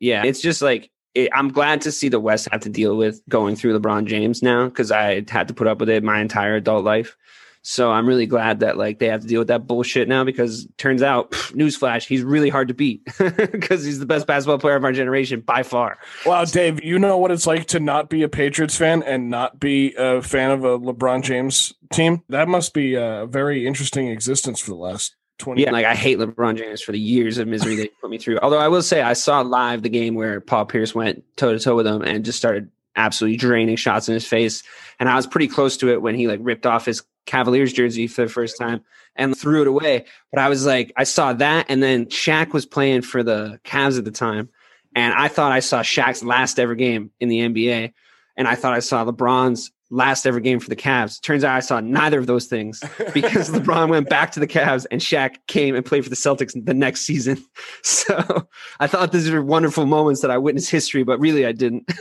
Yeah, 0.01 0.24
it's 0.24 0.43
just 0.43 0.61
like 0.61 0.90
it, 1.14 1.30
I'm 1.32 1.53
glad 1.53 1.82
to 1.82 1.93
see 1.93 2.09
the 2.09 2.18
West 2.18 2.49
have 2.51 2.62
to 2.62 2.68
deal 2.68 2.97
with 2.97 3.22
going 3.28 3.55
through 3.55 3.78
LeBron 3.78 4.07
James 4.07 4.43
now 4.43 4.64
because 4.64 4.90
I 4.90 5.22
had 5.28 5.47
to 5.49 5.55
put 5.55 5.68
up 5.68 5.78
with 5.78 5.88
it 5.88 6.03
my 6.03 6.20
entire 6.20 6.57
adult 6.57 6.84
life. 6.84 7.16
So 7.63 7.93
I'm 7.93 8.09
really 8.09 8.27
glad 8.27 8.61
that 8.61 8.77
like 8.77 8.99
they 8.99 9.07
have 9.07 9.21
to 9.23 9.27
deal 9.27 9.41
with 9.41 9.49
that 9.49 9.67
bullshit 9.69 10.09
now 10.09 10.25
because 10.25 10.67
turns 10.79 11.01
out, 11.03 11.31
pff, 11.31 11.53
newsflash, 11.53 12.07
he's 12.07 12.23
really 12.23 12.49
hard 12.49 12.69
to 12.69 12.75
beat 12.75 13.05
because 13.19 13.85
he's 13.85 14.01
the 14.01 14.07
best 14.07 14.27
basketball 14.27 14.59
player 14.59 14.75
of 14.75 14.85
our 14.85 14.93
generation 14.93 15.41
by 15.41 15.63
far. 15.63 15.99
Wow, 16.27 16.45
Dave, 16.45 16.83
you 16.83 16.99
know 16.99 17.19
what 17.19 17.31
it's 17.31 17.47
like 17.47 17.67
to 17.67 17.81
not 17.81 18.11
be 18.11 18.25
a 18.25 18.29
Patriots 18.29 18.77
fan 18.77 19.05
and 19.05 19.31
not 19.31 19.61
be 19.61 19.95
a 19.97 20.21
fan 20.23 20.51
of 20.51 20.65
a 20.65 20.79
LeBron 20.79 21.23
James 21.23 21.73
team? 21.93 22.23
That 22.29 22.49
must 22.49 22.75
be 22.75 22.95
a 22.95 23.27
very 23.27 23.67
interesting 23.67 24.09
existence 24.09 24.61
for 24.61 24.71
the 24.73 24.77
last 24.77 25.15
20 25.39 25.63
Yeah, 25.63 25.71
like 25.71 25.87
I 25.87 25.95
hate 25.95 26.19
LeBron 26.19 26.57
James 26.57 26.83
for 26.83 26.93
the 26.93 26.99
years 26.99 27.39
of 27.39 27.47
misery 27.47 27.77
they 27.77 27.89
put 28.01 28.11
me 28.11 28.19
through. 28.19 28.39
Although 28.41 28.59
I 28.59 28.69
will 28.69 28.83
say 28.83 29.03
I 29.03 29.13
saw 29.13 29.41
live 29.41 29.83
the 29.83 29.89
game 29.89 30.15
where 30.15 30.41
Paul 30.41 30.65
Pierce 30.67 30.95
went 30.95 31.23
toe 31.37 31.53
to 31.53 31.61
toe 31.61 31.77
with 31.77 31.87
him 31.87 32.03
and 32.03 32.25
just 32.25 32.39
started 32.39 32.71
absolutely 32.97 33.36
draining 33.36 33.76
shots 33.76 34.09
in 34.09 34.14
his 34.14 34.26
face. 34.26 34.62
And 34.99 35.09
I 35.09 35.16
was 35.16 35.26
pretty 35.26 35.49
close 35.49 35.76
to 35.78 35.90
it 35.90 36.03
when 36.03 36.14
he 36.14 36.28
like 36.28 36.40
ripped 36.43 36.66
off 36.66 36.86
his 36.86 37.03
Cavaliers 37.26 37.72
jersey 37.72 38.07
for 38.07 38.22
the 38.22 38.30
first 38.30 38.59
time 38.59 38.82
and 39.16 39.36
threw 39.36 39.62
it 39.62 39.68
away. 39.68 40.07
But 40.32 40.40
I 40.40 40.49
was 40.49 40.66
like, 40.66 40.93
I 40.97 41.05
saw 41.05 41.32
that, 41.34 41.66
and 41.68 41.82
then 41.82 42.07
Shaq 42.07 42.53
was 42.53 42.66
playing 42.66 43.03
for 43.03 43.22
the 43.22 43.61
Cavs 43.64 43.99
at 43.99 44.05
the 44.05 44.11
time, 44.11 44.49
and 44.95 45.14
I 45.14 45.28
thought 45.28 45.53
I 45.53 45.61
saw 45.61 45.82
Shaq's 45.82 46.24
last 46.24 46.59
ever 46.59 46.74
game 46.74 47.11
in 47.20 47.28
the 47.28 47.40
NBA, 47.40 47.93
and 48.36 48.49
I 48.49 48.55
thought 48.55 48.74
I 48.74 48.80
saw 48.80 49.05
LeBron's 49.05 49.70
last 49.93 50.26
ever 50.26 50.40
game 50.40 50.59
for 50.59 50.68
the 50.68 50.76
Cavs. 50.76 51.20
Turns 51.20 51.45
out 51.45 51.55
I 51.55 51.61
saw 51.61 51.78
neither 51.78 52.18
of 52.18 52.26
those 52.26 52.47
things 52.47 52.80
because 53.14 53.51
LeBron 53.51 53.90
went 53.90 54.09
back 54.09 54.32
to 54.32 54.40
the 54.40 54.47
Cavs 54.47 54.86
and 54.90 55.01
Shaq 55.01 55.36
came 55.47 55.74
and 55.76 55.84
played 55.84 56.03
for 56.03 56.11
the 56.11 56.16
Celtics 56.16 56.53
the 56.64 56.74
next 56.74 57.03
season. 57.03 57.43
So 57.84 58.47
I 58.80 58.86
thought 58.86 59.12
these 59.12 59.30
were 59.30 59.43
wonderful 59.43 59.86
moments 59.86 60.20
that 60.22 60.30
I 60.30 60.38
witnessed 60.38 60.70
history, 60.70 61.03
but 61.05 61.18
really 61.20 61.47
I 61.47 61.53
didn't. 61.53 61.84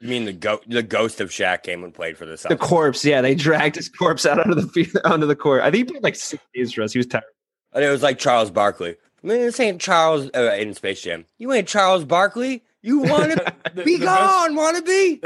You 0.00 0.08
mean 0.08 0.24
the 0.24 0.32
go- 0.32 0.60
the 0.66 0.82
ghost 0.82 1.20
of 1.20 1.30
Shaq 1.30 1.62
came 1.62 1.84
and 1.84 1.92
played 1.92 2.16
for 2.16 2.26
the 2.26 2.34
Celtics? 2.34 2.48
the 2.48 2.56
corpse, 2.56 3.04
yeah, 3.04 3.20
they 3.20 3.34
dragged 3.34 3.76
his 3.76 3.88
corpse 3.88 4.24
out 4.24 4.38
onto 4.38 4.54
the 4.54 4.68
field, 4.68 4.96
onto 5.04 5.26
the 5.26 5.36
court. 5.36 5.62
I 5.62 5.70
think 5.70 5.88
he 5.88 5.92
played 5.92 6.02
like 6.02 6.16
six 6.16 6.42
days 6.54 6.72
for 6.72 6.82
us. 6.82 6.92
He 6.92 6.98
was 6.98 7.06
tired. 7.06 7.24
And 7.72 7.84
it 7.84 7.90
was 7.90 8.02
like 8.02 8.18
Charles 8.18 8.50
Barkley. 8.50 8.96
Man, 9.22 9.38
this 9.40 9.60
ain't 9.60 9.80
Charles 9.80 10.30
uh, 10.34 10.54
in 10.58 10.74
Space 10.74 11.02
Jam. 11.02 11.24
You 11.38 11.52
ain't 11.52 11.68
Charles 11.68 12.04
Barkley. 12.04 12.62
You 12.82 13.00
want 13.00 13.32
to 13.32 13.82
be 13.84 13.98
gone, 13.98 14.54
want 14.54 14.76
to 14.76 14.82
be? 14.82 15.20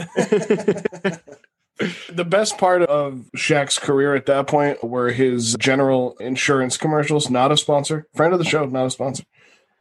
The 2.11 2.25
best 2.25 2.59
part 2.59 2.83
of 2.83 3.25
Shaq's 3.37 3.79
career 3.79 4.15
at 4.15 4.27
that 4.27 4.47
point 4.47 4.83
were 4.85 5.11
his 5.11 5.55
general 5.59 6.17
insurance 6.21 6.77
commercials, 6.77 7.31
not 7.31 7.53
a 7.53 7.57
sponsor. 7.57 8.07
Friend 8.15 8.33
of 8.33 8.39
the 8.39 8.45
show, 8.45 8.67
not 8.67 8.87
a 8.87 8.91
sponsor. 8.91 9.25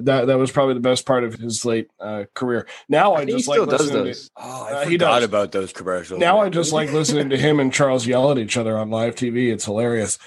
That 0.01 0.27
that 0.27 0.37
was 0.37 0.49
probably 0.49 0.75
the 0.75 0.79
best 0.79 1.05
part 1.05 1.25
of 1.25 1.33
his 1.33 1.65
late 1.65 1.89
uh, 1.99 2.23
career. 2.33 2.67
Now 2.87 3.13
I, 3.13 3.15
I 3.15 3.17
think 3.19 3.29
he 3.31 3.35
just 3.35 3.49
still 3.49 3.63
like 3.65 3.71
does 3.71 3.81
listening 3.87 4.05
those. 4.05 4.29
Oh, 4.37 4.63
I 4.69 4.71
Uh, 4.73 4.85
he 4.85 4.91
forgot 4.93 5.15
does. 5.19 5.23
about 5.25 5.51
those 5.51 5.73
commercials. 5.73 6.19
To, 6.19 6.25
now 6.25 6.37
man. 6.37 6.45
I 6.45 6.49
just 6.49 6.71
like 6.71 6.93
listening 6.93 7.29
to 7.31 7.37
him 7.37 7.59
and 7.59 7.73
Charles 7.73 8.07
yell 8.07 8.31
at 8.31 8.37
each 8.37 8.55
other 8.55 8.77
on 8.77 8.89
live 8.89 9.15
TV. 9.15 9.51
It's 9.51 9.65
hilarious. 9.65 10.17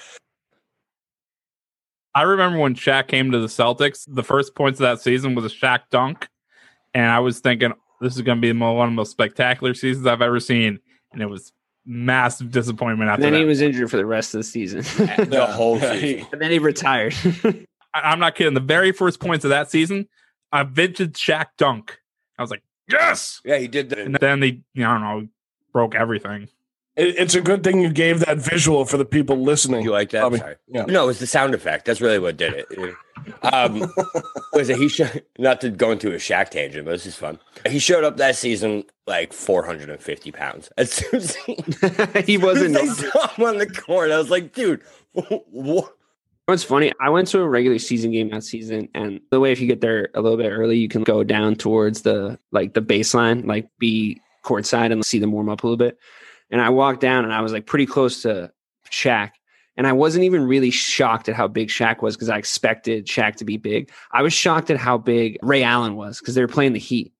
I 2.13 2.21
remember 2.21 2.59
when 2.59 2.75
Shaq 2.75 3.07
came 3.07 3.31
to 3.31 3.39
the 3.39 3.47
Celtics, 3.47 4.05
the 4.07 4.21
first 4.23 4.53
points 4.53 4.79
of 4.79 4.83
that 4.83 5.01
season 5.01 5.33
was 5.33 5.45
a 5.45 5.49
Shaq 5.55 5.79
dunk. 5.89 6.27
And 6.93 7.07
I 7.07 7.19
was 7.19 7.39
thinking, 7.39 7.73
this 7.99 8.15
is 8.15 8.21
going 8.21 8.39
to 8.39 8.41
be 8.41 8.51
one 8.55 8.87
of 8.87 8.91
the 8.91 8.95
most 8.95 9.09
spectacular 9.09 9.73
seasons 9.73 10.05
I've 10.05 10.21
ever 10.21 10.39
seen. 10.39 10.77
And 11.11 11.21
it 11.23 11.25
was 11.25 11.51
massive 11.85 12.51
disappointment 12.51 13.09
And 13.09 13.11
after 13.11 13.21
then 13.23 13.33
that. 13.33 13.39
he 13.39 13.45
was 13.45 13.61
injured 13.61 13.89
for 13.91 13.97
the 13.97 14.05
rest 14.05 14.33
of 14.33 14.39
the 14.39 14.43
season. 14.43 14.81
the 15.29 15.45
whole 15.49 15.79
season. 15.79 16.27
and 16.31 16.41
then 16.41 16.51
he 16.51 16.59
retired. 16.59 17.13
I, 17.43 17.63
I'm 17.93 18.19
not 18.19 18.35
kidding. 18.35 18.53
The 18.53 18.59
very 18.59 18.91
first 18.91 19.19
points 19.19 19.43
of 19.45 19.49
that 19.49 19.69
season, 19.69 20.07
a 20.51 20.63
vintage 20.65 21.13
Shaq 21.13 21.47
dunk. 21.57 21.99
I 22.37 22.41
was 22.41 22.51
like, 22.51 22.63
yes. 22.89 23.41
Yeah, 23.45 23.57
he 23.57 23.67
did 23.67 23.89
that. 23.89 23.99
And 23.99 24.15
then 24.15 24.39
they, 24.39 24.61
you 24.73 24.83
know, 24.83 24.89
I 24.89 24.93
don't 24.93 25.01
know, 25.01 25.27
broke 25.71 25.95
everything. 25.95 26.47
It, 26.95 27.15
it's 27.17 27.35
a 27.35 27.41
good 27.41 27.63
thing 27.63 27.81
you 27.81 27.91
gave 27.91 28.19
that 28.21 28.37
visual 28.37 28.85
for 28.85 28.97
the 28.97 29.05
people 29.05 29.37
listening. 29.37 29.83
You 29.83 29.91
like 29.91 30.11
that? 30.11 30.21
Bobby. 30.21 30.37
Sorry. 30.37 30.55
Yeah. 30.67 30.85
No, 30.85 31.03
it 31.03 31.07
was 31.07 31.19
the 31.19 31.27
sound 31.27 31.55
effect. 31.55 31.85
That's 31.85 32.01
really 32.01 32.19
what 32.19 32.37
did 32.37 32.53
it. 32.53 32.95
Um, 33.41 33.79
was 34.53 34.69
it 34.69 34.77
he? 34.77 34.89
Sh- 34.89 35.01
not 35.39 35.61
to 35.61 35.69
go 35.69 35.91
into 35.91 36.11
a 36.11 36.17
Shaq 36.17 36.49
tangent, 36.49 36.85
but 36.85 36.91
this 36.91 37.05
is 37.05 37.15
fun. 37.15 37.39
He 37.67 37.79
showed 37.79 38.03
up 38.03 38.17
that 38.17 38.35
season 38.35 38.83
like 39.07 39.33
450 39.33 40.31
pounds. 40.31 40.69
As 40.77 40.91
soon 40.91 41.15
as 41.15 41.35
he, 41.35 41.57
he 42.25 42.37
wasn't. 42.37 42.77
I 42.77 42.85
saw 42.87 43.27
him 43.29 43.45
on 43.45 43.57
the 43.57 43.67
court. 43.67 44.11
I 44.11 44.17
was 44.17 44.29
like, 44.29 44.53
dude, 44.53 44.81
what? 45.13 45.95
What's 46.45 46.63
funny, 46.63 46.91
I 46.99 47.09
went 47.09 47.29
to 47.29 47.39
a 47.39 47.47
regular 47.47 47.79
season 47.79 48.11
game 48.11 48.29
that 48.31 48.43
season, 48.43 48.89
and 48.93 49.21
the 49.31 49.39
way 49.39 49.53
if 49.53 49.61
you 49.61 49.67
get 49.67 49.79
there 49.79 50.09
a 50.13 50.19
little 50.19 50.37
bit 50.37 50.49
early, 50.49 50.77
you 50.77 50.89
can 50.89 51.03
go 51.03 51.23
down 51.23 51.55
towards 51.55 52.01
the 52.01 52.37
like 52.51 52.73
the 52.73 52.81
baseline, 52.81 53.45
like 53.45 53.69
be 53.79 54.21
courtside 54.43 54.91
and 54.91 55.05
see 55.05 55.19
them 55.19 55.31
warm 55.31 55.47
up 55.47 55.63
a 55.63 55.67
little 55.67 55.77
bit. 55.77 55.97
And 56.53 56.61
I 56.61 56.69
walked 56.69 57.01
down, 57.01 57.25
and 57.25 57.33
I 57.33 57.41
was 57.41 57.51
like 57.51 57.65
pretty 57.65 57.87
close 57.87 58.21
to 58.21 58.51
Shaq, 58.89 59.31
and 59.75 59.87
I 59.87 59.91
wasn't 59.91 60.23
even 60.23 60.47
really 60.47 60.69
shocked 60.69 61.27
at 61.27 61.35
how 61.35 61.47
big 61.47 61.69
Shaq 61.69 62.01
was 62.01 62.15
because 62.15 62.29
I 62.29 62.37
expected 62.37 63.07
Shaq 63.07 63.35
to 63.37 63.45
be 63.45 63.57
big. 63.57 63.91
I 64.11 64.21
was 64.21 64.33
shocked 64.33 64.69
at 64.69 64.77
how 64.77 64.97
big 64.97 65.39
Ray 65.41 65.63
Allen 65.63 65.95
was 65.95 66.19
because 66.19 66.35
they 66.35 66.41
were 66.41 66.47
playing 66.47 66.73
the 66.73 66.79
Heat, 66.79 67.11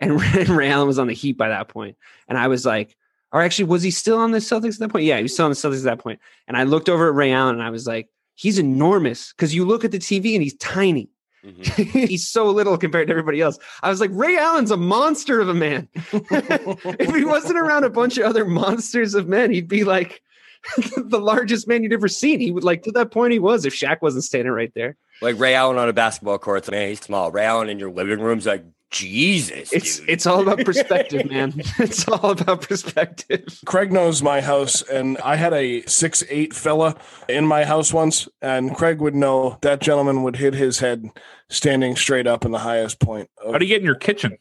and 0.00 0.20
Ray, 0.50 0.68
Allen 0.68 0.88
was 0.88 0.98
on 0.98 1.06
the 1.06 1.14
Heat 1.14 1.38
by 1.38 1.48
that 1.48 1.68
point, 1.68 1.96
and 2.28 2.36
I 2.36 2.48
was 2.48 2.66
like. 2.66 2.94
Or 3.34 3.40
actually, 3.40 3.64
was 3.64 3.82
he 3.82 3.90
still 3.90 4.18
on 4.18 4.32
the 4.32 4.40
Celtics 4.40 4.74
at 4.74 4.80
that 4.80 4.90
point? 4.90 5.06
Yeah, 5.06 5.16
he 5.16 5.22
was 5.22 5.32
still 5.32 5.46
on 5.46 5.50
the 5.50 5.56
Celtics 5.56 5.78
at 5.78 5.84
that 5.84 6.00
point. 6.00 6.20
And 6.48 6.54
I 6.54 6.64
looked 6.64 6.90
over 6.90 7.08
at 7.08 7.14
Ray 7.14 7.32
Allen 7.32 7.54
and 7.54 7.64
I 7.64 7.70
was 7.70 7.86
like, 7.86 8.10
he's 8.34 8.58
enormous 8.58 9.32
because 9.32 9.54
you 9.54 9.64
look 9.64 9.86
at 9.86 9.90
the 9.90 9.98
TV 9.98 10.34
and 10.34 10.42
he's 10.42 10.54
tiny. 10.56 11.08
Mhm. 11.44 11.64
he's 12.08 12.28
so 12.28 12.46
little 12.46 12.78
compared 12.78 13.08
to 13.08 13.12
everybody 13.12 13.40
else. 13.40 13.58
I 13.82 13.90
was 13.90 14.00
like, 14.00 14.10
Ray 14.12 14.36
Allen's 14.36 14.70
a 14.70 14.76
monster 14.76 15.40
of 15.40 15.48
a 15.48 15.54
man. 15.54 15.88
if 15.94 17.14
he 17.14 17.24
wasn't 17.24 17.58
around 17.58 17.84
a 17.84 17.90
bunch 17.90 18.16
of 18.18 18.24
other 18.24 18.44
monsters 18.44 19.14
of 19.14 19.28
men, 19.28 19.50
he'd 19.50 19.68
be 19.68 19.84
like 19.84 20.22
the 20.96 21.18
largest 21.18 21.66
man 21.66 21.82
you'd 21.82 21.92
ever 21.92 22.08
seen. 22.08 22.40
He 22.40 22.52
would 22.52 22.64
like 22.64 22.82
to 22.84 22.92
that 22.92 23.10
point 23.10 23.32
he 23.32 23.38
was 23.38 23.64
if 23.64 23.74
Shaq 23.74 24.02
wasn't 24.02 24.24
standing 24.24 24.52
right 24.52 24.72
there. 24.74 24.96
Like 25.20 25.38
Ray 25.38 25.54
Allen 25.54 25.78
on 25.78 25.88
a 25.88 25.92
basketball 25.92 26.38
court. 26.38 26.70
Man, 26.70 26.88
he's 26.88 27.00
small. 27.00 27.30
Ray 27.30 27.44
Allen 27.44 27.68
in 27.68 27.78
your 27.78 27.90
living 27.90 28.20
room's 28.20 28.46
like, 28.46 28.64
Jesus, 28.92 29.72
It's 29.72 29.98
dude. 29.98 30.08
it's 30.10 30.26
all 30.26 30.40
about 30.42 30.58
perspective, 30.64 31.28
man. 31.30 31.54
It's 31.78 32.06
all 32.06 32.30
about 32.30 32.62
perspective. 32.62 33.44
Craig 33.66 33.90
knows 33.92 34.22
my 34.22 34.40
house, 34.40 34.82
and 34.82 35.18
I 35.18 35.36
had 35.36 35.52
a 35.54 35.82
six 35.86 36.22
eight 36.28 36.54
fella 36.54 36.94
in 37.28 37.46
my 37.46 37.64
house 37.64 37.92
once, 37.92 38.28
and 38.40 38.76
Craig 38.76 39.00
would 39.00 39.14
know 39.14 39.58
that 39.62 39.80
gentleman 39.80 40.22
would 40.22 40.36
hit 40.36 40.54
his 40.54 40.78
head 40.78 41.06
standing 41.48 41.96
straight 41.96 42.26
up 42.26 42.44
in 42.44 42.52
the 42.52 42.58
highest 42.58 43.00
point. 43.00 43.28
Of 43.42 43.52
How 43.52 43.58
do 43.58 43.64
you 43.64 43.68
get 43.70 43.80
in 43.80 43.86
your 43.86 43.94
kitchen? 43.94 44.36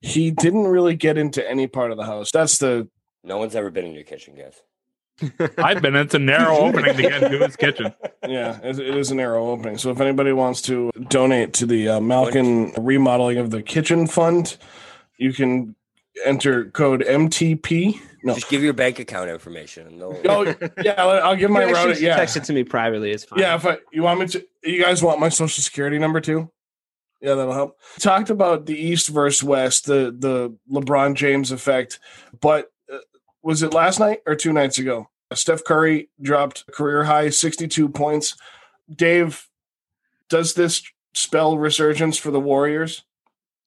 He 0.00 0.30
didn't 0.30 0.66
really 0.66 0.96
get 0.96 1.16
into 1.18 1.48
any 1.48 1.66
part 1.66 1.90
of 1.90 1.96
the 1.98 2.04
house. 2.06 2.30
That's 2.32 2.58
the 2.58 2.88
no 3.22 3.38
one's 3.38 3.54
ever 3.54 3.70
been 3.70 3.86
in 3.86 3.94
your 3.94 4.04
kitchen, 4.04 4.34
guys. 4.34 4.60
I've 5.58 5.80
been, 5.80 5.94
it's 5.96 6.14
a 6.14 6.18
narrow 6.18 6.56
opening 6.56 6.96
to 6.96 7.02
get 7.02 7.22
into 7.22 7.38
his 7.44 7.56
kitchen. 7.56 7.94
yeah. 8.26 8.58
It, 8.62 8.78
it 8.78 8.96
is 8.96 9.10
a 9.10 9.14
narrow 9.14 9.50
opening. 9.50 9.78
So 9.78 9.90
if 9.90 10.00
anybody 10.00 10.32
wants 10.32 10.60
to 10.62 10.90
donate 11.08 11.52
to 11.54 11.66
the 11.66 11.88
uh, 11.88 12.00
Malkin 12.00 12.72
remodeling 12.76 13.38
of 13.38 13.50
the 13.50 13.62
kitchen 13.62 14.06
fund, 14.06 14.56
you 15.18 15.32
can 15.32 15.76
enter 16.24 16.66
code 16.70 17.02
MTP. 17.02 18.00
No. 18.22 18.34
Just 18.34 18.48
give 18.48 18.62
your 18.62 18.72
bank 18.72 18.98
account 18.98 19.30
information. 19.30 19.86
And 19.86 20.02
Oh 20.24 20.54
yeah, 20.82 20.92
I'll 20.96 21.36
give 21.36 21.50
my 21.50 21.64
You 21.66 21.74
route. 21.74 22.00
Yeah, 22.00 22.16
text 22.16 22.36
it 22.36 22.44
to 22.44 22.52
me 22.52 22.64
privately. 22.64 23.10
It's 23.10 23.24
fine. 23.24 23.38
Yeah, 23.38 23.54
if 23.54 23.66
I, 23.66 23.78
you 23.92 24.02
want 24.02 24.20
me 24.20 24.26
to, 24.28 24.44
you 24.62 24.82
guys 24.82 25.02
want 25.02 25.20
my 25.20 25.28
social 25.28 25.62
security 25.62 25.98
number 25.98 26.20
too? 26.20 26.50
Yeah, 27.20 27.34
that'll 27.34 27.54
help. 27.54 27.78
Talked 28.00 28.30
about 28.30 28.66
the 28.66 28.76
East 28.76 29.08
versus 29.08 29.42
West, 29.42 29.86
the 29.86 30.14
the 30.16 30.56
LeBron 30.70 31.14
James 31.14 31.52
effect, 31.52 31.98
but 32.40 32.70
was 33.44 33.62
it 33.62 33.72
last 33.72 34.00
night 34.00 34.20
or 34.26 34.34
two 34.34 34.52
nights 34.52 34.78
ago? 34.78 35.08
Steph 35.32 35.62
Curry 35.64 36.08
dropped 36.20 36.66
career 36.72 37.04
high 37.04 37.28
62 37.30 37.88
points. 37.88 38.36
Dave, 38.94 39.48
does 40.28 40.54
this 40.54 40.82
spell 41.14 41.58
resurgence 41.58 42.16
for 42.18 42.30
the 42.32 42.40
Warriors? 42.40 43.04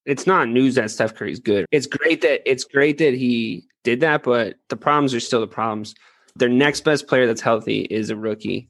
it's 0.08 0.26
not 0.26 0.48
news 0.48 0.76
that 0.76 0.90
Steph 0.90 1.14
Curry's 1.16 1.40
good. 1.40 1.66
It's 1.70 1.86
great 1.86 2.22
that 2.22 2.42
it's 2.50 2.64
great 2.64 2.98
that 3.00 3.14
he 3.14 3.66
did 3.84 4.00
that, 4.00 4.24
but 4.24 4.56
the 4.70 4.78
problems 4.78 5.14
are 5.14 5.20
still 5.20 5.42
the 5.42 5.48
problems. 5.48 5.96
Their 6.38 6.48
next 6.48 6.86
best 6.86 7.08
player 7.08 7.28
that's 7.28 7.42
healthy 7.42 7.82
is 7.82 8.10
a 8.10 8.16
rookie. 8.16 8.70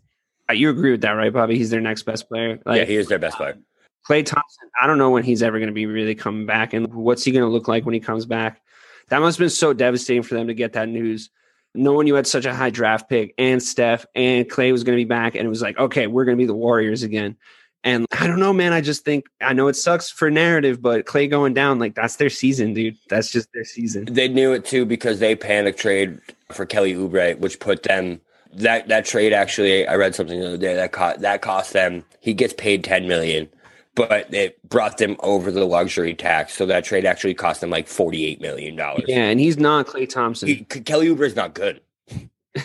Uh, 0.49 0.53
You 0.53 0.72
agree 0.72 0.89
with 0.89 1.01
that, 1.01 1.12
right, 1.12 1.32
Bobby? 1.32 1.55
He's 1.55 1.70
their 1.70 1.80
next 1.80 2.03
best 2.03 2.28
player. 2.28 2.60
yeah, 2.66 2.86
he 2.86 2.95
is 2.95 3.08
their 3.08 3.20
best 3.20 3.38
player. 3.38 3.55
Klay 4.10 4.26
Thompson, 4.26 4.70
I 4.82 4.88
don't 4.88 4.97
know 4.97 5.12
when 5.12 5.24
he's 5.24 5.43
ever 5.43 5.60
going 5.60 5.68
to 5.68 5.74
be 5.74 5.86
really 5.86 6.16
coming 6.16 6.47
back 6.47 6.74
and 6.74 6.91
what's 6.91 7.24
he 7.24 7.32
going 7.32 7.43
to 7.43 7.49
look 7.51 7.68
like 7.68 7.86
when 7.86 7.93
he 7.93 7.99
comes 7.99 8.26
back. 8.26 8.60
That 9.10 9.20
must 9.20 9.38
have 9.38 9.43
been 9.43 9.49
so 9.49 9.74
devastating 9.74 10.24
for 10.24 10.36
them 10.36 10.47
to 10.47 10.53
get 10.53 10.74
that 10.74 10.89
news. 10.89 11.30
Knowing 11.74 12.08
you 12.08 12.16
had 12.16 12.26
such 12.26 12.45
a 12.45 12.55
high 12.55 12.72
draft 12.72 13.08
pick 13.08 13.36
and 13.38 13.62
Steph 13.62 14.05
and 14.16 14.49
Klay 14.49 14.72
was 14.72 14.84
going 14.84 14.97
to 14.97 15.01
be 15.01 15.08
back, 15.08 15.36
and 15.36 15.45
it 15.45 15.49
was 15.49 15.62
like, 15.62 15.78
okay, 15.78 16.08
we're 16.08 16.26
going 16.26 16.38
to 16.38 16.41
be 16.41 16.47
the 16.47 16.55
Warriors 16.55 17.03
again. 17.03 17.36
And 17.84 18.05
I 18.20 18.28
don't 18.28 18.39
know, 18.39 18.51
man. 18.51 18.74
I 18.74 18.82
just 18.82 19.05
think 19.05 19.26
I 19.41 19.53
know 19.53 19.68
it 19.68 19.76
sucks 19.76 20.10
for 20.10 20.32
narrative, 20.32 20.82
but 20.82 21.05
Klay 21.05 21.30
going 21.30 21.53
down, 21.53 21.80
like 21.80 21.95
that's 21.95 22.16
their 22.16 22.30
season, 22.30 22.74
dude. 22.74 22.97
That's 23.10 23.32
just 23.32 23.47
their 23.53 23.64
season. 23.64 24.05
They 24.05 24.28
knew 24.28 24.53
it 24.53 24.66
too 24.66 24.86
because 24.86 25.20
they 25.20 25.36
panic 25.36 25.78
trade 25.78 26.20
for 26.51 26.66
Kelly 26.66 26.93
Oubre, 26.95 27.38
which 27.39 27.60
put 27.60 27.84
them 27.84 28.20
that 28.53 28.88
that 28.88 29.05
trade 29.05 29.32
actually. 29.32 29.88
I 29.88 29.95
read 29.95 30.16
something 30.16 30.39
the 30.39 30.47
other 30.47 30.58
day 30.58 30.74
that 30.74 30.91
cost 30.91 31.22
that 31.22 31.41
cost 31.41 31.74
them. 31.74 32.03
He 32.20 32.34
gets 32.34 32.53
paid 32.53 32.84
ten 32.84 33.08
million, 33.08 33.47
but 33.98 34.34
it 34.34 34.62
brought 34.70 34.98
them 34.98 35.18
over 35.20 35.52
the 35.52 35.66
luxury 35.66 36.14
tax. 36.14 36.54
So 36.54 36.66
that 36.68 36.86
trade 36.86 37.06
actually 37.06 37.34
cost 37.34 37.60
them 37.62 37.70
like 37.70 37.88
forty 37.88 38.26
eight 38.26 38.39
million 38.39 38.76
dollars. 38.76 39.04
Yeah, 39.08 39.24
and 39.24 39.39
he's 39.39 39.58
not 39.58 39.88
Klay 39.88 40.08
Thompson. 40.08 40.48
He, 40.48 40.66
He, 40.72 40.82
Kelly 40.82 41.08
Oubre 41.10 41.26
is 41.26 41.36
not 41.36 41.54
good. 41.54 41.82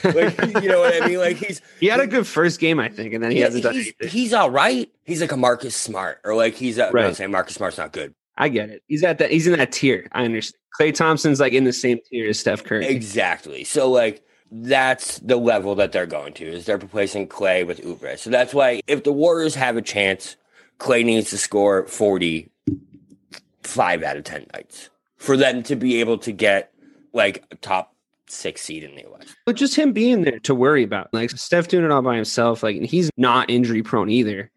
like, 0.05 0.39
you 0.63 0.69
know 0.69 0.81
what 0.81 1.03
I 1.03 1.07
mean? 1.07 1.19
Like 1.19 1.37
he's 1.37 1.61
he 1.81 1.87
had 1.87 2.01
a 2.01 2.07
good 2.07 2.27
first 2.27 2.61
game, 2.61 2.79
I 2.79 2.89
think, 2.89 3.13
and 3.15 3.23
then 3.25 3.31
he 3.33 3.39
yeah, 3.39 3.47
hasn't 3.47 3.65
done 3.65 3.75
he's, 3.75 3.87
anything. 4.01 4.09
he's 4.09 4.33
all 4.33 4.51
right. 4.51 4.91
He's 5.05 5.21
like 5.21 5.33
a 5.33 5.37
Marcus 5.37 5.75
Smart, 5.75 6.21
or 6.25 6.35
like 6.35 6.55
he's 6.55 6.79
a, 6.79 6.91
Right. 6.93 7.07
I'm 7.07 7.15
saying 7.15 7.31
Marcus 7.31 7.55
Smart's 7.57 7.79
not 7.79 7.93
good. 7.93 8.15
I 8.39 8.49
get 8.49 8.71
it. 8.71 8.83
He's 8.87 9.03
at 9.05 9.19
that. 9.19 9.31
He's 9.31 9.47
in 9.47 9.59
that 9.59 9.73
tier. 9.73 10.09
I 10.13 10.25
understand. 10.25 10.59
Klay 10.81 10.95
Thompson's 10.95 11.39
like 11.41 11.53
in 11.53 11.65
the 11.65 11.73
same 11.73 11.99
tier 12.09 12.29
as 12.31 12.41
Steph 12.41 12.65
Curry. 12.65 12.87
Exactly. 12.87 13.65
So 13.65 13.91
like 13.91 14.23
that's 14.51 15.19
the 15.19 15.37
level 15.37 15.75
that 15.75 15.93
they're 15.93 16.07
going 16.07 16.33
to 16.35 16.45
is 16.47 16.65
they're 16.67 16.79
replacing 16.79 17.29
Klay 17.29 17.67
with 17.67 17.83
Oubre. 17.83 18.19
So 18.19 18.31
that's 18.31 18.55
why 18.55 18.81
if 18.87 19.05
the 19.05 19.13
Warriors 19.13 19.55
have 19.55 19.77
a 19.77 19.83
chance, 19.83 20.37
Klay 20.83 21.05
needs 21.05 21.31
to 21.31 21.39
score 21.39 21.87
40 21.87 22.51
five 23.63 24.03
out 24.03 24.17
of 24.17 24.25
10 24.25 24.47
nights 24.53 24.91
for 25.17 25.37
them 25.37 25.63
to 25.63 25.77
be 25.77 26.01
able 26.01 26.19
to 26.19 26.33
get 26.33 26.73
like 27.13 27.45
a 27.53 27.55
top 27.55 27.95
six 28.27 28.63
seed 28.63 28.83
in 28.83 28.97
the 28.97 29.05
West. 29.09 29.37
But 29.47 29.55
just 29.55 29.77
him 29.77 29.93
being 29.93 30.23
there 30.23 30.41
to 30.41 30.55
worry 30.57 30.83
about, 30.83 31.09
like 31.13 31.31
Steph 31.31 31.69
doing 31.69 31.85
it 31.85 31.93
all 31.93 32.03
by 32.03 32.17
himself, 32.17 32.65
like 32.65 32.77
and 32.77 32.85
he's 32.85 33.11
not 33.17 33.49
injury 33.49 33.85
prone 33.85 34.11
either, 34.11 34.51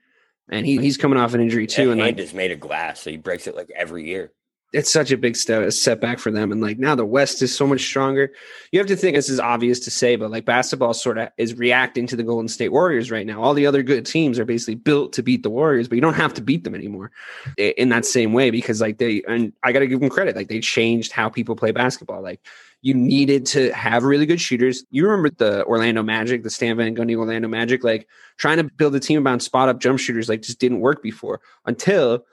and 0.50 0.66
he, 0.66 0.78
he's 0.78 0.98
coming 0.98 1.20
off 1.20 1.36
an 1.36 1.42
injury 1.42 1.68
too, 1.68 1.92
and 1.92 2.02
like 2.02 2.18
is 2.18 2.34
made 2.34 2.52
of 2.52 2.60
glass, 2.60 3.02
so 3.02 3.12
he 3.12 3.18
breaks 3.18 3.46
it 3.46 3.56
like 3.56 3.70
every 3.76 4.08
year. 4.08 4.32
It's 4.76 4.92
such 4.92 5.10
a 5.10 5.18
big 5.18 5.38
step, 5.38 5.64
a 5.64 5.72
setback 5.72 6.20
for 6.20 6.32
them. 6.32 6.52
And 6.52 6.62
like 6.62 6.78
now 6.78 6.96
the 6.96 7.06
West 7.06 7.42
is 7.42 7.56
so 7.56 7.66
much 7.66 7.82
stronger. 7.82 8.32
You 8.72 8.80
have 8.80 8.88
to 8.88 8.96
think 8.96 9.16
this 9.16 9.30
is 9.30 9.40
obvious 9.40 9.80
to 9.82 9.92
say, 9.92 10.18
but 10.18 10.32
like 10.32 10.44
basketball 10.44 10.94
sort 10.94 11.18
of 11.18 11.30
is 11.38 11.54
reacting 11.54 12.08
to 12.08 12.16
the 12.18 12.24
Golden 12.24 12.50
State 12.50 12.70
Warriors 12.70 13.10
right 13.10 13.26
now. 13.26 13.42
All 13.42 13.54
the 13.54 13.66
other 13.66 13.84
good 13.84 14.06
teams 14.06 14.38
are 14.38 14.46
basically 14.46 14.76
built 14.76 15.14
to 15.14 15.24
beat 15.24 15.44
the 15.44 15.50
Warriors, 15.50 15.88
but 15.88 15.96
you 15.96 16.02
don't 16.02 16.14
have 16.14 16.34
to 16.34 16.42
beat 16.42 16.66
them 16.66 16.76
anymore 16.76 17.12
in 17.58 17.90
that 17.90 18.06
same 18.06 18.34
way 18.34 18.52
because 18.52 18.82
like 18.82 18.98
they 18.98 19.24
and 19.28 19.54
I 19.64 19.72
got 19.72 19.80
to 19.80 19.88
give 19.88 20.02
them 20.02 20.10
credit, 20.10 20.36
like 20.36 20.50
they 20.50 20.60
changed 20.60 21.14
how 21.14 21.30
people 21.30 21.56
play 21.56 21.72
basketball. 21.72 22.22
Like 22.22 22.42
you 22.82 22.94
needed 22.94 23.46
to 23.48 23.72
have 23.72 24.04
really 24.04 24.26
good 24.26 24.42
shooters. 24.42 24.84
You 24.92 25.08
remember 25.08 25.30
the 25.30 25.64
Orlando 25.66 26.04
Magic, 26.04 26.44
the 26.44 26.50
Stan 26.50 26.76
Van 26.76 26.96
Gundy 26.96 27.16
Orlando 27.16 27.48
Magic, 27.48 27.84
like 27.84 28.08
trying 28.38 28.58
to 28.58 28.66
build 28.66 28.94
a 28.94 29.00
team 29.00 29.20
about 29.20 29.42
spot 29.42 29.70
up 29.70 29.80
jump 29.80 30.00
shooters, 30.00 30.28
like 30.28 30.42
just 30.42 30.60
didn't 30.60 30.82
work 30.82 31.02
before 31.02 31.40
until 31.66 32.26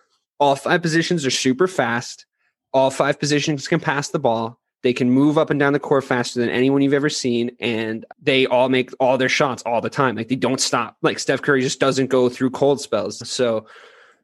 all 0.43 0.57
five 0.57 0.82
positions 0.82 1.24
are 1.24 1.30
super 1.30 1.68
fast. 1.68 2.26
All 2.72 2.90
five 2.90 3.18
positions 3.18 3.68
can 3.68 3.80
pass 3.80 4.08
the 4.08 4.18
ball. 4.18 4.58
They 4.82 4.92
can 4.92 5.10
move 5.10 5.38
up 5.38 5.50
and 5.50 5.60
down 5.60 5.72
the 5.72 5.78
court 5.78 6.04
faster 6.04 6.40
than 6.40 6.48
anyone 6.48 6.82
you've 6.82 6.92
ever 6.92 7.08
seen, 7.08 7.52
and 7.60 8.04
they 8.20 8.46
all 8.46 8.68
make 8.68 8.90
all 8.98 9.16
their 9.16 9.28
shots 9.28 9.62
all 9.64 9.80
the 9.80 9.90
time. 9.90 10.16
Like 10.16 10.28
they 10.28 10.36
don't 10.36 10.60
stop. 10.60 10.96
Like 11.02 11.20
Steph 11.20 11.42
Curry 11.42 11.60
just 11.62 11.78
doesn't 11.78 12.08
go 12.08 12.28
through 12.28 12.50
cold 12.50 12.80
spells. 12.80 13.28
So 13.28 13.66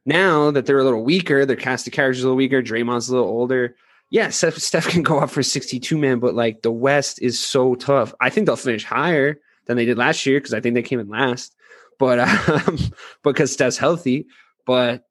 now 0.05 0.51
that 0.51 0.65
they're 0.65 0.79
a 0.79 0.83
little 0.83 1.03
weaker, 1.03 1.45
their 1.45 1.55
cast 1.55 1.87
of 1.87 1.93
characters 1.93 2.23
a 2.23 2.27
little 2.27 2.37
weaker. 2.37 2.61
Draymond's 2.61 3.09
a 3.09 3.13
little 3.13 3.29
older. 3.29 3.75
Yeah, 4.09 4.29
Steph, 4.29 4.57
Steph 4.57 4.87
can 4.87 5.03
go 5.03 5.19
up 5.19 5.29
for 5.29 5.43
62 5.43 5.97
man, 5.97 6.19
but 6.19 6.33
like 6.33 6.61
the 6.61 6.71
West 6.71 7.21
is 7.21 7.39
so 7.39 7.75
tough. 7.75 8.13
I 8.19 8.29
think 8.29 8.45
they'll 8.45 8.55
finish 8.55 8.83
higher 8.83 9.39
than 9.67 9.77
they 9.77 9.85
did 9.85 9.97
last 9.97 10.25
year 10.25 10.39
because 10.39 10.53
I 10.53 10.59
think 10.59 10.75
they 10.75 10.81
came 10.81 10.99
in 10.99 11.07
last. 11.07 11.55
But 11.99 12.19
um, 12.67 12.77
because 13.23 13.53
Steph's 13.53 13.77
healthy, 13.77 14.27
but 14.65 15.03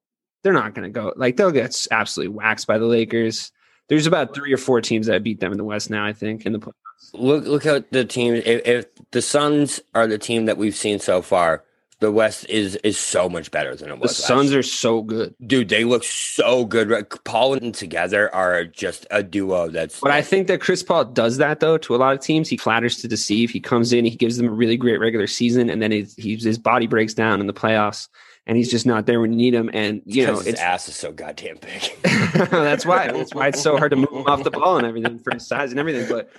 they're 0.43 0.53
not 0.53 0.75
going 0.75 0.85
to 0.85 0.91
go 0.91 1.13
like 1.17 1.37
they'll 1.37 1.51
get 1.51 1.87
absolutely 1.91 2.35
waxed 2.35 2.67
by 2.67 2.79
the 2.79 2.87
Lakers. 2.87 3.53
There's 3.89 4.07
about 4.07 4.35
three 4.35 4.53
or 4.53 4.59
four 4.59 4.81
teams 4.81 5.07
that 5.07 5.23
beat 5.23 5.41
them 5.41 5.53
in 5.53 5.59
the 5.59 5.65
West 5.65 5.89
now. 5.91 6.05
I 6.05 6.13
think 6.13 6.45
in 6.47 6.53
the 6.53 6.59
play. 6.59 6.73
Look 7.15 7.45
look 7.47 7.65
at 7.67 7.91
the 7.93 8.05
team. 8.05 8.35
If, 8.35 8.67
if 8.67 8.87
the 9.13 9.23
Suns 9.23 9.81
are 9.95 10.07
the 10.07 10.19
team 10.19 10.45
that 10.47 10.59
we've 10.59 10.75
seen 10.75 10.99
so 10.99 11.23
far, 11.23 11.65
the 12.01 12.13
West 12.13 12.45
is 12.51 12.77
is 12.77 12.99
so 12.99 13.29
much 13.29 13.51
better 13.51 13.75
than 13.75 13.89
it 13.89 13.95
The 13.95 14.01
was. 14.01 14.11
last 14.11 14.27
Suns 14.27 14.51
year. 14.51 14.59
are 14.61 14.63
so 14.65 15.03
good, 15.03 15.35
dude. 15.47 15.69
They 15.71 15.85
look 15.85 16.05
so 16.05 16.65
good. 16.67 16.93
Paul 17.25 17.55
and 17.55 17.75
together 17.75 18.33
are 18.35 18.65
just 18.65 19.07
a 19.11 19.23
duo. 19.23 19.69
That's 19.69 20.01
but 20.01 20.11
I 20.11 20.21
think 20.23 20.49
that 20.49 20.61
Chris 20.61 20.83
Paul 20.83 21.07
does 21.07 21.39
that 21.39 21.61
though 21.61 21.79
to 21.79 21.95
a 21.95 21.99
lot 21.99 22.15
of 22.15 22.21
teams. 22.21 22.49
He 22.49 22.57
flatters 22.59 22.97
to 22.99 23.09
deceive. 23.09 23.51
He 23.51 23.61
comes 23.61 23.93
in, 23.93 24.05
he 24.05 24.17
gives 24.17 24.37
them 24.37 24.49
a 24.49 24.53
really 24.53 24.77
great 24.77 25.01
regular 25.01 25.27
season, 25.29 25.71
and 25.71 25.81
then 25.81 25.93
his, 25.93 26.15
he's, 26.17 26.45
his 26.45 26.59
body 26.59 26.87
breaks 26.87 27.15
down 27.15 27.41
in 27.41 27.47
the 27.47 27.55
playoffs, 27.55 28.09
and 28.49 28.57
he's 28.57 28.71
just 28.71 28.87
not 28.87 29.05
there 29.05 29.21
when 29.21 29.31
you 29.31 29.37
need 29.37 29.55
him. 29.55 29.71
And 29.73 30.03
you 30.07 30.27
know, 30.27 30.41
his 30.41 30.55
ass 30.55 30.89
is 30.89 30.97
so 30.97 31.13
goddamn 31.13 31.59
big. 31.59 31.93
that's 32.51 32.87
why 32.87 33.13
that's 33.13 33.35
why 33.35 33.49
it's 33.49 33.63
so 33.63 33.77
hard 33.77 33.91
to 33.91 33.97
move 33.97 34.11
him 34.11 34.27
off 34.27 34.43
the 34.43 34.51
ball 34.51 34.79
and 34.79 34.87
everything 34.87 35.19
for 35.19 35.35
his 35.35 35.47
size 35.47 35.71
and 35.71 35.79
everything. 35.79 36.09
But 36.09 36.31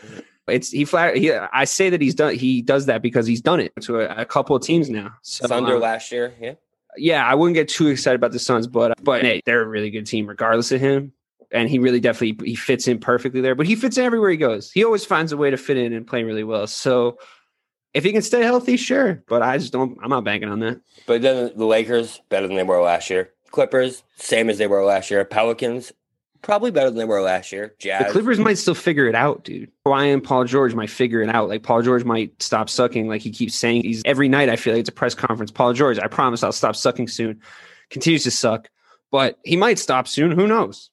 it's 0.48 0.72
he 0.72 0.86
flat. 0.86 1.16
He, 1.16 1.32
I 1.32 1.66
say 1.66 1.92
that 1.92 2.02
he's 2.02 2.16
done. 2.16 2.34
He 2.34 2.64
does 2.64 2.88
that 2.88 3.04
because 3.04 3.28
he's 3.28 3.42
done 3.42 3.60
it 3.60 3.72
to 3.82 4.00
a, 4.00 4.22
a 4.24 4.26
couple 4.26 4.56
of 4.56 4.64
teams 4.64 4.90
now. 4.90 5.14
So 5.22 5.48
Thunder 5.48 5.76
uh, 5.76 5.80
last 5.80 6.12
year, 6.12 6.34
yeah. 6.42 6.56
yeah, 6.98 7.26
I 7.26 7.36
wouldn't 7.36 7.54
get 7.54 7.70
too 7.70 7.88
excited 7.88 8.16
about 8.16 8.32
the 8.32 8.40
Suns, 8.40 8.66
but 8.66 9.02
but 9.04 9.22
hey, 9.22 9.42
they're 9.46 9.62
a 9.62 9.68
really 9.68 9.92
good 9.92 10.08
team 10.08 10.28
regardless 10.28 10.72
of 10.72 10.82
him. 10.82 11.14
And 11.52 11.68
he 11.68 11.80
really 11.80 12.00
definitely 12.00 12.48
he 12.48 12.56
fits 12.56 12.88
in 12.88 13.00
perfectly 13.00 13.42
there. 13.42 13.56
But 13.56 13.66
he 13.68 13.76
fits 13.76 13.98
in 13.98 14.04
everywhere 14.04 14.30
he 14.30 14.38
goes. 14.38 14.72
He 14.72 14.84
always 14.84 15.06
finds 15.06 15.32
a 15.32 15.38
way 15.38 15.50
to 15.50 15.58
fit 15.58 15.78
in 15.78 15.94
and 15.94 16.06
play 16.06 16.24
really 16.24 16.44
well. 16.44 16.68
So 16.68 17.18
if 17.94 18.04
he 18.04 18.12
can 18.12 18.22
stay 18.22 18.44
healthy, 18.44 18.78
sure. 18.78 19.24
But 19.28 19.42
I 19.42 19.58
just 19.58 19.74
don't. 19.74 19.98
I'm 20.04 20.10
not 20.10 20.24
banking 20.24 20.50
on 20.50 20.60
that. 20.60 20.82
But 21.08 21.22
then 21.22 21.52
the 21.56 21.66
Lakers 21.66 22.22
better 22.30 22.48
than 22.48 22.56
they 22.56 22.64
were 22.64 22.82
last 22.82 23.10
year. 23.10 23.32
Clippers 23.52 24.04
same 24.18 24.50
as 24.50 24.58
they 24.58 24.68
were 24.68 24.84
last 24.84 25.10
year. 25.10 25.26
Pelicans 25.26 25.92
probably 26.42 26.72
better 26.72 26.90
than 26.90 27.00
they 27.00 27.06
were 27.06 27.22
last 27.22 27.52
year. 27.52 27.74
Jazz. 27.80 28.06
The 28.06 28.12
Clippers 28.12 28.40
might 28.40 28.58
still 28.58 28.76
figure 28.76 29.08
it 29.08 29.16
out, 29.16 29.44
dude. 29.44 29.72
Kawhi 29.86 30.14
and 30.14 30.24
Paul 30.24 30.46
George 30.46 30.74
might 30.76 30.90
figure 30.90 31.22
it 31.22 31.30
out. 31.30 31.50
Like 31.50 31.64
Paul 31.64 31.82
George 31.82 32.04
might 32.04 32.42
stop 32.42 32.70
sucking, 32.70 33.08
like 33.08 33.22
he 33.22 33.32
keeps 33.32 33.56
saying. 33.56 33.84
He's 33.84 34.04
every 34.06 34.30
night. 34.30 34.50
I 34.50 34.56
feel 34.56 34.74
like 34.74 34.82
it's 34.82 34.90
a 34.90 34.94
press 34.94 35.16
conference. 35.16 35.52
Paul 35.52 35.74
George, 35.74 35.98
I 36.00 36.08
promise 36.08 36.44
I'll 36.44 36.52
stop 36.52 36.76
sucking 36.76 37.08
soon. 37.08 37.42
Continues 37.90 38.24
to 38.24 38.32
suck, 38.32 38.70
but 39.10 39.40
he 39.44 39.58
might 39.58 39.80
stop 39.80 40.08
soon. 40.08 40.32
Who 40.32 40.46
knows? 40.48 40.92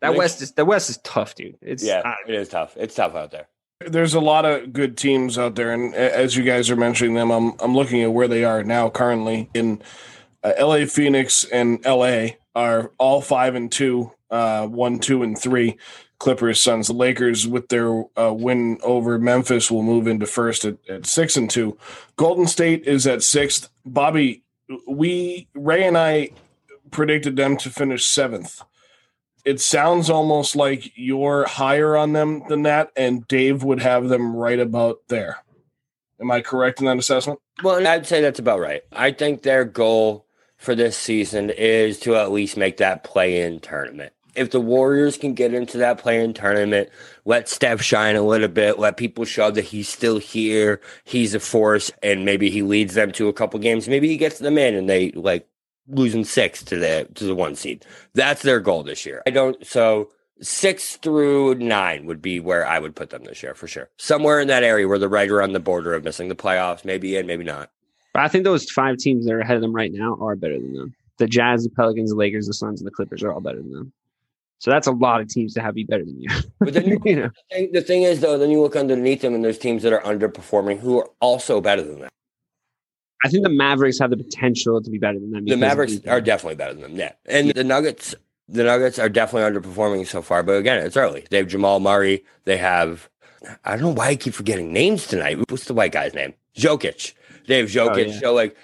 That 0.00 0.14
West 0.14 0.42
is 0.42 0.52
the 0.52 0.64
West 0.64 0.90
is 0.90 0.98
tough, 0.98 1.34
dude. 1.34 1.56
It's 1.62 1.82
yeah, 1.82 2.02
I- 2.04 2.14
it 2.28 2.34
is 2.34 2.48
tough. 2.48 2.76
It's 2.76 2.94
tough 2.94 3.14
out 3.16 3.30
there. 3.30 3.48
There's 3.86 4.14
a 4.14 4.20
lot 4.20 4.44
of 4.44 4.72
good 4.72 4.96
teams 4.96 5.38
out 5.38 5.54
there, 5.54 5.72
and 5.72 5.94
as 5.94 6.36
you 6.36 6.42
guys 6.42 6.68
are 6.68 6.76
mentioning 6.76 7.14
them, 7.14 7.30
I'm 7.30 7.52
I'm 7.60 7.74
looking 7.76 8.02
at 8.02 8.12
where 8.12 8.26
they 8.26 8.44
are 8.44 8.64
now 8.64 8.90
currently 8.90 9.50
in 9.54 9.80
uh, 10.42 10.52
L.A. 10.56 10.84
Phoenix 10.84 11.44
and 11.44 11.84
L.A. 11.86 12.38
are 12.56 12.90
all 12.98 13.20
five 13.20 13.54
and 13.54 13.70
two, 13.70 14.10
uh, 14.30 14.66
one, 14.66 14.98
two, 14.98 15.22
and 15.22 15.38
three. 15.38 15.76
Clippers, 16.18 16.60
Suns, 16.60 16.90
Lakers 16.90 17.46
with 17.46 17.68
their 17.68 18.02
uh, 18.18 18.32
win 18.32 18.78
over 18.82 19.16
Memphis 19.20 19.70
will 19.70 19.84
move 19.84 20.08
into 20.08 20.26
first 20.26 20.64
at, 20.64 20.76
at 20.88 21.06
six 21.06 21.36
and 21.36 21.48
two. 21.48 21.78
Golden 22.16 22.48
State 22.48 22.84
is 22.84 23.06
at 23.06 23.22
sixth. 23.22 23.68
Bobby, 23.86 24.42
we 24.88 25.46
Ray 25.54 25.86
and 25.86 25.96
I 25.96 26.30
predicted 26.90 27.36
them 27.36 27.56
to 27.58 27.70
finish 27.70 28.04
seventh. 28.04 28.62
It 29.48 29.62
sounds 29.62 30.10
almost 30.10 30.56
like 30.56 30.92
you're 30.94 31.46
higher 31.46 31.96
on 31.96 32.12
them 32.12 32.42
than 32.50 32.64
that, 32.64 32.92
and 32.94 33.26
Dave 33.26 33.62
would 33.62 33.80
have 33.80 34.10
them 34.10 34.36
right 34.36 34.60
about 34.60 34.98
there. 35.08 35.38
Am 36.20 36.30
I 36.30 36.42
correct 36.42 36.80
in 36.80 36.86
that 36.86 36.98
assessment? 36.98 37.40
Well, 37.62 37.86
I'd 37.86 38.06
say 38.06 38.20
that's 38.20 38.38
about 38.38 38.60
right. 38.60 38.82
I 38.92 39.10
think 39.10 39.42
their 39.42 39.64
goal 39.64 40.26
for 40.58 40.74
this 40.74 40.98
season 40.98 41.48
is 41.48 41.98
to 42.00 42.14
at 42.16 42.30
least 42.30 42.58
make 42.58 42.76
that 42.76 43.04
play-in 43.04 43.60
tournament. 43.60 44.12
If 44.34 44.50
the 44.50 44.60
Warriors 44.60 45.16
can 45.16 45.32
get 45.32 45.54
into 45.54 45.78
that 45.78 45.96
play-in 45.96 46.34
tournament, 46.34 46.90
let 47.24 47.48
Steph 47.48 47.80
shine 47.80 48.16
a 48.16 48.22
little 48.22 48.48
bit, 48.48 48.78
let 48.78 48.98
people 48.98 49.24
show 49.24 49.50
that 49.50 49.64
he's 49.64 49.88
still 49.88 50.18
here, 50.18 50.82
he's 51.04 51.34
a 51.34 51.40
force, 51.40 51.90
and 52.02 52.26
maybe 52.26 52.50
he 52.50 52.60
leads 52.60 52.92
them 52.92 53.12
to 53.12 53.28
a 53.28 53.32
couple 53.32 53.58
games. 53.60 53.88
Maybe 53.88 54.08
he 54.08 54.18
gets 54.18 54.40
them 54.40 54.58
in, 54.58 54.74
and 54.74 54.90
they 54.90 55.10
like 55.12 55.48
losing 55.88 56.24
six 56.24 56.62
to 56.64 56.76
the 56.76 57.08
to 57.14 57.24
the 57.24 57.34
one 57.34 57.54
seed. 57.54 57.84
That's 58.14 58.42
their 58.42 58.60
goal 58.60 58.82
this 58.82 59.06
year. 59.06 59.22
I 59.26 59.30
don't 59.30 59.64
so 59.66 60.10
six 60.40 60.96
through 60.96 61.56
nine 61.56 62.06
would 62.06 62.22
be 62.22 62.40
where 62.40 62.66
I 62.66 62.78
would 62.78 62.94
put 62.94 63.10
them 63.10 63.24
this 63.24 63.42
year 63.42 63.54
for 63.54 63.66
sure. 63.66 63.88
Somewhere 63.96 64.40
in 64.40 64.48
that 64.48 64.62
area 64.62 64.86
where 64.86 64.98
they're 64.98 65.08
right 65.08 65.30
around 65.30 65.52
the 65.52 65.60
border 65.60 65.94
of 65.94 66.04
missing 66.04 66.28
the 66.28 66.36
playoffs, 66.36 66.84
maybe 66.84 67.16
in, 67.16 67.26
maybe 67.26 67.44
not. 67.44 67.70
But 68.14 68.22
I 68.22 68.28
think 68.28 68.44
those 68.44 68.70
five 68.70 68.96
teams 68.98 69.26
that 69.26 69.32
are 69.32 69.40
ahead 69.40 69.56
of 69.56 69.62
them 69.62 69.74
right 69.74 69.92
now 69.92 70.16
are 70.20 70.36
better 70.36 70.58
than 70.58 70.74
them. 70.74 70.94
The 71.18 71.26
Jazz, 71.26 71.64
the 71.64 71.70
Pelicans, 71.70 72.10
the 72.10 72.16
Lakers, 72.16 72.46
the 72.46 72.54
Suns, 72.54 72.80
and 72.80 72.86
the 72.86 72.92
Clippers 72.92 73.22
are 73.22 73.32
all 73.32 73.40
better 73.40 73.58
than 73.58 73.72
them. 73.72 73.92
So 74.60 74.70
that's 74.70 74.86
a 74.86 74.92
lot 74.92 75.20
of 75.20 75.28
teams 75.28 75.54
to 75.54 75.60
have 75.60 75.74
be 75.74 75.84
better 75.84 76.04
than 76.04 76.20
you. 76.20 76.28
But 76.58 76.74
then 76.74 76.86
you, 76.86 77.00
you 77.04 77.16
know, 77.16 77.30
the 77.50 77.56
thing- 77.56 77.72
the 77.72 77.80
thing 77.80 78.02
is, 78.02 78.20
though, 78.20 78.38
then 78.38 78.50
you 78.50 78.60
look 78.60 78.76
underneath 78.76 79.20
them, 79.20 79.34
and 79.34 79.44
there's 79.44 79.58
teams 79.58 79.82
that 79.82 79.92
are 79.92 80.00
underperforming 80.00 80.80
who 80.80 80.98
are 80.98 81.08
also 81.20 81.60
better 81.60 81.82
than 81.82 82.00
them. 82.00 82.10
I 83.24 83.28
think 83.28 83.42
the 83.42 83.50
Mavericks 83.50 83.98
have 83.98 84.10
the 84.10 84.16
potential 84.16 84.80
to 84.80 84.90
be 84.90 84.98
better 84.98 85.18
than 85.18 85.32
them. 85.32 85.44
The 85.44 85.56
Mavericks 85.56 85.98
are 86.06 86.20
definitely 86.20 86.56
better 86.56 86.74
than 86.74 86.82
them. 86.82 86.96
Yeah, 86.96 87.12
and 87.26 87.50
the 87.50 87.64
Nuggets, 87.64 88.14
the 88.48 88.64
Nuggets 88.64 88.98
are 88.98 89.08
definitely 89.08 89.50
underperforming 89.50 90.06
so 90.06 90.22
far. 90.22 90.42
But 90.42 90.52
again, 90.52 90.84
it's 90.84 90.96
early. 90.96 91.26
They 91.30 91.38
have 91.38 91.48
Jamal 91.48 91.80
Murray. 91.80 92.24
They 92.44 92.56
have. 92.56 93.08
I 93.64 93.72
don't 93.72 93.82
know 93.82 93.88
why 93.90 94.08
I 94.08 94.16
keep 94.16 94.34
forgetting 94.34 94.72
names 94.72 95.06
tonight. 95.06 95.38
What's 95.50 95.66
the 95.66 95.74
white 95.74 95.92
guy's 95.92 96.14
name? 96.14 96.34
Jokic. 96.56 97.14
They 97.46 97.58
have 97.58 97.76
oh, 97.76 97.88
Jokic. 97.88 98.06
Oh, 98.06 98.10
yeah. 98.10 98.20
So 98.20 98.34
like, 98.34 98.56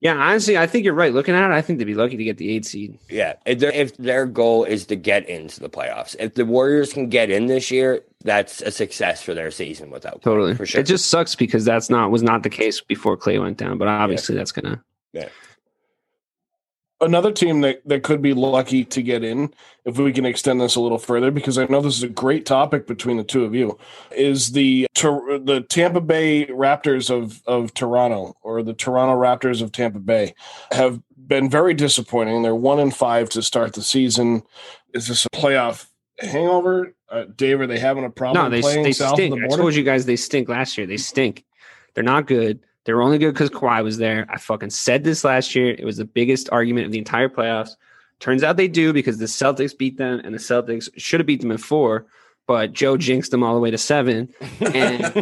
Yeah, 0.00 0.14
honestly, 0.14 0.56
I 0.56 0.66
think 0.66 0.84
you're 0.84 0.94
right. 0.94 1.12
Looking 1.12 1.34
at 1.34 1.50
it, 1.50 1.52
I 1.52 1.60
think 1.60 1.78
they'd 1.78 1.84
be 1.84 1.94
lucky 1.94 2.16
to 2.16 2.24
get 2.24 2.38
the 2.38 2.50
eight 2.50 2.64
seed. 2.64 2.98
yeah, 3.10 3.34
if 3.44 3.58
their, 3.58 3.70
if 3.72 3.96
their 3.98 4.24
goal 4.24 4.64
is 4.64 4.86
to 4.86 4.96
get 4.96 5.28
into 5.28 5.60
the 5.60 5.68
playoffs, 5.68 6.16
if 6.18 6.34
the 6.34 6.46
Warriors 6.46 6.92
can 6.92 7.10
get 7.10 7.30
in 7.30 7.46
this 7.46 7.70
year, 7.70 8.00
that's 8.24 8.62
a 8.62 8.70
success 8.70 9.22
for 9.22 9.34
their 9.34 9.50
season 9.50 9.90
without 9.90 10.22
Totally. 10.22 10.54
for 10.54 10.64
sure. 10.64 10.80
It 10.80 10.84
just 10.84 11.08
sucks 11.08 11.34
because 11.34 11.66
that's 11.66 11.90
not 11.90 12.10
was 12.10 12.22
not 12.22 12.42
the 12.42 12.50
case 12.50 12.80
before 12.80 13.16
Klay 13.16 13.40
went 13.40 13.58
down. 13.58 13.76
But 13.76 13.88
obviously, 13.88 14.34
that's 14.34 14.52
gonna. 14.52 14.82
Another 17.02 17.32
team 17.32 17.62
that, 17.62 17.80
that 17.86 18.02
could 18.02 18.20
be 18.20 18.34
lucky 18.34 18.84
to 18.84 19.02
get 19.02 19.24
in, 19.24 19.54
if 19.86 19.96
we 19.96 20.12
can 20.12 20.26
extend 20.26 20.60
this 20.60 20.76
a 20.76 20.80
little 20.80 20.98
further, 20.98 21.30
because 21.30 21.56
I 21.56 21.64
know 21.64 21.80
this 21.80 21.96
is 21.96 22.02
a 22.02 22.08
great 22.08 22.44
topic 22.44 22.86
between 22.86 23.16
the 23.16 23.24
two 23.24 23.44
of 23.44 23.54
you, 23.54 23.78
is 24.10 24.52
the 24.52 24.86
the 24.94 25.64
Tampa 25.70 26.02
Bay 26.02 26.46
Raptors 26.46 27.08
of 27.08 27.42
of 27.46 27.72
Toronto 27.72 28.36
or 28.42 28.62
the 28.62 28.74
Toronto 28.74 29.18
Raptors 29.18 29.62
of 29.62 29.72
Tampa 29.72 29.98
Bay 29.98 30.34
have 30.72 31.00
been 31.16 31.48
very 31.48 31.72
disappointing. 31.72 32.42
They're 32.42 32.54
one 32.54 32.78
and 32.78 32.94
five 32.94 33.30
to 33.30 33.42
start 33.42 33.72
the 33.72 33.82
season. 33.82 34.42
Is 34.92 35.06
this 35.06 35.24
a 35.24 35.30
playoff 35.30 35.86
hangover, 36.18 36.94
uh, 37.08 37.24
Dave? 37.34 37.60
Are 37.60 37.66
they 37.66 37.78
having 37.78 38.04
a 38.04 38.10
problem 38.10 38.44
No, 38.44 38.50
they 38.50 38.60
playing 38.60 38.82
they 38.82 38.92
south 38.92 39.14
stink. 39.14 39.32
of 39.32 39.40
the 39.40 39.46
I 39.46 39.56
told 39.56 39.74
you 39.74 39.84
guys 39.84 40.04
they 40.04 40.16
stink 40.16 40.50
last 40.50 40.76
year. 40.76 40.86
They 40.86 40.98
stink. 40.98 41.46
They're 41.94 42.04
not 42.04 42.26
good. 42.26 42.60
They 42.90 42.94
were 42.94 43.02
only 43.02 43.18
good 43.18 43.32
because 43.34 43.50
Kawhi 43.50 43.84
was 43.84 43.98
there. 43.98 44.26
I 44.28 44.36
fucking 44.36 44.70
said 44.70 45.04
this 45.04 45.22
last 45.22 45.54
year. 45.54 45.76
It 45.78 45.84
was 45.84 45.98
the 45.98 46.04
biggest 46.04 46.48
argument 46.50 46.86
of 46.86 46.90
the 46.90 46.98
entire 46.98 47.28
playoffs. 47.28 47.76
Turns 48.18 48.42
out 48.42 48.56
they 48.56 48.66
do 48.66 48.92
because 48.92 49.18
the 49.18 49.26
Celtics 49.26 49.78
beat 49.78 49.96
them, 49.96 50.20
and 50.24 50.34
the 50.34 50.40
Celtics 50.40 50.88
should 50.96 51.20
have 51.20 51.26
beat 51.28 51.40
them 51.40 51.52
in 51.52 51.58
four, 51.58 52.06
but 52.48 52.72
Joe 52.72 52.96
jinxed 52.96 53.30
them 53.30 53.44
all 53.44 53.54
the 53.54 53.60
way 53.60 53.70
to 53.70 53.78
seven, 53.78 54.28
and 54.60 55.04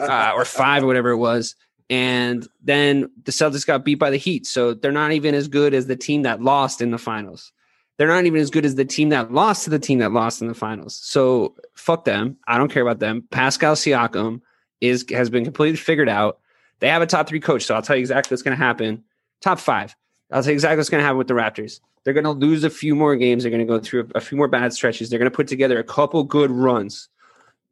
uh, 0.00 0.32
or 0.34 0.44
five, 0.44 0.82
or 0.82 0.88
whatever 0.88 1.10
it 1.10 1.18
was. 1.18 1.54
And 1.88 2.44
then 2.64 3.12
the 3.22 3.30
Celtics 3.30 3.64
got 3.64 3.84
beat 3.84 4.00
by 4.00 4.10
the 4.10 4.16
Heat, 4.16 4.44
so 4.44 4.74
they're 4.74 4.90
not 4.90 5.12
even 5.12 5.36
as 5.36 5.46
good 5.46 5.74
as 5.74 5.86
the 5.86 5.94
team 5.94 6.22
that 6.22 6.42
lost 6.42 6.82
in 6.82 6.90
the 6.90 6.98
finals. 6.98 7.52
They're 7.96 8.08
not 8.08 8.26
even 8.26 8.40
as 8.40 8.50
good 8.50 8.64
as 8.64 8.74
the 8.74 8.84
team 8.84 9.10
that 9.10 9.32
lost 9.32 9.62
to 9.64 9.70
the 9.70 9.78
team 9.78 10.00
that 10.00 10.10
lost 10.10 10.42
in 10.42 10.48
the 10.48 10.54
finals. 10.54 10.96
So 11.00 11.54
fuck 11.74 12.04
them. 12.04 12.38
I 12.48 12.58
don't 12.58 12.72
care 12.72 12.82
about 12.82 12.98
them. 12.98 13.22
Pascal 13.30 13.76
Siakam 13.76 14.40
is 14.80 15.04
has 15.12 15.30
been 15.30 15.44
completely 15.44 15.76
figured 15.76 16.08
out. 16.08 16.40
They 16.80 16.88
have 16.88 17.02
a 17.02 17.06
top 17.06 17.28
three 17.28 17.40
coach, 17.40 17.64
so 17.64 17.74
I'll 17.74 17.82
tell 17.82 17.96
you 17.96 18.00
exactly 18.00 18.34
what's 18.34 18.42
going 18.42 18.56
to 18.56 18.62
happen. 18.62 19.04
Top 19.40 19.58
five. 19.58 19.94
I'll 20.30 20.42
tell 20.42 20.50
you 20.50 20.54
exactly 20.54 20.76
what's 20.76 20.90
going 20.90 21.00
to 21.00 21.04
happen 21.04 21.18
with 21.18 21.28
the 21.28 21.34
Raptors. 21.34 21.80
They're 22.04 22.14
going 22.14 22.24
to 22.24 22.30
lose 22.30 22.64
a 22.64 22.70
few 22.70 22.94
more 22.94 23.16
games. 23.16 23.42
They're 23.42 23.50
going 23.50 23.66
to 23.66 23.70
go 23.70 23.80
through 23.80 24.08
a, 24.14 24.20
few 24.20 24.38
more 24.38 24.48
bad 24.48 24.72
stretches. 24.72 25.10
They're 25.10 25.18
going 25.18 25.30
to 25.30 25.34
put 25.34 25.48
together 25.48 25.78
a 25.78 25.84
couple 25.84 26.22
good 26.24 26.50
runs, 26.50 27.08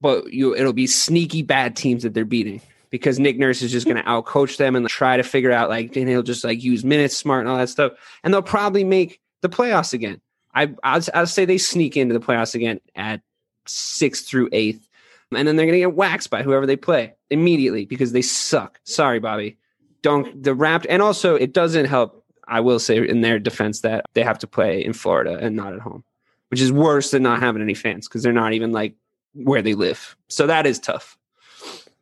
but 0.01 0.33
you 0.33 0.55
it'll 0.55 0.73
be 0.73 0.87
sneaky 0.87 1.43
bad 1.43 1.77
teams 1.77 2.03
that 2.03 2.15
they're 2.15 2.25
beating 2.25 2.61
because 2.91 3.19
Nick 3.19 3.39
Nurse 3.39 3.63
is 3.63 3.73
just 3.73 3.87
going 3.87 3.97
to 3.97 4.03
outcoach 4.03 4.57
them 4.57 4.77
and 4.77 4.89
try 4.89 5.17
to 5.17 5.23
figure 5.23 5.53
out 5.53 5.69
like, 5.69 5.97
and 5.97 6.09
he'll 6.09 6.23
just 6.23 6.45
like 6.45 6.63
use 6.63 6.85
minutes 6.85 7.17
smart 7.17 7.41
and 7.41 7.49
all 7.49 7.59
that 7.59 7.69
stuff, 7.69 7.93
and 8.25 8.33
they'll 8.33 8.43
probably 8.43 8.85
make 8.85 9.21
the 9.43 9.49
playoffs 9.49 9.93
again. 9.93 10.21
I 10.55 10.75
I'll, 10.83 11.03
I'll 11.15 11.27
say 11.27 11.45
they 11.45 11.59
sneak 11.59 11.97
into 11.97 12.19
the 12.19 12.25
playoffs 12.25 12.55
again 12.55 12.81
at 12.95 13.21
sixth 13.67 14.27
through 14.27 14.49
eighth, 14.53 14.89
and 15.33 15.47
then 15.47 15.57
they're 15.57 15.67
going 15.67 15.75
to 15.75 15.81
get 15.81 15.95
waxed 15.95 16.31
by 16.31 16.43
whoever 16.43 16.67
they 16.67 16.77
play 16.77 17.15
immediately 17.31 17.85
because 17.85 18.13
they 18.13 18.23
suck. 18.23 18.81
Sorry, 18.85 19.19
Bobby. 19.19 19.59
Don't 20.03 20.43
the 20.43 20.55
Rapt 20.55 20.87
and 20.89 21.03
also 21.03 21.35
it 21.35 21.53
doesn't 21.53 21.87
help. 21.87 22.23
I 22.49 22.61
will 22.61 22.79
say 22.79 22.97
in 22.97 23.23
their 23.23 23.41
defense 23.41 23.81
that 23.81 24.05
they 24.15 24.23
have 24.23 24.39
to 24.39 24.47
play 24.47 24.85
in 24.85 24.93
Florida 24.93 25.37
and 25.41 25.57
not 25.57 25.73
at 25.73 25.81
home, 25.81 26.05
which 26.51 26.61
is 26.61 26.71
worse 26.71 27.11
than 27.11 27.25
not 27.25 27.41
having 27.41 27.61
any 27.61 27.75
fans 27.75 28.07
because 28.07 28.23
they're 28.23 28.33
not 28.33 28.53
even 28.53 28.71
like 28.71 28.95
where 29.35 29.63
they 29.63 29.75
live. 29.75 30.17
So 30.29 30.47
that 30.47 30.65
is 30.65 30.79
tough. 30.79 31.19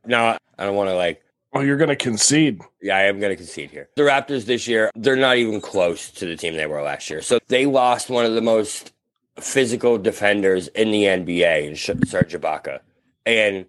no, 0.05 0.37
I 0.59 0.65
don't 0.65 0.77
want 0.77 0.91
to 0.91 0.97
like 0.97 1.25
oh, 1.55 1.61
you're 1.61 1.77
going 1.77 1.89
to 1.89 1.97
concede. 1.97 2.61
Yeah, 2.83 2.97
I 2.97 3.03
am 3.03 3.21
going 3.21 3.31
to 3.31 3.37
concede 3.37 3.71
here. 3.71 3.89
The 3.97 4.03
Raptors 4.03 4.45
this 4.45 4.67
year, 4.67 4.91
they're 4.95 5.17
not 5.17 5.37
even 5.37 5.61
close 5.61 6.11
to 6.13 6.27
the 6.27 6.37
team 6.37 6.57
they 6.57 6.67
were 6.67 6.83
last 6.83 7.09
year. 7.09 7.23
So 7.23 7.39
they 7.49 7.67
lost 7.67 8.11
one 8.11 8.27
of 8.27 8.35
the 8.35 8.43
most 8.43 8.93
physical 9.41 9.99
defenders 9.99 10.69
in 10.69 10.91
the 10.91 11.05
NBA, 11.05 11.69
in 11.69 11.75
Sh- 11.75 12.09
Serge 12.09 12.35
Ibaka, 12.35 12.81
and 13.27 13.67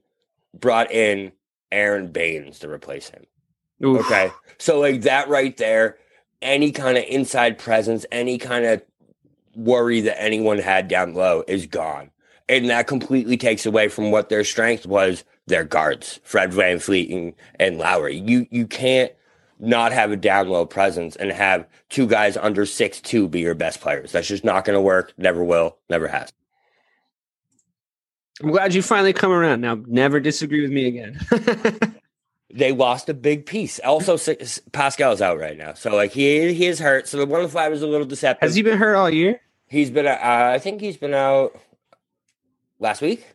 brought 0.54 0.92
in 0.92 1.32
Aron 1.72 2.12
Baynes 2.12 2.60
to 2.60 2.70
replace 2.70 3.10
him. 3.10 3.26
Oof. 3.84 4.06
Okay. 4.06 4.32
So, 4.58 4.80
like 4.80 5.02
that 5.02 5.28
right 5.28 5.56
there, 5.58 5.98
any 6.42 6.72
kind 6.72 6.98
of 6.98 7.04
inside 7.06 7.58
presence, 7.58 8.06
any 8.12 8.38
kind 8.38 8.66
of 8.66 8.82
worry 9.56 10.02
that 10.02 10.22
anyone 10.22 10.60
had 10.60 10.88
down 10.88 11.14
low 11.14 11.44
is 11.48 11.66
gone. 11.66 12.12
And 12.48 12.70
that 12.70 12.88
completely 12.88 13.38
takes 13.38 13.66
away 13.66 13.88
from 13.88 14.12
what 14.12 14.30
their 14.30 14.44
strength 14.44 14.86
was 14.86 15.24
their 15.48 15.64
guards, 15.64 16.20
Fred 16.24 16.52
VanVleet 16.52 17.12
and, 17.12 17.34
and 17.60 17.78
Lowry. 17.78 18.18
You 18.18 18.48
you 18.52 18.68
can't 18.68 19.12
not 19.60 19.92
have 19.94 20.12
a 20.12 20.18
down 20.18 20.50
low 20.50 20.66
presence 20.66 21.16
and 21.16 21.32
have 21.32 21.68
two 21.90 22.08
guys 22.08 22.38
under 22.38 22.66
six 22.66 23.00
two 23.02 23.28
be 23.28 23.40
your 23.42 23.56
best 23.56 23.82
players. 23.82 24.12
That's 24.12 24.28
just 24.28 24.44
not 24.44 24.66
gonna 24.66 24.82
work, 24.82 25.14
never 25.18 25.44
will, 25.44 25.78
never 25.90 26.08
has. 26.08 26.32
I'm 28.42 28.52
glad 28.52 28.74
you 28.74 28.82
finally 28.82 29.14
come 29.14 29.32
around. 29.32 29.62
Now, 29.62 29.80
never 29.88 30.20
disagree 30.20 30.62
with 30.62 30.72
me 30.72 30.88
again. 30.88 31.20
They 32.56 32.72
lost 32.72 33.10
a 33.10 33.14
big 33.14 33.46
piece. 33.46 33.80
Also, 33.80 34.18
Pascal's 34.72 35.22
out 35.22 35.38
right 35.38 35.58
now, 35.58 35.74
so 35.74 35.94
like 35.94 36.14
he 36.14 36.54
he 36.54 36.68
is 36.68 36.80
hurt. 36.80 37.06
So 37.06 37.18
the 37.18 37.26
one 37.26 37.42
of 37.42 37.52
five 37.52 37.74
is 37.74 37.82
a 37.82 37.88
little 37.88 38.08
deceptive. 38.08 38.48
Has 38.48 38.56
he 38.56 38.62
been 38.62 38.78
hurt 38.78 38.96
all 38.96 39.10
year? 39.10 39.42
He's 39.68 39.90
been, 39.90 40.08
uh, 40.08 40.18
I 40.22 40.58
think 40.60 40.80
he's 40.80 40.96
been 40.96 41.14
out 41.14 41.60
last 42.80 43.02
week. 43.02 43.26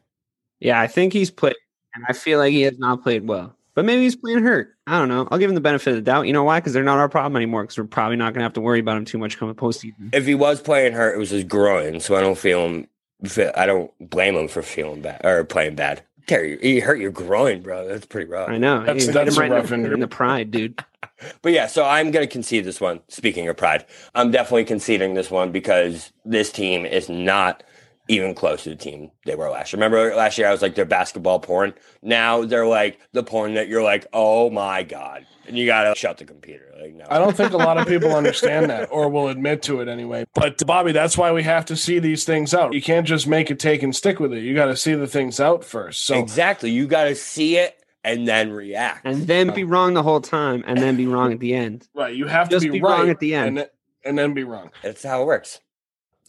Yeah, 0.58 0.80
I 0.80 0.86
think 0.86 1.12
he's 1.12 1.30
played, 1.30 1.56
and 1.94 2.02
I 2.08 2.14
feel 2.14 2.38
like 2.38 2.52
he 2.52 2.62
has 2.62 2.78
not 2.78 3.02
played 3.02 3.28
well. 3.28 3.54
But 3.74 3.84
maybe 3.84 4.02
he's 4.02 4.16
playing 4.16 4.42
hurt. 4.42 4.74
I 4.86 4.98
don't 4.98 5.08
know. 5.08 5.28
I'll 5.30 5.38
give 5.38 5.50
him 5.50 5.54
the 5.54 5.60
benefit 5.60 5.90
of 5.90 5.96
the 5.96 6.02
doubt. 6.02 6.26
You 6.26 6.32
know 6.32 6.44
why? 6.44 6.60
Because 6.60 6.72
they're 6.72 6.82
not 6.82 6.98
our 6.98 7.08
problem 7.08 7.36
anymore. 7.36 7.64
Because 7.64 7.76
we're 7.76 7.84
probably 7.84 8.16
not 8.16 8.32
going 8.32 8.40
to 8.40 8.44
have 8.44 8.54
to 8.54 8.60
worry 8.60 8.80
about 8.80 8.96
him 8.96 9.04
too 9.04 9.18
much 9.18 9.36
coming 9.38 9.54
postseason. 9.54 10.14
If 10.14 10.24
he 10.24 10.34
was 10.34 10.62
playing 10.62 10.94
hurt, 10.94 11.14
it 11.14 11.18
was 11.18 11.30
his 11.30 11.44
groin. 11.44 12.00
So 12.00 12.16
I 12.16 12.20
don't 12.20 12.38
feel 12.38 12.66
him. 12.66 12.88
Fe- 13.24 13.52
I 13.56 13.66
don't 13.66 13.90
blame 14.00 14.36
him 14.36 14.48
for 14.48 14.62
feeling 14.62 15.02
bad 15.02 15.20
or 15.24 15.44
playing 15.44 15.74
bad. 15.76 16.02
Terry, 16.26 16.58
you 16.66 16.82
hurt 16.82 17.00
your 17.00 17.10
groin, 17.10 17.60
bro. 17.62 17.88
That's 17.88 18.06
pretty 18.06 18.30
rough. 18.30 18.48
I 18.48 18.58
know. 18.58 18.80
That's- 18.84 19.06
He 19.06 19.12
that's 19.12 19.34
him 19.36 19.40
right 19.40 19.46
in 19.50 19.52
rough 19.56 19.68
the- 19.68 19.74
injury. 19.74 19.94
in 19.94 20.00
the 20.00 20.08
pride, 20.08 20.50
dude. 20.50 20.82
But 21.42 21.52
yeah, 21.52 21.66
so 21.66 21.84
I'm 21.84 22.10
going 22.12 22.26
to 22.26 22.32
concede 22.32 22.64
this 22.64 22.80
one. 22.80 23.00
Speaking 23.08 23.46
of 23.48 23.56
pride, 23.56 23.84
I'm 24.14 24.30
definitely 24.30 24.64
conceding 24.64 25.12
this 25.12 25.30
one 25.30 25.52
because 25.52 26.12
this 26.24 26.50
team 26.50 26.86
is 26.86 27.10
not 27.10 27.62
even 28.08 28.34
close 28.34 28.62
to 28.64 28.70
the 28.70 28.76
team 28.76 29.10
they 29.26 29.34
were 29.34 29.50
last 29.50 29.72
year. 29.72 29.78
Remember 29.82 30.14
last 30.16 30.38
year 30.38 30.48
I 30.48 30.50
was 30.50 30.62
like 30.62 30.74
they're 30.74 30.86
basketball 30.86 31.38
porn. 31.38 31.74
Now 32.02 32.44
they're 32.44 32.66
like 32.66 33.00
the 33.12 33.22
porn 33.22 33.52
that 33.54 33.68
you're 33.68 33.82
like, 33.82 34.06
oh 34.14 34.48
my 34.48 34.82
god, 34.82 35.26
and 35.50 35.58
you 35.58 35.66
got 35.66 35.84
to 35.84 35.94
shut 35.98 36.18
the 36.18 36.24
computer. 36.24 36.72
Like 36.80 36.94
no, 36.94 37.04
I 37.08 37.18
don't 37.18 37.36
think 37.36 37.52
a 37.52 37.56
lot 37.58 37.76
of 37.78 37.86
people 37.86 38.14
understand 38.14 38.70
that 38.70 38.88
or 38.90 39.08
will 39.08 39.28
admit 39.28 39.62
to 39.64 39.80
it 39.80 39.88
anyway. 39.88 40.24
But 40.34 40.64
Bobby, 40.66 40.92
that's 40.92 41.18
why 41.18 41.30
we 41.32 41.42
have 41.42 41.66
to 41.66 41.76
see 41.76 41.98
these 41.98 42.24
things 42.24 42.54
out. 42.54 42.72
You 42.72 42.80
can't 42.82 43.06
just 43.06 43.26
make 43.26 43.50
it 43.50 43.58
take 43.58 43.82
and 43.82 43.94
stick 43.94 44.18
with 44.18 44.32
it. 44.32 44.40
You 44.40 44.54
got 44.54 44.66
to 44.66 44.76
see 44.76 44.94
the 44.94 45.06
things 45.06 45.38
out 45.40 45.64
first. 45.64 46.06
So 46.06 46.18
exactly. 46.18 46.70
You 46.70 46.86
got 46.86 47.04
to 47.04 47.14
see 47.14 47.56
it 47.58 47.76
and 48.02 48.26
then 48.26 48.50
react. 48.50 49.04
And 49.04 49.26
then 49.26 49.52
be 49.54 49.64
wrong 49.64 49.92
the 49.94 50.02
whole 50.02 50.22
time, 50.22 50.64
and 50.66 50.78
then 50.78 50.96
be 50.96 51.06
wrong 51.06 51.32
at 51.34 51.40
the 51.40 51.52
end. 51.54 51.86
right, 51.94 52.14
you 52.14 52.26
have 52.26 52.48
Just 52.48 52.64
to 52.64 52.72
be, 52.72 52.78
be 52.78 52.82
wrong 52.82 53.10
at 53.10 53.18
the 53.20 53.34
end. 53.34 53.48
and, 53.48 53.56
then- 53.58 53.66
and 54.06 54.18
then 54.18 54.32
be 54.32 54.42
wrong. 54.44 54.70
That's 54.82 55.02
how 55.02 55.20
it 55.20 55.26
works. 55.26 55.60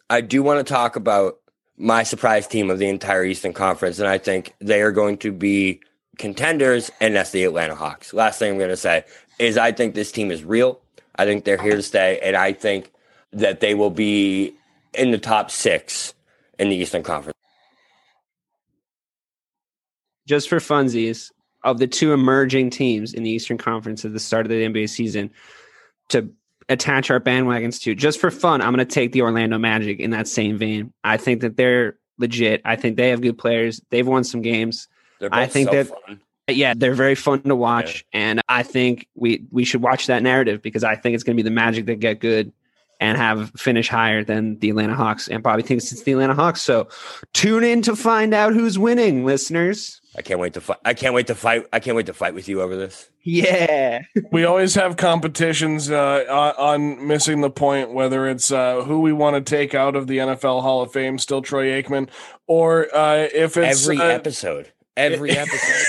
I 0.09 0.19
do 0.19 0.43
want 0.43 0.65
to 0.65 0.73
talk 0.73 0.97
about 0.97 1.35
my 1.77 2.03
surprise 2.03 2.45
team 2.45 2.69
of 2.69 2.77
the 2.79 2.89
entire 2.89 3.23
Eastern 3.23 3.53
Conference, 3.53 3.99
and 3.99 4.07
I 4.09 4.17
think 4.17 4.53
they 4.59 4.81
are 4.81 4.91
going 4.91 5.17
to 5.19 5.31
be 5.31 5.79
contenders, 6.17 6.91
and 6.99 7.15
that's 7.15 7.31
the 7.31 7.43
Atlanta 7.43 7.75
Hawks. 7.75 8.13
Last 8.13 8.39
thing 8.39 8.51
I'm 8.51 8.57
going 8.57 8.69
to 8.69 8.77
say 8.77 9.05
is 9.39 9.57
I 9.57 9.71
think 9.71 9.95
this 9.95 10.11
team 10.11 10.31
is 10.31 10.43
real. 10.43 10.79
I 11.15 11.25
think 11.25 11.45
they're 11.45 11.61
here 11.61 11.75
to 11.75 11.81
stay, 11.81 12.19
and 12.23 12.35
I 12.35 12.53
think 12.53 12.91
that 13.33 13.59
they 13.59 13.73
will 13.73 13.89
be 13.89 14.53
in 14.93 15.11
the 15.11 15.17
top 15.17 15.51
six 15.51 16.13
in 16.59 16.69
the 16.69 16.75
Eastern 16.75 17.03
Conference. 17.03 17.37
Just 20.27 20.49
for 20.49 20.57
funsies, 20.57 21.31
of 21.63 21.77
the 21.77 21.87
two 21.87 22.13
emerging 22.13 22.69
teams 22.69 23.13
in 23.13 23.23
the 23.23 23.29
Eastern 23.29 23.57
Conference 23.57 24.03
at 24.05 24.13
the 24.13 24.19
start 24.19 24.45
of 24.45 24.49
the 24.49 24.63
NBA 24.63 24.89
season, 24.89 25.31
to 26.09 26.29
attach 26.69 27.11
our 27.11 27.19
bandwagons 27.19 27.81
to, 27.81 27.93
just 27.95 28.19
for 28.19 28.31
fun, 28.31 28.61
I'm 28.61 28.73
going 28.73 28.85
to 28.85 28.93
take 28.93 29.11
the 29.11 29.21
Orlando 29.21 29.57
Magic 29.57 29.99
in 29.99 30.11
that 30.11 30.27
same 30.27 30.57
vein. 30.57 30.93
I 31.03 31.17
think 31.17 31.41
that 31.41 31.57
they're 31.57 31.97
legit. 32.17 32.61
I 32.65 32.75
think 32.75 32.97
they 32.97 33.09
have 33.09 33.21
good 33.21 33.37
players. 33.37 33.81
They've 33.89 34.07
won 34.07 34.23
some 34.23 34.41
games. 34.41 34.87
They're 35.21 35.29
both 35.29 35.39
I 35.39 35.45
think 35.45 35.69
so 35.69 35.75
that- 35.75 35.87
fun. 35.87 36.19
Yeah, 36.47 36.73
they're 36.75 36.95
very 36.95 37.15
fun 37.15 37.43
to 37.43 37.55
watch, 37.55 38.03
and 38.11 38.41
I 38.49 38.63
think 38.63 39.07
we 39.15 39.45
we 39.51 39.63
should 39.63 39.81
watch 39.81 40.07
that 40.07 40.21
narrative 40.21 40.61
because 40.61 40.83
I 40.83 40.95
think 40.95 41.15
it's 41.15 41.23
going 41.23 41.37
to 41.37 41.41
be 41.41 41.47
the 41.47 41.53
Magic 41.53 41.85
that 41.85 42.01
get 42.01 42.19
good, 42.19 42.51
and 43.01 43.17
have 43.17 43.51
finish 43.57 43.89
higher 43.89 44.23
than 44.23 44.59
the 44.59 44.69
Atlanta 44.69 44.95
Hawks. 44.95 45.27
And 45.27 45.41
Bobby 45.41 45.63
thinks 45.63 45.91
it's 45.91 46.03
the 46.03 46.11
Atlanta 46.11 46.35
Hawks. 46.35 46.61
So 46.61 46.87
tune 47.33 47.63
in 47.63 47.81
to 47.83 47.95
find 47.95 48.33
out 48.33 48.53
who's 48.53 48.77
winning, 48.77 49.25
listeners. 49.25 50.01
I 50.15 50.21
can't 50.21 50.39
wait 50.39 50.53
to 50.53 50.61
fight. 50.61 50.77
I 50.85 50.93
can't 50.93 51.13
wait 51.13 51.27
to 51.27 51.35
fight. 51.35 51.65
I 51.73 51.79
can't 51.79 51.95
wait 51.97 52.05
to 52.05 52.13
fight 52.13 52.33
with 52.35 52.47
you 52.47 52.61
over 52.61 52.75
this. 52.75 53.09
Yeah. 53.23 54.01
We 54.31 54.45
always 54.45 54.75
have 54.75 54.97
competitions 54.97 55.91
uh, 55.91 56.25
on, 56.29 56.53
on 56.57 57.07
missing 57.07 57.41
the 57.41 57.49
point, 57.49 57.93
whether 57.93 58.29
it's 58.29 58.51
uh, 58.51 58.81
who 58.83 59.01
we 59.01 59.11
want 59.11 59.35
to 59.35 59.41
take 59.41 59.75
out 59.75 59.95
of 59.95 60.07
the 60.07 60.19
NFL 60.19 60.61
Hall 60.61 60.81
of 60.81 60.91
Fame, 60.93 61.17
still 61.17 61.41
Troy 61.41 61.81
Aikman, 61.81 62.07
or 62.47 62.93
uh, 62.95 63.27
if 63.33 63.57
it's 63.57 63.83
every 63.83 63.97
uh, 63.99 64.03
episode. 64.05 64.71
Every 65.01 65.31
episode. 65.37 65.85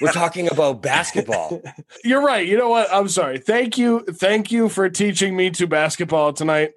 We're 0.00 0.12
talking 0.12 0.50
about 0.50 0.82
basketball. 0.82 1.62
You're 2.04 2.24
right. 2.24 2.46
You 2.46 2.56
know 2.56 2.68
what? 2.68 2.88
I'm 2.92 3.08
sorry. 3.08 3.38
Thank 3.38 3.78
you. 3.78 4.04
Thank 4.04 4.50
you 4.50 4.68
for 4.68 4.88
teaching 4.88 5.36
me 5.36 5.50
to 5.50 5.66
basketball 5.66 6.32
tonight. 6.32 6.72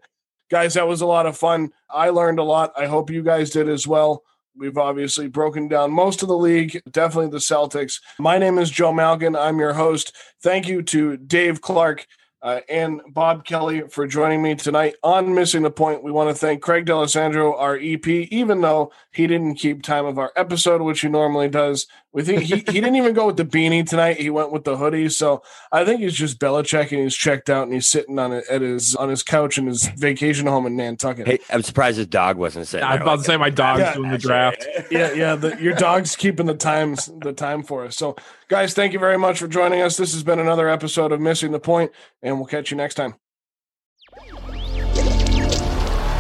Guys, 0.49 0.76
that 0.76 0.88
was 0.88 1.01
a 1.01 1.05
lot 1.05 1.26
of 1.26 1.38
fun. 1.38 1.72
I 1.89 2.09
learned 2.09 2.39
a 2.39 2.43
lot. 2.43 2.74
I 2.78 2.86
hope 2.86 3.09
you 3.09 3.24
guys 3.24 3.49
did 3.49 3.68
as 3.68 3.88
well. 3.88 4.24
We've 4.55 4.78
obviously 4.78 5.28
broken 5.28 5.68
down 5.68 5.91
most 5.91 6.24
of 6.24 6.30
the 6.30 6.38
league, 6.38 6.82
definitely 6.89 7.30
the 7.30 7.38
Celtics. 7.38 7.99
My 8.18 8.38
name 8.38 8.57
is 8.57 8.72
Joe 8.72 8.91
Malkin. 8.91 9.36
I'm 9.36 9.59
your 9.59 9.74
host. 9.74 10.15
Thank 10.41 10.68
you 10.68 10.82
to 10.84 11.18
Dave 11.18 11.61
Clarke 11.61 12.07
uh, 12.42 12.62
and 12.70 13.02
Bob 13.10 13.46
Kelly 13.46 13.84
for 13.90 14.06
joining 14.08 14.42
me 14.42 14.56
tonight 14.56 14.96
on 15.04 15.34
Missing 15.34 15.64
the 15.64 15.72
Point. 15.72 16.04
We 16.04 16.12
want 16.12 16.30
to 16.30 16.36
thank 16.36 16.62
Craig 16.62 16.86
D'Alessandro, 16.86 17.56
our 17.58 17.76
EP, 17.76 18.08
even 18.08 18.62
though 18.62 18.92
he 19.12 19.28
didn't 19.28 19.56
keep 19.56 19.82
time 19.82 20.06
of 20.06 20.20
our 20.20 20.32
episode, 20.36 20.82
which 20.82 21.02
he 21.02 21.10
normally 21.10 21.50
does. 21.50 21.88
We 22.18 22.24
think 22.24 22.41
he, 22.41 22.55
he 22.55 22.61
didn't 22.61 22.95
even 22.95 23.13
go 23.13 23.28
with 23.28 23.38
the 23.38 23.45
beanie 23.45 23.88
tonight. 23.88 24.18
He 24.20 24.32
went 24.32 24.51
with 24.51 24.63
the 24.63 24.76
hoodie. 24.76 25.07
So 25.09 25.43
I 25.72 25.86
think 25.86 26.01
he's 26.01 26.15
just 26.15 26.39
Belichick 26.39 26.91
and 26.91 27.03
he's 27.03 27.15
checked 27.15 27.47
out 27.47 27.65
and 27.65 27.74
he's 27.74 27.86
sitting 27.86 28.18
on 28.18 28.34
it 28.34 28.43
at 28.49 28.61
his 28.61 28.95
on 28.95 29.09
his 29.09 29.22
couch 29.22 29.59
in 29.59 29.68
his 29.68 29.86
vacation 29.89 30.47
home 30.47 30.65
in 30.65 30.76
Nantucket. 30.76 31.28
Hey, 31.28 31.38
I'm 31.51 31.61
surprised 31.61 31.99
his 31.99 32.07
dog 32.07 32.38
wasn't 32.38 32.65
sitting. 32.65 32.84
I 32.84 32.95
was 32.95 32.97
there 32.97 33.03
about 33.03 33.18
like 33.18 33.20
to 33.20 33.26
say 33.26 33.38
my 33.38 33.49
dog's 33.51 33.82
Yeah, 33.82 33.93
doing 33.93 34.09
the 34.09 34.18
draft. 34.18 34.65
yeah, 34.89 35.13
yeah. 35.13 35.36
The, 35.36 35.61
your 35.61 35.76
dog's 35.76 36.15
keeping 36.15 36.47
the 36.47 36.55
times 36.55 37.07
the 37.22 37.34
time 37.34 37.61
for 37.61 37.86
us. 37.86 37.95
So, 37.95 38.15
guys, 38.47 38.74
thank 38.74 38.93
you 38.93 38.99
very 38.99 39.20
much 39.20 39.38
for 39.38 39.47
joining 39.47 39.84
us. 39.84 39.95
This 39.95 40.13
has 40.13 40.24
been 40.24 40.39
another 40.39 40.70
episode 40.70 41.11
of 41.11 41.22
Missing 41.22 41.51
the 41.51 41.59
Point, 41.59 41.91
and 42.24 42.38
we'll 42.39 42.47
catch 42.47 42.72
you 42.72 42.78
next 42.78 42.95
time. 42.95 43.13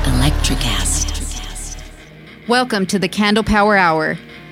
Electricast. 0.03 1.07
Welcome 2.47 2.85
to 2.85 2.99
the 2.99 3.09
Candle 3.09 3.43
Power 3.43 3.75
Hour. 3.75 4.15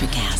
Electricast. 0.00 0.39